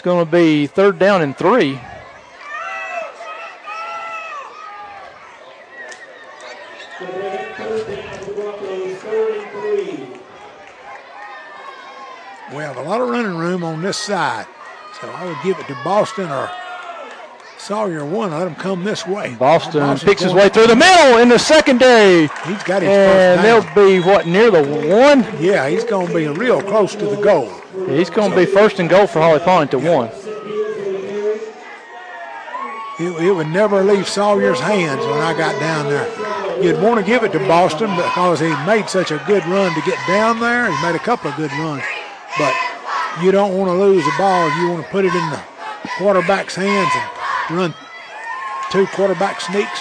Going 0.04 0.26
to 0.26 0.30
be 0.30 0.68
third 0.68 1.00
down 1.00 1.22
and 1.22 1.38
three. 1.38 1.80
We 12.52 12.60
have 12.60 12.76
a 12.76 12.82
lot 12.82 13.00
of 13.00 13.08
running 13.08 13.38
room 13.38 13.64
on 13.64 13.82
this 13.82 13.98
side, 13.98 14.46
so 15.00 15.10
I 15.10 15.26
would 15.26 15.38
give 15.42 15.58
it 15.58 15.68
to 15.68 15.78
Boston 15.86 16.30
or 16.30 16.52
Sawyer 17.64 18.04
one. 18.04 18.32
Let 18.32 18.46
him 18.46 18.56
come 18.56 18.84
this 18.84 19.08
way. 19.08 19.36
Boston 19.36 19.80
Boston's 19.80 20.04
picks 20.04 20.22
his 20.22 20.34
way 20.34 20.50
through 20.50 20.68
the 20.68 20.76
middle 20.76 21.20
in 21.20 21.30
the 21.30 21.40
secondary, 21.40 22.28
He's 22.46 22.62
got 22.64 22.82
his 22.82 22.92
and 22.92 23.40
first 23.40 23.74
they'll 23.74 23.88
be 23.88 24.06
what 24.06 24.28
near 24.28 24.52
the 24.52 24.62
one. 24.62 25.24
Yeah, 25.42 25.70
he's 25.70 25.86
going 25.86 26.08
to 26.08 26.14
be 26.14 26.28
real 26.28 26.62
close 26.62 26.94
to 26.94 27.06
the 27.06 27.16
goal. 27.22 27.50
He's 27.88 28.10
going 28.10 28.32
to 28.32 28.36
be 28.36 28.46
first 28.46 28.80
and 28.80 28.90
goal 28.90 29.08
for 29.08 29.22
Holly 29.22 29.40
Pond 29.40 29.72
to 29.72 29.80
one. 29.80 30.10
It, 33.00 33.24
it 33.24 33.32
would 33.32 33.48
never 33.48 33.82
leave 33.82 34.10
Sawyer's 34.10 34.60
hands 34.60 35.00
when 35.06 35.20
I 35.20 35.32
got 35.32 35.58
down 35.62 35.86
there. 35.90 36.62
You'd 36.62 36.82
want 36.82 37.00
to 37.00 37.06
give 37.06 37.24
it 37.24 37.32
to 37.32 37.40
Boston 37.48 37.96
because 37.96 38.42
he 38.42 38.54
made 38.66 38.90
such 38.90 39.12
a 39.12 39.24
good 39.26 39.46
run 39.46 39.74
to 39.74 39.82
get 39.90 39.98
down 40.06 40.42
there. 40.42 40.70
He 40.70 40.82
made 40.84 40.96
a 40.96 41.00
couple 41.00 41.32
of 41.32 41.38
good 41.38 41.52
runs, 41.54 41.84
but 42.38 42.54
you 43.22 43.32
don't 43.32 43.58
want 43.58 43.70
to 43.70 43.74
lose 43.74 44.04
the 44.04 44.14
ball. 44.18 44.50
You 44.60 44.70
want 44.70 44.84
to 44.84 44.92
put 44.92 45.06
it 45.06 45.16
in 45.16 45.30
the 45.30 45.42
quarterback's 45.98 46.56
hands 46.56 46.92
and 46.94 47.23
run 47.50 47.74
two 48.72 48.88
quarterback 48.88 49.40
sneaks. 49.42 49.80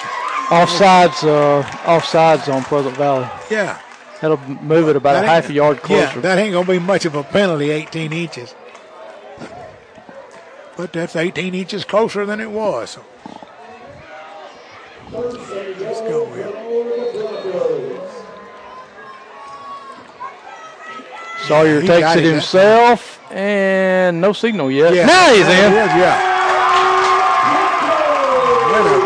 Offsides, 0.48 1.24
uh, 1.24 1.62
offsides 1.84 2.52
on 2.52 2.62
Pleasant 2.64 2.96
Valley. 2.96 3.26
Yeah. 3.50 3.80
That'll 4.20 4.38
move 4.38 4.88
it 4.88 4.96
about 4.96 5.14
That 5.14 5.24
a 5.24 5.26
half 5.26 5.48
a 5.48 5.52
yard 5.52 5.78
closer. 5.78 6.14
Yeah, 6.16 6.20
that 6.20 6.38
ain't 6.38 6.52
gonna 6.52 6.66
be 6.66 6.78
much 6.78 7.04
of 7.06 7.14
a 7.14 7.24
penalty, 7.24 7.70
18 7.70 8.12
inches. 8.12 8.54
But 10.76 10.92
that's 10.92 11.16
18 11.16 11.54
inches 11.54 11.84
closer 11.84 12.24
than 12.24 12.40
it 12.40 12.50
was. 12.50 12.98
Let's 15.10 16.00
go 16.02 16.24
with 16.30 16.52
Sawyer 21.48 21.80
he 21.80 21.86
takes 21.88 22.14
it 22.14 22.24
it 22.24 22.30
himself, 22.32 23.20
and 23.32 24.20
no 24.20 24.32
signal 24.32 24.70
yet. 24.70 24.94
Yeah. 24.94 25.06
Now 25.06 25.32
he's 25.32 25.40
in. 25.40 25.72
is, 25.72 25.90
yeah. 25.96 26.31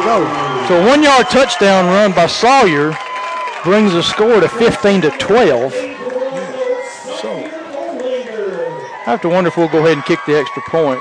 Go. 0.07 0.23
So 0.69 0.81
a 0.81 0.87
one 0.87 1.03
yard 1.03 1.27
touchdown 1.31 1.87
run 1.87 2.13
by 2.13 2.29
Sawyer 2.29 2.97
brings 3.65 3.93
the 3.93 4.03
score 4.03 4.41
to 4.41 4.49
15 4.49 5.01
to 5.01 5.11
12. 5.11 5.73
So, 5.73 7.33
I 8.95 9.03
have 9.05 9.21
to 9.23 9.29
wonder 9.29 9.49
if 9.49 9.57
we'll 9.57 9.67
go 9.67 9.79
ahead 9.79 9.95
and 9.95 10.05
kick 10.05 10.21
the 10.25 10.39
extra 10.39 10.63
point. 10.69 11.01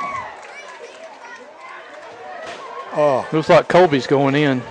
Oh. 2.94 3.28
Looks 3.32 3.50
like 3.50 3.68
Colby's 3.68 4.08
going 4.08 4.34
in. 4.34 4.64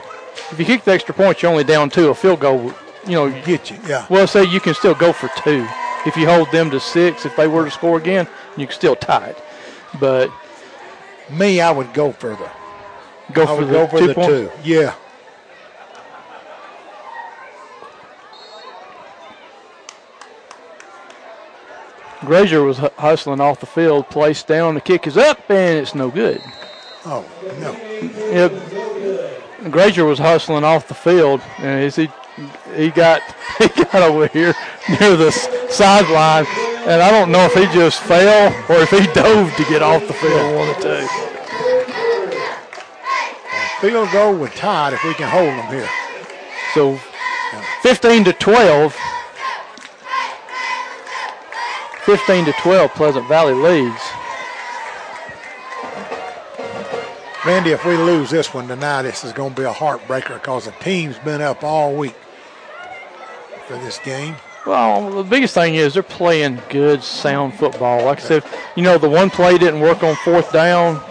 If 0.50 0.58
you 0.58 0.64
kick 0.64 0.82
the 0.82 0.90
extra 0.90 1.14
point, 1.14 1.40
you're 1.40 1.52
only 1.52 1.62
down 1.62 1.88
two. 1.88 2.08
A 2.08 2.14
field 2.14 2.40
goal, 2.40 2.74
you 3.06 3.12
know, 3.12 3.30
get 3.42 3.70
you, 3.70 3.78
yeah. 3.86 4.04
well, 4.10 4.26
say 4.26 4.42
you 4.42 4.58
can 4.58 4.74
still 4.74 4.96
go 4.96 5.12
for 5.12 5.30
two. 5.44 5.64
If 6.06 6.16
you 6.16 6.28
hold 6.28 6.50
them 6.50 6.72
to 6.72 6.80
six, 6.80 7.24
if 7.24 7.36
they 7.36 7.46
were 7.46 7.66
to 7.66 7.70
score 7.70 7.98
again, 7.98 8.26
you 8.56 8.66
can 8.66 8.74
still 8.74 8.96
tie 8.96 9.28
it. 9.28 9.38
But 10.00 10.28
Me, 11.30 11.60
I 11.60 11.70
would 11.70 11.94
go 11.94 12.10
for 12.10 12.30
the, 12.30 12.50
go 13.32 13.42
I 13.42 13.46
for 13.46 13.56
would 13.56 13.68
the 13.68 13.72
go 13.72 13.86
for 13.86 13.98
two 13.98 14.06
the 14.08 14.14
point. 14.14 14.28
two. 14.28 14.50
Yeah. 14.62 14.94
Grazier 22.24 22.62
was 22.62 22.78
hustling 22.78 23.40
off 23.40 23.60
the 23.60 23.66
field, 23.66 24.08
placed 24.08 24.46
down, 24.46 24.74
the 24.74 24.80
kick 24.80 25.06
is 25.06 25.16
up, 25.16 25.38
and 25.50 25.78
it's 25.78 25.94
no 25.94 26.10
good. 26.10 26.40
Oh, 27.04 27.24
no. 27.60 27.72
Yep. 28.32 29.70
Grazier 29.70 30.04
was 30.04 30.18
hustling 30.18 30.64
off 30.64 30.88
the 30.88 30.94
field, 30.94 31.40
and 31.58 31.92
he 31.92 32.08
he 32.74 32.90
got 32.90 33.20
he 33.58 33.68
got 33.68 33.94
over 33.96 34.26
here 34.28 34.54
near 34.88 35.16
the 35.16 35.30
sideline, 35.30 36.46
and 36.86 37.02
I 37.02 37.10
don't 37.10 37.30
know 37.30 37.44
if 37.44 37.54
he 37.54 37.64
just 37.74 38.00
fell 38.02 38.52
or 38.68 38.82
if 38.82 38.90
he 38.90 39.06
dove 39.12 39.54
to 39.56 39.64
get 39.64 39.82
off 39.82 40.06
the 40.06 40.14
field. 40.14 40.54
One 40.56 40.68
of 40.68 40.76
the 40.76 40.82
two. 40.82 41.33
Field 43.84 44.10
goal 44.12 44.34
with 44.34 44.54
Todd 44.54 44.94
if 44.94 45.04
we 45.04 45.12
can 45.12 45.28
hold 45.28 45.46
them 45.46 45.66
here. 45.66 45.86
So, 46.72 46.96
15 47.82 48.24
to 48.24 48.32
12. 48.32 48.96
15 52.06 52.44
to 52.46 52.52
12, 52.52 52.94
Pleasant 52.94 53.28
Valley 53.28 53.52
leads. 53.52 54.00
Randy, 57.44 57.72
if 57.72 57.84
we 57.84 57.98
lose 57.98 58.30
this 58.30 58.54
one 58.54 58.66
tonight, 58.68 59.02
this 59.02 59.22
is 59.22 59.34
going 59.34 59.54
to 59.54 59.60
be 59.60 59.66
a 59.66 59.72
heartbreaker 59.72 60.40
because 60.40 60.64
the 60.64 60.72
team's 60.80 61.18
been 61.18 61.42
up 61.42 61.62
all 61.62 61.94
week 61.94 62.16
for 63.66 63.74
this 63.74 63.98
game. 63.98 64.34
Well, 64.64 65.10
the 65.10 65.24
biggest 65.24 65.52
thing 65.52 65.74
is 65.74 65.92
they're 65.92 66.02
playing 66.02 66.62
good, 66.70 67.02
sound 67.02 67.52
football. 67.52 68.02
Like 68.06 68.20
I 68.20 68.22
said, 68.22 68.44
you 68.76 68.82
know, 68.82 68.96
the 68.96 69.10
one 69.10 69.28
play 69.28 69.58
didn't 69.58 69.80
work 69.80 70.02
on 70.02 70.16
fourth 70.16 70.50
down, 70.54 71.02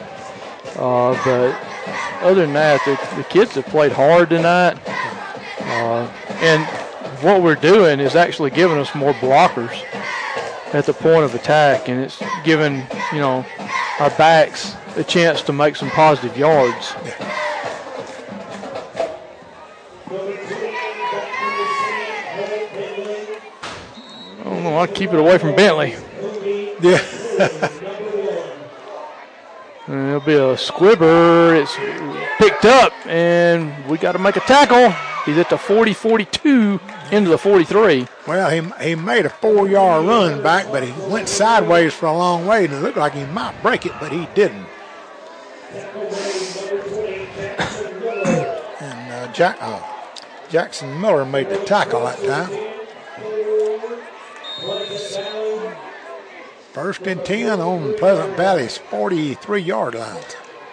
uh, 0.75 1.13
but 1.23 1.72
other 2.21 2.41
than 2.41 2.53
that, 2.53 2.81
the, 2.85 3.15
the 3.17 3.23
kids 3.25 3.55
have 3.55 3.65
played 3.65 3.91
hard 3.91 4.29
tonight. 4.29 4.77
Uh, 5.59 6.07
and 6.41 6.65
what 7.23 7.41
we're 7.41 7.55
doing 7.55 7.99
is 7.99 8.15
actually 8.15 8.49
giving 8.49 8.77
us 8.77 8.93
more 8.95 9.13
blockers 9.13 9.83
at 10.73 10.85
the 10.85 10.93
point 10.93 11.23
of 11.23 11.35
attack, 11.35 11.87
and 11.87 12.01
it's 12.01 12.21
giving, 12.43 12.83
you 13.11 13.19
know, 13.19 13.45
our 13.99 14.09
backs 14.11 14.75
a 14.95 15.03
chance 15.03 15.41
to 15.43 15.53
make 15.53 15.75
some 15.75 15.89
positive 15.89 16.37
yards. 16.37 16.93
I 24.39 24.43
don't 24.43 24.63
know. 24.63 24.75
I'll 24.75 24.87
keep 24.87 25.13
it 25.13 25.19
away 25.19 25.37
from 25.37 25.55
Bentley. 25.55 25.95
Yeah. 26.83 26.99
It'll 29.87 30.21
be 30.21 30.35
a 30.35 30.57
squibber. 30.57 31.55
It's 31.55 31.75
picked 32.37 32.63
up, 32.63 32.93
and 33.05 33.85
we 33.89 33.97
got 33.97 34.13
to 34.13 34.19
make 34.19 34.37
a 34.37 34.41
tackle. 34.41 34.95
He's 35.25 35.37
at 35.37 35.49
the 35.49 35.57
40 35.57 35.93
42 35.93 36.79
into 37.11 37.29
the 37.29 37.37
43. 37.37 38.07
Well, 38.25 38.49
he, 38.49 38.61
he 38.85 38.95
made 38.95 39.25
a 39.25 39.29
four 39.29 39.67
yard 39.67 40.05
run 40.05 40.41
back, 40.41 40.67
but 40.71 40.83
he 40.83 40.91
went 41.09 41.27
sideways 41.27 41.93
for 41.93 42.05
a 42.05 42.17
long 42.17 42.45
way, 42.45 42.63
and 42.65 42.73
it 42.73 42.79
looked 42.81 42.97
like 42.97 43.13
he 43.13 43.25
might 43.25 43.61
break 43.61 43.85
it, 43.85 43.91
but 43.99 44.11
he 44.11 44.27
didn't. 44.33 44.65
and 48.79 49.11
uh, 49.11 49.31
Jack, 49.33 49.57
uh, 49.59 49.81
Jackson 50.49 51.01
Miller 51.01 51.25
made 51.25 51.49
the 51.49 51.57
tackle 51.65 52.05
that 52.05 52.23
time. 52.23 52.72
First 56.73 57.05
and 57.05 57.23
10 57.23 57.59
on 57.61 57.95
Pleasant 57.97 58.35
Valley's 58.35 58.77
43 58.77 59.61
yard 59.61 59.93
line. 59.93 60.23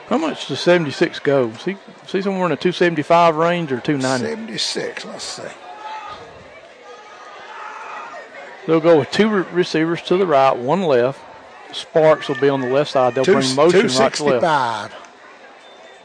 How 0.09 0.17
much 0.17 0.49
does 0.49 0.59
76 0.61 1.19
go? 1.21 1.53
See, 1.55 1.77
see 2.07 2.23
somewhere 2.23 2.47
in 2.47 2.51
the 2.51 2.57
275 2.57 3.37
range 3.37 3.71
or 3.71 3.81
290? 3.81 4.57
76, 4.59 5.05
let's 5.05 5.23
see. 5.25 5.43
They'll 8.67 8.81
go 8.81 8.99
with 8.99 9.11
two 9.11 9.29
re- 9.29 9.45
receivers 9.53 10.01
to 10.03 10.17
the 10.17 10.27
right, 10.27 10.57
one 10.57 10.83
left. 10.83 11.21
Sparks 11.73 12.29
will 12.29 12.41
be 12.41 12.49
on 12.49 12.61
the 12.63 12.69
left 12.71 12.91
side. 12.91 13.15
They'll 13.15 13.25
Two, 13.25 13.35
bring 13.35 13.55
motion 13.55 13.87
right 13.87 14.15
to 14.15 14.25
left. 14.25 14.95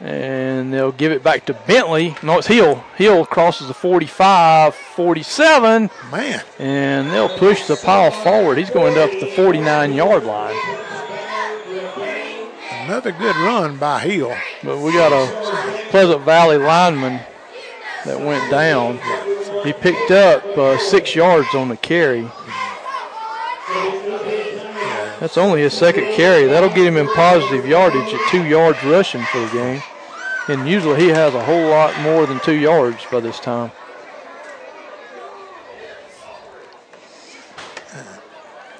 And 0.00 0.72
they'll 0.72 0.92
give 0.92 1.12
it 1.12 1.22
back 1.22 1.46
to 1.46 1.54
Bentley. 1.66 2.14
No, 2.22 2.38
it's 2.38 2.46
Hill. 2.46 2.84
Hill 2.96 3.24
crosses 3.26 3.68
the 3.68 3.74
45, 3.74 4.74
47. 4.74 5.90
Man, 6.10 6.44
And 6.58 7.10
they'll 7.10 7.36
push 7.38 7.66
the 7.66 7.76
pile 7.76 8.10
forward. 8.10 8.58
He's 8.58 8.70
going 8.70 8.98
up 8.98 9.10
the 9.10 9.32
49 9.34 9.92
yard 9.94 10.24
line. 10.24 10.56
another 12.84 13.12
good 13.12 13.36
run 13.36 13.76
by 13.78 14.00
Hill. 14.00 14.34
But 14.62 14.78
we 14.78 14.92
got 14.92 15.12
a 15.12 15.88
Pleasant 15.90 16.22
Valley 16.22 16.58
lineman 16.58 17.20
that 18.04 18.20
went 18.20 18.50
down. 18.50 18.98
He 19.64 19.72
picked 19.72 20.10
up 20.10 20.44
uh, 20.56 20.78
six 20.78 21.14
yards 21.14 21.54
on 21.54 21.68
the 21.68 21.76
carry. 21.76 22.28
That's 25.18 25.38
only 25.38 25.62
his 25.62 25.72
second 25.72 26.12
carry. 26.14 26.46
That'll 26.46 26.68
get 26.68 26.86
him 26.86 26.96
in 26.96 27.08
positive 27.08 27.66
yardage 27.66 28.12
at 28.12 28.30
two 28.30 28.44
yards 28.44 28.82
rushing 28.84 29.22
for 29.22 29.40
the 29.40 29.48
game. 29.52 29.82
And 30.48 30.68
usually 30.68 31.00
he 31.00 31.08
has 31.08 31.34
a 31.34 31.42
whole 31.42 31.68
lot 31.68 31.98
more 32.02 32.26
than 32.26 32.38
two 32.40 32.54
yards 32.54 33.04
by 33.10 33.20
this 33.20 33.40
time. 33.40 33.72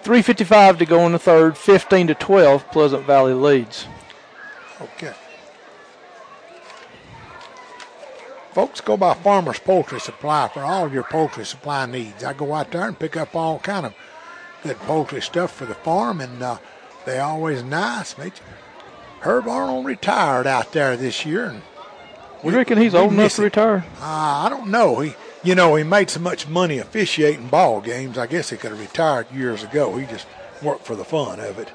Three 0.02 0.22
fifty-five 0.22 0.78
to 0.78 0.86
go 0.86 1.04
in 1.06 1.12
the 1.12 1.18
third. 1.18 1.58
Fifteen 1.58 2.06
to 2.06 2.14
twelve. 2.14 2.70
Pleasant 2.70 3.04
Valley 3.06 3.32
leads. 3.32 3.88
Okay. 4.80 5.12
Folks, 8.52 8.80
go 8.80 8.96
by 8.96 9.14
Farmer's 9.14 9.58
Poultry 9.58 9.98
Supply 9.98 10.48
for 10.48 10.60
all 10.60 10.90
your 10.92 11.02
poultry 11.02 11.44
supply 11.44 11.86
needs. 11.86 12.22
I 12.22 12.34
go 12.34 12.54
out 12.54 12.70
there 12.70 12.86
and 12.86 12.96
pick 12.96 13.16
up 13.16 13.34
all 13.34 13.58
kind 13.58 13.84
of 13.84 13.94
good 14.66 14.78
poultry 14.80 15.20
stuff 15.22 15.52
for 15.52 15.66
the 15.66 15.74
farm, 15.74 16.20
and 16.20 16.42
uh, 16.42 16.58
they 17.04 17.18
always 17.18 17.62
nice. 17.62 18.14
Herb 19.20 19.48
Arnold 19.48 19.86
retired 19.86 20.46
out 20.46 20.72
there 20.72 20.96
this 20.96 21.24
year, 21.24 21.46
and 21.46 21.62
We 22.42 22.54
reckon 22.54 22.78
he's 22.78 22.94
old 22.94 23.12
enough 23.12 23.34
to 23.36 23.42
retire. 23.42 23.84
uh, 24.00 24.44
I 24.44 24.48
don't 24.48 24.68
know. 24.70 25.00
He, 25.00 25.14
you 25.42 25.54
know, 25.54 25.74
he 25.76 25.84
made 25.84 26.10
so 26.10 26.20
much 26.20 26.48
money 26.48 26.78
officiating 26.78 27.48
ball 27.48 27.80
games. 27.80 28.18
I 28.18 28.26
guess 28.26 28.50
he 28.50 28.56
could 28.56 28.70
have 28.70 28.80
retired 28.80 29.30
years 29.32 29.62
ago. 29.62 29.96
He 29.96 30.06
just 30.06 30.26
worked 30.62 30.84
for 30.84 30.96
the 30.96 31.04
fun 31.04 31.38
of 31.40 31.58
it. 31.58 31.70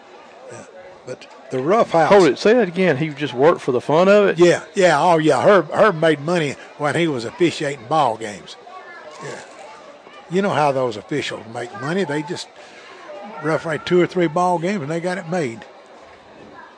Yeah. 0.52 0.66
But 1.06 1.28
the 1.52 1.60
rough 1.60 1.92
house. 1.92 2.10
Hold 2.12 2.28
it. 2.28 2.38
Say 2.38 2.54
that 2.54 2.68
again. 2.68 2.98
He 2.98 3.10
just 3.10 3.34
worked 3.34 3.62
for 3.62 3.72
the 3.72 3.82
fun 3.82 4.08
of 4.10 4.28
it. 4.28 4.40
Yeah, 4.40 4.64
yeah, 4.76 5.02
oh 5.02 5.18
yeah. 5.18 5.42
Herb 5.42 5.72
Herb 5.72 5.96
made 6.00 6.20
money 6.20 6.56
when 6.78 6.96
he 6.96 7.08
was 7.08 7.26
officiating 7.26 7.86
ball 7.88 8.18
games. 8.18 8.56
Yeah. 9.24 9.40
You 10.30 10.42
know 10.42 10.52
how 10.52 10.72
those 10.72 10.96
officials 10.96 11.46
make 11.54 11.72
money. 11.82 12.04
They 12.06 12.24
just 12.24 12.48
referee 13.44 13.80
two 13.86 14.00
or 14.02 14.08
three 14.08 14.28
ball 14.28 14.60
games 14.60 14.82
and 14.82 14.92
they 14.92 15.00
got 15.00 15.18
it 15.18 15.28
made. 15.30 15.64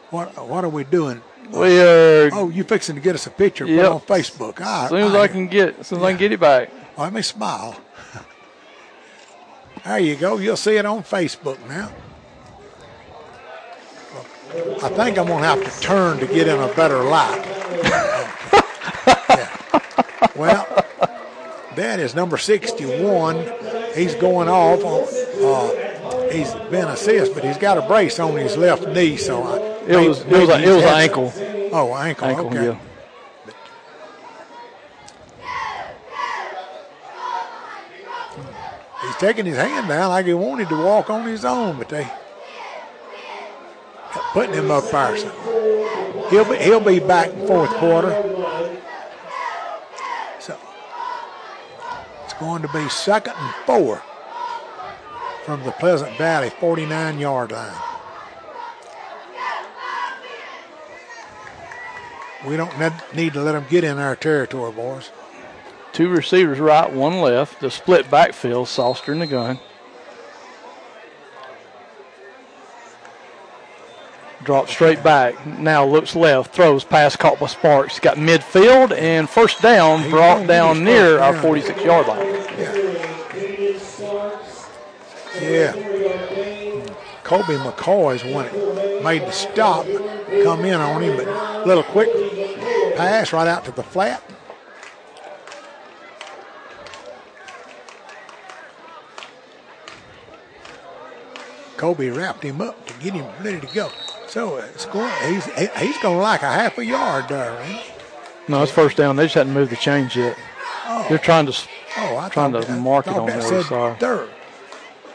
What 0.10 0.48
what 0.48 0.64
are 0.64 0.70
we 0.70 0.84
doing? 0.84 1.22
We 1.50 1.80
are. 1.80 2.30
Oh, 2.34 2.50
you 2.50 2.64
fixing 2.64 2.96
to 2.96 3.02
get 3.02 3.16
us 3.16 3.28
a 3.28 3.30
picture 3.30 3.66
Yep. 3.66 3.92
on 3.92 4.00
Facebook. 4.02 4.60
All 4.62 4.66
right, 4.66 4.84
as 4.86 4.90
soon 4.90 5.02
as 5.04 5.16
I 5.16 5.28
can 5.28 5.48
get, 5.48 5.80
as 5.80 5.88
soon 5.88 6.00
as 6.00 6.06
I 6.06 6.12
can 6.12 6.20
get 6.20 6.32
it 6.32 6.40
back. 6.40 6.70
Let 6.98 7.12
me 7.14 7.22
smile. 7.22 7.76
there 9.84 10.00
you 10.00 10.16
go. 10.16 10.38
You'll 10.38 10.56
see 10.58 10.78
it 10.78 10.86
on 10.86 11.04
Facebook 11.04 11.58
now. 11.68 11.92
I 14.84 14.90
think 14.90 15.18
I'm 15.18 15.28
gonna 15.28 15.46
have 15.46 15.64
to 15.64 15.82
turn 15.82 16.20
to 16.20 16.28
get 16.28 16.48
in 16.48 16.60
a 16.60 16.72
better 16.76 17.04
light. 17.04 17.44
Yeah. 19.30 19.50
Well, 20.36 20.68
that 21.76 22.00
is 22.00 22.14
number 22.16 22.38
61. 22.38 23.52
He's 23.96 24.14
going 24.16 24.48
off. 24.48 24.84
On, 24.84 25.04
uh, 25.44 25.93
he's 26.34 26.54
been 26.70 26.88
assist, 26.88 27.34
but 27.34 27.44
he's 27.44 27.58
got 27.58 27.78
a 27.78 27.82
brace 27.82 28.20
on 28.20 28.36
his 28.36 28.58
left 28.58 28.88
knee, 28.88 29.16
so 29.16 29.44
I, 29.44 29.58
It 29.88 30.08
was 30.08 30.22
it 30.22 30.28
was 30.28 30.50
a, 30.50 30.62
it 30.62 30.76
was 30.76 30.84
an 30.84 30.90
ankle. 30.90 31.34
Oh, 31.72 31.96
ankle. 31.96 32.28
Ankle, 32.28 32.48
okay. 32.48 32.66
yeah. 32.66 32.80
He's 39.02 39.16
taking 39.18 39.46
his 39.46 39.58
hand 39.58 39.88
down 39.88 40.10
like 40.10 40.26
he 40.26 40.34
wanted 40.34 40.70
to 40.70 40.76
walk 40.76 41.10
on 41.10 41.28
his 41.28 41.46
own, 41.46 41.78
but 41.78 41.90
they 41.90 42.04
kept 44.12 44.26
putting 44.34 44.54
him 44.54 44.72
up 44.72 44.90
there. 44.90 45.18
So 45.18 46.28
he'll 46.30 46.50
be 46.50 46.58
he'll 46.58 46.80
be 46.80 47.00
back 47.00 47.30
in 47.30 47.48
fourth 47.48 47.70
quarter. 47.72 48.12
So 50.40 50.58
it's 52.24 52.34
going 52.36 52.62
to 52.62 52.70
be 52.70 52.88
second 52.90 53.34
and 53.38 53.54
four 53.66 54.02
from 55.46 55.64
the 55.64 55.72
Pleasant 55.74 56.16
Valley 56.18 56.50
49 56.50 57.20
yard 57.20 57.52
line. 57.52 57.74
We 62.46 62.58
don't 62.58 62.78
need- 63.14 63.34
to 63.34 63.42
let 63.42 63.54
them 63.54 63.66
get 63.70 63.84
in 63.84 64.00
our 64.00 64.16
territory, 64.16 64.72
boys. 64.72 65.12
Two 65.94 66.10
receivers 66.10 66.60
right, 66.60 66.92
one 66.92 67.22
left. 67.22 67.60
The 67.62 67.72
split 67.72 68.10
backfield, 68.10 68.68
Salster 68.68 69.12
in 69.14 69.20
the 69.20 69.28
gun. 69.28 69.60
Drop 74.44 74.68
straight 74.68 75.02
back. 75.02 75.46
Now 75.46 75.86
looks 75.86 76.18
left. 76.18 76.54
Throws 76.54 76.84
pass 76.84 77.16
caught 77.16 77.40
by 77.40 77.48
Sparks. 77.48 78.00
Got 78.00 78.18
midfield 78.18 78.92
and 78.98 79.30
first 79.30 79.62
down 79.62 80.10
brought 80.10 80.48
down 80.48 80.84
near 80.84 81.20
our 81.20 81.34
46 81.34 81.82
yard 81.82 82.08
line. 82.08 82.43
Yeah. 85.54 85.74
Kobe 87.24 87.56
McCoy's 87.58 88.24
one 88.26 88.46
that 88.46 89.04
made 89.04 89.22
the 89.22 89.32
stop, 89.32 89.86
come 90.44 90.66
in 90.66 90.74
on 90.80 91.02
him, 91.02 91.16
but 91.18 91.66
little 91.68 91.84
quick 91.84 92.10
pass 92.98 93.32
right 93.32 93.48
out 93.48 93.64
to 93.66 93.72
the 93.72 93.84
flat. 93.84 94.22
Kobe 101.78 102.10
wrapped 102.10 102.44
him 102.44 102.62
up 102.62 102.86
to 102.88 102.94
get 102.96 103.14
him 103.14 103.26
ready 103.44 103.60
to 103.60 103.74
go. 103.74 103.90
So 104.28 104.58
uh, 104.58 104.66
it's 104.74 104.86
going. 104.86 105.12
He's 105.28 105.46
he's 105.78 105.98
going 106.00 106.20
like 106.20 106.42
a 106.42 106.52
half 106.52 106.78
a 106.78 106.86
yard 106.86 107.28
there. 107.30 107.58
No, 108.48 108.62
it's 108.64 108.72
first 108.72 108.98
down. 108.98 109.16
They 109.16 109.24
just 109.26 109.36
hadn't 109.36 109.54
moved 109.54 109.72
the 109.72 109.76
chains 109.76 110.16
yet. 110.16 110.38
Oh. 110.86 111.06
They're 111.10 111.18
trying 111.18 111.46
to. 111.48 111.54
Oh, 111.98 112.18
I 112.18 112.30
Trying 112.30 112.54
to 112.54 112.60
that- 112.62 112.80
mark 112.80 113.08
it 113.08 113.14
on 113.14 113.28
there, 113.28 113.64
sorry. 113.64 113.96
Third. 114.00 114.30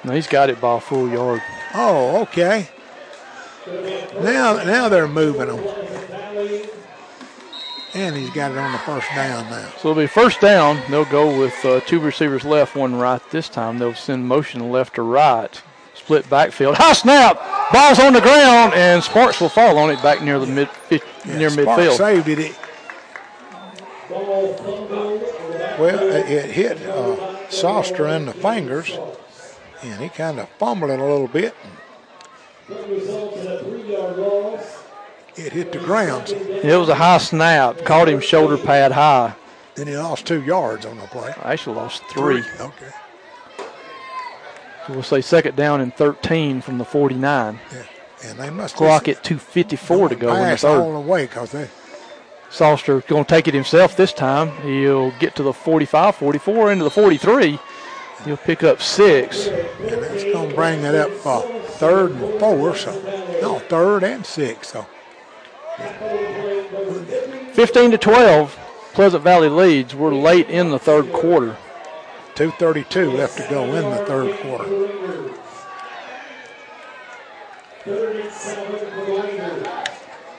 No, 0.05 0.12
he's 0.12 0.27
got 0.27 0.49
it 0.51 0.61
by 0.61 0.77
a 0.77 0.81
full 0.81 1.09
yard. 1.09 1.43
Oh, 1.75 2.23
okay. 2.23 2.69
Now, 4.23 4.62
now 4.65 4.89
they're 4.89 5.09
moving 5.09 5.49
him. 5.49 5.65
And 7.95 8.15
he's 8.16 8.31
got 8.31 8.53
it 8.53 8.59
on 8.59 8.73
the 8.73 8.79
first 8.79 9.09
down 9.15 9.51
now. 9.51 9.69
So 9.79 9.91
it'll 9.91 10.03
be 10.03 10.07
first 10.07 10.41
down. 10.41 10.81
They'll 10.91 11.05
go 11.07 11.39
with 11.39 11.65
uh, 11.65 11.81
two 11.81 11.99
receivers 12.01 12.45
left, 12.45 12.77
one 12.77 12.95
right 12.95 13.20
this 13.31 13.49
time. 13.49 13.79
They'll 13.79 13.95
send 13.95 14.27
motion 14.29 14.70
left 14.70 14.95
to 14.97 15.03
right. 15.03 15.61
Split 15.95 16.29
backfield. 16.31 16.77
High 16.77 16.93
snap. 16.93 17.39
Ball's 17.73 17.99
on 17.99 18.12
the 18.12 18.20
ground, 18.20 18.73
and 18.75 19.03
Sparks 19.03 19.41
will 19.41 19.49
fall 19.49 19.79
on 19.79 19.91
it 19.91 20.01
back 20.03 20.23
near 20.23 20.39
the 20.39 20.47
mid 20.47 20.69
fif- 20.70 21.27
near 21.27 21.51
Sparks 21.51 21.83
midfield. 21.83 21.97
saved 21.97 22.29
it. 22.29 22.57
Well, 25.79 25.99
it, 26.03 26.31
it 26.31 26.51
hit 26.51 26.81
uh, 26.87 27.49
Salster 27.51 28.07
in 28.09 28.27
the 28.27 28.33
fingers, 28.33 28.97
and 29.82 30.00
he 30.00 30.09
kind 30.09 30.38
of 30.40 30.48
fumbled 30.50 30.90
it 30.90 30.98
a 30.98 31.05
little 31.05 31.28
bit. 31.28 31.55
It 35.36 35.52
hit 35.52 35.72
the 35.72 35.78
ground. 35.78 36.28
It 36.30 36.76
was 36.76 36.88
a 36.88 36.94
high 36.94 37.18
snap. 37.18 37.84
Caught 37.84 38.09
him 38.09 38.20
shoulder 38.20 38.59
pad 38.59 38.92
high. 38.92 39.34
Then 39.76 39.86
he 39.86 39.96
lost 39.96 40.26
two 40.26 40.42
yards 40.42 40.84
on 40.84 40.96
the 40.98 41.06
play. 41.06 41.32
I 41.42 41.52
actually 41.52 41.76
lost 41.76 42.02
three. 42.10 42.42
Okay. 42.60 42.90
So 44.86 44.94
we'll 44.94 45.02
say 45.02 45.20
second 45.20 45.55
down 45.55 45.80
and 45.80 45.94
13 45.94 46.60
from 46.60 46.78
the 46.78 46.84
49. 46.84 47.60
Yeah. 47.72 47.82
And 48.24 48.38
they 48.38 48.50
must 48.50 48.74
Clock 48.74 49.06
at 49.06 49.22
2.54 49.22 50.09
to 50.09 50.16
go 50.16 50.34
in 50.34 50.50
the 50.50 50.56
third. 50.56 50.80
all 50.80 51.00
the 51.00 51.09
way 51.09 51.26
because 51.26 51.52
they 51.52 51.68
Salster 52.50 53.00
going 53.02 53.24
to 53.24 53.28
take 53.28 53.46
it 53.46 53.55
himself 53.55 53.96
this 53.96 54.12
time. 54.12 54.50
He'll 54.62 55.10
get 55.18 55.36
to 55.36 55.42
the 55.42 55.52
45, 55.52 56.16
44, 56.16 56.72
into 56.72 56.84
the 56.84 56.90
43. 56.90 57.59
He'll 58.24 58.36
pick 58.36 58.62
up 58.62 58.82
six. 58.82 59.47
And 59.47 60.03
that's 60.03 60.24
going 60.24 60.51
to 60.51 60.55
bring 60.55 60.82
it 60.82 60.95
up 60.95 61.11
uh, 61.27 61.40
third 61.78 62.12
and 62.12 62.40
four, 62.40 62.77
so 62.77 62.93
no, 63.40 63.59
third 63.61 64.03
and 64.05 64.27
six. 64.27 64.69
So 64.69 64.86
15 67.53 67.93
to 67.93 67.99
12, 67.99 68.59
Pleasant 68.95 69.23
Valley 69.23 69.49
leads. 69.49 69.95
We're 69.95 70.15
late 70.15 70.51
in 70.51 70.70
the 70.70 70.78
third 70.78 71.12
quarter. 71.12 71.57
2:32 72.35 73.16
left 73.16 73.36
to 73.36 73.47
go 73.49 73.65
in 73.65 73.90
the 73.90 74.05
third 74.07 74.36
quarter. 74.40 74.65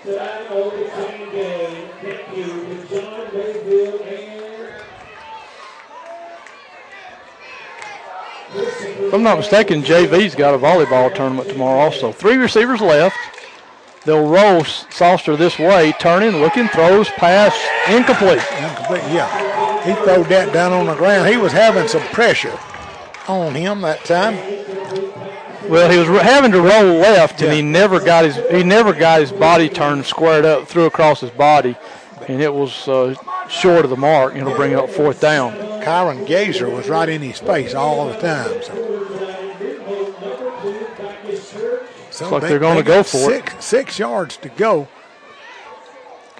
Tonight 0.03 0.47
on 0.49 0.80
the 0.80 0.89
same 0.95 1.31
game, 1.31 1.89
thank 2.01 2.38
you 2.38 2.45
to 2.45 2.76
John 2.88 3.27
Mayfield 3.34 4.01
and 4.01 4.30
If 9.10 9.15
I'm 9.15 9.23
not 9.23 9.40
mistaken, 9.40 9.81
JV's 9.81 10.36
got 10.36 10.53
a 10.53 10.57
volleyball 10.60 11.11
tournament 11.15 11.49
tomorrow 11.49 11.80
also. 11.80 12.11
Three 12.11 12.38
receivers 12.38 12.80
left. 12.80 13.18
They'll 14.06 14.30
roll 14.30 14.64
Salster 14.64 15.36
this 15.36 15.57
way, 15.57 15.94
turning, 15.99 16.40
looking, 16.40 16.68
throws, 16.68 17.10
pass, 17.10 17.57
incomplete. 17.90 18.38
Incomplete. 18.60 19.02
Yeah, 19.11 19.84
he 19.84 19.94
threw 19.95 20.23
that 20.26 20.53
down 20.53 20.73
on 20.73 20.86
the 20.86 20.94
ground. 20.94 21.27
He 21.27 21.38
was 21.38 21.52
having 21.52 21.88
some 21.88 22.03
pressure 22.14 22.56
on 23.27 23.56
him 23.56 23.81
that 23.81 24.06
time. 24.06 24.36
Well, 25.68 25.90
he 25.90 25.98
was 25.98 26.22
having 26.22 26.52
to 26.52 26.61
roll 26.61 26.94
left, 26.99 27.41
and 27.41 27.49
Yeah. 27.49 27.56
he 27.56 27.61
never 27.64 27.99
got 27.99 28.26
his 28.26 28.36
he 28.52 28.61
never 28.64 28.94
got 28.94 29.22
his 29.22 29.31
body 29.31 29.69
turned 29.69 30.06
squared 30.06 30.45
up, 30.45 30.68
threw 30.68 30.86
across 30.86 31.19
his 31.22 31.31
body, 31.31 31.76
and 32.27 32.44
it 32.44 32.53
was 32.53 32.88
uh, 32.88 33.15
short 33.49 33.84
of 33.84 33.89
the 33.89 33.97
mark. 33.97 34.35
It'll 34.35 34.55
bring 34.55 34.76
up 34.76 34.89
fourth 34.89 35.19
down. 35.19 35.53
Kyron 35.81 36.27
Gazer 36.27 36.69
was 36.69 36.88
right 36.89 37.09
in 37.09 37.21
his 37.21 37.39
face 37.39 37.73
all 37.73 38.07
the 38.07 38.17
time. 38.19 38.61
So, 38.63 38.76
so 42.11 42.30
Looks 42.30 42.31
like 42.31 42.41
they're 42.43 42.59
gonna 42.59 42.84
go 42.84 43.03
for 43.03 43.31
it. 43.31 43.45
six, 43.49 43.65
Six 43.65 43.99
yards 43.99 44.38
to 44.38 44.49
go. 44.49 44.88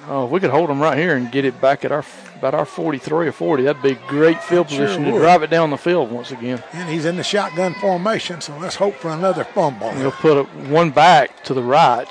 Oh, 0.08 0.26
if 0.26 0.32
we 0.32 0.40
could 0.40 0.50
hold 0.50 0.70
them 0.70 0.82
right 0.82 0.98
here 0.98 1.16
and 1.16 1.32
get 1.32 1.46
it 1.46 1.60
back 1.62 1.86
at 1.86 1.92
our 1.92 2.04
about 2.38 2.54
our 2.54 2.66
43 2.66 3.28
or 3.28 3.32
40, 3.34 3.64
that'd 3.64 3.82
be 3.82 3.96
great 4.08 4.42
field 4.42 4.70
Sure 4.70 4.86
position 4.86 5.04
to 5.04 5.12
drive 5.12 5.44
it 5.44 5.50
down 5.50 5.72
the 5.72 5.78
field 5.78 6.10
once 6.10 6.32
again. 6.32 6.64
And 6.72 6.90
he's 6.90 7.04
in 7.04 7.18
the 7.18 7.24
shotgun 7.24 7.74
formation, 7.76 8.40
so 8.40 8.58
let's 8.58 8.76
hope 8.76 8.96
for 8.96 9.10
another 9.10 9.44
fumble. 9.44 9.92
He'll 9.92 10.12
put 10.12 10.38
a, 10.38 10.44
one 10.70 10.92
back 10.92 11.44
to 11.44 11.54
the 11.54 11.62
right. 11.62 12.08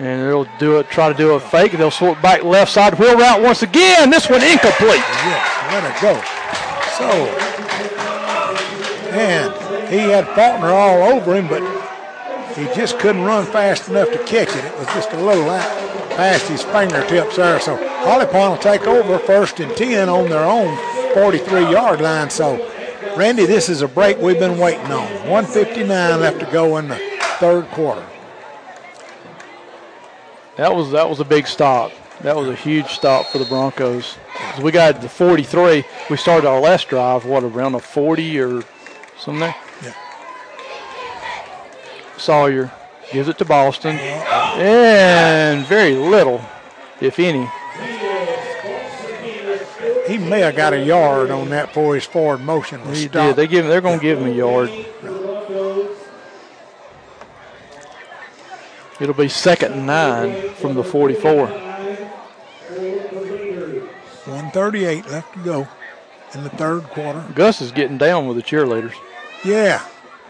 And 0.00 0.22
they'll 0.22 0.48
do 0.58 0.78
it, 0.78 0.88
try 0.88 1.12
to 1.12 1.14
do 1.16 1.32
a 1.32 1.40
fake. 1.40 1.72
They'll 1.72 1.90
swap 1.90 2.22
back 2.22 2.42
left 2.42 2.72
side 2.72 2.98
wheel 2.98 3.16
route 3.16 3.42
once 3.42 3.62
again. 3.62 4.08
This 4.08 4.30
one 4.30 4.42
incomplete. 4.42 4.96
Yes, 4.96 5.46
let 5.70 5.84
it 5.84 6.00
go. 6.00 6.14
So, 6.96 7.06
and 9.12 9.90
he 9.92 9.98
had 9.98 10.26
Faulkner 10.28 10.70
all 10.70 11.12
over 11.12 11.36
him, 11.36 11.48
but 11.48 11.60
he 12.56 12.64
just 12.74 12.98
couldn't 12.98 13.24
run 13.24 13.44
fast 13.44 13.90
enough 13.90 14.10
to 14.10 14.18
catch 14.24 14.48
it. 14.48 14.64
It 14.64 14.78
was 14.78 14.86
just 14.88 15.12
a 15.12 15.20
little 15.22 15.50
out 15.50 15.68
past 16.16 16.48
his 16.48 16.62
fingertips 16.62 17.36
there. 17.36 17.60
So 17.60 17.76
Holly 17.98 18.24
Pond 18.24 18.52
will 18.52 18.58
take 18.58 18.86
over 18.86 19.18
first 19.18 19.60
and 19.60 19.76
10 19.76 20.08
on 20.08 20.30
their 20.30 20.44
own 20.44 20.78
43 21.12 21.70
yard 21.70 22.00
line. 22.00 22.30
So, 22.30 22.56
Randy, 23.18 23.44
this 23.44 23.68
is 23.68 23.82
a 23.82 23.88
break 23.88 24.16
we've 24.16 24.38
been 24.38 24.58
waiting 24.58 24.90
on. 24.92 25.10
159 25.28 26.20
left 26.20 26.40
to 26.40 26.46
go 26.46 26.78
in 26.78 26.88
the 26.88 26.98
third 27.38 27.66
quarter. 27.72 28.06
That 30.60 30.76
was 30.76 30.90
that 30.90 31.08
was 31.08 31.20
a 31.20 31.24
big 31.24 31.46
stop. 31.46 31.90
That 32.20 32.36
was 32.36 32.46
a 32.46 32.54
huge 32.54 32.88
stop 32.88 33.24
for 33.28 33.38
the 33.38 33.46
Broncos. 33.46 34.18
we 34.62 34.70
got 34.70 35.00
the 35.00 35.08
43. 35.08 35.84
We 36.10 36.16
started 36.18 36.46
our 36.46 36.60
last 36.60 36.88
drive, 36.88 37.24
what, 37.24 37.42
around 37.44 37.76
a 37.76 37.80
40 37.80 38.40
or 38.40 38.62
something 39.18 39.40
there? 39.40 39.54
Yeah. 39.82 39.94
Sawyer 42.18 42.70
gives 43.10 43.28
it 43.28 43.38
to 43.38 43.46
Boston. 43.46 43.96
And 43.96 45.64
very 45.66 45.94
little, 45.94 46.44
if 47.00 47.18
any. 47.18 47.48
He 50.06 50.18
may 50.18 50.40
have 50.40 50.56
got 50.56 50.74
a 50.74 50.84
yard 50.84 51.30
on 51.30 51.48
that 51.48 51.72
for 51.72 51.94
his 51.94 52.04
forward 52.04 52.42
motion. 52.42 52.80
He 52.88 53.06
stopped. 53.06 53.12
did. 53.14 53.36
They 53.36 53.46
give. 53.46 53.66
They're 53.66 53.80
going 53.80 53.98
to 53.98 54.02
give 54.02 54.18
him 54.18 54.26
a 54.26 54.34
yard. 54.34 54.68
It'll 59.00 59.14
be 59.14 59.28
second 59.28 59.72
and 59.72 59.86
nine 59.86 60.50
from 60.54 60.74
the 60.74 60.84
44. 60.84 61.46
138 64.26 65.06
left 65.10 65.32
to 65.32 65.38
go 65.40 65.68
in 66.34 66.44
the 66.44 66.50
third 66.50 66.82
quarter. 66.84 67.24
Gus 67.34 67.60
is 67.60 67.72
getting 67.72 67.98
down 67.98 68.26
with 68.28 68.36
the 68.36 68.42
cheerleaders. 68.42 68.94
Yeah, 69.44 69.82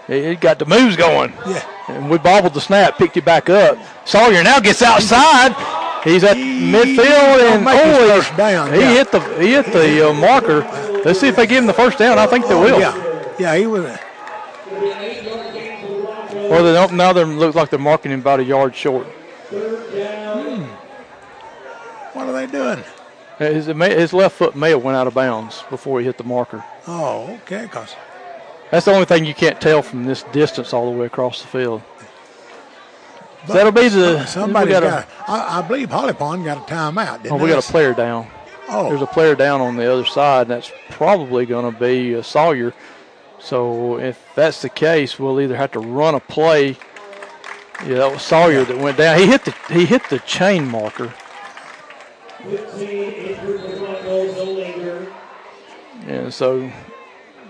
He 0.07 0.25
he 0.29 0.35
got 0.37 0.59
the 0.59 0.67
moves 0.67 0.97
going. 0.97 1.33
yeah. 1.47 1.65
And 1.89 2.09
we 2.09 2.19
bobbled 2.19 2.55
the 2.55 2.61
snap, 2.61 2.97
picked 2.97 3.17
it 3.17 3.25
back 3.25 3.51
up. 3.51 3.77
Sawyer 4.05 4.43
now 4.45 4.61
gets 4.61 4.83
outside. 4.83 5.55
He's 6.05 6.23
at 6.25 6.37
He- 6.37 6.73
midfield 6.73 7.41
and 7.57 7.67
oh, 7.69 8.21
he- 8.23 8.37
down, 8.37 8.73
he 8.73 8.81
yeah. 8.81 8.93
hit 8.95 9.11
the 9.13 9.21
he 9.41 9.53
hit 9.53 9.67
the 9.67 10.09
uh, 10.09 10.13
marker. 10.15 10.61
Let's 11.05 11.19
see 11.21 11.29
if 11.29 11.37
they 11.37 11.47
give 11.47 11.59
him 11.59 11.67
the 11.67 11.75
first 11.75 11.99
down. 11.99 12.19
I 12.19 12.27
think 12.27 12.47
they 12.47 12.55
will. 12.55 12.77
Oh, 12.77 12.79
Yeah, 12.79 13.35
yeah. 13.39 13.57
He 13.57 13.67
was. 13.67 13.85
Or 16.51 16.63
they 16.63 16.73
don't. 16.73 16.95
Now 16.95 17.13
they 17.13 17.25
look 17.25 17.55
like 17.55 17.71
they're 17.71 17.79
marking 17.79 18.11
him 18.11 18.21
about 18.21 18.41
a 18.41 18.45
yard 18.45 18.75
short. 18.75 19.07
What 22.13 22.27
are 22.27 22.33
they 22.33 22.47
doing? 22.47 22.83
His, 23.39 23.67
his 23.67 24.13
left 24.13 24.37
foot 24.37 24.55
may 24.55 24.71
have 24.71 24.83
went 24.83 24.97
out 24.97 25.07
of 25.07 25.15
bounds 25.15 25.63
before 25.71 26.01
he 26.01 26.07
hit 26.07 26.19
the 26.19 26.25
marker. 26.25 26.63
Oh, 26.87 27.39
okay. 27.43 27.69
Cause 27.69 27.95
That's 28.71 28.85
the 28.85 28.93
only 28.93 29.07
thing 29.07 29.25
you 29.25 29.33
can't 29.33 29.61
tell 29.61 29.81
from 29.81 30.05
this 30.05 30.25
distance 30.25 30.75
all 30.75 30.93
the 30.93 30.99
way 30.99 31.07
across 31.07 31.41
the 31.41 31.49
field. 31.49 31.83
that'll 33.47 33.73
be 33.73 33.89
the 33.89 34.27
somebody 34.27 34.73
got. 34.73 34.83
got 34.83 35.05
a, 35.05 35.31
I, 35.31 35.59
I 35.59 35.63
believe 35.63 35.91
Holly 35.91 36.13
Pond 36.13 36.45
got 36.45 36.59
a 36.59 36.73
timeout. 36.73 37.23
Didn't 37.23 37.41
oh, 37.41 37.43
we 37.43 37.49
got 37.49 37.67
a 37.67 37.73
player 37.73 37.95
down. 37.95 38.27
Oh, 38.69 38.89
There's 38.91 39.03
a 39.03 39.07
player 39.07 39.35
down 39.35 39.61
on 39.61 39.77
the 39.77 39.91
other 39.91 40.05
side, 40.05 40.43
and 40.43 40.51
that's 40.51 40.71
probably 40.91 41.47
going 41.47 41.73
to 41.73 41.81
be 41.81 42.17
uh, 42.17 42.23
Sawyer. 42.23 42.75
So 43.41 43.99
if 43.99 44.23
that's 44.35 44.63
the 44.63 44.69
case, 44.69 45.19
we'll 45.19 45.41
either 45.41 45.57
have 45.57 45.73
to 45.73 45.81
run 45.81 46.15
a 46.15 46.21
play. 46.21 46.77
Yeah, 47.87 47.97
that 47.99 48.13
was 48.13 48.23
Sawyer 48.23 48.65
that 48.65 48.77
went 48.79 48.99
down. 48.99 49.19
He 49.19 49.27
hit 49.27 49.45
the 49.45 49.55
he 49.71 49.87
hit 49.87 50.03
the 50.11 50.19
chain 50.21 50.69
marker, 50.69 51.13
15 52.45 52.89
injured 52.89 53.39
for 53.39 53.53
the 53.69 53.77
Broncos, 53.81 54.37
no 54.37 54.45
linger. 54.45 55.07
and 56.07 56.33
so 56.35 56.71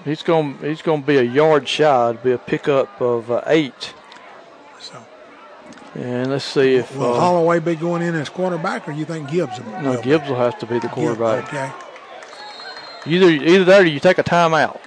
he's 0.04 0.22
going 0.22 0.56
he's 0.58 0.82
going 0.82 1.00
to 1.00 1.06
be 1.06 1.16
a 1.16 1.22
yard 1.24 1.66
shy. 1.66 2.10
It'll 2.10 2.22
be 2.22 2.30
a 2.30 2.38
pickup 2.38 3.00
of 3.00 3.32
uh, 3.32 3.42
eight. 3.48 3.92
so 4.78 5.04
And 5.96 6.30
let's 6.30 6.44
see 6.44 6.76
if 6.76 6.94
will 6.96 7.14
uh, 7.14 7.18
Holloway 7.18 7.58
be 7.58 7.74
going 7.74 8.02
in 8.02 8.14
as 8.14 8.28
quarterback, 8.28 8.86
or 8.86 8.92
you 8.92 9.04
think 9.04 9.28
Gibbs? 9.30 9.58
Will 9.60 9.80
no? 9.82 10.00
Gibbs 10.00 10.28
will 10.28 10.36
have 10.36 10.56
to 10.60 10.66
be 10.66 10.74
the 10.74 10.82
Gibbs, 10.82 10.94
quarterback. 10.94 11.48
Okay. 11.48 11.72
Either 13.06 13.30
either 13.30 13.64
that 13.64 13.82
or 13.82 13.86
you 13.86 13.98
take 13.98 14.18
a 14.18 14.24
timeout. 14.24 14.78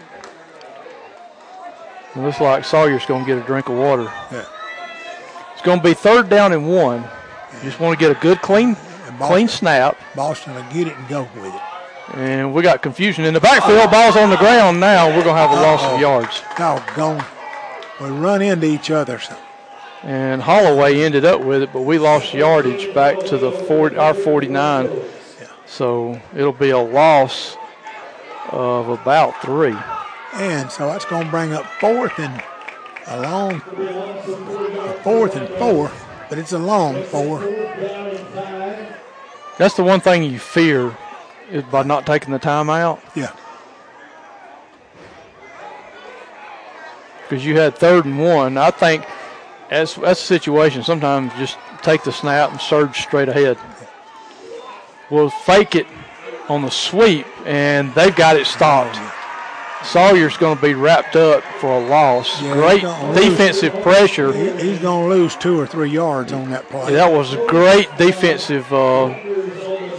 It 2.16 2.20
looks 2.20 2.40
like 2.40 2.64
Sawyer's 2.64 3.06
going 3.06 3.26
to 3.26 3.28
get 3.28 3.44
a 3.44 3.46
drink 3.46 3.70
of 3.70 3.78
water. 3.78 4.04
Yeah. 4.32 4.46
It's 5.54 5.62
going 5.62 5.80
to 5.80 5.84
be 5.84 5.94
third 5.94 6.30
down 6.30 6.54
and 6.54 6.68
one. 6.68 7.02
You 7.54 7.62
just 7.64 7.80
want 7.80 7.98
to 7.98 8.06
get 8.06 8.16
a 8.16 8.20
good 8.20 8.42
clean 8.42 8.74
Boston, 8.74 9.18
clean 9.20 9.48
snap. 9.48 9.98
Boston 10.16 10.56
will 10.56 10.64
get 10.72 10.88
it 10.88 10.98
and 10.98 11.08
go 11.08 11.28
with 11.36 11.54
it. 11.54 11.62
And 12.16 12.54
we 12.54 12.62
got 12.62 12.82
confusion 12.82 13.26
in 13.26 13.34
the 13.34 13.40
backfield. 13.40 13.90
Ball's 13.90 14.16
on 14.16 14.30
the 14.30 14.38
ground 14.38 14.80
now. 14.80 15.08
We're 15.08 15.24
going 15.24 15.36
to 15.36 15.42
have 15.42 15.52
a 15.52 15.56
loss 15.56 15.84
of 15.84 16.00
yards. 16.00 16.42
Doggone. 16.58 17.24
We 18.02 18.10
run 18.10 18.42
into 18.42 18.68
each 18.68 18.92
other. 18.92 19.20
So. 19.20 19.36
And 20.04 20.42
Holloway 20.42 21.02
ended 21.02 21.26
up 21.26 21.42
with 21.42 21.64
it, 21.64 21.72
but 21.72 21.82
we 21.82 21.98
lost 21.98 22.34
yardage 22.34 22.94
back 22.94 23.20
to 23.26 23.38
the 23.38 23.52
40, 23.52 23.96
our 23.96 24.14
49. 24.14 24.86
Yeah. 24.86 25.48
So 25.66 26.22
it'll 26.36 26.52
be 26.52 26.72
a 26.72 26.78
loss 26.78 27.56
of 28.52 28.90
about 28.90 29.42
three. 29.42 29.76
And 30.34 30.72
so 30.72 30.88
that's 30.88 31.06
going 31.06 31.26
to 31.26 31.30
bring 31.32 31.54
up 31.54 31.66
fourth 31.80 32.18
and 32.20 32.44
a 33.08 33.22
long, 33.22 33.56
a 33.56 34.94
fourth 35.04 35.36
and 35.36 35.48
four, 35.60 35.92
but 36.30 36.38
it's 36.40 36.54
a 36.54 36.60
long 36.60 37.04
four. 37.04 37.40
That's 39.58 39.76
the 39.76 39.84
one 39.84 40.00
thing 40.00 40.24
you 40.24 40.40
fear 40.40 40.98
is 41.52 41.64
by 41.64 41.84
not 41.84 42.06
taking 42.08 42.32
the 42.32 42.40
timeout 42.40 43.00
Yeah. 43.16 43.32
because 47.24 47.46
you 47.46 47.58
had 47.58 47.76
third 47.76 48.06
and 48.06 48.20
one. 48.20 48.58
I 48.58 48.72
think 48.72 49.06
that's 49.70 49.96
that's 49.96 50.22
a 50.22 50.26
situation. 50.26 50.84
Sometimes 50.84 51.32
just 51.34 51.58
take 51.82 52.04
the 52.04 52.12
snap 52.12 52.52
and 52.52 52.62
surge 52.62 52.98
straight 53.02 53.30
ahead. 53.30 53.58
We'll 55.10 55.30
fake 55.30 55.76
it 55.76 55.88
on 56.50 56.62
the 56.64 56.70
sweep, 56.72 57.26
and 57.46 57.94
they've 57.96 58.16
got 58.16 58.36
it 58.36 58.46
stopped. 58.48 58.98
Sawyer's 59.84 60.38
going 60.38 60.56
to 60.56 60.62
be 60.62 60.74
wrapped 60.74 61.16
up 61.16 61.44
for 61.60 61.72
a 61.72 61.88
loss. 61.88 62.42
Yeah, 62.42 62.54
great 62.54 62.82
gonna 62.82 63.14
lose. 63.14 63.30
defensive 63.30 63.74
pressure. 63.82 64.32
He, 64.32 64.70
he's 64.70 64.80
going 64.80 65.10
to 65.10 65.16
lose 65.16 65.36
two 65.36 65.60
or 65.60 65.68
three 65.68 65.90
yards 65.90 66.32
on 66.32 66.50
that 66.52 66.68
play. 66.70 66.94
That 66.94 67.12
was 67.12 67.34
a 67.34 67.46
great 67.48 67.90
defensive 67.98 68.72
uh, 68.72 69.14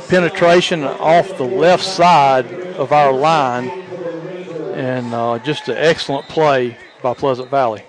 penetration 0.09 0.85
off 0.85 1.37
the 1.37 1.45
left 1.45 1.85
side 1.85 2.47
of 2.77 2.93
our 2.93 3.13
line, 3.13 3.69
and 4.75 5.13
uh, 5.13 5.39
just 5.39 5.69
an 5.69 5.77
excellent 5.77 6.29
play 6.29 6.77
by 7.03 7.15
Pleasant 7.15 7.51
Valley. 7.51 7.85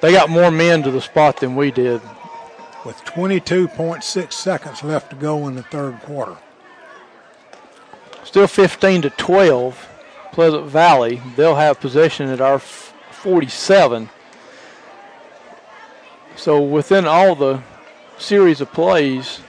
They 0.00 0.12
got 0.12 0.30
more 0.30 0.50
men 0.50 0.82
to 0.82 0.90
the 0.90 1.00
spot 1.00 1.38
than 1.38 1.54
we 1.54 1.70
did. 1.70 2.00
With 2.84 2.96
22.6 3.04 4.32
seconds 4.32 4.82
left 4.82 5.10
to 5.10 5.16
go 5.16 5.46
in 5.46 5.54
the 5.54 5.62
third 5.62 6.00
quarter. 6.00 6.36
Still 8.32 8.46
15 8.46 9.02
to 9.02 9.10
12, 9.10 9.88
Pleasant 10.32 10.64
Valley. 10.64 11.20
They'll 11.36 11.56
have 11.56 11.78
possession 11.78 12.30
at 12.30 12.40
our 12.40 12.58
47. 12.58 14.08
So 16.36 16.62
within 16.62 17.06
all 17.06 17.34
the 17.34 17.62
series 18.16 18.62
of 18.62 18.72
plays, 18.72 19.42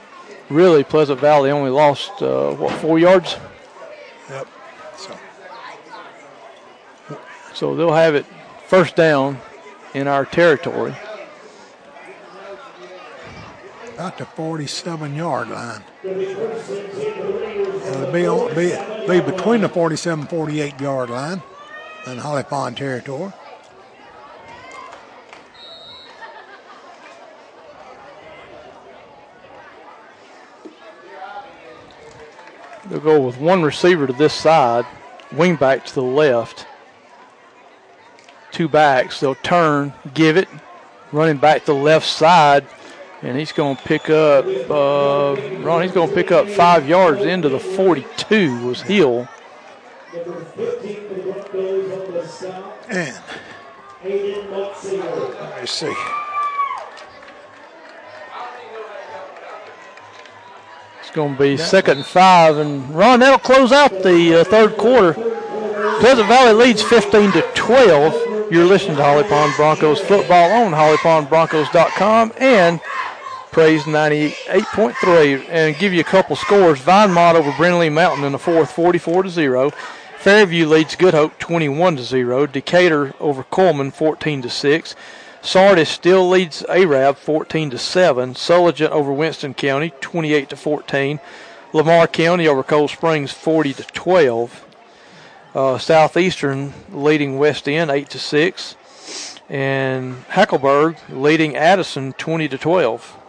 really 0.50 0.84
Pleasant 0.84 1.18
Valley 1.18 1.50
only 1.50 1.70
lost 1.70 2.20
uh, 2.20 2.52
what 2.52 2.78
four 2.78 2.98
yards. 2.98 3.38
Yep. 4.28 4.48
So 4.98 5.18
So 7.54 7.74
they'll 7.74 7.94
have 7.94 8.14
it 8.14 8.26
first 8.66 8.96
down 8.96 9.38
in 9.94 10.06
our 10.06 10.26
territory. 10.26 10.94
about 13.94 14.18
the 14.18 14.26
47 14.26 15.14
yard 15.14 15.48
line. 15.48 15.82
It'll 18.04 18.12
be, 18.12 18.26
on, 18.26 18.54
be, 18.54 19.22
be 19.22 19.32
between 19.32 19.62
the 19.62 19.68
47 19.70 20.26
48 20.26 20.78
yard 20.78 21.08
line 21.08 21.42
and 22.06 22.20
Holly 22.20 22.42
Pond 22.42 22.76
territory. 22.76 23.32
They'll 32.90 33.00
go 33.00 33.20
with 33.20 33.38
one 33.38 33.62
receiver 33.62 34.06
to 34.06 34.12
this 34.12 34.34
side, 34.34 34.84
wing 35.32 35.56
back 35.56 35.86
to 35.86 35.94
the 35.94 36.02
left. 36.02 36.66
Two 38.52 38.68
backs. 38.68 39.20
They'll 39.20 39.34
turn, 39.36 39.94
give 40.12 40.36
it, 40.36 40.48
running 41.10 41.38
back 41.38 41.60
to 41.60 41.72
the 41.72 41.78
left 41.78 42.06
side, 42.06 42.66
and 43.24 43.38
he's 43.38 43.52
going 43.52 43.76
to 43.76 43.82
pick 43.82 44.10
up. 44.10 44.44
Uh, 44.44 45.34
Ron, 45.60 45.82
he's 45.82 45.92
going 45.92 46.08
to 46.08 46.14
pick 46.14 46.30
up 46.30 46.46
five 46.48 46.86
yards 46.86 47.22
into 47.22 47.48
the 47.48 47.58
42. 47.58 48.66
Was 48.66 48.82
Hill. 48.82 49.26
Number 50.14 50.44
15 50.44 51.08
for 51.08 51.14
the 51.14 51.22
Broncos 51.22 51.92
on 51.92 52.12
the 52.12 52.28
south, 52.28 52.90
And 52.90 53.18
let 54.04 55.60
me 55.60 55.66
see. 55.66 55.94
It's 61.00 61.10
going 61.12 61.34
to 61.34 61.40
be 61.40 61.56
second 61.56 61.98
and 61.98 62.06
five, 62.06 62.58
and 62.58 62.94
Ron, 62.94 63.20
that'll 63.20 63.38
close 63.38 63.72
out 63.72 63.90
the 64.02 64.40
uh, 64.40 64.44
third 64.44 64.76
quarter. 64.76 65.14
Pleasant 66.00 66.28
Valley 66.28 66.66
leads 66.66 66.82
15 66.82 67.32
to 67.32 67.42
12. 67.54 68.52
You're 68.52 68.66
listening 68.66 68.96
to 68.98 69.02
Holly 69.02 69.24
Pond 69.24 69.52
Broncos 69.56 70.00
football 70.00 70.50
on 70.50 70.72
hollypondbroncos.com 70.72 72.32
and 72.38 72.80
Praise 73.54 73.84
98.3. 73.84 75.46
And 75.48 75.78
give 75.78 75.92
you 75.92 76.00
a 76.00 76.02
couple 76.02 76.34
scores. 76.34 76.80
Vinemont 76.80 77.36
over 77.36 77.52
Brindlee 77.52 77.92
Mountain 77.92 78.24
in 78.24 78.32
the 78.32 78.38
fourth, 78.38 78.72
44 78.72 79.22
to 79.22 79.30
0. 79.30 79.70
Fairview 80.18 80.66
leads 80.66 80.96
Good 80.96 81.14
Hope 81.14 81.38
21 81.38 81.98
to 81.98 82.02
0. 82.02 82.46
Decatur 82.46 83.14
over 83.20 83.44
Cullman 83.44 83.92
14 83.92 84.42
to 84.42 84.50
6. 84.50 84.96
Sardis 85.40 85.88
still 85.88 86.28
leads 86.28 86.64
Arab 86.64 87.16
14 87.16 87.70
to 87.70 87.78
7. 87.78 88.34
Sulligent 88.34 88.90
over 88.90 89.12
Winston 89.12 89.54
County 89.54 89.92
28 90.00 90.48
to 90.48 90.56
14. 90.56 91.20
Lamar 91.72 92.08
County 92.08 92.48
over 92.48 92.64
Cold 92.64 92.90
Springs 92.90 93.30
40 93.30 93.74
to 93.74 93.84
12. 93.84 94.66
Uh, 95.54 95.78
Southeastern 95.78 96.72
leading 96.90 97.38
West 97.38 97.68
End 97.68 97.88
8 97.88 98.10
to 98.10 98.18
6. 98.18 98.76
And 99.48 100.24
Hackleburg 100.30 100.98
leading 101.08 101.54
Addison 101.54 102.14
20 102.14 102.48
to 102.48 102.58
12. 102.58 103.20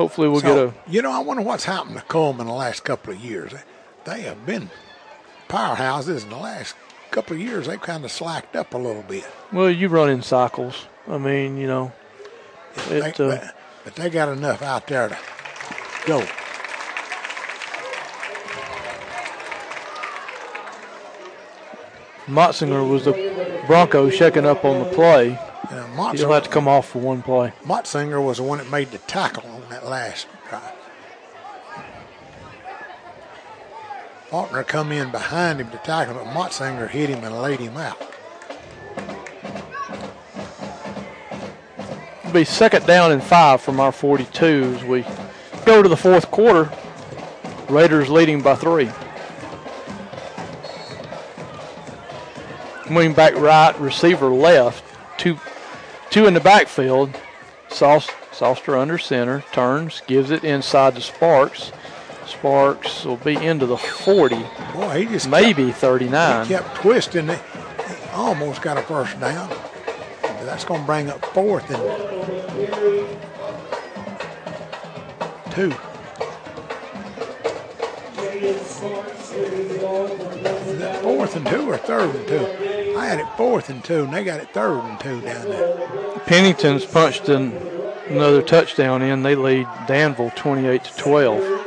Hopefully 0.00 0.28
we'll 0.30 0.40
get 0.40 0.56
a 0.56 0.72
you 0.88 1.02
know, 1.02 1.12
I 1.12 1.18
wonder 1.18 1.42
what's 1.42 1.64
happened 1.66 1.96
to 1.96 2.00
Cullman 2.02 2.46
the 2.46 2.54
last 2.54 2.84
couple 2.84 3.12
of 3.12 3.20
years. 3.20 3.52
They 4.06 4.22
have 4.22 4.46
been 4.46 4.70
powerhouses 5.46 6.22
in 6.22 6.30
the 6.30 6.38
last 6.38 6.74
couple 7.10 7.36
of 7.36 7.42
years 7.42 7.66
they've 7.66 7.78
kind 7.82 8.02
of 8.06 8.10
slacked 8.10 8.56
up 8.56 8.72
a 8.72 8.78
little 8.78 9.02
bit. 9.02 9.26
Well, 9.52 9.68
you 9.68 9.88
run 9.88 10.08
in 10.08 10.22
cycles. 10.22 10.86
I 11.06 11.18
mean, 11.18 11.58
you 11.58 11.66
know, 11.66 11.92
They- 12.88 13.02
uh, 13.02 13.12
but, 13.18 13.54
but 13.84 13.94
they 13.96 14.08
got 14.08 14.30
enough 14.30 14.62
out 14.62 14.86
there 14.86 15.10
to 15.10 15.18
go. 16.06 16.26
Motzinger 22.26 22.88
was 22.88 23.04
the 23.04 23.62
Bronco 23.66 24.10
checking 24.10 24.46
up 24.46 24.64
on 24.64 24.78
the 24.80 24.94
play. 24.94 25.38
You 25.70 25.76
know, 25.76 26.12
He'll 26.12 26.32
have 26.32 26.44
to 26.44 26.50
come 26.50 26.66
off 26.66 26.88
for 26.88 26.98
one 26.98 27.22
play. 27.22 27.52
Motzinger 27.64 28.24
was 28.24 28.38
the 28.38 28.42
one 28.42 28.58
that 28.58 28.68
made 28.70 28.90
the 28.90 28.98
tackle 28.98 29.48
on 29.48 29.68
that 29.70 29.86
last 29.86 30.26
drive. 30.48 30.72
Faulkner 34.30 34.64
come 34.64 34.90
in 34.92 35.10
behind 35.10 35.60
him 35.60 35.70
to 35.70 35.76
tackle, 35.78 36.14
but 36.14 36.26
Motzinger 36.26 36.88
hit 36.88 37.08
him 37.08 37.22
and 37.24 37.40
laid 37.40 37.60
him 37.60 37.76
out. 37.76 38.00
It'll 42.20 42.32
be 42.32 42.44
second 42.44 42.86
down 42.86 43.12
and 43.12 43.22
five 43.22 43.60
from 43.60 43.80
our 43.80 43.92
42 43.92 44.76
as 44.76 44.84
we 44.84 45.04
go 45.64 45.82
to 45.82 45.88
the 45.88 45.96
fourth 45.96 46.30
quarter. 46.30 46.70
Raiders 47.68 48.08
leading 48.08 48.40
by 48.40 48.56
three. 48.56 48.90
Wing 52.88 53.12
back 53.14 53.34
right, 53.36 53.78
receiver 53.80 54.30
left, 54.30 54.84
two, 55.16 55.38
two 56.10 56.26
in 56.26 56.34
the 56.34 56.40
backfield. 56.40 57.16
Salster 57.68 58.76
under 58.76 58.98
center, 58.98 59.44
turns, 59.52 60.02
gives 60.06 60.30
it 60.30 60.42
inside 60.44 60.96
to 60.96 61.00
Sparks. 61.00 61.72
Sparks 62.26 63.04
will 63.04 63.16
be 63.16 63.34
into 63.36 63.66
the 63.66 63.76
40, 63.76 64.36
Boy, 64.72 65.00
he 65.00 65.06
just 65.06 65.28
maybe 65.28 65.66
kept, 65.66 65.78
39. 65.78 66.46
he 66.46 66.54
kept 66.54 66.74
twisting. 66.76 67.28
He 67.28 67.34
he 67.34 68.10
almost 68.12 68.60
got 68.62 68.76
a 68.76 68.82
first 68.82 69.18
down. 69.20 69.48
But 70.22 70.44
that's 70.44 70.64
going 70.64 70.80
to 70.80 70.86
bring 70.86 71.10
up 71.10 71.24
fourth 71.26 71.68
and 71.70 71.80
two. 75.52 75.72
Is 79.52 80.78
that 80.78 81.02
fourth 81.02 81.36
and 81.36 81.46
two 81.46 81.70
or 81.70 81.76
third 81.78 82.14
and 82.14 82.28
two? 82.28 82.69
I 83.00 83.06
had 83.06 83.18
it 83.18 83.26
fourth 83.34 83.70
and 83.70 83.82
two, 83.82 84.04
and 84.04 84.12
they 84.12 84.22
got 84.24 84.40
it 84.40 84.52
third 84.52 84.78
and 84.80 85.00
two 85.00 85.22
down 85.22 85.48
there. 85.48 86.18
Pennington's 86.26 86.84
punched 86.84 87.30
in 87.30 87.50
another 88.08 88.42
touchdown 88.42 89.00
in. 89.00 89.22
They 89.22 89.34
lead 89.34 89.66
Danville 89.86 90.30
28 90.36 90.84
to 90.84 90.96
12. 90.98 91.66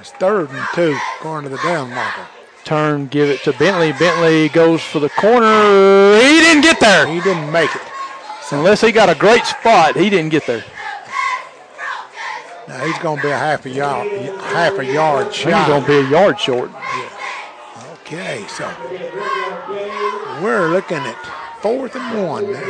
It's 0.00 0.12
third 0.12 0.48
and 0.48 0.66
two, 0.74 0.96
according 1.18 1.50
to 1.50 1.56
the 1.56 1.62
down 1.62 1.90
marker. 1.90 2.26
Turn, 2.64 3.06
give 3.08 3.28
it 3.28 3.42
to 3.42 3.52
Bentley. 3.58 3.92
Bentley 3.92 4.48
goes 4.48 4.82
for 4.82 4.98
the 4.98 5.10
corner. 5.10 6.16
He 6.16 6.40
didn't 6.40 6.62
get 6.62 6.80
there. 6.80 7.06
He 7.06 7.20
didn't 7.20 7.52
make 7.52 7.74
it. 7.76 7.82
So 8.44 8.56
Unless 8.56 8.80
he 8.80 8.92
got 8.92 9.10
a 9.10 9.14
great 9.14 9.44
spot, 9.44 9.94
he 9.94 10.08
didn't 10.08 10.30
get 10.30 10.46
there. 10.46 10.64
Now 12.66 12.82
he's 12.86 12.98
going 13.00 13.18
to 13.18 13.22
be 13.22 13.28
a 13.28 13.36
half 13.36 13.66
a 13.66 13.70
yard, 13.70 14.10
half 14.40 14.78
a 14.78 14.86
yard 14.86 15.34
shy. 15.34 15.58
he's 15.58 15.68
going 15.68 15.82
to 15.82 15.86
be 15.86 15.98
a 15.98 16.08
yard 16.08 16.40
short. 16.40 16.70
Okay, 18.06 18.44
so 18.48 18.68
we're 20.42 20.68
looking 20.68 20.98
at 20.98 21.16
fourth 21.62 21.96
and 21.96 22.22
one 22.22 22.52
now. 22.52 22.60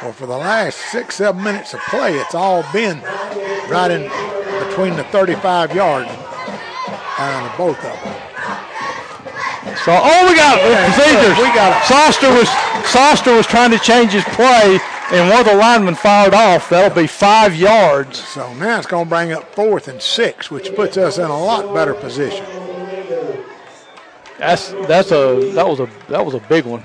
Well, 0.00 0.12
for 0.12 0.26
the 0.26 0.36
last 0.38 0.78
six, 0.92 1.16
seven 1.16 1.42
minutes 1.42 1.74
of 1.74 1.80
play, 1.88 2.14
it's 2.14 2.36
all 2.36 2.64
been 2.72 3.00
right 3.68 3.90
in 3.90 4.02
between 4.68 4.94
the 4.94 5.02
35 5.10 5.74
yard 5.74 6.06
line 6.06 7.50
of 7.50 7.58
both 7.58 7.78
of 7.78 8.04
them. 8.04 8.15
So, 9.86 9.92
oh, 9.94 10.28
we 10.28 10.34
got 10.34 10.58
Yeah, 10.58 10.92
procedures. 10.92 11.38
we 11.38 11.54
got 11.54 11.80
it. 11.80 11.86
Salster 11.86 12.28
was 12.34 12.48
Salster 12.90 13.36
was 13.36 13.46
trying 13.46 13.70
to 13.70 13.78
change 13.78 14.10
his 14.10 14.24
play, 14.24 14.80
and 15.12 15.30
one 15.30 15.38
of 15.38 15.46
the 15.46 15.54
linemen 15.54 15.94
fired 15.94 16.34
off. 16.34 16.68
That'll 16.68 16.92
be 17.02 17.06
five 17.06 17.54
yards. 17.54 18.18
So 18.18 18.52
now 18.54 18.78
it's 18.78 18.88
going 18.88 19.04
to 19.04 19.08
bring 19.08 19.32
up 19.32 19.54
fourth 19.54 19.86
and 19.86 20.02
six, 20.02 20.50
which 20.50 20.74
puts 20.74 20.96
us 20.96 21.18
in 21.18 21.26
a 21.26 21.38
lot 21.38 21.72
better 21.72 21.94
position. 21.94 22.44
That's 24.40 24.70
that's 24.88 25.12
a 25.12 25.52
that 25.54 25.68
was 25.68 25.78
a 25.78 25.88
that 26.08 26.24
was 26.24 26.34
a 26.34 26.40
big 26.40 26.64
one. 26.64 26.82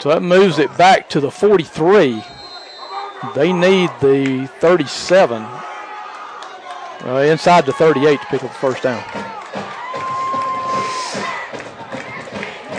So 0.00 0.08
that 0.08 0.22
moves 0.22 0.58
it 0.58 0.74
back 0.78 1.10
to 1.10 1.20
the 1.20 1.30
43. 1.30 2.22
They 3.34 3.52
need 3.52 3.90
the 4.00 4.48
37 4.60 5.44
uh, 7.04 7.18
inside 7.18 7.66
the 7.66 7.72
38 7.72 8.20
to 8.20 8.26
pick 8.26 8.42
up 8.42 8.50
the 8.50 8.58
first 8.58 8.82
down. 8.82 9.02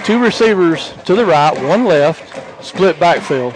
Two 0.03 0.19
receivers 0.19 0.93
to 1.05 1.15
the 1.15 1.25
right, 1.25 1.53
one 1.63 1.85
left, 1.85 2.23
split 2.63 2.99
backfield. 2.99 3.53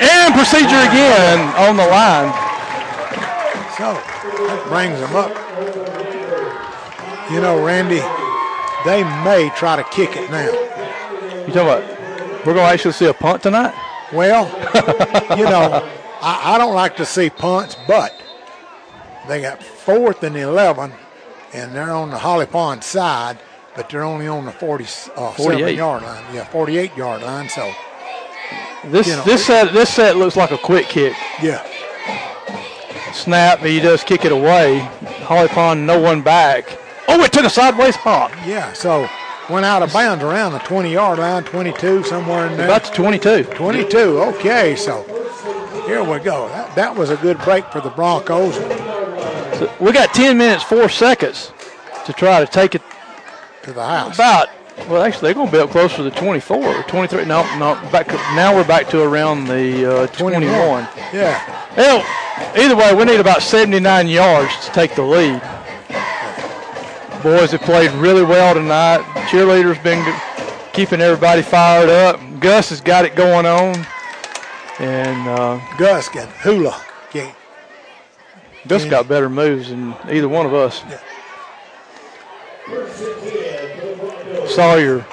And 0.00 0.34
procedure 0.34 0.66
again 0.66 1.38
on 1.56 1.76
the 1.76 1.86
line. 1.86 2.32
So 3.76 3.94
that 3.94 4.66
brings 4.68 4.98
them 4.98 5.14
up. 5.14 5.30
You 7.30 7.40
know, 7.40 7.64
Randy, 7.64 8.00
they 8.84 9.04
may 9.24 9.50
try 9.56 9.76
to 9.76 9.84
kick 9.84 10.16
it 10.16 10.30
now. 10.30 10.46
You 11.46 11.52
talking 11.52 11.60
about 11.60 11.98
we're 12.46 12.54
going 12.54 12.66
to 12.66 12.72
actually 12.72 12.92
see 12.92 13.06
a 13.06 13.14
punt 13.14 13.42
tonight? 13.42 13.74
Well, 14.12 14.46
you 15.36 15.44
know, 15.44 15.86
I, 16.22 16.54
I 16.54 16.58
don't 16.58 16.74
like 16.74 16.96
to 16.96 17.04
see 17.04 17.30
punts, 17.30 17.76
but 17.86 18.18
they 19.28 19.40
got 19.42 19.62
fourth 19.62 20.22
and 20.22 20.36
11, 20.36 20.92
and 21.52 21.74
they're 21.74 21.90
on 21.92 22.10
the 22.10 22.18
Holly 22.18 22.46
Pond 22.46 22.82
side, 22.82 23.38
but 23.76 23.88
they're 23.88 24.02
only 24.04 24.26
on 24.26 24.44
the 24.46 24.52
40, 24.52 24.84
uh, 25.16 25.30
48. 25.32 25.76
yard 25.76 26.02
line. 26.02 26.24
Yeah, 26.34 26.44
48 26.44 26.96
yard 26.96 27.22
line. 27.22 27.48
So, 27.48 27.70
This 28.86 29.06
You 29.06 29.16
know. 29.16 29.22
this 29.24 29.44
set 29.46 29.72
this 29.72 29.90
set 29.92 30.16
looks 30.16 30.36
like 30.36 30.50
a 30.50 30.58
quick 30.58 30.86
kick. 30.88 31.14
yeah. 31.42 31.62
Snap, 33.12 33.60
he 33.60 33.80
does 33.80 34.04
kick 34.04 34.24
it 34.24 34.32
away. 34.32 34.78
Holly 35.24 35.48
Pond, 35.48 35.86
no 35.86 35.98
one 36.00 36.22
back. 36.22 36.78
Oh, 37.08 37.22
it 37.22 37.32
took 37.32 37.44
a 37.44 37.50
sideways 37.50 37.96
hop. 37.96 38.30
Yeah, 38.46 38.72
so 38.74 39.08
went 39.50 39.64
out 39.64 39.82
of 39.82 39.92
bounds 39.92 40.22
around 40.22 40.52
the 40.52 40.58
20 40.60 40.92
yard 40.92 41.18
line, 41.18 41.42
22, 41.44 42.04
somewhere 42.04 42.46
in 42.46 42.56
there. 42.56 42.66
About 42.66 42.84
to 42.84 42.92
22. 42.92 43.44
22. 43.44 43.98
Okay, 44.20 44.76
so 44.76 45.02
here 45.86 46.04
we 46.04 46.18
go. 46.20 46.48
That, 46.50 46.74
that 46.76 46.94
was 46.94 47.10
a 47.10 47.16
good 47.16 47.38
break 47.40 47.64
for 47.72 47.80
the 47.80 47.90
Broncos. 47.90 48.56
So 49.58 49.72
we 49.80 49.92
got 49.92 50.14
10 50.14 50.38
minutes, 50.38 50.62
4 50.64 50.88
seconds 50.88 51.52
to 52.06 52.12
try 52.12 52.38
to 52.38 52.46
take 52.46 52.74
it 52.74 52.82
To 53.62 53.72
the 53.72 53.84
house. 53.84 54.14
about. 54.14 54.48
Well, 54.88 55.02
actually, 55.02 55.22
they're 55.22 55.34
going 55.34 55.48
to 55.48 55.52
be 55.52 55.58
up 55.58 55.70
close 55.70 55.96
to 55.96 56.04
the 56.04 56.10
24 56.12 56.56
or 56.56 56.82
23. 56.84 57.24
No, 57.24 57.42
no, 57.58 57.74
back. 57.90 58.06
Now 58.36 58.54
we're 58.54 58.66
back 58.66 58.88
to 58.90 59.02
around 59.02 59.46
the 59.46 60.02
uh, 60.02 60.06
21. 60.08 60.52
Yeah. 61.12 61.36
Hell, 61.74 62.04
either 62.56 62.76
way, 62.76 62.94
we 62.94 63.04
need 63.04 63.18
about 63.18 63.42
79 63.42 64.06
yards 64.06 64.66
to 64.66 64.72
take 64.72 64.94
the 64.94 65.02
lead. 65.02 65.42
Boys 67.24 67.50
have 67.50 67.62
played 67.62 67.90
really 67.92 68.22
well 68.22 68.54
tonight. 68.54 69.00
Cheerleaders 69.28 69.82
been 69.82 70.04
keeping 70.72 71.00
everybody 71.00 71.42
fired 71.42 71.90
up. 71.90 72.20
Gus 72.38 72.68
has 72.68 72.80
got 72.80 73.04
it 73.04 73.16
going 73.16 73.44
on, 73.46 73.84
and 74.78 75.28
uh, 75.28 75.60
Gus 75.76 76.08
can 76.08 76.28
hula. 76.42 76.80
Gus 78.66 78.84
got 78.84 79.08
better 79.08 79.30
moves 79.30 79.70
than 79.70 79.94
either 80.10 80.28
one 80.28 80.46
of 80.46 80.54
us. 80.54 80.82
Sawyer 84.52 85.06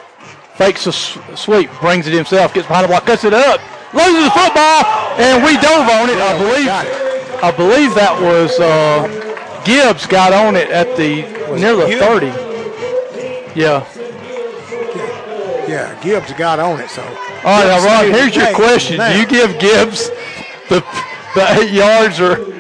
fakes 0.56 0.88
a 0.88 0.92
sweep, 0.92 1.70
brings 1.80 2.08
it 2.08 2.14
himself, 2.14 2.54
gets 2.54 2.68
behind 2.68 2.86
the 2.86 2.88
block, 2.88 3.06
cuts 3.06 3.24
it 3.24 3.34
up, 3.34 3.62
loses 3.94 4.24
the 4.26 4.32
football, 4.32 4.84
and 5.20 5.44
we 5.44 5.54
dove 5.58 5.88
on 5.90 6.10
it. 6.10 6.18
I 6.18 6.38
believe. 6.38 7.16
I 7.44 7.52
believe 7.52 7.94
that 7.96 8.20
was 8.20 8.60
uh, 8.60 9.62
Gibbs 9.66 10.08
got 10.08 10.34
on 10.34 10.56
it 10.56 10.70
at 10.70 10.96
the 10.98 11.22
near 11.60 11.76
the 11.76 11.88
Gibbs? 11.88 12.02
30. 12.02 12.28
Yeah. 13.60 13.86
Yeah, 15.68 16.02
Gibbs 16.02 16.32
got 16.34 16.60
on 16.60 16.80
it. 16.80 16.90
So. 16.90 17.04
All 17.04 17.62
right, 17.62 17.68
now 17.68 17.86
Ron, 17.86 18.12
here's 18.12 18.36
your 18.36 18.54
question: 18.54 18.98
Do 18.98 19.20
you 19.20 19.28
give 19.28 19.60
Gibbs 19.60 20.10
the 20.70 20.80
the 21.36 21.60
eight 21.60 21.72
yards, 21.72 22.20
or 22.20 22.55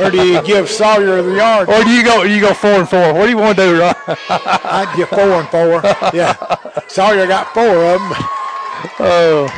or 0.00 0.10
do 0.10 0.26
you 0.26 0.42
give 0.42 0.68
Sawyer 0.68 1.22
the 1.22 1.34
yard? 1.36 1.68
or 1.68 1.82
do 1.84 1.90
you 1.90 2.04
go 2.04 2.22
you 2.22 2.40
go 2.40 2.54
four 2.54 2.70
and 2.70 2.88
four? 2.88 3.12
What 3.14 3.24
do 3.24 3.30
you 3.30 3.36
want 3.36 3.56
to 3.58 3.64
do, 3.64 3.80
Ron? 3.80 3.94
I'd 4.28 4.92
give 4.96 5.08
four 5.08 5.18
and 5.20 5.48
four. 5.48 5.80
Yeah. 6.14 6.34
Sawyer 6.88 7.26
got 7.26 7.52
four 7.54 7.64
of 7.64 8.00
them. 8.00 8.12
Oh. 9.00 9.48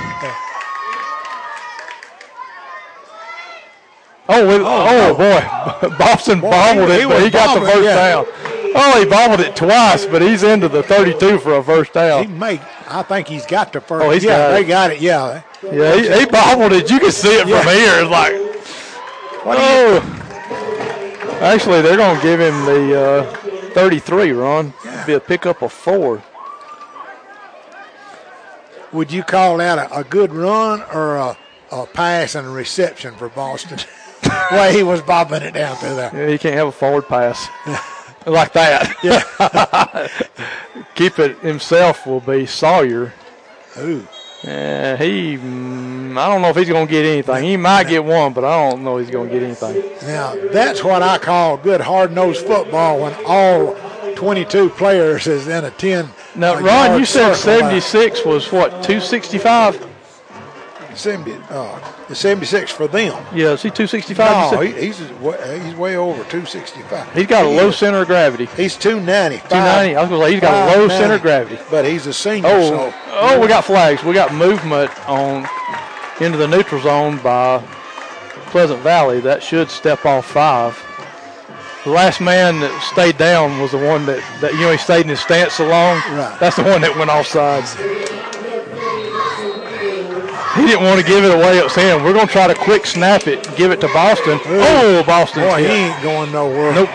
Oh, 4.31 4.47
we, 4.47 4.55
oh, 4.57 4.61
oh 4.67 5.15
boy, 5.15 5.89
Boston 5.99 6.41
Boy, 6.41 6.51
bobbled 6.51 6.91
he- 6.91 6.97
it, 6.97 7.01
he 7.01 7.07
but 7.07 7.23
he 7.23 7.31
got 7.31 7.59
the 7.59 7.65
first 7.67 7.83
yeah. 7.83 7.95
down. 7.95 8.27
Oh, 8.75 8.99
he 9.03 9.07
bobbled 9.09 9.41
it 9.41 9.57
twice, 9.57 10.05
but 10.05 10.21
he's 10.21 10.43
into 10.43 10.69
the 10.69 10.83
32 10.83 11.39
for 11.39 11.57
a 11.57 11.65
first 11.65 11.95
down. 11.95 12.27
He 12.27 12.33
made. 12.33 12.61
I 12.89 13.03
think 13.03 13.27
he's 13.27 13.47
got 13.47 13.73
the 13.73 13.81
first. 13.81 14.05
Oh, 14.05 14.11
he's 14.11 14.23
yeah, 14.23 14.37
got 14.37 14.51
they 14.53 14.61
it. 14.61 14.69
got 14.69 14.91
it. 14.91 15.01
Yeah. 15.01 15.43
Yeah, 15.63 15.95
he, 15.97 16.21
he 16.21 16.27
bobbled 16.27 16.73
it. 16.73 16.91
You 16.91 17.01
can 17.01 17.11
see 17.11 17.31
it 17.37 17.43
from 17.45 17.67
here. 17.73 18.01
It's 18.03 18.11
like, 18.11 18.35
What 19.47 19.57
oh. 19.59 20.18
Actually, 21.41 21.83
they're 21.83 21.97
going 21.97 22.17
to 22.17 22.23
give 22.23 22.41
him 22.41 22.65
the 22.65 23.01
uh, 23.01 23.35
33, 23.75 24.33
Ron. 24.33 24.75
Yeah. 24.85 25.07
Be 25.07 25.13
a 25.15 25.21
pickup 25.21 25.63
of 25.63 25.73
four. 25.73 26.23
would 28.93 29.13
you 29.13 29.23
call 29.23 29.59
that 29.59 29.79
a, 29.79 29.99
a 29.99 30.05
good 30.05 30.33
run 30.33 30.83
or 30.93 31.17
a, 31.17 31.37
a 31.71 31.87
pass 31.87 32.35
and 32.35 32.47
a 32.47 32.51
reception 32.51 33.15
for 33.15 33.29
Boston? 33.29 33.79
the 34.23 34.49
way 34.53 34.75
he 34.75 34.83
was 34.83 35.01
bobbing 35.03 35.43
it 35.43 35.55
down 35.55 35.77
through 35.77 35.95
there. 35.95 36.11
Yeah, 36.13 36.29
he 36.29 36.39
can't 36.39 36.57
have 36.57 36.69
a 36.69 36.73
forward 36.73 37.07
pass 37.07 37.49
like 38.27 38.53
that. 38.55 38.97
Yeah. 39.03 40.09
Keep 40.95 41.19
it 41.19 41.39
himself 41.39 42.07
will 42.07 42.21
be 42.21 42.47
Sawyer. 42.47 43.13
Ooh. 43.79 44.07
Uh, 44.45 44.97
he, 44.97 45.37
mm, 45.37 46.17
I 46.17 46.29
don't 46.29 46.43
know 46.43 46.49
if 46.49 46.57
he's 46.57 46.69
going 46.69 46.87
to 46.87 46.91
get 46.91 47.05
anything. 47.05 47.43
He 47.43 47.57
might 47.57 47.89
get 47.89 48.05
one, 48.05 48.33
but 48.33 48.45
I 48.45 48.71
don't 48.71 48.85
know 48.85 48.99
he's 48.99 49.11
going 49.11 49.29
to 49.29 49.35
get 49.35 49.43
anything. 49.43 49.83
Now 50.07 50.35
that's 50.53 50.85
what 50.85 51.03
I 51.03 51.19
call 51.19 51.57
good 51.57 51.81
hard 51.81 52.13
nosed 52.13 52.47
football 52.47 53.01
when 53.01 53.15
all 53.27 53.75
22 54.15 54.71
players 54.71 55.27
is 55.27 55.49
in 55.49 55.65
a 55.65 55.71
10. 55.73 56.09
Now, 56.35 56.55
uh, 56.55 56.61
Ron, 56.61 56.99
you 57.01 57.05
said 57.05 57.35
circle 57.35 57.63
line. 57.69 57.81
76 57.81 58.25
was 58.25 58.53
what, 58.53 58.71
265? 58.85 59.88
70, 60.99 61.33
uh, 61.51 61.93
the 62.09 62.15
76 62.15 62.71
for 62.73 62.89
them. 62.89 63.13
Yeah, 63.35 63.53
is 63.53 63.63
he 63.63 63.71
265? 63.71 64.53
No, 64.53 64.61
he, 64.61 64.73
he's 64.73 65.01
way, 65.21 65.61
he's 65.65 65.75
way 65.75 65.97
over 65.97 66.23
265. 66.25 67.15
he's 67.15 67.27
got 67.27 67.45
a 67.45 67.49
low 67.49 67.71
center 67.71 67.99
of 68.03 68.07
gravity. 68.07 68.47
He's 68.57 68.77
290. 68.77 69.39
290. 69.49 69.97
I 69.97 70.01
was 70.01 70.09
going 70.11 70.21
to 70.21 70.27
say 70.27 70.33
he's 70.33 70.41
got 70.41 70.77
a 70.77 70.79
low 70.79 70.89
center 70.89 71.15
of 71.15 71.23
gravity. 71.23 71.59
But 71.71 71.85
he's 71.85 72.07
a 72.07 72.13
senior, 72.13 72.49
Oh, 72.51 72.69
so 72.69 72.95
oh, 73.09 73.41
we 73.41 73.47
got 73.49 73.65
flags. 73.65 74.03
We 74.03 74.13
got 74.13 74.35
movement 74.35 74.91
on 75.09 75.47
into 76.21 76.37
the 76.37 76.49
neutral 76.49 76.81
zone 76.83 77.19
by 77.19 77.59
Pleasant 78.51 78.81
Valley. 78.81 79.21
That 79.21 79.43
should 79.43 79.71
step 79.71 80.05
off 80.05 80.27
five. 80.27 80.85
The 81.85 81.91
last 81.91 82.21
man 82.21 82.61
that 82.61 82.83
stayed 82.83 83.17
down 83.19 83.61
was 83.61 83.71
the 83.71 83.79
one 83.79 84.05
that, 84.07 84.19
that 84.41 84.53
you 84.55 84.61
know 84.61 84.73
he 84.73 84.79
stayed 84.79 85.03
in 85.03 85.09
his 85.09 85.21
stance 85.21 85.55
so 85.55 85.67
long. 85.69 85.97
Right. 86.11 86.37
That's 86.41 86.57
the 86.57 86.65
one 86.65 86.81
that 86.81 86.95
went 86.97 87.09
off 87.09 87.27
sides. 87.27 87.77
He 90.59 90.67
didn't 90.67 90.85
want 90.85 91.01
to 91.01 91.07
give 91.07 91.25
it 91.25 91.33
away 91.33 91.61
up 91.61 91.71
saying 91.71 92.03
we're 92.03 92.13
going 92.13 92.27
to 92.27 92.33
try 92.33 92.49
to 92.49 92.55
quick 92.55 92.85
snap 92.85 93.29
it, 93.29 93.55
give 93.57 93.71
it 93.71 93.81
to 93.81 93.87
Boston. 93.89 94.41
Oh, 94.45 95.05
Boston! 95.07 95.43
boy, 95.45 95.59
he 95.59 95.67
ain't 95.67 96.03
going 96.03 96.33
nowhere. 96.33 96.75
Nope. 96.75 96.91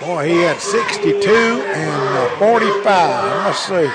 Boy, 0.00 0.28
he 0.28 0.36
had 0.42 0.60
62 0.60 1.30
and 1.30 2.16
uh, 2.16 2.38
45. 2.38 2.84
Let's 2.84 3.58
see. 3.58 3.90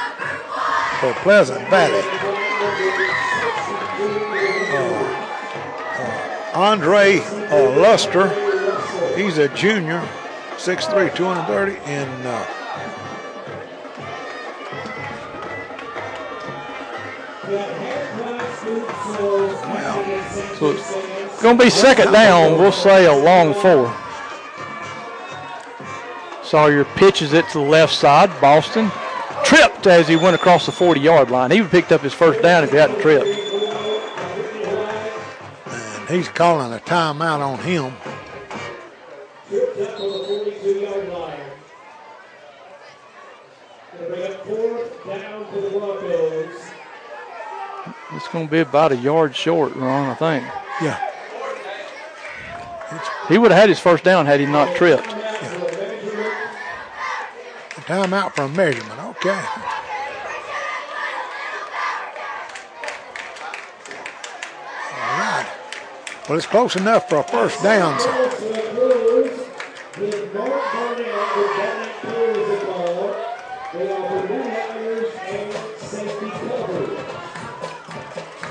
For 1.00 1.14
Pleasant 1.22 1.70
Valley. 1.70 2.02
Uh, 4.72 5.00
uh, 6.00 6.52
Andre 6.56 7.20
uh, 7.20 7.80
Luster, 7.80 8.28
he's 9.16 9.38
a 9.38 9.50
junior, 9.50 10.02
6'3", 10.58 11.16
230, 11.16 11.78
and 11.86 12.26
So 20.60 20.72
it's 20.72 21.42
going 21.42 21.58
to 21.58 21.64
be 21.64 21.70
second 21.70 22.12
down. 22.12 22.60
We'll 22.60 22.74
say 22.74 23.06
a 23.06 23.14
long 23.14 23.54
four. 23.54 23.96
Sawyer 26.44 26.84
pitches 26.84 27.32
it 27.32 27.48
to 27.50 27.60
the 27.60 27.64
left 27.64 27.94
side. 27.94 28.30
Boston 28.42 28.92
tripped 29.46 29.88
as 29.88 30.10
he 30.10 30.18
went 30.18 30.36
across 30.36 30.66
the 30.66 30.74
40 30.74 31.00
yard 31.00 31.32
line. 31.32 31.50
He 31.52 31.62
would 31.62 31.72
picked 31.72 31.94
up 31.94 32.02
his 32.02 32.14
first 32.14 32.42
down 32.42 32.66
if 32.66 32.72
he 32.72 32.78
hadn't 32.78 33.00
tripped. 33.00 33.26
and 36.10 36.10
he's 36.10 36.28
calling 36.28 36.74
a 36.74 36.80
timeout 36.80 37.40
on 37.40 37.60
him. 37.60 37.94
That's 39.50 40.02
on 40.02 40.12
the 40.12 40.26
42-yard 40.28 41.10
line. 41.14 41.40
Gonna 43.94 44.10
bring 44.10 44.24
up 44.34 44.46
fourth 44.46 45.06
down 45.06 45.54
to 45.54 45.62
the 45.62 45.70
Broncos. 45.70 46.70
It's 48.20 48.28
going 48.28 48.48
to 48.48 48.52
be 48.52 48.60
about 48.60 48.92
a 48.92 48.98
yard 48.98 49.34
short, 49.34 49.74
Ron, 49.78 50.10
I 50.10 50.14
think. 50.14 50.44
Yeah. 50.82 51.00
He 53.30 53.38
would 53.38 53.52
have 53.52 53.62
had 53.62 53.70
his 53.70 53.80
first 53.80 54.04
down 54.04 54.26
had 54.26 54.42
he 54.42 54.46
not 54.46 54.76
tripped. 54.76 55.08
A 55.08 55.16
timeout 57.88 58.34
for 58.34 58.42
a 58.42 58.50
measurement. 58.50 59.00
Okay. 59.00 59.30
All 59.30 59.40
right. 65.18 65.48
Well, 66.28 66.38
it's 66.38 66.46
close 66.46 66.76
enough 66.76 67.08
for 67.08 67.20
a 67.20 67.24
first 67.24 67.64
down. 67.64 67.98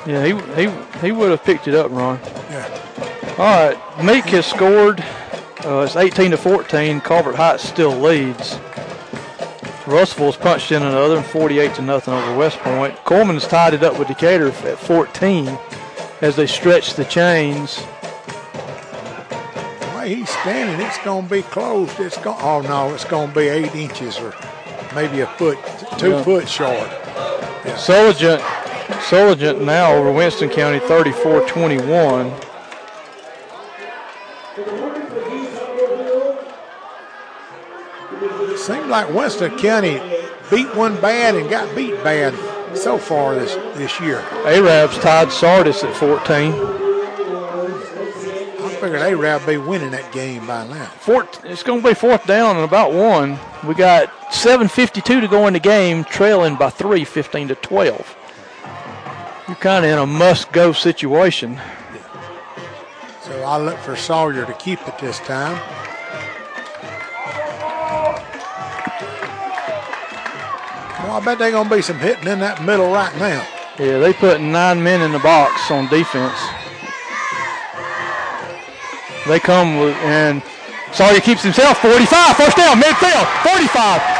Yeah, 0.09 0.25
he, 0.25 0.65
he, 0.69 0.71
he 1.07 1.13
would 1.13 1.31
have 1.31 1.45
picked 1.45 1.69
it 1.69 1.75
up, 1.75 1.91
Ron. 1.91 2.19
yeah. 2.51 3.35
All 3.39 3.69
right, 3.69 4.05
Meek 4.05 4.25
has 4.27 4.47
scored. 4.47 5.01
Uh, 5.65 5.81
it's 5.81 5.97
18 5.97 6.31
to 6.31 6.37
14. 6.39 7.01
Colbert 7.03 7.35
Heights 7.37 7.63
still 7.69 7.91
leads. 7.97 8.59
Russell's 9.87 10.37
punched 10.37 10.73
in 10.73 10.83
another, 10.83 11.23
48 11.23 11.75
to 11.75 11.83
nothing 11.83 12.15
over 12.15 12.37
West 12.37 12.59
Point. 12.59 12.97
Cullman's 13.05 13.47
tied 13.47 13.75
it 13.75 13.83
up 13.83 13.99
with 13.99 14.09
Decatur 14.09 14.49
at 14.49 14.79
14 14.79 15.59
as 16.21 16.37
they 16.37 16.47
stretch 16.47 16.95
the 16.95 17.05
chains. 17.05 17.77
The 19.81 19.93
way 19.97 20.15
he's 20.17 20.31
standing, 20.31 20.85
it's 20.87 20.99
going 21.05 21.25
to 21.29 21.31
be 21.31 21.43
closed. 21.43 21.99
It's 22.01 22.17
going. 22.19 22.39
Oh 22.41 22.61
no, 22.63 22.93
it's 22.95 23.05
going 23.05 23.29
to 23.29 23.35
be 23.35 23.49
eight 23.49 23.75
inches 23.75 24.19
or 24.19 24.35
maybe 24.95 25.21
a 25.21 25.27
foot, 25.27 25.59
two 25.99 26.11
Yeah. 26.11 26.23
foot 26.23 26.49
short. 26.49 26.89
Sulligent, 27.79 28.43
Sulligent 29.03 29.63
now 29.63 29.95
over 29.95 30.11
Winston 30.13 30.51
County 30.51 30.81
34-21. 30.81 32.45
Seems 38.59 38.87
like 38.87 39.09
Winston 39.15 39.57
County 39.59 40.01
beat 40.51 40.75
one 40.75 41.01
bad 41.01 41.37
and 41.37 41.49
got 41.49 41.75
beat 41.75 41.95
bad 42.03 42.35
so 42.77 42.99
far 42.99 43.35
this 43.35 43.55
this 43.77 43.99
year. 44.01 44.19
Arabs 44.45 44.99
tied 44.99 45.33
Sardis 45.33 45.85
at 45.85 45.95
14. 45.97 46.53
I 48.61 48.81
figured 48.81 49.01
Arab 49.01 49.47
be 49.47 49.57
winning 49.57 49.91
that 49.93 50.13
game 50.13 50.47
by 50.47 50.67
now. 50.67 50.87
Fourth, 50.87 51.45
it's 51.45 51.63
going 51.63 51.83
to 51.83 51.89
be 51.89 51.95
fourth 51.95 52.27
down 52.27 52.57
and 52.57 52.65
about 52.65 52.93
one. 52.93 53.39
We 53.67 53.75
got 53.75 54.09
7:52 54.31 55.21
to 55.21 55.29
go 55.29 55.47
in 55.47 55.55
the 55.55 55.61
game, 55.61 56.05
trailing 56.05 56.57
by 56.57 56.71
three, 56.71 57.05
15 57.05 57.49
to 57.49 57.55
12. 57.55 58.17
You're 59.49 59.57
kind 59.57 59.83
of 59.83 59.91
in 59.91 59.99
a 59.99 60.05
must-go 60.05 60.73
situation. 60.73 61.59
So 63.23 63.43
I 63.45 63.57
look 63.57 63.79
for 63.79 63.97
Sawyer 63.97 64.45
to 64.45 64.53
keep 64.55 64.87
it 64.87 64.99
this 64.99 65.21
time. 65.21 65.55
Well, 71.01 71.17
I 71.17 71.23
bet 71.25 71.39
they're 71.39 71.51
going 71.51 71.67
to 71.67 71.75
be 71.75 71.81
some 71.81 71.99
hitting 71.99 72.29
in 72.29 72.41
that 72.41 72.63
middle 72.63 72.93
right 72.93 73.17
now. 73.17 73.41
Yeah, 73.79 73.97
they 73.97 74.13
put 74.13 74.43
nine 74.43 74.83
men 74.83 75.01
in 75.01 75.13
the 75.13 75.19
box 75.19 75.71
on 75.71 75.89
defense. 75.89 76.37
They 79.25 79.41
come 79.41 79.81
with, 79.81 79.97
and 80.05 80.43
Sawyer 80.93 81.21
keeps 81.21 81.43
himself 81.43 81.81
45, 81.81 82.37
first 82.37 82.57
down, 82.59 82.77
midfield, 82.85 83.25
45, 83.49 83.65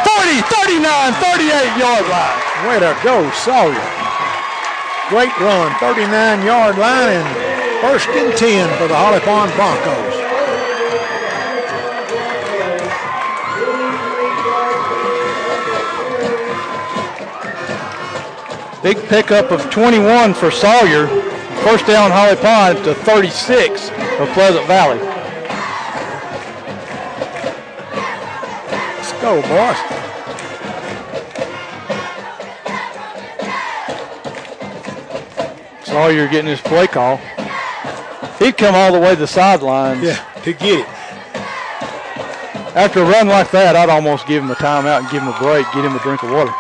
40, 0.09 0.41
39, 0.73 1.13
38 1.21 1.77
yard 1.77 2.09
line. 2.09 2.41
Way 2.65 2.81
to 2.81 2.97
go, 3.05 3.29
Sawyer. 3.33 4.08
Great 5.09 5.35
run, 5.41 5.75
39 5.81 6.45
yard 6.45 6.77
line, 6.77 7.09
and 7.09 7.81
first 7.81 8.11
and 8.11 8.37
10 8.37 8.69
for 8.77 8.89
the 8.89 8.95
Holly 8.95 9.21
Pond 9.21 9.51
Broncos. 9.55 10.19
Big 18.83 18.99
pickup 19.09 19.51
of 19.51 19.71
21 19.71 20.35
for 20.35 20.51
Sawyer. 20.51 21.07
First 21.63 21.87
down 21.87 22.11
Holly 22.11 22.37
Pond 22.37 22.85
to 22.85 22.95
36 22.95 23.89
of 24.21 24.29
Pleasant 24.35 24.67
Valley. 24.67 24.99
Let's 28.99 29.13
go, 29.23 29.41
boys. 29.41 29.98
Oh, 35.91 35.93
Sawyer 35.93 36.29
getting 36.29 36.51
his 36.51 36.61
play 36.61 36.87
call. 36.87 37.19
He'd 38.39 38.57
come 38.57 38.75
all 38.75 38.93
the 38.93 39.01
way 39.01 39.15
to 39.15 39.17
the 39.17 39.27
sidelines. 39.27 40.03
Yeah, 40.03 40.23
to 40.43 40.53
get 40.53 40.81
it. 40.81 40.87
After 42.77 43.01
a 43.01 43.05
run 43.05 43.29
like 43.29 43.51
that, 43.51 43.75
I'd 43.75 43.89
almost 43.89 44.27
give 44.27 44.43
him 44.43 44.51
a 44.51 44.55
timeout 44.55 45.01
and 45.01 45.11
give 45.11 45.23
him 45.23 45.29
a 45.29 45.39
break, 45.39 45.67
get 45.73 45.85
him 45.85 45.97
a 45.97 45.99
drink 46.01 46.23
of 46.23 46.31
water. 46.31 46.53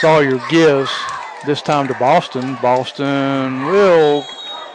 Sawyer 0.00 0.40
gives 0.48 0.90
this 1.44 1.60
time 1.60 1.88
to 1.88 1.94
Boston. 1.94 2.56
Boston 2.62 3.64
will 3.66 4.22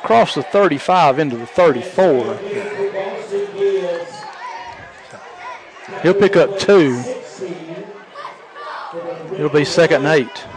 cross 0.02 0.36
the 0.36 0.44
35 0.44 1.20
into 1.20 1.38
the 1.38 1.46
34. 1.46 2.38
He'll 6.02 6.14
pick 6.14 6.36
up 6.36 6.60
two. 6.60 7.02
It'll 9.34 9.50
be 9.50 9.64
second 9.64 10.06
and 10.06 10.08
eight. 10.08 10.53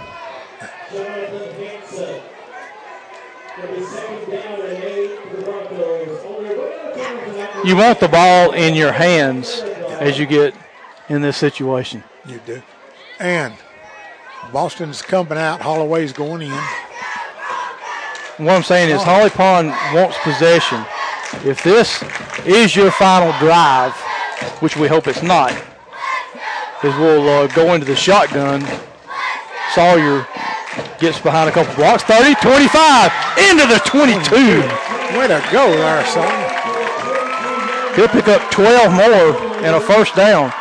You 7.67 7.75
want 7.75 7.99
the 7.99 8.07
ball 8.07 8.53
in 8.53 8.77
your 8.77 8.93
hands 8.93 9.59
as 9.99 10.21
you 10.21 10.27
get 10.27 10.55
in 11.09 11.21
this 11.21 11.37
situation. 11.37 12.05
You 12.25 12.41
do. 12.47 12.63
And 13.19 13.55
Boston's 14.53 15.03
coming 15.03 15.37
out. 15.37 15.61
Holloway's 15.61 16.13
going 16.13 16.43
in. 16.43 16.63
What 18.39 18.55
I'm 18.55 18.63
saying 18.63 18.95
is 18.95 19.03
Holly 19.03 19.31
Pond 19.31 19.71
wants 19.93 20.17
possession. 20.19 20.85
If 21.45 21.65
this 21.65 22.05
is 22.47 22.77
your 22.77 22.93
final 22.93 23.37
drive, 23.41 23.97
which 24.61 24.77
we 24.77 24.87
hope 24.87 25.09
it's 25.09 25.25
not, 25.25 25.51
is 26.85 26.95
we'll 26.95 27.29
uh, 27.29 27.47
go 27.49 27.75
into 27.75 27.85
the 27.85 27.97
shotgun. 27.97 28.65
Sawyer 29.73 30.25
gets 31.01 31.19
behind 31.19 31.51
a 31.51 31.53
couple 31.53 31.75
blocks. 31.75 32.05
30, 32.05 32.37
25, 32.37 33.11
into 33.51 33.67
the 33.67 33.81
22. 33.85 35.19
Way 35.19 35.27
to 35.27 35.49
go 35.51 35.77
there, 35.77 36.07
Sawyer. 36.07 36.46
He'll 37.97 38.09
pick 38.09 38.29
up 38.29 38.51
12 38.51 38.93
more 38.93 39.57
and 39.65 39.75
a 39.75 39.81
first 39.81 40.15
down. 40.15 40.53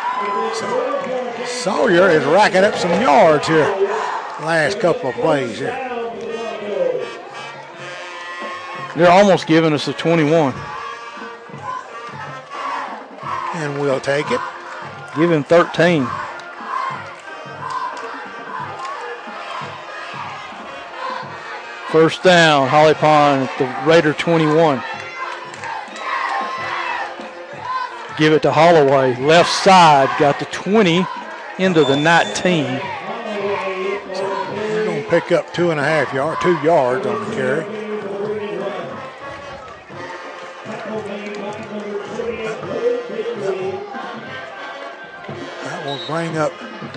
So, 0.54 1.46
Sawyer 1.46 2.10
is 2.10 2.24
racking 2.24 2.64
up 2.64 2.76
some 2.76 3.02
yards 3.02 3.46
here. 3.46 3.66
Last 4.42 4.80
couple 4.80 5.10
of 5.10 5.16
plays 5.16 5.60
here. 5.60 5.76
They're 8.96 9.12
almost 9.12 9.48
giving 9.48 9.74
us 9.74 9.90
a 9.90 9.94
21. 9.94 10.54
And 13.56 13.82
we'll 13.82 14.00
take 14.00 14.32
it. 14.32 14.40
Give 15.18 15.30
him 15.30 15.44
13. 15.44 16.08
First 21.92 22.24
down, 22.24 22.70
Holly 22.70 22.94
Pond 22.94 23.50
at 23.50 23.58
the 23.58 23.90
Raider 23.90 24.14
21. 24.14 24.82
Give 28.18 28.32
it 28.32 28.44
to 28.44 28.52
Holloway. 28.52 29.16
Left 29.18 29.50
side, 29.50 30.08
got 30.18 30.40
the 30.40 30.46
20 30.46 31.06
into 31.60 31.84
the 31.84 31.98
19. 31.98 32.64
We're 34.56 34.86
going 34.86 35.04
to 35.04 35.10
pick 35.10 35.34
up 35.34 35.54
two 35.54 35.72
and 35.72 35.80
a 35.80 35.84
half 35.84 36.14
yards, 36.14 36.42
two 36.42 36.56
yards 36.64 37.06
on 37.06 37.30
the 37.30 37.36
carry. 37.36 37.66
That 45.64 45.86
will 45.86 46.00
bring 46.08 46.38
up 46.38 46.54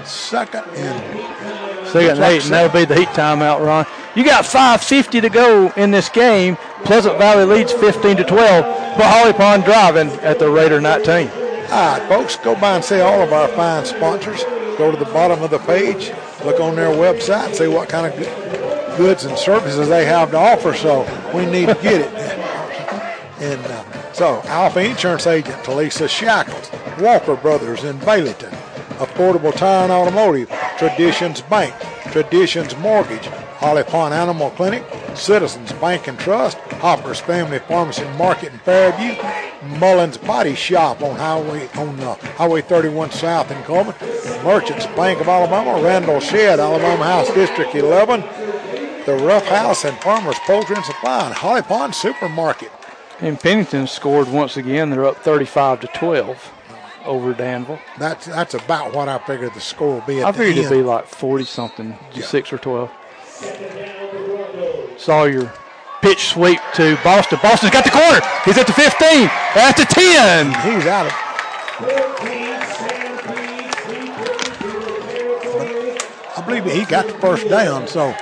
second 0.06 0.64
and 0.76 1.47
Second 1.90 2.22
eight, 2.22 2.42
and 2.44 2.52
that'll 2.52 2.72
be 2.72 2.84
the 2.84 2.94
heat 2.94 3.08
timeout, 3.08 3.64
Ron. 3.64 3.86
You 4.14 4.24
got 4.24 4.44
5.50 4.44 5.22
to 5.22 5.28
go 5.28 5.72
in 5.76 5.90
this 5.90 6.08
game. 6.08 6.56
Pleasant 6.84 7.18
Valley 7.18 7.44
leads 7.44 7.72
15 7.72 8.16
to 8.18 8.24
12, 8.24 8.96
but 8.96 9.04
Holly 9.04 9.32
Pond 9.32 9.64
driving 9.64 10.08
at 10.20 10.38
the 10.38 10.50
Raider 10.50 10.80
19. 10.80 11.28
All 11.28 11.98
right, 11.98 12.08
folks, 12.08 12.36
go 12.36 12.54
by 12.54 12.76
and 12.76 12.84
see 12.84 13.00
all 13.00 13.22
of 13.22 13.32
our 13.32 13.48
fine 13.48 13.84
sponsors. 13.84 14.42
Go 14.76 14.90
to 14.90 14.96
the 14.96 15.10
bottom 15.12 15.42
of 15.42 15.50
the 15.50 15.58
page, 15.58 16.12
look 16.44 16.60
on 16.60 16.76
their 16.76 16.90
website, 16.90 17.54
see 17.54 17.68
what 17.68 17.88
kind 17.88 18.06
of 18.06 18.96
goods 18.96 19.24
and 19.24 19.36
services 19.36 19.88
they 19.88 20.04
have 20.04 20.30
to 20.30 20.36
offer. 20.36 20.74
So 20.74 21.02
we 21.34 21.46
need 21.46 21.66
to 21.66 21.74
get 21.74 22.00
it. 22.00 22.12
and 23.40 23.64
uh, 23.66 24.12
so, 24.18 24.42
Alfa 24.46 24.80
Insurance 24.80 25.28
Agent 25.28 25.62
Talisa 25.62 26.08
Shackles, 26.08 26.72
Walker 27.00 27.36
Brothers 27.36 27.84
in 27.84 27.96
Baileyton, 27.98 28.52
Affordable 28.98 29.54
Tire 29.54 29.84
and 29.84 29.92
Automotive, 29.92 30.48
Traditions 30.78 31.40
Bank, 31.42 31.74
Traditions 32.12 32.76
Mortgage, 32.78 33.26
Holly 33.58 33.82
Pond 33.82 34.14
Animal 34.14 34.50
Clinic, 34.50 34.84
Citizens 35.14 35.72
Bank 35.74 36.06
and 36.06 36.18
Trust, 36.18 36.56
Hopper's 36.80 37.20
Family 37.20 37.58
Pharmacy 37.58 38.04
Market 38.16 38.52
in 38.52 38.58
Fairview, 38.60 39.14
Mullins 39.78 40.16
Body 40.16 40.54
Shop 40.54 41.02
on 41.02 41.16
Highway 41.16 41.68
on 41.76 41.98
uh, 42.00 42.14
Highway 42.36 42.62
31 42.62 43.10
South 43.10 43.50
in 43.50 43.60
Cullman, 43.64 43.94
Merchants 44.44 44.86
Bank 44.86 45.20
of 45.20 45.28
Alabama, 45.28 45.82
Randall 45.82 46.20
Shed, 46.20 46.60
Alabama 46.60 47.04
House 47.04 47.32
District 47.34 47.74
11, 47.74 48.20
the 49.06 49.18
Rough 49.24 49.46
House 49.46 49.84
and 49.84 49.96
Farmers 49.98 50.38
Poultry 50.40 50.76
and 50.76 50.84
Supply, 50.84 51.26
and 51.26 51.34
Holly 51.34 51.62
Pond 51.62 51.94
Supermarket. 51.94 52.70
And 53.20 53.38
Pennington 53.40 53.88
scored 53.88 54.28
once 54.28 54.56
again. 54.56 54.90
They're 54.90 55.04
up 55.04 55.16
35 55.16 55.80
to 55.80 55.86
12 55.88 56.52
over 57.04 57.32
Danville. 57.34 57.78
That's 57.98 58.26
that's 58.26 58.54
about 58.54 58.92
what 58.94 59.08
I 59.08 59.18
figured 59.18 59.54
the 59.54 59.60
score 59.60 59.94
will 59.94 60.00
be. 60.06 60.20
At 60.20 60.26
I 60.26 60.32
figured 60.32 60.58
it'd 60.58 60.70
be 60.70 60.82
like 60.82 61.06
40 61.06 61.44
something, 61.44 61.98
Yeah. 62.12 62.24
six 62.24 62.52
or 62.52 62.58
12. 62.58 62.90
Sawyer 64.96 65.52
pitch 66.02 66.28
sweep 66.28 66.60
to 66.74 66.96
Boston. 67.04 67.38
Boston's 67.42 67.72
got 67.72 67.84
the 67.84 67.90
corner. 67.90 68.20
He's 68.44 68.58
at 68.58 68.66
the 68.66 68.72
15, 68.72 69.30
at 69.54 69.76
the 69.76 69.84
10. 69.84 70.46
He's 70.74 70.86
out 70.86 71.06
of. 71.06 71.12
I 76.36 76.42
believe 76.46 76.64
he 76.64 76.84
got 76.84 77.06
the 77.06 77.14
first 77.14 77.48
down, 77.48 77.86
so 77.86 78.14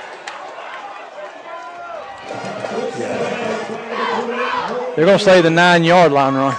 They're 4.95 5.05
going 5.05 5.19
to 5.19 5.23
say 5.23 5.41
the 5.41 5.51
nine 5.51 5.83
yard 5.83 6.11
line 6.11 6.33
run. 6.33 6.55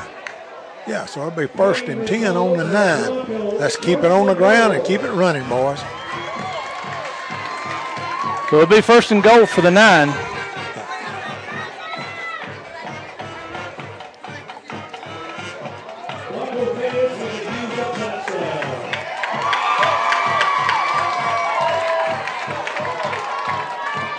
Yeah, 0.88 1.04
so 1.04 1.20
it'll 1.20 1.30
be 1.32 1.46
first 1.46 1.84
and 1.84 2.08
ten 2.08 2.34
on 2.34 2.56
the 2.56 2.64
nine. 2.64 3.58
Let's 3.58 3.76
keep 3.76 3.98
it 3.98 4.10
on 4.10 4.26
the 4.26 4.34
ground 4.34 4.72
and 4.72 4.84
keep 4.84 5.02
it 5.02 5.10
running, 5.10 5.46
boys. 5.48 5.80
So 8.48 8.56
it'll 8.56 8.66
be 8.66 8.80
first 8.80 9.12
and 9.12 9.22
goal 9.22 9.44
for 9.44 9.60
the 9.60 9.70
nine. 9.70 10.08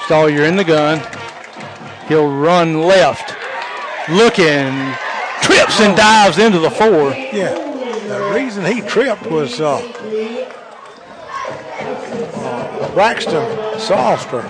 Sawyer 0.08 0.44
in 0.46 0.56
the 0.56 0.64
gun. 0.64 1.02
He'll 2.08 2.32
run 2.32 2.82
left. 2.82 3.36
Looking. 4.10 5.09
And 5.78 5.96
dives 5.96 6.38
into 6.38 6.60
the 6.60 6.70
four. 6.70 7.12
Yeah, 7.12 7.54
the 7.54 8.34
reason 8.36 8.66
he 8.66 8.82
tripped 8.82 9.26
was 9.28 9.62
uh, 9.62 9.78
uh, 12.36 12.94
Braxton 12.94 13.80
Salster 13.80 14.42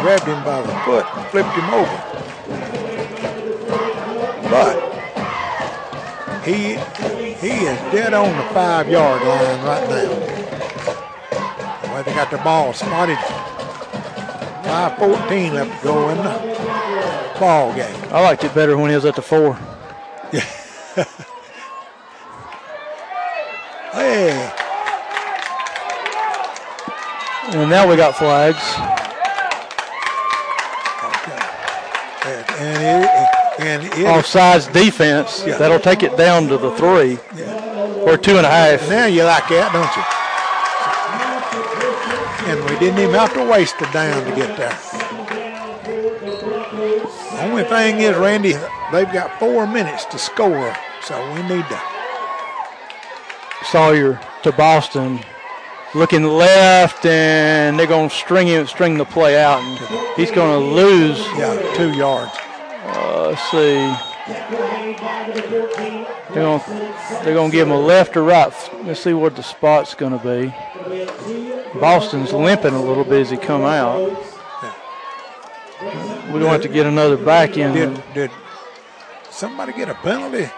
grabbed 0.00 0.24
him 0.24 0.42
by 0.44 0.62
the 0.62 0.72
foot 0.86 1.04
and 1.14 1.26
flipped 1.26 1.50
him 1.50 1.74
over. 1.74 1.98
But 4.48 4.76
he 6.44 6.78
he 7.36 7.66
is 7.66 7.78
dead 7.92 8.14
on 8.14 8.34
the 8.34 8.44
five 8.54 8.88
yard 8.88 9.20
line 9.20 9.62
right 9.66 9.90
now. 9.90 10.08
Well, 11.92 12.02
they 12.02 12.14
got 12.14 12.30
the 12.30 12.38
ball 12.38 12.72
spotted. 12.72 13.18
5:14 14.64 15.52
left 15.52 15.82
to 15.82 15.84
go 15.84 16.08
in 16.08 16.16
the 16.18 17.36
ball 17.38 17.74
game. 17.74 17.89
I 18.12 18.20
liked 18.22 18.42
it 18.44 18.54
better 18.54 18.76
when 18.76 18.90
he 18.90 18.96
was 18.96 19.04
at 19.04 19.14
the 19.14 19.22
four. 19.22 19.58
Yeah. 20.32 20.44
Hey, 23.92 24.30
And 27.52 27.68
now 27.68 27.88
we 27.90 27.96
got 27.96 28.14
flags. 28.14 28.62
and, 32.24 32.50
and 32.60 33.04
it, 33.04 33.10
and 33.60 33.82
it, 33.84 33.92
Offsides 34.06 34.72
defense. 34.72 35.44
Yeah. 35.44 35.58
That'll 35.58 35.80
take 35.80 36.04
it 36.04 36.16
down 36.16 36.46
to 36.48 36.56
the 36.56 36.70
three 36.76 37.18
yeah. 37.36 38.04
or 38.06 38.16
two 38.16 38.36
and 38.36 38.46
a 38.46 38.50
half. 38.50 38.88
Now 38.88 39.06
you 39.06 39.24
like 39.24 39.48
that, 39.48 39.72
don't 39.72 39.96
you? 39.96 40.04
And 42.52 42.70
we 42.70 42.78
didn't 42.78 43.00
even 43.00 43.14
have 43.16 43.34
to 43.34 43.44
waste 43.50 43.74
a 43.80 43.90
down 43.92 44.24
to 44.24 44.36
get 44.36 44.56
there. 44.56 44.78
Only 47.40 47.64
thing 47.64 48.00
is, 48.00 48.16
Randy, 48.16 48.52
they've 48.92 49.12
got 49.12 49.38
four 49.38 49.66
minutes 49.66 50.04
to 50.06 50.18
score, 50.18 50.76
so 51.02 51.32
we 51.34 51.42
need 51.42 51.64
to. 51.68 51.80
Sawyer 53.64 54.20
to 54.42 54.52
Boston, 54.52 55.20
looking 55.94 56.24
left, 56.24 57.04
and 57.06 57.78
they're 57.78 57.86
going 57.86 58.08
to 58.08 58.14
string 58.14 58.46
him, 58.46 58.66
string 58.66 58.98
the 58.98 59.04
play 59.04 59.40
out, 59.40 59.60
and 59.60 60.16
he's 60.16 60.30
going 60.30 60.60
to 60.60 60.74
lose. 60.74 61.18
Yeah, 61.36 61.74
two 61.74 61.92
yards. 61.92 62.32
Uh, 62.84 63.28
let's 63.28 63.50
see. 63.50 64.10
They're 66.32 66.42
gonna 66.42 67.24
they're 67.24 67.34
gonna 67.34 67.50
give 67.50 67.66
him 67.66 67.72
a 67.72 67.80
left 67.80 68.16
or 68.16 68.22
right. 68.22 68.52
Let's 68.84 69.00
see 69.00 69.14
what 69.14 69.34
the 69.34 69.42
spot's 69.42 69.94
gonna 69.94 70.18
be. 70.18 70.54
Boston's 71.80 72.32
limping 72.32 72.74
a 72.74 72.82
little 72.82 73.04
bit 73.04 73.22
as 73.22 73.30
he 73.30 73.36
come 73.36 73.62
out. 73.62 74.29
We're 76.32 76.38
gonna 76.38 76.52
have 76.52 76.62
to 76.62 76.68
get 76.68 76.86
another 76.86 77.16
back 77.16 77.56
in. 77.56 77.74
Did 77.74 78.02
did 78.14 78.30
somebody 79.30 79.72
get 79.72 79.88
a 79.88 79.94
penalty? 79.94 80.48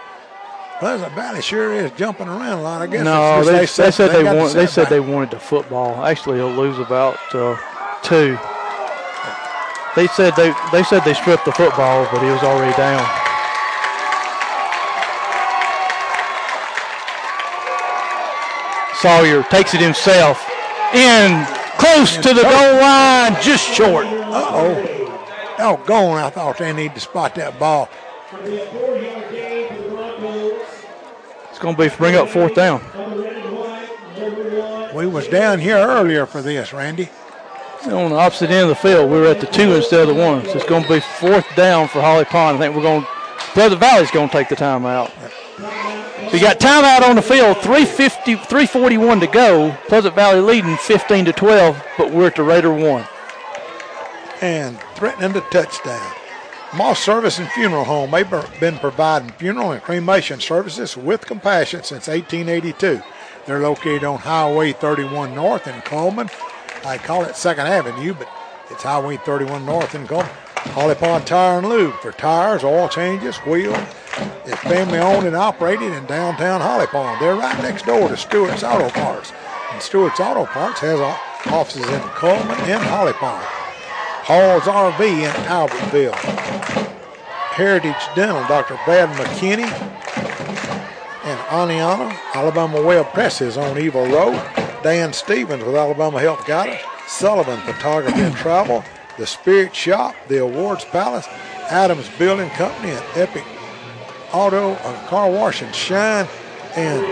Pleasant 0.79 1.13
Valley 1.13 1.41
sure 1.41 1.73
is 1.73 1.91
jumping 1.91 2.27
around 2.27 2.59
a 2.59 2.61
lot. 2.61 2.81
I 2.81 2.87
guess. 2.87 3.03
No, 3.03 3.39
it's 3.39 3.47
they, 3.47 3.59
just 3.61 3.77
they 3.77 3.91
said 3.91 4.11
they 4.11 4.23
got 4.23 4.33
the 4.33 4.39
want 4.39 4.53
they 4.53 4.67
said 4.67 4.89
they 4.89 4.99
wanted 4.99 5.31
the 5.31 5.39
football. 5.39 6.05
Actually, 6.05 6.37
he'll 6.37 6.49
lose 6.49 6.77
about 6.77 7.17
uh, 7.33 7.57
two. 8.03 8.37
They 9.95 10.07
said 10.07 10.35
they 10.35 10.53
they 10.71 10.83
said 10.83 11.01
they 11.05 11.13
stripped 11.13 11.45
the 11.45 11.51
football, 11.51 12.07
but 12.11 12.21
he 12.21 12.29
was 12.29 12.43
already 12.43 12.75
down. 12.77 13.03
Sawyer 18.95 19.43
takes 19.49 19.73
it 19.73 19.81
himself 19.81 20.49
in 20.93 21.45
close 21.77 22.15
to 22.15 22.33
the 22.33 22.43
goal 22.43 22.79
line, 22.79 23.35
just 23.41 23.67
short. 23.73 24.05
Uh 24.05 24.45
oh. 24.49 25.02
Oh, 25.65 25.81
gone. 25.85 26.17
I 26.21 26.29
thought 26.29 26.57
they 26.57 26.73
need 26.73 26.93
to 26.93 26.99
spot 26.99 27.35
that 27.35 27.57
ball. 27.57 27.87
It's 31.49 31.59
going 31.59 31.77
to 31.77 31.81
be 31.81 31.95
bring 31.95 32.15
up 32.15 32.27
fourth 32.27 32.53
down. 32.53 32.81
We 34.93 35.07
was 35.07 35.29
down 35.29 35.59
here 35.59 35.77
earlier 35.77 36.25
for 36.25 36.41
this, 36.41 36.73
Randy. 36.73 37.07
on 37.85 38.09
the 38.09 38.17
opposite 38.17 38.49
end 38.49 38.63
of 38.63 38.67
the 38.69 38.75
field. 38.75 39.09
We 39.09 39.17
were 39.17 39.27
at 39.27 39.39
the 39.39 39.47
two 39.47 39.73
instead 39.73 40.01
of 40.01 40.13
the 40.13 40.21
one. 40.21 40.43
So 40.43 40.55
it's 40.55 40.65
going 40.65 40.83
to 40.83 40.89
be 40.89 40.99
fourth 40.99 41.47
down 41.55 41.87
for 41.87 42.01
Holly 42.01 42.25
Pond. 42.25 42.57
I 42.57 42.59
think 42.59 42.75
we're 42.75 42.81
going. 42.81 43.05
Pleasant 43.53 43.79
Valley's 43.79 44.11
going 44.11 44.27
to 44.27 44.33
take 44.33 44.49
the 44.49 44.57
timeout. 44.57 45.11
So 46.29 46.35
you 46.35 46.41
got 46.41 46.59
timeout 46.59 47.07
on 47.07 47.15
the 47.15 47.21
field. 47.21 47.55
350, 47.59 48.35
341 48.35 49.21
to 49.21 49.27
go. 49.27 49.77
Pleasant 49.87 50.13
Valley 50.13 50.41
leading 50.41 50.75
15 50.75 51.23
to 51.23 51.31
12, 51.31 51.81
but 51.97 52.11
we're 52.11 52.27
at 52.27 52.35
the 52.35 52.43
Raider 52.43 52.73
one. 52.73 53.05
and 54.41 54.77
threatening 55.03 55.33
the 55.33 55.41
touchdown. 55.51 56.15
Moss 56.77 56.97
Service 56.97 57.37
and 57.37 57.49
Funeral 57.49 57.83
Home. 57.83 58.11
They've 58.11 58.59
been 58.61 58.77
providing 58.77 59.31
funeral 59.31 59.73
and 59.73 59.81
cremation 59.83 60.39
services 60.39 60.95
with 60.95 61.25
compassion 61.25 61.83
since 61.83 62.07
1882. 62.07 63.01
They're 63.45 63.59
located 63.59 64.05
on 64.05 64.19
Highway 64.19 64.71
31 64.71 65.35
North 65.35 65.67
in 65.67 65.81
Cullman. 65.81 66.29
I 66.85 66.97
call 66.97 67.25
it 67.25 67.35
Second 67.35 67.67
Avenue, 67.67 68.13
but 68.13 68.29
it's 68.69 68.83
Highway 68.83 69.17
31 69.17 69.65
North 69.65 69.93
in 69.93 70.07
Cullman. 70.07 70.31
Holly 70.71 70.95
Pond 70.95 71.27
Tire 71.27 71.57
and 71.57 71.67
Lube 71.67 71.95
for 71.95 72.13
tires, 72.13 72.63
oil 72.63 72.87
changes, 72.87 73.35
wheels. 73.39 73.75
It's 74.45 74.61
family 74.61 74.99
owned 74.99 75.27
and 75.27 75.35
operated 75.35 75.91
in 75.91 76.05
downtown 76.05 76.61
Holly 76.61 76.87
Pond. 76.87 77.21
They're 77.21 77.35
right 77.35 77.61
next 77.61 77.85
door 77.85 78.07
to 78.07 78.15
Stewart's 78.15 78.63
Auto 78.63 78.89
Parts. 78.91 79.33
And 79.73 79.81
Stewart's 79.81 80.21
Auto 80.21 80.45
Parts 80.45 80.79
has 80.79 81.01
offices 81.47 81.89
in 81.89 81.99
Cullman 82.15 82.57
and 82.71 82.81
Holly 82.81 83.11
Pond. 83.11 83.62
Hall's 84.25 84.63
RV 84.63 85.01
in 85.01 85.31
Albertville. 85.47 86.15
Heritage 86.15 87.93
Dental, 88.15 88.41
Dr. 88.47 88.79
Brad 88.85 89.09
McKinney. 89.17 89.69
And 91.25 91.39
Oneonta, 91.49 92.17
Alabama 92.33 92.81
Web 92.81 93.05
Presses 93.07 93.57
on 93.57 93.77
Eva 93.77 94.01
Road. 94.01 94.41
Dan 94.81 95.11
Stevens 95.11 95.65
with 95.65 95.75
Alabama 95.75 96.21
Health 96.21 96.47
Guidance. 96.47 96.79
Sullivan 97.05 97.59
Photography 97.65 98.21
and 98.21 98.33
Travel. 98.33 98.81
The 99.17 99.27
Spirit 99.27 99.75
Shop, 99.75 100.15
the 100.29 100.37
Awards 100.37 100.85
Palace. 100.85 101.27
Adams 101.69 102.09
Building 102.17 102.49
Company 102.51 102.91
and 102.91 103.05
Epic 103.15 103.43
Auto, 104.31 104.71
uh, 104.71 105.07
Car 105.07 105.29
Wash 105.29 105.61
and 105.61 105.75
Shine. 105.75 106.29
And 106.77 107.05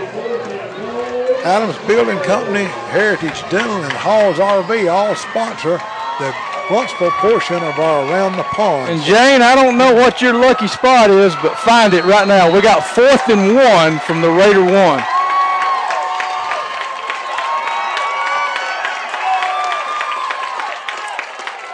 Adams 1.44 1.76
Building 1.86 2.18
Company, 2.20 2.64
Heritage 2.64 3.42
Dental, 3.50 3.84
and 3.84 3.92
Hall's 3.92 4.38
RV 4.38 4.90
all 4.90 5.14
sponsor 5.14 5.78
the 6.18 6.51
Huntsville 6.70 7.10
portion 7.18 7.56
of 7.56 7.78
our 7.78 8.06
Around 8.06 8.36
the 8.36 8.44
Pond. 8.44 8.90
And 8.90 9.02
Jane, 9.02 9.42
I 9.42 9.54
don't 9.54 9.76
know 9.76 9.94
what 9.94 10.22
your 10.22 10.32
lucky 10.32 10.68
spot 10.68 11.10
is, 11.10 11.34
but 11.42 11.58
find 11.58 11.92
it 11.94 12.04
right 12.04 12.26
now. 12.26 12.52
We 12.52 12.60
got 12.60 12.86
fourth 12.86 13.28
and 13.28 13.54
one 13.54 13.98
from 14.00 14.20
the 14.22 14.30
Raider 14.30 14.64
one. 14.64 15.02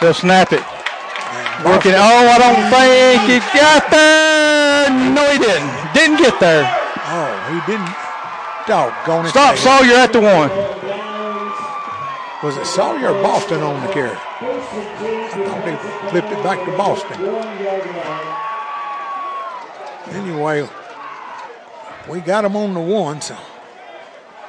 They'll 0.01 0.15
snap 0.15 0.53
it. 0.53 0.63
Working. 1.67 1.93
Oh, 1.95 2.25
I 2.31 2.39
don't 2.39 2.71
think 2.71 3.23
he 3.27 3.39
got 3.59 3.91
there. 3.91 4.91
No, 5.11 5.27
he 5.31 5.39
didn't. 5.39 5.71
Didn't 5.93 6.19
get 6.19 6.39
there. 6.39 6.65
Oh, 7.11 7.35
he 7.51 7.59
didn't. 7.67 7.91
Doggone 8.67 9.27
it. 9.27 9.31
Stop, 9.31 9.57
Sawyer 9.57 9.97
at 9.97 10.13
the 10.13 10.21
one. 10.21 10.51
Was 12.45 12.57
it 12.57 12.67
Sawyer 12.67 13.11
or 13.11 13.23
Boston 13.23 13.63
on 13.63 13.85
the 13.85 13.93
carry? 13.93 14.17
I 14.41 15.31
thought 15.35 15.65
they 15.65 16.11
flipped 16.11 16.29
it 16.33 16.43
back 16.45 16.65
to 16.65 16.77
Boston. 16.77 17.19
Anyway, 20.15 20.67
we 22.09 22.21
got 22.21 22.43
them 22.43 22.57
on 22.57 22.73
the 22.75 22.81
one, 22.81 23.21
so 23.21 23.37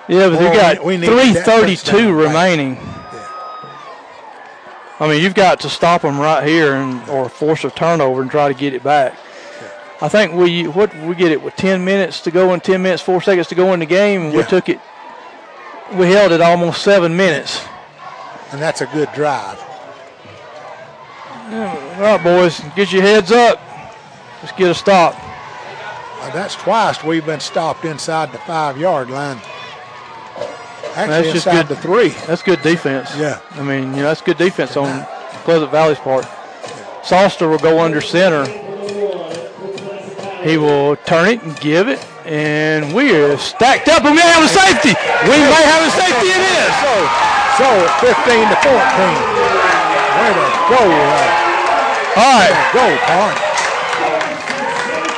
Yeah, 0.07 0.29
but 0.29 0.41
you 0.41 0.53
got 0.53 0.79
we- 0.79 0.85
we 0.85 0.97
need 0.97 1.07
332 1.07 1.75
touchdown 1.75 2.17
back. 2.17 2.27
remaining. 2.27 2.77
I 5.01 5.07
mean, 5.07 5.21
you've 5.23 5.33
got 5.35 5.59
to 5.61 5.69
stop 5.69 6.01
them 6.01 6.19
right 6.19 6.43
here 6.45 6.75
and 6.75 7.07
or 7.09 7.29
force 7.29 7.63
a 7.63 7.69
turnover 7.69 8.21
and 8.21 8.29
try 8.29 8.47
to 8.49 8.53
get 8.53 8.73
it 8.73 8.83
back. 8.83 9.13
I 10.01 10.07
think 10.07 10.33
we 10.33 10.67
what 10.67 10.93
we 11.03 11.15
get 11.15 11.31
it 11.31 11.41
with 11.41 11.55
10 11.55 11.83
minutes 11.83 12.21
to 12.21 12.31
go 12.31 12.51
and 12.53 12.63
10 12.63 12.81
minutes, 12.81 13.01
four 13.01 13.21
seconds 13.21 13.47
to 13.47 13.55
go 13.55 13.73
in 13.73 13.79
the 13.79 13.85
game. 13.85 14.25
and 14.25 14.33
We 14.33 14.43
took 14.43 14.69
it. 14.69 14.79
We 15.93 16.11
held 16.11 16.31
it 16.31 16.41
almost 16.41 16.81
seven 16.83 17.15
minutes. 17.17 17.61
and 18.51 18.61
that's 18.61 18.81
a 18.81 18.85
good 18.87 19.09
drive. 19.13 19.57
All 21.51 22.01
right, 22.01 22.23
boys, 22.23 22.61
get 22.75 22.91
your 22.91 23.01
heads 23.01 23.31
up. 23.31 23.59
Let's 24.43 24.51
get 24.55 24.69
a 24.69 24.73
stop. 24.75 25.15
Uh, 25.17 26.29
that's 26.31 26.53
twice 26.55 27.03
we've 27.03 27.25
been 27.25 27.39
stopped 27.39 27.85
inside 27.85 28.31
the 28.31 28.37
five 28.39 28.77
yard 28.77 29.09
line. 29.09 29.37
Actually, 30.95 31.31
That's 31.31 31.33
just 31.33 31.45
good. 31.45 31.67
the 31.67 31.75
three. 31.75 32.09
That's 32.27 32.43
good 32.43 32.61
defense. 32.61 33.15
Yeah. 33.17 33.39
I 33.51 33.63
mean, 33.63 33.91
you 33.91 33.97
know, 33.97 34.09
that's 34.09 34.21
good 34.21 34.37
defense 34.37 34.75
on 34.77 35.05
Pleasant 35.43 35.71
Valley's 35.71 35.97
part. 35.99 36.27
Salster 37.03 37.47
will 37.47 37.57
go 37.57 37.79
under 37.79 38.01
center. 38.01 38.45
He 40.43 40.57
will 40.57 40.95
turn 40.97 41.29
it 41.29 41.43
and 41.43 41.59
give 41.59 41.87
it, 41.87 41.99
and 42.25 42.93
we're 42.93 43.37
stacked 43.37 43.87
up, 43.87 44.03
we 44.03 44.17
have 44.19 44.43
a 44.43 44.47
safety. 44.47 44.93
We 45.23 45.37
may 45.37 45.63
have 45.65 45.87
a 45.87 45.91
safety. 45.91 46.29
It 46.29 46.43
is. 46.61 46.71
So, 46.77 46.93
so 47.57 47.67
15 48.05 48.49
to 48.49 48.55
14. 49.41 49.48
Way 50.17 50.29
to 50.33 50.45
go, 50.73 50.81
All 52.19 52.33
right, 52.39 52.55
go, 52.73 52.85
Pond. 53.05 53.37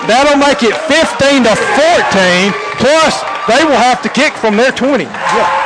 that'll 0.08 0.38
make 0.38 0.62
it 0.64 0.76
15 0.90 1.44
to 1.48 1.54
14. 1.56 2.54
Plus, 2.82 3.14
they 3.48 3.64
will 3.64 3.78
have 3.80 4.02
to 4.04 4.10
kick 4.10 4.34
from 4.34 4.58
their 4.58 4.72
20. 4.72 5.04
Yeah. 5.06 5.58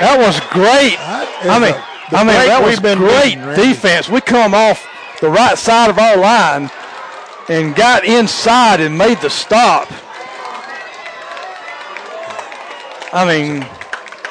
That 0.00 0.18
was 0.18 0.38
great. 0.50 0.98
I 1.00 1.58
mean, 1.58 1.72
the- 1.72 1.78
the 2.10 2.16
I 2.18 2.24
mean 2.24 2.36
that 2.46 2.62
was 2.62 2.78
great 2.80 3.38
defense. 3.56 4.08
We 4.08 4.20
come 4.20 4.54
off 4.54 4.86
the 5.20 5.30
right 5.30 5.56
side 5.56 5.88
of 5.88 5.98
our 5.98 6.16
line 6.16 6.70
and 7.48 7.74
got 7.74 8.04
inside 8.04 8.80
and 8.80 8.98
made 8.98 9.20
the 9.20 9.30
stop. 9.30 9.88
I 13.14 13.24
mean, 13.24 13.60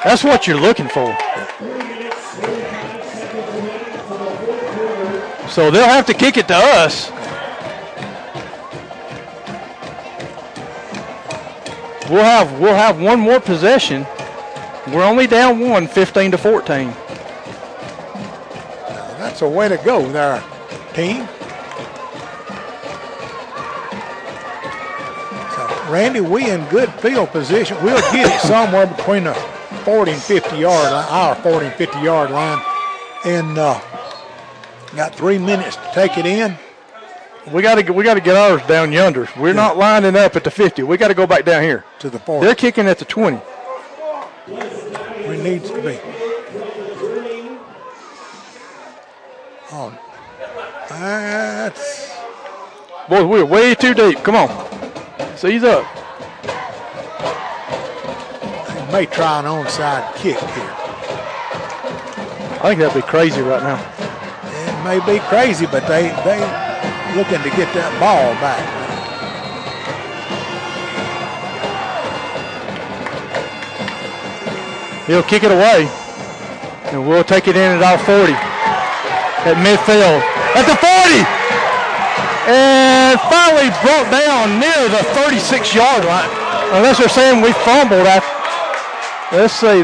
that's 0.04 0.22
what 0.22 0.46
you're 0.46 0.60
looking 0.60 0.88
for. 0.88 1.16
So 5.48 5.70
they'll 5.70 5.88
have 5.88 6.04
to 6.04 6.12
kick 6.12 6.36
it 6.36 6.46
to 6.48 6.54
us. 6.54 7.10
We'll 12.10 12.24
have 12.24 12.60
we'll 12.60 12.74
have 12.74 13.00
one 13.00 13.20
more 13.20 13.40
possession. 13.40 14.06
We're 14.88 15.04
only 15.04 15.26
down 15.26 15.60
one, 15.60 15.88
15 15.88 16.32
to 16.32 16.36
14. 16.38 16.92
That's 19.18 19.40
a 19.40 19.48
way 19.48 19.70
to 19.70 19.78
go 19.78 20.06
there, 20.12 20.44
team. 20.92 21.26
Randy, 25.90 26.20
we 26.20 26.50
in 26.50 26.64
good 26.68 26.90
field 26.94 27.28
position. 27.30 27.76
We'll 27.84 28.00
get 28.12 28.26
it 28.32 28.40
somewhere 28.40 28.86
between 28.86 29.24
the 29.24 29.34
40 29.84 30.12
and 30.12 30.22
50 30.22 30.56
yard 30.56 30.92
line, 30.92 31.06
our 31.08 31.34
40 31.34 31.66
and 31.66 31.74
50 31.74 32.00
yard 32.00 32.30
line. 32.30 32.62
And 33.24 33.58
uh, 33.58 33.80
got 34.96 35.14
three 35.14 35.38
minutes 35.38 35.76
to 35.76 35.90
take 35.94 36.16
it 36.18 36.26
in. 36.26 36.56
We 37.52 37.60
got 37.60 37.74
to 37.74 37.92
we 37.92 38.04
got 38.04 38.14
to 38.14 38.20
get 38.20 38.36
ours 38.36 38.62
down 38.66 38.92
yonder. 38.92 39.28
We're 39.38 39.52
not 39.52 39.76
lining 39.76 40.16
up 40.16 40.34
at 40.36 40.44
the 40.44 40.50
50. 40.50 40.82
We 40.84 40.96
got 40.96 41.08
to 41.08 41.14
go 41.14 41.26
back 41.26 41.44
down 41.44 41.62
here. 41.62 41.84
to 41.98 42.08
the 42.08 42.18
40. 42.18 42.46
They're 42.46 42.54
kicking 42.54 42.86
at 42.86 42.98
the 42.98 43.04
20. 43.04 43.40
We 45.28 45.42
needs 45.42 45.68
to 45.70 45.82
be. 45.82 45.98
Oh, 49.72 49.98
That's 50.88 52.14
Boys, 53.08 53.24
we're 53.24 53.44
way 53.44 53.74
too 53.74 53.92
deep. 53.92 54.18
Come 54.22 54.36
on. 54.36 54.83
Seize 55.36 55.64
up. 55.64 55.84
they 58.68 58.92
may 58.92 59.06
try 59.06 59.40
an 59.40 59.46
onside 59.46 60.14
kick 60.14 60.38
here. 60.38 60.74
I 62.62 62.68
think 62.68 62.80
that'd 62.80 62.94
be 62.94 63.06
crazy 63.06 63.42
right 63.42 63.62
now. 63.62 63.80
It 64.44 64.84
may 64.84 64.98
be 65.04 65.18
crazy, 65.26 65.66
but 65.66 65.86
they 65.88 66.08
they 66.24 66.38
looking 67.16 67.42
to 67.42 67.50
get 67.56 67.72
that 67.74 67.90
ball 67.98 68.32
back. 68.40 68.84
He'll 75.06 75.22
kick 75.22 75.42
it 75.42 75.50
away. 75.50 75.86
And 76.92 77.06
we'll 77.06 77.24
take 77.24 77.48
it 77.48 77.56
in 77.56 77.76
at 77.76 77.82
our 77.82 77.98
40. 77.98 78.32
At 78.32 79.56
midfield. 79.60 80.22
At 80.54 80.64
the 80.64 80.76
40! 80.76 81.43
And 82.46 83.18
finally 83.20 83.70
brought 83.80 84.08
down 84.10 84.60
near 84.60 84.88
the 84.88 85.02
36 85.14 85.74
yard 85.74 86.04
line. 86.04 86.28
Unless 86.76 86.98
they're 86.98 87.08
saying 87.08 87.42
we 87.42 87.52
fumbled. 87.64 88.06
After, 88.06 89.36
let's 89.36 89.54
see. 89.54 89.82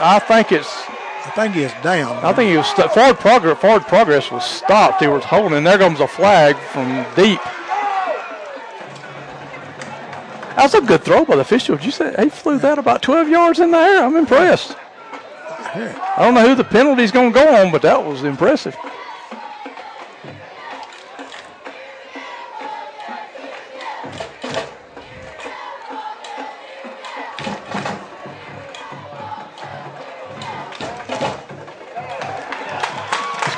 I 0.00 0.18
think 0.18 0.52
it's. 0.52 0.84
I 1.26 1.30
think 1.34 1.54
he's 1.54 1.72
down. 1.82 2.22
I 2.24 2.32
think 2.32 2.50
he 2.50 2.56
was 2.56 2.66
st- 2.66 2.92
forward 2.92 3.18
progress. 3.18 3.58
Forward 3.58 3.82
progress 3.86 4.30
was 4.30 4.44
stopped. 4.44 5.00
He 5.00 5.08
was 5.08 5.24
holding. 5.24 5.64
There 5.64 5.78
comes 5.78 6.00
a 6.00 6.06
flag 6.06 6.56
from 6.56 7.04
deep. 7.16 7.40
That 10.56 10.64
was 10.64 10.74
a 10.74 10.80
good 10.80 11.02
throw 11.02 11.24
by 11.24 11.36
the 11.36 11.40
official. 11.40 11.76
Did 11.76 11.86
you 11.86 11.90
say 11.90 12.14
he 12.18 12.28
flew 12.28 12.58
that 12.58 12.78
about 12.78 13.02
12 13.02 13.28
yards 13.28 13.58
in 13.58 13.70
the 13.72 13.78
air? 13.78 14.04
I'm 14.04 14.16
impressed. 14.16 14.76
I 15.74 16.16
don't 16.18 16.34
know 16.34 16.46
who 16.46 16.54
the 16.54 16.62
penalty's 16.62 17.10
going 17.10 17.32
to 17.32 17.38
go 17.38 17.48
on, 17.56 17.72
but 17.72 17.82
that 17.82 18.04
was 18.04 18.22
impressive. 18.22 18.76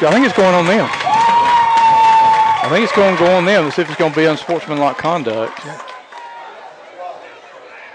I 0.06 0.12
think 0.12 0.24
it's 0.24 0.36
going 0.36 0.54
on 0.54 0.66
them. 0.66 0.88
I 0.88 2.68
think 2.70 2.84
it's 2.84 2.94
going 2.94 3.16
to 3.16 3.18
go 3.18 3.36
on 3.36 3.44
them 3.44 3.64
to 3.64 3.72
see 3.72 3.82
if 3.82 3.88
it's 3.88 3.98
going 3.98 4.12
to 4.12 4.16
be 4.16 4.26
unsportsmanlike 4.26 4.98
conduct. 4.98 5.60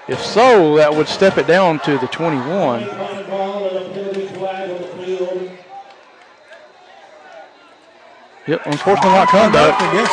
If 0.10 0.20
so, 0.20 0.76
that 0.76 0.94
would 0.94 1.08
step 1.08 1.38
it 1.38 1.48
down 1.48 1.80
to 1.82 1.98
the 2.00 2.08
21. 2.08 2.86
Final 2.86 3.24
ball 3.30 3.68
and 3.70 3.78
a 3.78 3.90
penalty 3.94 4.28
flag 4.28 4.72
on. 4.72 5.58
Yep, 8.48 8.66
unsportsmanlike 8.66 9.30
conduct. 9.30 9.82
against 9.82 10.12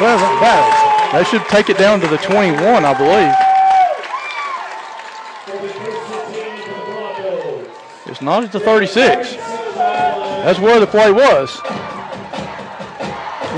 Pleasant 0.00 0.40
Valley. 0.40 1.12
They 1.12 1.24
should 1.24 1.46
take 1.48 1.68
it 1.68 1.76
down 1.76 2.00
to 2.00 2.06
the 2.06 2.16
21, 2.16 2.84
I 2.86 2.94
believe. 2.94 3.34
For 5.44 5.60
the 5.60 5.72
first 5.74 6.32
15 6.32 6.56
for 6.62 6.72
the 6.72 6.84
Broncos. 6.90 7.68
It's 8.06 8.22
not 8.22 8.44
at 8.44 8.52
the 8.52 8.60
36. 8.60 9.43
That's 10.44 10.58
where 10.58 10.78
the 10.78 10.86
play 10.86 11.10
was. 11.10 11.58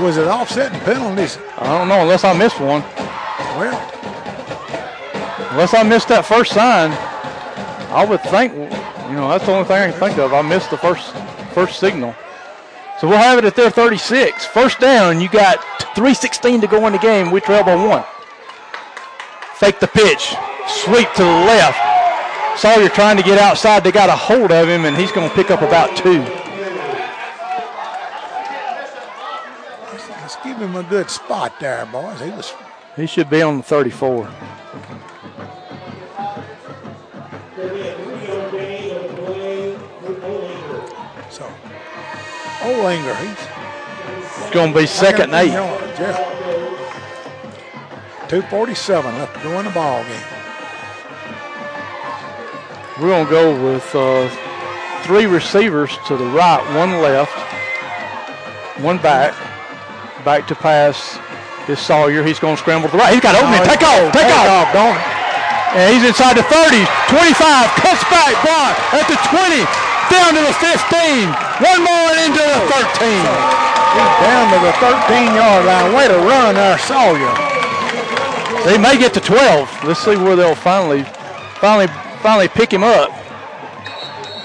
Was 0.01 0.15
it 0.15 0.25
offsetting 0.27 0.79
penalties? 0.79 1.37
I 1.57 1.77
don't 1.77 1.89
know 1.89 2.01
unless 2.01 2.23
I 2.23 2.31
missed 2.31 2.61
one. 2.61 2.81
Well, 3.59 3.93
Unless 5.51 5.73
I 5.73 5.83
missed 5.83 6.07
that 6.07 6.25
first 6.25 6.53
sign, 6.53 6.91
I 7.91 8.05
would 8.05 8.21
think, 8.21 8.53
you 8.53 9.15
know, 9.15 9.27
that's 9.27 9.45
the 9.45 9.51
only 9.51 9.67
thing 9.67 9.77
I 9.77 9.91
can 9.91 9.99
think 9.99 10.17
of. 10.17 10.31
I 10.31 10.41
missed 10.41 10.69
the 10.69 10.77
first 10.77 11.13
first 11.51 11.79
signal. 11.79 12.15
So 13.01 13.07
we'll 13.09 13.17
have 13.17 13.37
it 13.37 13.43
at 13.43 13.55
their 13.55 13.69
36. 13.69 14.45
First 14.45 14.79
down, 14.79 15.19
you 15.19 15.27
got 15.27 15.59
3.16 15.95 16.61
to 16.61 16.67
go 16.67 16.87
in 16.87 16.93
the 16.93 16.99
game. 16.99 17.31
We 17.31 17.41
trail 17.41 17.63
by 17.63 17.75
one. 17.75 18.05
Fake 19.55 19.79
the 19.79 19.87
pitch. 19.87 20.35
Sweep 20.67 21.11
to 21.13 21.23
the 21.23 21.43
left. 21.49 22.59
Sawyer 22.59 22.87
trying 22.89 23.17
to 23.17 23.23
get 23.23 23.39
outside. 23.39 23.83
They 23.83 23.91
got 23.91 24.09
a 24.09 24.15
hold 24.15 24.51
of 24.51 24.69
him, 24.69 24.85
and 24.85 24.95
he's 24.95 25.11
going 25.11 25.27
to 25.27 25.35
pick 25.35 25.51
up 25.51 25.61
about 25.61 25.97
two. 25.97 26.21
let's 30.27 30.35
give 30.59 30.69
him 30.69 30.75
a 30.75 30.83
good 30.83 31.09
spot 31.09 31.59
there, 31.59 31.85
boys. 31.87 32.19
He 32.19 32.29
was 32.31 32.53
He 32.95 33.05
should 33.05 33.29
be 33.29 33.41
on 33.41 33.57
the 33.57 33.63
34. 33.63 34.29
There'll 37.55 37.73
be 37.73 37.81
a 37.81 37.95
three-yard 37.95 38.51
gain 38.51 38.95
of 38.95 39.01
the 39.03 39.21
play 39.21 39.75
for 40.01 40.13
Olinger. 40.13 41.31
so. 41.31 41.45
Olinger, 42.61 43.15
he's 43.21 44.41
It's 44.43 44.51
going 44.53 44.73
to 44.73 44.79
be 44.79 44.85
second 44.87 45.33
and 45.33 45.47
eight. 45.47 45.53
yards, 45.53 45.99
yeah. 45.99 46.33
247 48.27 49.15
left 49.19 49.35
to 49.35 49.43
go 49.43 49.59
in 49.59 49.65
the 49.65 49.71
ball 49.71 50.03
game. 50.03 50.21
We're 52.99 53.07
going 53.09 53.25
to 53.25 53.31
go 53.31 53.73
with 53.73 53.95
uh, 53.95 54.27
three 55.03 55.27
receivers 55.27 55.97
to 56.07 56.17
the 56.17 56.25
right, 56.25 56.61
one 56.75 56.99
left, 57.01 57.31
one 58.81 58.97
back. 58.97 59.33
Back 60.27 60.43
to 60.51 60.59
pass 60.59 61.15
is 61.71 61.79
Sawyer. 61.79 62.19
He's 62.19 62.35
going 62.35 62.51
to 62.51 62.59
scramble 62.59 62.91
to 62.91 62.91
the 62.91 62.99
right. 62.99 63.15
He's 63.15 63.23
got 63.23 63.39
opening. 63.39 63.63
Take 63.63 63.79
off. 63.79 64.11
Take 64.11 64.27
off. 64.27 64.67
don't 64.75 64.99
And 65.71 65.87
he's 65.95 66.03
inside 66.03 66.35
the 66.35 66.43
30, 66.51 66.83
25, 67.07 67.31
cuts 67.79 68.03
back, 68.11 68.35
block 68.43 68.75
at 68.91 69.07
the 69.07 69.15
20, 69.31 69.63
down 70.11 70.35
to 70.35 70.43
the 70.43 70.51
15, 70.59 71.31
one 71.63 71.79
more 71.79 72.11
and 72.11 72.27
into 72.27 72.43
the 72.43 72.59
13. 72.75 73.07
He's 73.07 74.11
Down 74.19 74.51
to 74.51 74.59
the 74.67 74.75
13 74.83 75.31
yard 75.31 75.63
line. 75.63 75.95
Way 75.95 76.11
to 76.11 76.19
run 76.19 76.59
there, 76.59 76.75
Sawyer. 76.75 77.31
They 78.67 78.75
may 78.75 78.99
get 78.99 79.15
to 79.15 79.23
12. 79.23 79.87
Let's 79.87 80.03
see 80.03 80.19
where 80.19 80.35
they'll 80.35 80.59
finally, 80.59 81.07
finally, 81.63 81.87
finally 82.19 82.51
pick 82.51 82.67
him 82.67 82.83
up. 82.83 83.15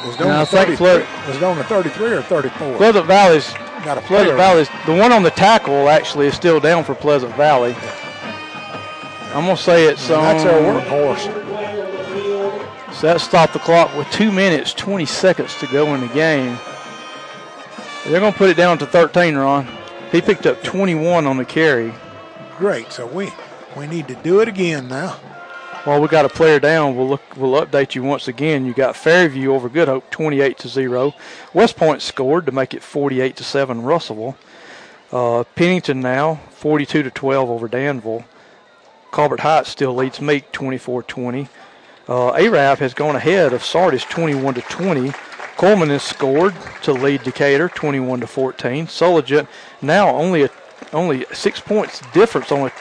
Was 0.06 0.14
it 0.14 0.20
No, 0.20 0.30
on 0.30 0.30
I 0.30 0.44
the 0.46 0.78
33? 0.78 0.86
Was 1.26 1.36
it 1.36 1.42
on 1.42 1.59
33 1.59 2.12
or 2.12 2.22
34? 2.22 2.76
Pleasant 2.76 3.06
Valley's 3.06 3.50
Got 3.84 3.98
a 3.98 4.00
Pleasant. 4.02 4.36
Valley's 4.36 4.68
the 4.86 4.94
one 4.94 5.10
on 5.10 5.22
the 5.24 5.30
tackle 5.30 5.88
actually 5.88 6.26
is 6.28 6.34
still 6.34 6.60
down 6.60 6.84
for 6.84 6.94
Pleasant 6.94 7.34
Valley. 7.34 7.74
I'm 9.34 9.44
gonna 9.44 9.56
say 9.56 9.86
it's 9.86 10.09
on. 10.10 10.22
That's 10.22 10.44
their 10.44 10.62
workhorse. 10.62 11.24
So 12.94 13.06
that 13.09 13.20
stopped 13.20 13.54
the 13.54 13.59
clock 13.59 13.96
with 13.96 14.09
two 14.10 14.30
minutes, 14.30 14.72
20 14.74 15.06
seconds 15.06 15.59
to 15.59 15.66
go 15.66 15.94
in 15.94 16.02
the 16.02 16.09
game. 16.09 16.59
They're 18.04 18.20
gonna 18.20 18.36
put 18.36 18.50
it 18.50 18.56
down 18.56 18.78
to 18.78 18.86
13, 18.86 19.34
Ron. 19.36 19.66
He 20.12 20.20
picked 20.20 20.46
up 20.46 20.62
21 20.62 21.26
on 21.26 21.36
the 21.36 21.44
carry. 21.44 21.92
Great. 22.59 22.92
So 22.92 23.06
we 23.06 23.32
we 23.76 23.86
need 23.88 24.06
to 24.09 24.14
do 24.16 24.40
it 24.40 24.48
again 24.48 24.86
now. 24.86 25.18
While 25.84 26.00
we 26.00 26.06
got 26.06 26.24
a 26.24 26.28
player 26.28 26.60
down, 26.60 26.94
we'll 26.94 27.09
look. 27.09 27.36
We'll 27.36 27.60
update 27.60 27.96
you 27.96 28.04
once 28.04 28.28
again. 28.28 28.64
You 28.64 28.72
got 28.72 28.94
Fairview 28.94 29.52
over 29.52 29.68
Good 29.68 29.88
Hope, 29.88 30.09
28 30.10 30.56
to 30.59 30.68
zero. 30.68 31.12
West 31.52 31.76
Point 31.76 32.02
scored 32.02 32.46
to 32.46 32.52
make 32.52 32.72
it 32.72 32.84
48 32.84 33.34
to 33.34 33.42
seven. 33.42 33.82
Russellville. 33.82 34.36
Uh, 35.10 35.42
Pennington 35.56 36.00
now 36.00 36.36
42 36.50 37.02
to 37.02 37.10
12 37.10 37.50
over 37.50 37.66
Danville. 37.66 38.24
Colbert 39.10 39.40
Heights 39.40 39.70
still 39.70 39.92
leads 39.94 40.20
Meek 40.20 40.52
24-20. 40.52 41.48
Uh, 42.09 42.32
Arab 42.32 42.78
has 42.78 42.94
gone 42.94 43.16
ahead 43.16 43.52
of 43.52 43.64
Sardis 43.64 44.04
21 44.04 44.54
to 44.54 44.62
20. 44.62 45.12
Cullman 45.56 45.90
has 45.90 46.04
scored 46.04 46.54
to 46.82 46.92
lead 46.92 47.24
Decatur 47.24 47.68
21 47.68 48.20
to 48.20 48.26
14. 48.28 48.86
Sulligent 48.86 49.48
now 49.82 50.09
only 50.09 50.44
a, 50.44 50.50
only 50.92 51.26
six 51.32 51.60
points 51.60 52.00
difference 52.12 52.52
on 52.52 52.68
it 52.68 52.72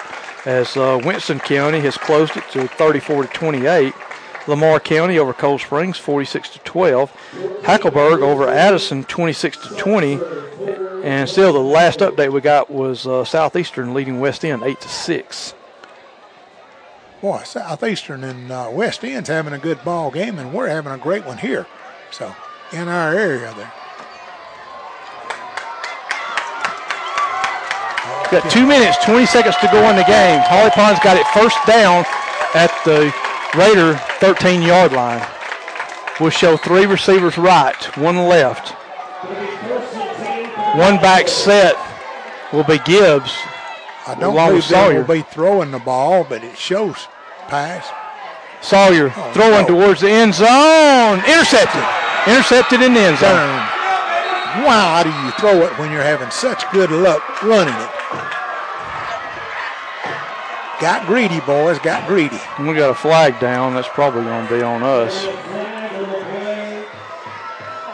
as 0.46 0.76
uh, 0.78 1.00
Winston 1.04 1.40
County 1.40 1.80
has 1.82 1.98
closed 1.98 2.36
it 2.38 2.44
to 2.52 2.68
34 2.68 3.24
to 3.24 3.30
28. 3.30 3.94
Lamar 4.48 4.80
County 4.80 5.20
over 5.20 5.34
Cold 5.34 5.62
Springs 5.62 5.98
46 5.98 6.50
to 6.50 6.60
12. 6.60 7.12
Hackleburg 7.62 8.22
over 8.22 8.50
Addison 8.50 9.04
26 9.04 9.58
to 9.68 9.76
20. 9.76 10.20
And 11.04 11.30
still, 11.30 11.54
the 11.54 11.60
last 11.60 12.00
update 12.00 12.32
we 12.32 12.42
got 12.42 12.70
was 12.70 13.06
uh, 13.06 13.24
Southeastern 13.24 13.94
leading 13.94 14.20
West 14.20 14.44
End 14.44 14.64
8 14.64 14.82
to 14.82 14.90
6. 14.90 15.54
Boy, 17.22 17.44
Southeastern 17.44 18.24
and 18.24 18.52
uh, 18.52 18.70
West 18.72 19.04
End's 19.04 19.30
having 19.30 19.54
a 19.54 19.60
good 19.60 19.84
ball 19.84 20.10
game, 20.10 20.40
and 20.40 20.54
we're 20.54 20.68
having 20.68 20.92
a 20.92 20.98
great 20.98 21.24
one 21.24 21.38
here. 21.38 21.68
So 22.10 22.36
in 22.74 22.88
our 22.88 23.14
area 23.14 23.54
there. 23.56 23.72
Got 28.32 28.50
two 28.50 28.66
minutes, 28.66 28.96
20 29.04 29.26
seconds 29.26 29.58
to 29.58 29.68
go 29.68 29.90
in 29.90 29.98
the 29.98 30.06
game. 30.06 30.40
Holly 30.46 30.70
Pond's 30.72 31.02
got 31.02 31.18
it 31.18 31.28
first 31.36 31.58
down 31.68 32.06
at 32.56 32.72
the 32.86 33.14
Raider 33.60 33.98
13 34.22 34.62
yard 34.62 34.94
line. 34.94 35.22
We'll 36.18 36.30
show 36.30 36.56
three 36.56 36.86
receivers 36.86 37.38
right, 37.38 37.76
one 37.98 38.16
left. 38.30 38.70
One 40.78 40.96
back 41.02 41.28
set 41.28 41.76
will 42.54 42.64
be 42.64 42.78
Gibbs. 42.86 43.36
I 44.08 44.16
don't 44.18 44.34
believe 44.34 44.66
they 44.70 44.98
will 44.98 45.04
be 45.04 45.24
throwing 45.24 45.72
the 45.72 45.80
ball, 45.80 46.24
but 46.24 46.42
it 46.42 46.58
shows 46.58 47.08
pass. 47.50 47.92
Sawyer 48.62 49.12
oh, 49.14 49.32
throwing 49.34 49.68
no. 49.68 49.68
towards 49.68 50.00
the 50.00 50.10
end 50.10 50.36
zone. 50.36 51.20
Intercepted. 51.28 51.84
Intercepted 52.28 52.82
in 52.82 52.94
the 52.94 53.02
end 53.02 53.18
zone. 53.18 53.36
Down. 53.36 54.64
why 54.64 55.04
do 55.04 55.10
you 55.10 55.32
throw 55.32 55.66
it 55.68 55.78
when 55.78 55.92
you're 55.92 56.02
having 56.02 56.32
such 56.32 56.64
good 56.72 56.92
luck 56.92 57.44
running 57.44 57.76
it? 57.76 58.01
Got 60.82 61.06
greedy, 61.06 61.40
boys. 61.42 61.78
Got 61.78 62.08
greedy. 62.08 62.40
And 62.58 62.68
we 62.68 62.74
got 62.74 62.90
a 62.90 62.96
flag 62.96 63.40
down. 63.40 63.76
That's 63.76 63.88
probably 63.90 64.24
going 64.24 64.48
to 64.48 64.54
be 64.56 64.64
on 64.64 64.82
us. 64.82 65.14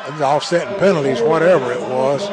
It's 0.08 0.22
offsetting 0.22 0.80
penalties, 0.80 1.20
whatever 1.20 1.74
it 1.74 1.82
was. 1.82 2.26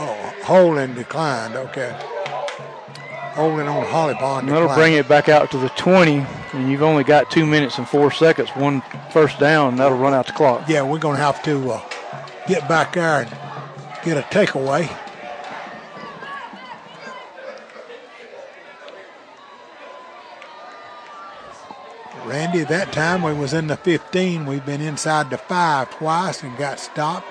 Oh, 0.00 0.34
holding 0.42 0.94
declined. 0.94 1.56
Okay. 1.56 1.94
Holding 3.34 3.68
on 3.68 3.84
Holly 3.84 4.14
Pond. 4.14 4.48
That'll 4.48 4.74
bring 4.74 4.94
it 4.94 5.06
back 5.06 5.28
out 5.28 5.50
to 5.50 5.58
the 5.58 5.68
20, 5.70 6.24
and 6.54 6.70
you've 6.70 6.82
only 6.82 7.04
got 7.04 7.30
two 7.30 7.44
minutes 7.44 7.76
and 7.76 7.86
four 7.86 8.10
seconds. 8.10 8.48
One 8.50 8.82
first 9.10 9.38
down, 9.38 9.72
and 9.72 9.78
that'll 9.78 9.98
run 9.98 10.14
out 10.14 10.26
the 10.26 10.32
clock. 10.32 10.66
Yeah, 10.66 10.80
we're 10.80 10.98
going 10.98 11.16
to 11.16 11.22
have 11.22 11.42
to 11.42 11.72
uh, 11.72 11.82
get 12.46 12.66
back 12.70 12.94
there 12.94 13.20
and 13.20 13.53
get 14.04 14.18
a 14.18 14.22
takeaway. 14.22 14.88
Randy, 22.24 22.64
that 22.64 22.92
time 22.92 23.22
we 23.22 23.32
was 23.32 23.52
in 23.52 23.66
the 23.66 23.76
15. 23.76 24.46
We've 24.46 24.64
been 24.64 24.80
inside 24.80 25.30
the 25.30 25.38
five 25.38 25.90
twice 25.90 26.42
and 26.42 26.56
got 26.56 26.78
stopped. 26.78 27.26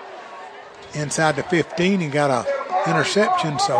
Inside 0.93 1.35
the 1.35 1.43
15 1.43 2.01
and 2.01 2.11
got 2.11 2.29
a 2.29 2.89
interception. 2.89 3.57
So 3.59 3.75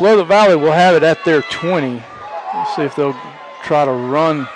Well, 0.00 0.16
the 0.16 0.24
Valley 0.24 0.56
will 0.56 0.72
have 0.72 0.94
it 0.94 1.02
at 1.02 1.22
their 1.26 1.42
20. 1.42 2.02
Let's 2.54 2.76
see 2.76 2.82
if 2.82 2.96
they'll 2.96 3.16
try 3.64 3.84
to 3.84 3.92
run. 3.92 4.48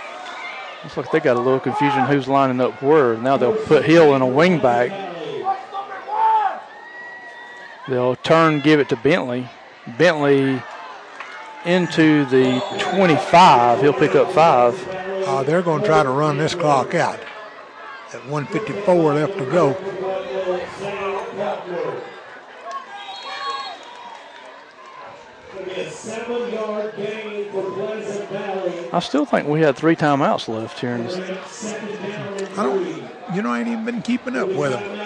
Looks 0.88 0.96
like 0.96 1.10
they 1.10 1.20
got 1.20 1.36
a 1.36 1.40
little 1.40 1.60
confusion 1.60 2.06
who's 2.06 2.28
lining 2.28 2.62
up 2.62 2.82
where. 2.82 3.14
Now 3.18 3.36
they'll 3.36 3.54
put 3.66 3.84
Hill 3.84 4.16
in 4.16 4.22
a 4.22 4.26
wing 4.26 4.58
back. 4.58 4.88
They'll 7.86 8.16
turn, 8.16 8.60
give 8.60 8.80
it 8.80 8.88
to 8.88 8.96
Bentley. 8.96 9.50
Bentley 9.98 10.62
into 11.66 12.24
the 12.30 12.64
25. 12.78 13.82
He'll 13.82 13.92
pick 13.92 14.14
up 14.14 14.32
five. 14.32 14.88
uh, 15.28 15.42
they're 15.42 15.60
going 15.60 15.82
to 15.82 15.86
try 15.86 16.02
to 16.02 16.08
run 16.08 16.38
this 16.38 16.54
clock 16.54 16.94
out. 16.94 17.20
At 18.14 18.26
154 18.26 19.12
left 19.12 19.36
to 19.36 19.44
go. 19.44 19.74
Seven 25.90 26.50
yard 26.50 26.94
gain 26.96 27.52
for 27.52 27.72
Pleasant 27.72 28.30
Valley. 28.30 28.77
I 28.92 29.00
still 29.00 29.24
think 29.24 29.46
we 29.48 29.60
had 29.60 29.76
three 29.76 29.96
timeouts 29.96 30.48
left 30.48 30.80
here 30.80 30.92
in 30.94 31.04
this. 31.04 31.74
I 32.58 32.62
don't, 32.62 33.34
you 33.34 33.42
know, 33.42 33.50
I 33.50 33.60
ain't 33.60 33.68
even 33.68 33.84
been 33.84 34.02
keeping 34.02 34.34
up 34.36 34.48
with 34.48 34.72
them. 34.72 34.96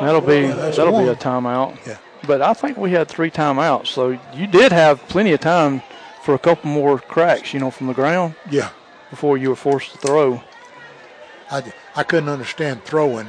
That'll 0.00 0.20
be 0.20 0.46
that'll 0.46 0.98
be 1.00 1.08
a 1.08 1.16
timeout. 1.16 1.84
Yeah. 1.86 1.98
But 2.26 2.40
I 2.42 2.54
think 2.54 2.78
we 2.78 2.92
had 2.92 3.08
three 3.08 3.30
timeouts, 3.30 3.88
so 3.88 4.18
you 4.32 4.46
did 4.46 4.72
have 4.72 5.06
plenty 5.08 5.32
of 5.32 5.40
time 5.40 5.82
for 6.22 6.34
a 6.34 6.38
couple 6.38 6.70
more 6.70 6.98
cracks, 6.98 7.52
you 7.52 7.60
know, 7.60 7.70
from 7.70 7.86
the 7.88 7.92
ground 7.92 8.34
Yeah. 8.50 8.70
before 9.10 9.36
you 9.36 9.50
were 9.50 9.56
forced 9.56 9.92
to 9.92 9.98
throw. 9.98 10.42
I, 11.50 11.72
I 11.94 12.02
couldn't 12.02 12.30
understand 12.30 12.84
throwing 12.84 13.28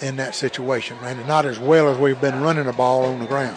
in 0.00 0.14
that 0.16 0.36
situation, 0.36 0.96
man. 1.00 1.26
Not 1.26 1.44
as 1.44 1.58
well 1.58 1.88
as 1.88 1.98
we've 1.98 2.20
been 2.20 2.40
running 2.40 2.66
the 2.66 2.72
ball 2.72 3.04
on 3.06 3.18
the 3.18 3.26
ground. 3.26 3.56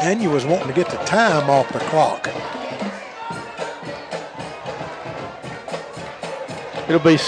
And 0.00 0.22
you 0.22 0.30
was 0.30 0.44
wanting 0.46 0.68
to 0.68 0.74
get 0.74 0.88
the 0.88 0.96
time 0.98 1.50
off 1.50 1.70
the 1.72 1.78
clock. 1.80 2.26
It'll 6.88 6.98
be 6.98 7.18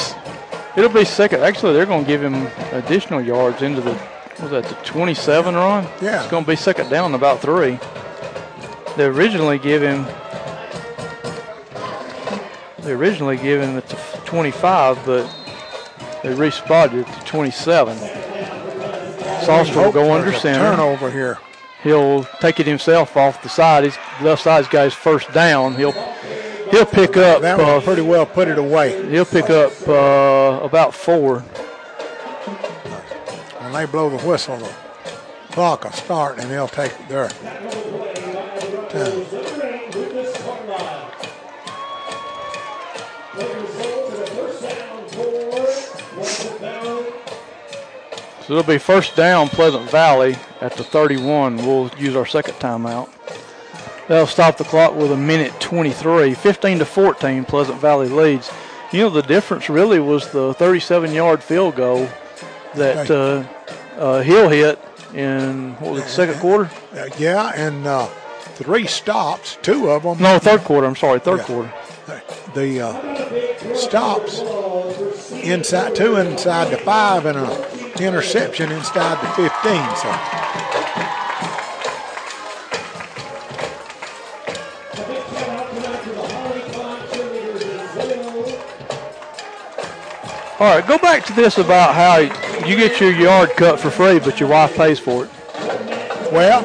it'll 0.77 0.93
be 0.93 1.05
second. 1.05 1.43
Actually, 1.43 1.75
they're 1.75 1.87
going 1.87 2.05
to 2.05 2.09
give 2.09 2.23
him 2.23 2.49
additional 2.73 3.21
yards 3.21 3.63
into 3.63 3.81
the 3.81 3.95
what 3.95 4.51
was 4.51 4.51
that 4.51 4.65
the 4.65 4.85
27 4.85 5.55
run? 5.55 5.85
Yeah. 6.01 6.23
It's 6.23 6.31
going 6.31 6.45
to 6.45 6.51
be 6.51 6.57
second 6.57 6.89
down 6.89 7.15
about 7.15 7.41
three. 7.41 7.79
They 8.97 9.05
originally 9.05 9.59
give 9.59 9.83
him. 9.83 10.05
They 12.79 12.93
originally 12.93 13.37
give 13.37 13.61
him 13.61 13.77
it 13.77 13.89
to 13.91 13.97
25, 14.25 15.07
but 15.07 15.33
they 16.25 16.35
respotted 16.35 17.01
it 17.01 17.07
to 17.07 17.21
27. 17.21 17.97
Salster 19.45 19.77
will 19.77 19.93
go 19.93 20.13
under 20.13 20.33
center. 20.33 20.71
Turnover 20.71 21.11
here. 21.11 21.39
He'll 21.83 22.25
take 22.41 22.61
it 22.61 22.67
himself 22.67 23.17
off 23.17 23.43
the 23.43 23.49
side. 23.49 23.85
His 23.85 23.99
left 24.21 24.43
side's 24.43 24.69
got 24.69 24.85
his 24.85 24.95
first 24.95 25.33
down. 25.33 25.75
He'll 25.75 25.93
he'll 26.71 26.87
pick 26.87 27.17
up. 27.17 27.43
That 27.43 27.59
uh, 27.59 27.81
pretty 27.81 28.03
well 28.03 28.25
put 28.25 28.47
it 28.49 28.59
away. 28.59 29.09
He'll 29.11 29.25
pick 29.25 29.51
up 29.51 29.73
uh, 29.89 30.65
about 30.65 30.95
four. 30.95 31.41
When 33.61 33.73
they 33.73 33.87
blow 33.87 34.11
the 34.11 34.25
whistle, 34.27 34.59
the 34.59 34.73
clock 35.51 35.85
will 35.85 35.91
start 35.93 36.39
and 36.39 36.49
they'll 36.49 36.69
take 36.69 36.93
their 37.09 37.29
time. 37.29 37.69
So 48.47 48.59
it'll 48.59 48.63
be 48.65 48.79
first 48.79 49.17
down 49.17 49.49
Pleasant 49.49 49.91
Valley 49.91 50.37
at 50.63 50.77
the 50.77 50.85
31. 50.85 51.57
We'll 51.57 51.91
use 51.99 52.15
our 52.17 52.25
second 52.27 52.55
timeout. 52.55 53.11
They'll 54.09 54.27
stop 54.27 54.57
the 54.57 54.65
clock 54.65 54.95
with 54.95 55.13
a 55.13 55.17
minute 55.17 55.53
23. 55.61 56.35
15 56.35 56.79
to 56.79 56.85
14, 56.85 57.45
Pleasant 57.45 57.79
Valley 57.81 58.09
leads. 58.09 58.51
You 58.93 59.01
know, 59.01 59.11
the 59.11 59.23
difference 59.23 59.69
really 59.69 59.99
was 60.01 60.31
the 60.33 60.55
37 60.55 61.13
yard 61.13 61.43
field 61.43 61.77
goal 61.77 62.09
that 62.75 63.11
uh, 63.11 63.45
uh, 63.99 64.23
Hill 64.23 64.49
hit 64.49 64.79
in, 65.15 65.75
what 65.75 65.93
was 65.93 66.03
it, 66.05 66.09
second 66.09 66.41
quarter? 66.41 66.71
Uh, 66.95 67.07
yeah, 67.19 67.53
and 67.55 67.87
uh, 67.87 68.07
three 68.55 68.87
stops, 68.87 69.59
two 69.63 69.91
of 69.91 70.03
them. 70.03 70.19
No, 70.21 70.39
third 70.39 70.61
quarter. 70.61 70.87
I'm 70.87 70.97
sorry, 70.97 71.21
third 71.21 71.39
Yeah. 71.41 71.45
quarter. 71.45 71.73
the 72.55 72.81
uh, 72.81 73.75
stops 73.75 74.41
inside 75.43 75.95
two 75.95 76.17
inside 76.17 76.71
the 76.71 76.77
five 76.79 77.25
and 77.27 77.39
interception 78.01 78.73
inside 78.73 79.21
the 79.23 79.29
15. 79.29 79.51
So 79.97 80.53
All 90.63 90.69
right, 90.77 90.87
go 90.87 90.97
back 90.97 91.25
to 91.25 91.33
this 91.33 91.59
about 91.59 91.93
how 91.93 92.19
you 92.65 92.77
get 92.77 93.01
your 93.01 93.11
yard 93.11 93.51
cut 93.57 93.81
for 93.81 93.91
free, 93.91 94.21
but 94.21 94.39
your 94.39 94.49
wife 94.49 94.77
pays 94.77 95.01
for 95.01 95.25
it. 95.25 95.31
well, 96.33 96.63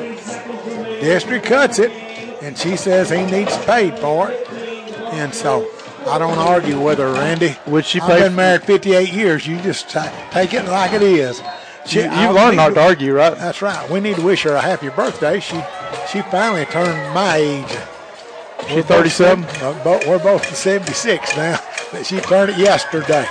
district 1.02 1.48
cuts 1.48 1.80
it, 1.80 1.90
and 2.44 2.56
she 2.56 2.78
says 2.78 3.10
he 3.10 3.26
needs 3.26 3.58
paid 3.66 3.98
for 3.98 4.30
it, 4.30 4.48
and 5.14 5.34
so 5.34 5.68
I 6.08 6.18
don't 6.20 6.38
argue 6.38 6.80
with 6.80 7.00
her, 7.00 7.12
Randy. 7.14 7.56
Would 7.68 7.86
she 7.86 8.00
I've 8.00 8.20
been 8.20 8.36
married 8.36 8.64
58 8.64 9.12
years. 9.14 9.46
You 9.48 9.60
just 9.62 9.90
ta- 9.90 10.30
take 10.32 10.54
it 10.54 10.66
like 10.66 10.94
it 10.94 11.02
is. 11.02 11.42
She, 11.86 12.02
You, 12.02 12.08
I 12.08 12.26
you've 12.26 12.36
learned 12.36 12.58
not 12.58 12.74
to 12.74 12.82
argue, 12.82 13.14
right? 13.14 13.36
That's 13.38 13.62
right. 13.62 13.90
We 13.90 14.00
need 14.00 14.18
to 14.18 14.22
wish 14.22 14.44
her 14.44 14.54
a 14.54 14.62
happy 14.62 14.90
birthday. 14.90 15.40
She 15.40 15.62
she 16.12 16.22
finally 16.24 16.66
turned 16.66 17.14
my 17.14 17.38
age. 17.38 17.78
She's 18.70 18.84
37. 18.86 19.44
Uh, 19.46 19.84
bo- 19.84 20.00
we're 20.08 20.20
both 20.20 20.56
76 20.56 21.36
now. 21.38 21.60
But 21.92 22.06
she 22.06 22.20
turned 22.20 22.52
it 22.52 22.58
yesterday. 22.58 23.26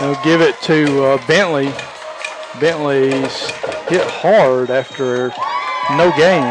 They'll 0.00 0.22
give 0.24 0.40
it 0.40 0.60
to 0.62 1.04
uh, 1.04 1.26
Bentley. 1.26 1.72
Bentley's 2.60 3.50
hit 3.88 4.06
hard 4.06 4.70
after 4.70 5.28
no 5.96 6.10
gain. 6.16 6.44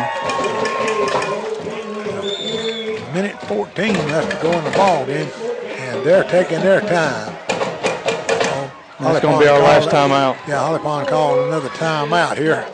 Minute 3.50 3.68
14 3.76 3.94
left 4.08 4.32
to 4.32 4.42
go 4.42 4.52
in 4.58 4.64
the 4.64 4.72
ball 4.72 5.06
game, 5.06 5.30
and 5.64 6.06
they're 6.06 6.24
taking 6.24 6.60
their 6.62 6.82
time. 6.82 7.36
So, 7.50 8.72
That's 9.00 9.20
going 9.20 9.38
to 9.38 9.44
be 9.44 9.48
our 9.48 9.60
last 9.60 9.90
timeout. 9.90 10.36
Yeah, 10.48 10.60
Holly 10.60 10.80
Pond 10.80 11.08
calling 11.08 11.48
another 11.48 11.70
timeout 11.70 12.38
here. 12.38 12.66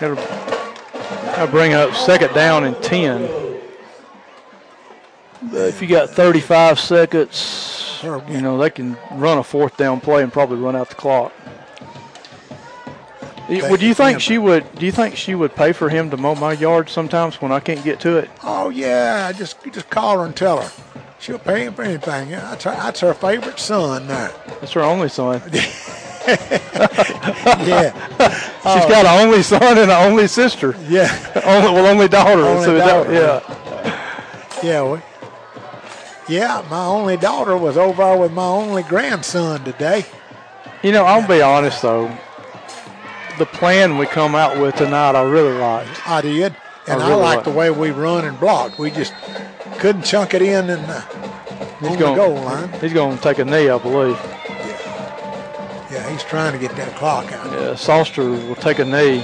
That'll, 0.00 1.46
bring 1.48 1.74
up 1.74 1.94
second 1.94 2.34
down 2.34 2.64
and 2.64 2.76
10. 2.82 3.60
But 5.52 5.68
if 5.68 5.80
you 5.80 5.88
got 5.88 6.10
35 6.10 6.80
seconds, 6.80 8.00
you 8.02 8.40
know, 8.40 8.58
they 8.58 8.70
can 8.70 8.96
run 9.12 9.38
a 9.38 9.44
fourth 9.44 9.76
down 9.76 10.00
play 10.00 10.22
and 10.22 10.32
probably 10.32 10.56
run 10.56 10.74
out 10.74 10.88
the 10.88 10.94
clock. 10.94 11.32
Would 13.48 13.82
you 13.82 13.94
think 13.94 14.20
she 14.20 14.38
would? 14.38 14.74
Do 14.74 14.86
you 14.86 14.92
think 14.92 15.16
she 15.16 15.34
would 15.34 15.54
pay 15.54 15.72
for 15.72 15.88
him 15.88 16.10
to 16.10 16.16
mow 16.16 16.34
my 16.34 16.52
yard 16.52 16.88
sometimes 16.88 17.40
when 17.40 17.52
I 17.52 17.60
can't 17.60 17.84
get 17.84 18.00
to 18.00 18.18
it? 18.18 18.30
Oh 18.42 18.70
yeah, 18.70 19.30
just 19.32 19.62
just 19.72 19.88
call 19.90 20.18
her 20.18 20.24
and 20.26 20.34
tell 20.36 20.62
her. 20.62 20.82
She'll 21.18 21.38
pay 21.38 21.64
him 21.64 21.74
for 21.74 21.82
anything. 21.82 22.30
That's 22.30 22.64
her, 22.64 22.72
that's 22.72 23.00
her 23.00 23.14
favorite 23.14 23.58
son 23.58 24.06
now. 24.08 24.32
That's 24.60 24.72
her 24.72 24.82
only 24.82 25.08
son. 25.08 25.40
yeah, 26.26 27.92
She's 28.18 28.86
got 28.90 29.06
an 29.06 29.26
only 29.26 29.42
son 29.42 29.62
and 29.62 29.78
an 29.78 29.90
only 29.90 30.26
sister. 30.26 30.74
yeah, 30.88 31.08
Only, 31.44 31.70
well, 31.72 31.86
only 31.86 32.08
daughter. 32.08 32.42
Only 32.42 32.64
so 32.64 32.74
that- 32.74 32.86
daughter. 32.86 33.12
yeah. 33.12 34.62
yeah. 34.62 34.92
We, 34.92 34.98
yeah, 36.28 36.64
my 36.68 36.84
only 36.84 37.16
daughter 37.16 37.56
was 37.56 37.76
over 37.76 38.16
with 38.16 38.32
my 38.32 38.46
only 38.46 38.82
grandson 38.82 39.62
today. 39.64 40.04
You 40.82 40.90
know, 40.92 41.04
I'll 41.04 41.26
be 41.26 41.40
honest 41.40 41.80
though. 41.82 42.10
The 43.38 43.46
plan 43.46 43.98
we 43.98 44.06
come 44.06 44.34
out 44.34 44.58
with 44.58 44.76
tonight, 44.76 45.14
I 45.14 45.22
really 45.22 45.52
liked. 45.58 46.08
I 46.08 46.22
did, 46.22 46.56
and 46.88 47.02
I, 47.02 47.08
really 47.08 47.20
like 47.20 47.36
like- 47.36 47.44
the 47.44 47.50
way 47.50 47.70
we 47.70 47.90
run 47.90 48.24
and 48.24 48.38
blocked. 48.40 48.78
We 48.78 48.90
just 48.90 49.12
couldn't 49.78 50.04
chunk 50.04 50.32
it 50.32 50.40
in 50.40 50.70
and 50.70 50.82
uh, 50.86 51.00
He's 51.80 51.90
on 51.90 51.98
going, 51.98 52.16
the 52.16 52.22
goal 52.24 52.34
line. 52.36 52.72
He's 52.80 52.94
going 52.94 53.16
to 53.18 53.22
take 53.22 53.38
a 53.38 53.44
knee, 53.44 53.68
I 53.68 53.76
believe. 53.78 54.16
Yeah, 54.16 55.86
yeah, 55.92 56.10
he's 56.10 56.22
trying 56.24 56.52
to 56.54 56.58
get 56.58 56.74
that 56.76 56.96
clock 56.96 57.30
out. 57.32 57.46
Yeah, 57.52 57.74
Salster 57.74 58.22
will 58.30 58.54
take 58.54 58.78
a 58.78 58.84
knee. 58.86 59.20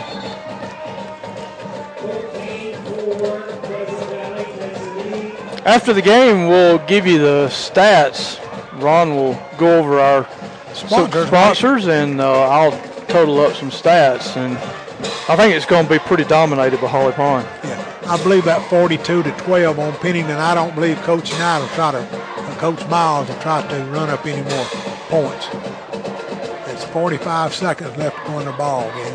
14 1.96 2.74
4, 2.84 3.40
Pleasant 3.62 4.10
Valley 4.10 4.44
takes 4.44 4.78
the 4.80 4.90
lead. 4.94 5.62
After 5.66 5.92
the 5.94 6.02
game, 6.02 6.48
we'll 6.48 6.78
give 6.86 7.06
you 7.06 7.18
the 7.18 7.46
stats. 7.48 8.38
Ron 8.82 9.14
will 9.16 9.38
go 9.56 9.78
over 9.78 9.98
our 10.00 10.28
Sponsors. 10.74 11.26
sponsors 11.28 11.86
and 11.86 12.20
uh, 12.20 12.48
I'll 12.48 12.72
total 13.12 13.40
up 13.40 13.54
some 13.54 13.70
stats. 13.70 14.36
And 14.36 14.56
I 15.28 15.36
think 15.36 15.54
it's 15.54 15.66
going 15.66 15.84
to 15.84 15.90
be 15.90 15.98
pretty 15.98 16.24
dominated 16.24 16.80
by 16.80 16.88
Holly 16.88 17.12
Pond. 17.12 17.46
Yeah, 17.62 18.00
I 18.06 18.20
believe 18.22 18.44
about 18.44 18.68
42 18.70 19.22
to 19.22 19.30
12 19.32 19.78
on 19.78 19.92
Pennington. 19.98 20.36
I 20.36 20.54
don't 20.54 20.74
believe 20.74 20.96
Coach 21.02 21.30
Knight 21.32 21.60
will 21.60 21.68
try 21.68 21.92
to, 21.92 22.56
Coach 22.58 22.86
Miles 22.88 23.28
will 23.28 23.38
try 23.40 23.66
to 23.68 23.84
run 23.86 24.08
up 24.08 24.24
any 24.24 24.42
more 24.42 24.64
points. 25.08 25.48
It's 26.72 26.84
45 26.84 27.52
seconds 27.54 27.96
left 27.98 28.16
to 28.16 28.24
go 28.30 28.38
in 28.38 28.46
the 28.46 28.52
ball 28.52 28.90
game. 28.92 29.14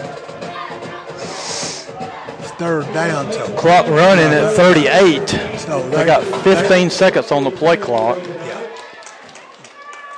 It's 2.39 2.51
third 2.51 2.85
down, 2.93 3.31
so 3.31 3.47
Clock 3.57 3.87
running 3.87 4.25
at 4.25 4.53
38. 4.53 5.27
so 5.59 5.89
They 5.89 6.05
got 6.05 6.23
15 6.43 6.91
seconds 6.91 7.31
on 7.31 7.43
the 7.43 7.51
play 7.51 7.77
clock. 7.77 8.19
Yeah. 8.19 8.67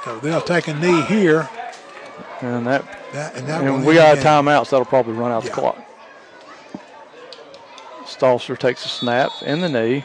So 0.03 0.19
they'll 0.19 0.41
take 0.41 0.67
a 0.67 0.73
knee 0.73 1.01
here, 1.03 1.49
And 2.41 2.67
that 2.67 2.98
that, 3.13 3.35
and 3.35 3.47
that 3.47 3.61
and 3.63 3.85
we 3.85 3.95
got 3.95 4.17
a 4.17 4.21
timeout, 4.21 4.67
so 4.67 4.77
that'll 4.77 4.85
probably 4.85 5.13
run 5.13 5.31
out 5.31 5.43
Yeah. 5.43 5.49
the 5.49 5.55
clock. 5.55 5.77
Salster 8.05 8.55
takes 8.55 8.85
a 8.85 8.89
snap 8.89 9.31
in 9.43 9.61
the 9.61 9.69
knee. 9.69 10.03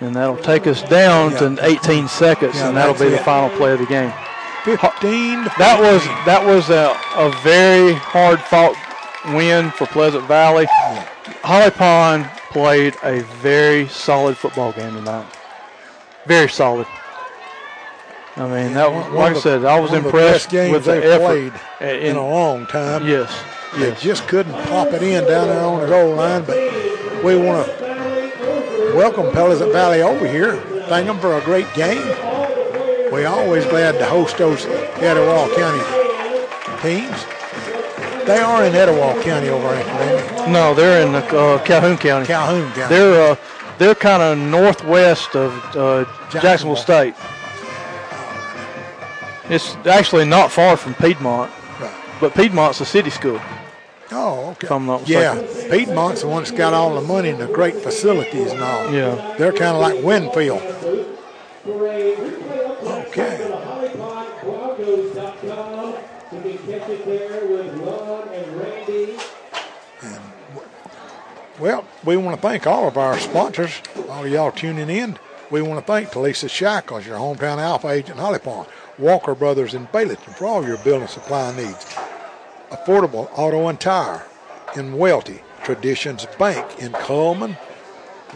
And 0.00 0.14
that'll 0.16 0.36
take 0.36 0.66
us 0.66 0.82
down 0.82 1.32
Yeah. 1.32 1.38
to 1.40 1.58
18 1.64 2.08
seconds, 2.08 2.56
Yeah, 2.56 2.68
and 2.68 2.76
that'll 2.76 2.94
be 2.94 3.08
the 3.10 3.18
final 3.18 3.50
play 3.56 3.72
of 3.72 3.78
the 3.80 3.86
game. 3.86 4.12
15. 4.64 5.44
That 5.58 5.78
was 5.80 6.04
that 6.26 6.44
was 6.44 6.68
a, 6.70 6.96
a 7.16 7.30
very 7.42 7.94
hard 7.94 8.40
fought 8.40 8.74
win 9.34 9.70
for 9.70 9.86
Pleasant 9.86 10.24
Valley. 10.24 10.66
Holly 11.42 11.70
Pond 11.70 12.28
played 12.50 12.94
a 13.02 13.20
very 13.42 13.88
solid 13.88 14.36
football 14.36 14.72
game 14.72 14.94
tonight. 14.94 15.26
Very 16.26 16.48
solid. 16.48 16.86
I 18.40 18.46
mean, 18.46 18.74
that 18.74 18.92
One- 18.92 19.14
like 19.14 19.30
I 19.30 19.34
the- 19.34 19.40
said, 19.40 19.64
I 19.64 19.78
was 19.78 19.90
the 19.90 19.98
impressed 19.98 20.48
games 20.50 20.72
with 20.72 20.84
the 20.86 20.96
effort. 21.04 21.18
played 21.26 21.52
And- 21.80 21.98
in 21.98 22.16
a 22.16 22.26
long 22.26 22.66
time. 22.66 23.06
yes, 23.06 23.30
They 23.76 23.92
just 23.92 24.26
couldn't 24.26 24.54
pop 24.66 24.88
it 24.92 25.02
in 25.02 25.24
down 25.26 25.48
there 25.48 25.60
on 25.60 25.80
the 25.80 25.86
goal 25.86 26.14
line, 26.14 26.42
but 26.42 26.56
we 27.22 27.36
want 27.36 27.66
to 27.66 28.92
welcome 28.96 29.30
Pleasant 29.30 29.72
Valley 29.72 30.02
over 30.02 30.26
here. 30.26 30.54
Thank 30.88 31.06
them 31.06 31.18
for 31.20 31.36
a 31.36 31.40
great 31.42 31.72
game. 31.74 32.02
We're 33.12 33.28
always 33.28 33.64
glad 33.66 33.98
to 33.98 34.04
host 34.06 34.38
those 34.38 34.66
Etowah 35.00 35.48
County 35.54 35.82
teams. 36.82 37.24
They 38.26 38.38
are 38.38 38.64
in 38.64 38.74
Etowah 38.74 39.20
County 39.22 39.48
over 39.50 39.68
there, 39.68 40.48
No, 40.48 40.74
they're 40.74 41.06
in 41.06 41.14
uh, 41.14 41.60
Calhoun 41.64 41.96
County. 41.98 42.26
Calhoun 42.26 42.70
County. 42.72 42.94
They're 42.94 43.32
uh, 43.32 43.36
they're 43.78 43.94
kind 43.94 44.22
of 44.22 44.36
northwest 44.38 45.34
of 45.36 45.52
uh, 45.76 46.04
Jacksonville 46.30 46.40
Jacksonville. 46.42 46.76
State. 46.76 47.14
It's 49.50 49.74
actually 49.86 50.26
not 50.26 50.50
far 50.52 50.76
from 50.76 50.94
Piedmont, 50.94 51.50
Right. 51.80 51.90
but 52.20 52.34
Piedmont's 52.34 52.80
a 52.80 52.84
city 52.84 53.10
school. 53.10 53.40
Oh, 54.12 54.50
okay. 54.50 54.66
If 54.66 54.72
I'm 54.72 54.86
not 54.86 55.08
yeah, 55.08 55.34
mistaken. 55.34 55.70
Piedmont's 55.70 56.20
the 56.22 56.28
one 56.28 56.42
that's 56.42 56.54
got 56.56 56.74
all 56.74 56.94
the 56.94 57.00
money 57.00 57.30
and 57.30 57.40
the 57.40 57.46
great 57.46 57.76
facilities 57.76 58.50
and 58.52 58.62
all. 58.62 58.92
Yeah. 58.92 59.34
They're 59.38 59.52
kind 59.52 59.76
of 59.76 59.80
like 59.80 60.02
Winfield. 60.04 60.60
Okay. 63.10 63.38
HollyPondBroncos.com. 63.50 65.94
You 66.32 66.40
can 66.40 66.58
catch 66.58 66.88
it 66.88 67.04
there 67.04 67.46
with 67.46 67.74
Ron 67.78 68.28
and 68.28 68.56
Well, 71.58 71.84
we 72.04 72.16
want 72.16 72.36
to 72.36 72.42
thank 72.42 72.66
all 72.66 72.88
of 72.88 72.96
our 72.96 73.18
sponsors, 73.18 73.82
all 74.08 74.24
of 74.24 74.30
y'all 74.30 74.52
tuning 74.52 74.88
in. 74.90 75.18
We 75.50 75.60
want 75.62 75.80
to 75.80 75.86
thank 75.92 76.10
Talisa 76.10 76.48
Shackles, 76.48 77.04
your 77.06 77.18
hometown 77.18 77.58
Alfa 77.58 77.88
agent 77.88 78.18
in 78.18 78.24
Holly 78.24 78.38
Pond, 78.38 78.68
Walker 79.00 79.34
Brothers 79.34 79.74
in 79.74 79.86
Baileyton 79.88 80.34
for 80.34 80.46
all 80.46 80.66
your 80.66 80.76
building 80.78 81.08
supply 81.08 81.54
needs. 81.56 81.84
Affordable 82.70 83.30
Auto 83.36 83.66
and 83.68 83.80
Tire 83.80 84.24
in 84.76 84.92
Welti, 84.92 85.40
Traditions 85.64 86.26
Bank 86.38 86.78
in 86.78 86.92
Cullman, 86.92 87.56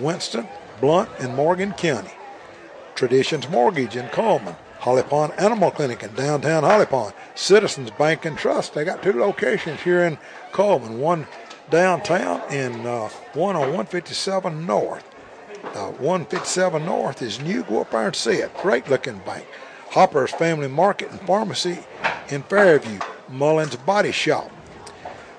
Winston, 0.01 0.49
Blount, 0.81 1.10
and 1.20 1.34
Morgan 1.36 1.73
County. 1.73 2.10
Traditions 2.94 3.49
Mortgage 3.49 3.97
in 3.97 4.09
Cullman, 4.09 4.57
Holly 4.78 5.02
Pond 5.02 5.33
Animal 5.39 5.70
Clinic 5.70 6.02
in 6.02 6.15
downtown 6.15 6.62
Holly 6.62 6.86
Pond, 6.86 7.15
Citizens 7.34 7.91
Bank 7.91 8.25
and 8.25 8.36
Trust. 8.36 8.75
They 8.75 8.84
got 8.84 9.02
two 9.02 9.18
locations 9.18 9.81
here 9.81 10.05
in 10.05 10.18
Cullman, 10.52 10.99
one 10.99 11.26
downtown 11.70 12.43
and 12.51 12.86
uh, 12.86 13.09
one 13.34 13.57
on 13.57 13.62
157 13.62 14.67
North. 14.67 15.05
Uh, 15.75 15.91
157 15.93 16.84
North 16.84 17.23
is 17.23 17.41
new. 17.41 17.62
Go 17.65 17.81
up 17.81 17.91
there 17.91 18.07
and 18.07 18.15
see 18.15 18.36
it. 18.36 18.55
Great 18.59 18.89
looking 18.89 19.18
bank. 19.20 19.47
Hopper's 19.91 20.33
Family 20.33 20.69
Market 20.69 21.11
and 21.11 21.21
Pharmacy 21.21 21.79
in 22.29 22.43
Fairview. 22.43 22.99
Mullins 23.29 23.77
Body 23.77 24.13
Shop. 24.13 24.51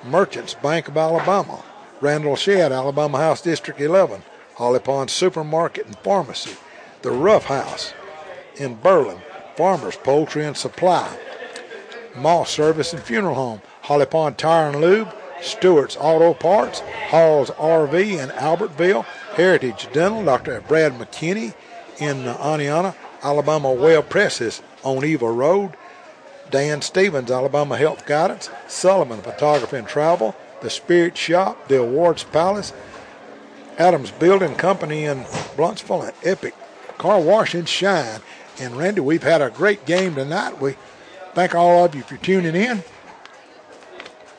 Merchants 0.04 0.54
Bank 0.54 0.88
of 0.88 0.98
Alabama. 0.98 1.64
Randall 2.02 2.36
Shed, 2.36 2.72
Alabama 2.72 3.18
House 3.18 3.42
District 3.42 3.80
11. 3.80 4.22
Holly 4.56 4.80
Pond 4.80 5.10
Supermarket 5.10 5.86
and 5.86 5.98
Pharmacy. 6.00 6.56
The 7.02 7.12
Rough 7.12 7.46
House 7.46 7.94
in 8.56 8.80
Berlin. 8.82 9.20
Farmers 9.56 9.96
Poultry 9.98 10.46
and 10.46 10.58
Supply. 10.58 11.18
Moss 12.16 12.50
Service 12.50 12.94
and 12.94 13.02
Funeral 13.02 13.36
Home, 13.36 13.62
Holly 13.82 14.06
Pond 14.06 14.38
Tire 14.38 14.70
and 14.70 14.82
Lube, 14.82 15.14
Stewart's 15.42 15.98
Auto 15.98 16.34
Parts, 16.34 16.80
Hall's 17.10 17.50
RV 17.52 17.94
in 17.94 18.30
Albertville, 18.30 19.04
Heritage 19.36 19.88
Dental, 19.92 20.24
Dr. 20.24 20.62
Brad 20.62 20.94
McKinney 20.94 21.54
in 22.00 22.24
Oneonta, 22.24 22.96
Alabama 23.26 23.74
Well 23.74 24.04
Presses 24.04 24.62
on 24.84 25.04
Eva 25.04 25.30
Road, 25.30 25.74
Dan 26.52 26.84
Stevens, 26.84 27.32
Alabama 27.32 27.76
Health 27.76 28.06
Guidance, 28.06 28.52
Sullivan 28.68 29.20
Photography 29.24 29.78
and 29.78 29.88
Travel, 29.88 30.36
The 30.62 30.70
Spirit 30.70 31.18
Shop, 31.18 31.68
The 31.68 31.82
Awards 31.82 32.24
Palace, 32.24 32.72
Adams 33.80 34.12
Building 34.12 34.54
Company 34.54 35.06
in 35.06 35.24
Blountsville, 35.58 36.04
and 36.04 36.14
Epic 36.24 36.54
Car 37.00 37.20
Wash 37.20 37.56
and 37.56 37.68
Shine. 37.68 38.22
And 38.60 38.78
Randy, 38.78 39.02
we've 39.02 39.24
had 39.24 39.42
a 39.42 39.50
great 39.50 39.88
game 39.88 40.14
tonight. 40.14 40.62
We 40.62 40.76
thank 41.34 41.56
all 41.56 41.84
of 41.84 41.96
you 41.96 42.04
for 42.04 42.18
tuning 42.18 42.56
in. 42.56 42.84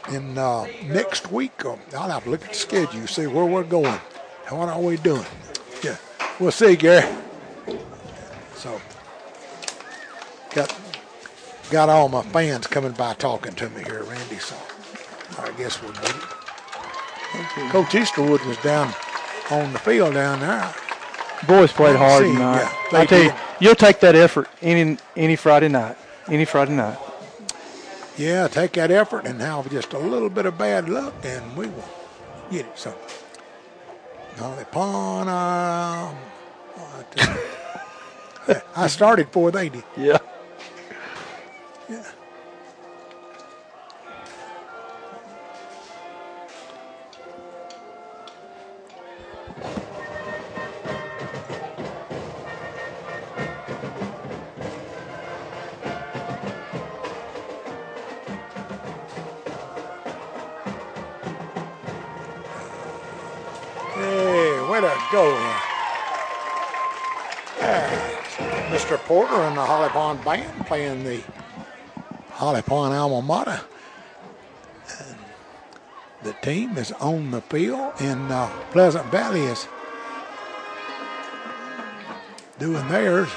And 0.08 0.38
uh, 0.38 0.66
next 0.84 1.32
week, 1.32 1.64
uh, 1.64 1.74
I'll 1.96 2.10
have 2.10 2.22
to 2.22 2.30
look 2.30 2.42
at 2.44 2.50
the 2.50 2.54
schedule, 2.54 3.08
see 3.08 3.26
where 3.26 3.44
we're 3.44 3.64
going. 3.64 3.98
What 4.48 4.68
are 4.68 4.80
we 4.80 4.96
doing? 4.96 5.26
Yeah, 5.82 5.96
we'll 6.38 6.52
see, 6.52 6.76
Gary. 6.76 7.25
So, 8.56 8.80
got 10.54 10.74
got 11.70 11.88
all 11.88 12.08
my 12.08 12.22
fans 12.22 12.66
coming 12.66 12.92
by 12.92 13.14
talking 13.14 13.54
to 13.54 13.68
me 13.70 13.84
here, 13.84 14.02
Randy. 14.04 14.38
So, 14.38 14.56
I 15.38 15.50
guess 15.52 15.82
we'll 15.82 15.92
do 15.92 16.00
it. 16.02 17.70
Coach 17.70 17.88
Easterwood 17.88 18.44
was 18.46 18.56
down 18.58 18.92
on 19.50 19.72
the 19.72 19.78
field 19.78 20.14
down 20.14 20.40
there. 20.40 20.74
Boys 21.46 21.70
played 21.70 21.96
hard 21.96 22.24
See, 22.24 22.32
tonight. 22.32 22.72
yeah, 22.92 22.98
I 22.98 23.04
tell 23.04 23.22
you, 23.22 23.32
you'll 23.60 23.74
take 23.74 24.00
that 24.00 24.14
effort 24.14 24.48
any 24.62 24.96
any 25.16 25.36
Friday 25.36 25.68
night. 25.68 25.96
Any 26.28 26.44
Friday 26.46 26.72
night. 26.74 26.98
Yeah, 28.16 28.48
take 28.48 28.72
that 28.72 28.90
effort 28.90 29.26
and 29.26 29.40
have 29.42 29.70
just 29.70 29.92
a 29.92 29.98
little 29.98 30.30
bit 30.30 30.46
of 30.46 30.56
bad 30.56 30.88
luck, 30.88 31.12
and 31.22 31.54
we 31.56 31.66
will 31.66 31.88
get 32.50 32.64
it. 32.64 32.78
So, 32.78 32.94
Holly 34.38 34.64
Pond, 34.72 35.28
um, 35.28 36.16
I 38.76 38.86
started 38.86 39.30
fourth, 39.32 39.56
ain't 39.56 39.74
he? 39.74 39.82
Yeah. 39.96 40.18
Yeah. 41.88 42.02
Hey, 63.94 64.60
where 64.68 64.80
to 64.82 64.98
go. 65.12 65.62
Yeah. 67.58 68.15
Mr. 68.76 68.98
Porter 68.98 69.36
and 69.36 69.56
the 69.56 69.64
Holly 69.64 69.88
Pond 69.88 70.22
Band 70.22 70.66
playing 70.66 71.02
the 71.02 71.22
Holly 72.32 72.60
Pond 72.60 72.92
alma 72.92 73.22
mater. 73.22 73.62
And 74.98 75.16
the 76.22 76.34
team 76.42 76.76
is 76.76 76.92
on 76.92 77.30
the 77.30 77.40
field, 77.40 77.94
and 78.00 78.30
uh, 78.30 78.50
Pleasant 78.72 79.06
Valley 79.06 79.44
is 79.44 79.66
doing 82.58 82.86
theirs. 82.88 83.30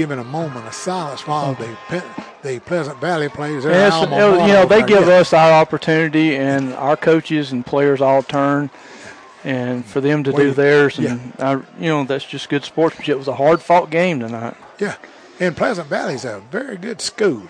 Giving 0.00 0.18
a 0.18 0.24
moment 0.24 0.66
of 0.66 0.72
silence 0.72 1.26
while 1.26 1.52
the 1.56 1.76
the 2.40 2.58
Pleasant 2.60 2.96
Valley 3.02 3.28
plays 3.28 3.64
their 3.64 3.72
Yes, 3.72 3.92
alma 3.92 4.16
you 4.46 4.54
know, 4.54 4.64
they 4.64 4.82
give 4.82 5.04
there. 5.04 5.20
us 5.20 5.34
our 5.34 5.52
opportunity, 5.52 6.36
and 6.36 6.72
our 6.72 6.96
coaches 6.96 7.52
and 7.52 7.66
players 7.66 8.00
all 8.00 8.22
turn, 8.22 8.70
and 9.44 9.84
for 9.84 10.00
them 10.00 10.24
to 10.24 10.30
Well, 10.32 10.42
do 10.44 10.52
theirs, 10.52 10.98
and 10.98 11.34
I, 11.38 11.56
you 11.78 11.90
know 11.90 12.04
that's 12.04 12.24
just 12.24 12.48
good 12.48 12.64
sportsmanship. 12.64 13.12
It 13.16 13.18
was 13.18 13.28
a 13.28 13.34
hard 13.34 13.60
fought 13.60 13.90
game 13.90 14.20
tonight. 14.20 14.56
Yeah, 14.78 14.96
and 15.38 15.54
Pleasant 15.54 15.88
Valley's 15.88 16.24
a 16.24 16.40
very 16.50 16.78
good 16.78 17.02
school, 17.02 17.42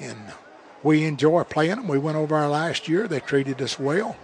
and 0.00 0.18
we 0.82 1.04
enjoy 1.04 1.44
playing 1.44 1.76
them. 1.76 1.86
We 1.86 1.98
went 1.98 2.16
over 2.16 2.36
there 2.36 2.48
last 2.48 2.88
year; 2.88 3.06
they 3.06 3.20
treated 3.20 3.62
us 3.62 3.78
well. 3.78 4.16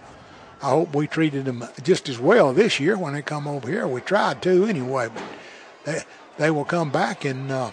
I 0.61 0.71
hope 0.71 0.93
we 0.93 1.07
treated 1.07 1.45
them 1.45 1.63
just 1.81 2.09
as 2.09 2.19
well 2.19 2.51
this 2.51 2.81
year 2.81 2.97
when 2.97 3.13
they 3.13 3.21
come 3.21 3.47
over 3.47 3.69
here. 3.69 3.87
We 3.87 4.01
tried 4.01 4.41
to 4.41 4.65
anyway, 4.65 5.07
but 5.07 5.23
they 5.85 6.01
they 6.41 6.49
will 6.49 6.65
come 6.65 6.89
back, 6.89 7.23
and 7.23 7.51
uh, 7.51 7.69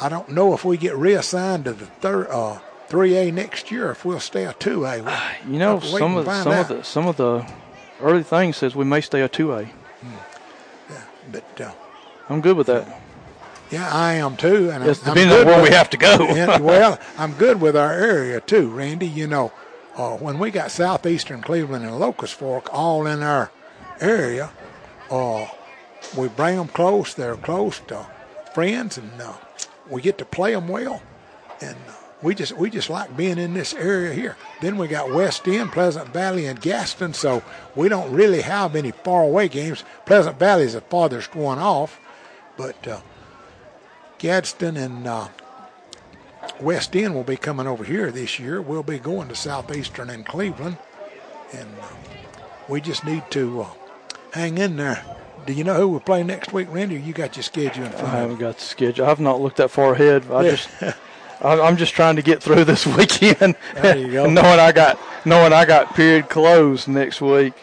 I 0.00 0.10
don't 0.10 0.28
know 0.28 0.52
if 0.52 0.66
we 0.66 0.76
get 0.76 0.94
reassigned 0.96 1.64
to 1.64 1.72
the 1.72 1.86
third 1.86 2.26
uh, 2.28 2.58
three 2.88 3.16
A 3.16 3.32
next 3.32 3.70
year. 3.70 3.90
If 3.90 4.04
we'll 4.04 4.20
stay 4.20 4.44
a 4.44 4.52
two 4.52 4.84
A. 4.84 4.98
You 5.48 5.58
know, 5.58 5.78
Have 5.78 5.84
to 5.88 5.92
wait 5.94 5.98
some 5.98 6.16
of 6.18 6.26
some 6.26 6.52
out. 6.52 6.70
of 6.70 6.76
the 6.76 6.82
some 6.84 7.06
of 7.06 7.16
the 7.16 7.50
early 8.02 8.22
things 8.22 8.58
says 8.58 8.76
we 8.76 8.84
may 8.84 9.00
stay 9.00 9.22
a 9.22 9.28
two 9.30 9.54
A. 9.54 9.62
Yeah, 9.62 11.02
But 11.32 11.60
uh, 11.60 11.72
I'm 12.28 12.42
good 12.42 12.56
with 12.58 12.66
that. 12.66 13.00
yeah, 13.70 13.88
I 13.90 14.14
am 14.14 14.36
too, 14.36 14.70
and 14.70 14.84
Just 14.84 15.04
I'm, 15.04 15.12
I'm 15.12 15.14
depends 15.16 15.34
on 15.40 15.46
where 15.46 15.62
with- 15.62 15.70
we 15.70 15.74
have 15.74 15.88
to 15.90 15.96
go. 15.96 16.26
And, 16.28 16.62
well, 16.72 16.98
I'm 17.16 17.32
good 17.32 17.62
with 17.62 17.74
our 17.76 17.92
area 17.94 18.42
too, 18.42 18.68
Randy. 18.68 19.06
You 19.08 19.26
know, 19.26 19.52
uh, 19.96 20.16
when 20.18 20.38
we 20.38 20.50
got 20.50 20.70
southeastern 20.70 21.40
Cleveland 21.40 21.86
and 21.86 21.98
Locust 21.98 22.34
Fork 22.34 22.68
all 22.74 23.06
in 23.06 23.22
our 23.22 23.50
area, 24.02 24.50
uh, 25.10 25.46
we 26.16 26.28
bring 26.28 26.56
them 26.56 26.68
close. 26.68 27.14
They're 27.14 27.36
close 27.36 27.80
to 27.88 28.06
friends, 28.54 28.98
and 28.98 29.20
uh, 29.20 29.34
we 29.88 30.02
get 30.02 30.18
to 30.18 30.24
play 30.24 30.52
them 30.52 30.68
well. 30.68 31.02
And 31.60 31.76
uh, 31.88 31.92
we 32.22 32.34
just 32.34 32.56
we 32.56 32.70
just 32.70 32.90
like 32.90 33.16
being 33.16 33.38
in 33.38 33.54
this 33.54 33.74
area 33.74 34.12
here. 34.12 34.36
Then 34.60 34.76
we 34.78 34.88
got 34.88 35.12
West 35.12 35.46
End, 35.48 35.72
Pleasant 35.72 36.08
Valley, 36.08 36.46
and 36.46 36.60
Gaston, 36.60 37.14
so 37.14 37.42
we 37.74 37.88
don't 37.88 38.12
really 38.12 38.42
have 38.42 38.76
any 38.76 38.92
far 38.92 39.24
away 39.24 39.48
games. 39.48 39.84
Pleasant 40.06 40.38
Valley 40.38 40.64
is 40.64 40.74
the 40.74 40.80
farthest 40.80 41.34
one 41.34 41.58
off, 41.58 41.98
but 42.56 42.86
uh, 42.86 43.00
and 44.22 45.06
uh, 45.06 45.28
West 46.60 46.94
End 46.94 47.14
will 47.14 47.24
be 47.24 47.36
coming 47.36 47.66
over 47.66 47.82
here 47.82 48.12
this 48.12 48.38
year. 48.38 48.62
We'll 48.62 48.84
be 48.84 49.00
going 49.00 49.28
to 49.28 49.34
Southeastern 49.34 50.10
and 50.10 50.24
Cleveland, 50.24 50.78
and 51.52 51.68
uh, 51.80 51.88
we 52.68 52.80
just 52.80 53.04
need 53.04 53.28
to 53.32 53.62
uh, 53.62 53.68
hang 54.32 54.58
in 54.58 54.76
there. 54.76 55.04
Do 55.46 55.52
you 55.52 55.64
know 55.64 55.74
who 55.74 55.88
we're 55.88 56.00
playing 56.00 56.28
next 56.28 56.52
week, 56.52 56.68
Randy? 56.70 56.96
Or 56.96 57.00
you 57.00 57.12
got 57.12 57.36
your 57.36 57.42
schedule 57.42 57.84
in 57.84 57.92
I 57.92 57.94
front 57.94 58.04
of 58.06 58.12
you? 58.12 58.18
haven't 58.20 58.38
got 58.38 58.58
the 58.58 58.64
schedule. 58.64 59.06
I've 59.06 59.20
not 59.20 59.40
looked 59.40 59.56
that 59.56 59.70
far 59.70 59.92
ahead. 59.94 60.24
I 60.30 60.42
Yeah. 60.44 60.50
just 60.50 60.68
I'm 61.40 61.60
I'm 61.60 61.76
just 61.76 61.94
trying 61.94 62.16
to 62.16 62.22
get 62.22 62.42
through 62.42 62.64
this 62.64 62.86
weekend. 62.96 63.56
There 63.74 63.96
you 63.96 64.12
go. 64.12 64.26
knowing 64.30 64.60
I 64.60 64.70
got 64.72 64.98
knowing 65.24 65.52
I 65.52 65.64
got 65.64 65.94
period 65.94 66.28
closed 66.28 66.86
next 66.88 67.20
week. 67.20 67.54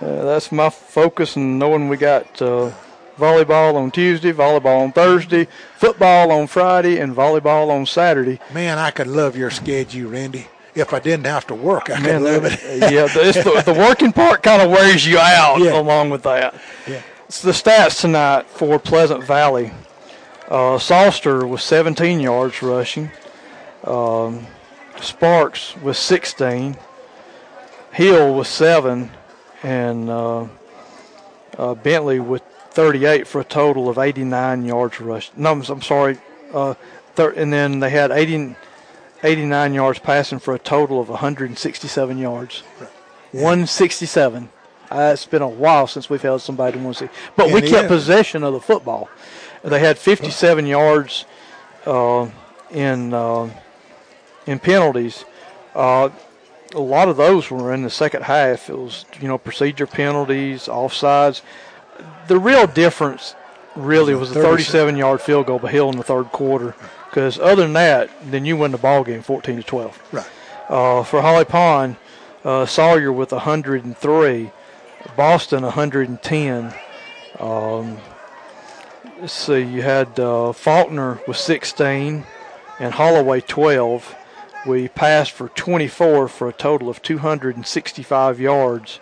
Uh, 0.00 0.24
that's 0.24 0.50
my 0.52 0.68
focus, 0.70 1.36
and 1.36 1.58
knowing 1.58 1.88
we 1.88 1.96
got 1.96 2.40
uh, 2.40 2.70
volleyball 3.18 3.74
on 3.74 3.90
Tuesday, 3.90 4.32
volleyball 4.32 4.82
on 4.84 4.92
Thursday, 4.92 5.46
football 5.76 6.32
on 6.32 6.46
Friday, 6.46 6.98
and 6.98 7.14
volleyball 7.14 7.68
on 7.70 7.84
Saturday. 7.84 8.40
Man, 8.54 8.78
I 8.78 8.90
could 8.92 9.06
love 9.08 9.36
your 9.36 9.50
schedule, 9.50 10.10
Randy. 10.10 10.46
If 10.80 10.92
I 10.94 10.98
didn't 10.98 11.26
have 11.26 11.46
to 11.48 11.54
work, 11.54 11.90
I 11.90 11.96
could 11.96 12.02
Man, 12.04 12.24
love 12.24 12.42
that- 12.42 12.60
it. 12.62 12.92
yeah, 12.92 13.06
the, 13.06 13.62
the, 13.66 13.72
working 13.78 14.12
part 14.12 14.42
kind 14.42 14.62
of 14.62 14.70
wears 14.70 15.06
you 15.06 15.18
out 15.18 15.60
Yeah. 15.60 15.78
along 15.78 16.10
with 16.10 16.22
that. 16.24 16.54
Yeah. 16.86 17.02
It's 17.26 17.42
the 17.42 17.52
stats 17.52 18.00
tonight 18.00 18.46
for 18.48 18.78
Pleasant 18.78 19.22
Valley. 19.24 19.72
Uh, 20.48 20.78
Salster 20.78 21.46
was 21.46 21.62
17 21.62 22.18
yards 22.18 22.60
rushing. 22.62 23.10
Um, 23.84 24.46
Sparks 25.00 25.76
was 25.76 25.96
16. 25.98 26.76
Hill 27.92 28.34
was 28.34 28.48
7. 28.48 29.10
And 29.62 30.10
uh, 30.10 30.46
uh, 31.58 31.74
Bentley 31.74 32.18
with 32.18 32.42
38 32.70 33.26
for 33.28 33.40
a 33.42 33.44
total 33.44 33.88
of 33.88 33.98
89 33.98 34.64
yards 34.64 35.00
rushing. 35.00 35.34
No, 35.36 35.52
I'm, 35.52 35.62
I'm 35.68 35.82
sorry. 35.82 36.18
Uh, 36.52 36.74
thir- 37.14 37.32
and 37.32 37.52
then 37.52 37.78
they 37.80 37.90
had 37.90 38.10
80, 38.10 38.56
89 39.22 39.74
yards 39.74 39.98
passing 39.98 40.38
for 40.38 40.54
a 40.54 40.58
total 40.58 41.00
of 41.00 41.08
167 41.08 42.18
yards. 42.18 42.62
167. 43.32 44.48
Uh, 44.90 45.10
it's 45.12 45.26
been 45.26 45.42
a 45.42 45.48
while 45.48 45.86
since 45.86 46.10
we've 46.10 46.22
held 46.22 46.42
somebody 46.42 46.72
to 46.72 46.78
160. 46.78 47.16
But 47.36 47.52
we 47.52 47.60
kept 47.60 47.84
yeah. 47.84 47.88
possession 47.88 48.42
of 48.42 48.52
the 48.52 48.60
football. 48.60 49.08
They 49.62 49.78
had 49.78 49.98
57 49.98 50.66
yards 50.66 51.26
uh, 51.86 52.28
in 52.70 53.14
uh, 53.14 53.50
in 54.46 54.58
penalties. 54.58 55.24
Uh, 55.74 56.08
a 56.74 56.80
lot 56.80 57.08
of 57.08 57.16
those 57.16 57.50
were 57.50 57.72
in 57.72 57.82
the 57.82 57.90
second 57.90 58.22
half. 58.22 58.68
It 58.70 58.76
was 58.76 59.04
you 59.20 59.28
know 59.28 59.38
procedure 59.38 59.86
penalties, 59.86 60.66
offsides. 60.66 61.42
The 62.26 62.38
real 62.38 62.66
difference 62.66 63.34
really 63.76 64.14
was 64.14 64.32
the 64.32 64.42
37 64.42 64.96
yard 64.96 65.20
field 65.20 65.46
goal 65.46 65.58
by 65.58 65.70
Hill 65.70 65.90
in 65.90 65.96
the 65.96 66.04
third 66.04 66.32
quarter. 66.32 66.74
Because 67.10 67.40
other 67.40 67.62
than 67.62 67.72
that, 67.72 68.08
then 68.30 68.44
you 68.44 68.56
win 68.56 68.70
the 68.70 68.78
ball 68.78 69.02
game 69.02 69.20
14 69.20 69.56
to 69.56 69.62
12. 69.64 70.02
Right. 70.12 70.26
Uh, 70.68 71.02
for 71.02 71.20
Holly 71.20 71.44
Pond, 71.44 71.96
uh, 72.44 72.66
Sawyer 72.66 73.12
with 73.12 73.32
103, 73.32 74.50
Boston 75.16 75.64
110. 75.64 76.72
Um, 77.40 77.98
let's 79.20 79.32
see, 79.32 79.60
you 79.60 79.82
had 79.82 80.20
uh, 80.20 80.52
Faulkner 80.52 81.20
with 81.26 81.36
16 81.36 82.24
and 82.78 82.94
Holloway 82.94 83.40
12. 83.40 84.14
We 84.68 84.86
passed 84.86 85.32
for 85.32 85.48
24 85.48 86.28
for 86.28 86.48
a 86.48 86.52
total 86.52 86.88
of 86.88 87.02
265 87.02 88.38
yards. 88.38 89.00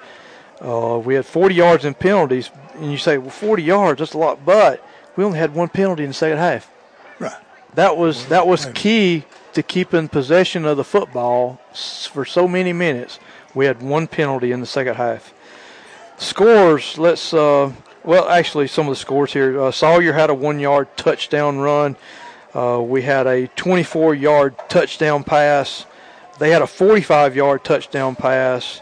Uh, 0.63 1.01
we 1.05 1.15
had 1.15 1.27
40 1.27 1.55
yards 1.55 1.85
in 1.85 1.93
penalties, 1.93 2.51
and 2.77 2.91
you 2.91 2.97
say, 2.97 3.19
well, 3.19 3.29
40 3.29 3.63
yards, 3.63 3.99
that's 3.99 4.15
a 4.15 4.19
lot, 4.19 4.47
but 4.47 4.83
we 5.15 5.25
only 5.25 5.39
had 5.39 5.55
one 5.55 5.69
penalty 5.69 6.05
in 6.05 6.11
the 6.11 6.15
second 6.15 6.39
half. 6.39 6.73
That 7.75 7.97
was 7.97 8.27
that 8.27 8.47
was 8.47 8.67
key 8.75 9.25
to 9.53 9.63
keeping 9.63 10.09
possession 10.09 10.65
of 10.65 10.77
the 10.77 10.85
football 10.85 11.61
for 12.11 12.25
so 12.25 12.49
many 12.49 12.73
minutes. 12.73 13.19
We 13.55 13.67
had 13.67 13.83
one 13.83 14.07
penalty 14.07 14.53
in 14.53 14.61
the 14.61 14.67
second 14.67 14.95
half. 14.95 15.33
Scores. 16.19 16.99
Let's. 16.99 17.33
Uh, 17.33 17.73
well, 18.05 18.29
actually, 18.29 18.69
some 18.69 18.87
of 18.87 18.93
the 18.93 18.97
scores 18.97 19.33
here. 19.33 19.61
Uh, 19.61 19.71
Sawyer 19.71 20.13
had 20.13 20.31
a 20.31 20.35
one-yard 20.35 20.97
touchdown 20.97 21.59
run. 21.59 21.97
Uh, 22.55 22.81
we 22.83 23.03
had 23.03 23.27
a 23.27 23.49
24-yard 23.49 24.55
touchdown 24.69 25.25
pass. 25.25 25.85
They 26.39 26.51
had 26.51 26.63
a 26.63 26.67
45-yard 26.67 27.65
touchdown 27.65 28.17
pass. 28.17 28.81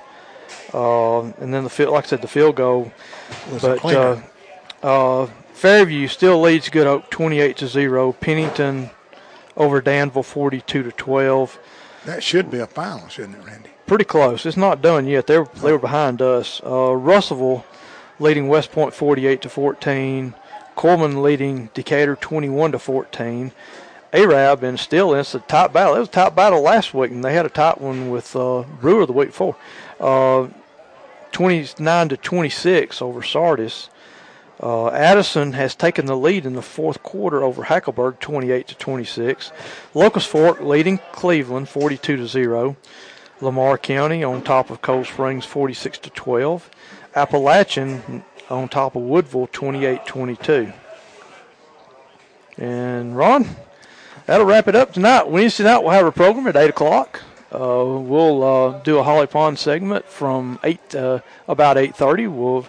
Uh, 0.72 1.22
and 1.22 1.52
then 1.52 1.64
the 1.64 1.70
field, 1.70 1.92
like 1.92 2.04
I 2.04 2.08
said, 2.08 2.22
the 2.22 2.28
field 2.28 2.56
goal. 2.56 2.92
Was 3.50 3.64
a 3.64 3.68
But 3.68 3.78
cleaner. 3.80 4.22
Fairview 5.56 6.06
still 6.06 6.38
leads 6.42 6.68
Good 6.68 6.86
Hope 6.86 7.08
28 7.08 7.56
to 7.56 7.66
zero. 7.66 8.12
Pennington 8.12 8.90
over 9.56 9.80
Danville 9.80 10.22
42 10.22 10.82
to 10.82 10.92
12. 10.92 11.58
that 12.04 12.22
should 12.22 12.50
be 12.50 12.58
a 12.58 12.66
final, 12.66 13.08
shouldn't 13.08 13.38
it, 13.38 13.46
Randy? 13.46 13.70
Pretty 13.86 14.04
close. 14.04 14.44
It's 14.44 14.58
not 14.58 14.82
done 14.82 15.06
yet. 15.06 15.26
They 15.26 15.38
were 15.38 15.48
they 15.62 15.72
were 15.72 15.78
behind 15.78 16.20
us. 16.20 16.60
Uh, 16.62 16.92
Russellville 16.92 17.64
leading 18.20 18.48
West 18.48 18.70
Point 18.70 18.92
48 18.92 19.40
to 19.40 19.48
14. 19.48 20.34
Cullman 20.76 21.22
leading 21.22 21.70
Decatur 21.72 22.16
21 22.16 22.72
to 22.72 22.78
14. 22.78 23.50
Arab, 24.12 24.62
and 24.62 24.78
still 24.78 25.14
it's 25.14 25.34
a 25.34 25.40
top 25.40 25.72
battle. 25.72 25.94
It 25.94 26.00
was 26.00 26.08
a 26.08 26.12
top 26.12 26.36
battle 26.36 26.60
last 26.60 26.92
week, 26.92 27.10
and 27.10 27.24
they 27.24 27.32
had 27.32 27.46
a 27.46 27.50
top 27.50 27.80
one 27.80 28.10
with 28.10 28.36
uh, 28.36 28.64
Brewer 28.78 29.06
the 29.06 29.14
week 29.14 29.28
before. 29.28 29.56
Uh, 29.98 30.48
29 31.32 32.10
to 32.10 32.16
26 32.18 33.00
over 33.00 33.22
Sardis. 33.22 33.88
Uh, 34.60 34.88
Addison 34.88 35.52
has 35.52 35.74
taken 35.74 36.06
the 36.06 36.16
lead 36.16 36.46
in 36.46 36.54
the 36.54 36.62
fourth 36.62 37.02
quarter 37.02 37.42
over 37.42 37.64
Hackleburg, 37.64 38.20
28 38.20 38.68
to 38.68 38.74
26. 38.74 39.52
Locust 39.92 40.28
Fork 40.28 40.60
leading 40.60 40.98
Cleveland, 41.12 41.68
42 41.68 42.16
to 42.16 42.26
0. 42.26 42.76
Lamar 43.40 43.76
County 43.76 44.24
on 44.24 44.42
top 44.42 44.70
of 44.70 44.80
Cold 44.80 45.06
Springs, 45.06 45.44
46 45.44 45.98
to 45.98 46.10
12. 46.10 46.70
Appalachian 47.14 48.24
on 48.48 48.68
top 48.68 48.96
of 48.96 49.02
Woodville, 49.02 49.48
28-22. 49.48 50.72
And 52.56 53.16
Ron, 53.16 53.46
that'll 54.24 54.46
wrap 54.46 54.68
it 54.68 54.74
up 54.74 54.94
tonight. 54.94 55.28
Wednesday 55.28 55.64
night 55.64 55.78
we'll 55.80 55.92
have 55.92 56.06
a 56.06 56.12
program 56.12 56.46
at 56.46 56.56
8 56.56 56.70
o'clock. 56.70 57.20
Uh, 57.52 57.84
we'll 57.84 58.42
uh, 58.42 58.78
do 58.80 58.98
a 58.98 59.02
Holly 59.02 59.26
Pond 59.26 59.58
segment 59.58 60.06
from 60.06 60.58
8 60.64 60.94
uh, 60.94 61.20
about 61.46 61.76
8.30. 61.76 62.34
We'll 62.34 62.66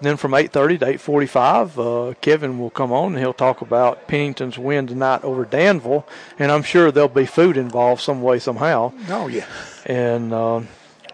then 0.00 0.16
from 0.16 0.32
8:30 0.32 0.78
to 0.78 0.86
8:45, 0.86 1.78
uh, 1.78 2.14
Kevin 2.20 2.58
will 2.58 2.70
come 2.70 2.92
on 2.92 3.12
and 3.12 3.18
he'll 3.18 3.32
talk 3.32 3.60
about 3.60 4.08
Pennington's 4.08 4.58
win 4.58 4.86
tonight 4.86 5.22
over 5.24 5.44
Danville, 5.44 6.06
and 6.38 6.50
I'm 6.50 6.62
sure 6.62 6.90
there'll 6.90 7.08
be 7.08 7.26
food 7.26 7.56
involved 7.56 8.02
some 8.02 8.22
way 8.22 8.38
somehow. 8.38 8.92
Oh 9.08 9.28
yeah. 9.28 9.46
And 9.86 10.32
uh, 10.32 10.62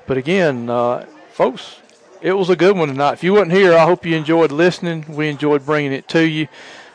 but 0.06 0.16
again, 0.16 0.70
uh, 0.70 1.06
folks, 1.32 1.80
it 2.20 2.32
was 2.32 2.48
a 2.48 2.56
good 2.56 2.76
one 2.76 2.88
tonight. 2.88 3.14
If 3.14 3.24
you 3.24 3.32
weren't 3.32 3.52
here, 3.52 3.74
I 3.74 3.84
hope 3.84 4.06
you 4.06 4.16
enjoyed 4.16 4.52
listening. 4.52 5.04
We 5.08 5.28
enjoyed 5.28 5.66
bringing 5.66 5.92
it 5.92 6.08
to 6.08 6.26
you. 6.26 6.48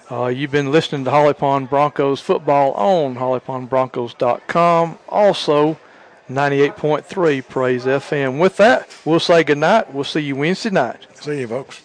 Uh, 0.10 0.28
you've 0.28 0.52
been 0.52 0.72
listening 0.72 1.06
to 1.06 1.12
Holly 1.12 1.34
Pond 1.34 1.70
Broncos 1.70 2.20
football 2.20 2.74
on 2.74 3.16
hollypondbroncos.com. 3.16 5.00
Also, 5.08 5.78
98.3 6.34 7.48
Praise 7.48 7.86
FM. 7.86 8.40
With 8.40 8.58
that, 8.58 8.88
we'll 9.06 9.20
say 9.20 9.44
goodnight. 9.44 9.94
We'll 9.94 10.04
see 10.04 10.22
you 10.22 10.36
Wednesday 10.36 10.70
night. 10.70 11.08
See 11.16 11.40
you, 11.42 11.48
folks. 11.48 11.84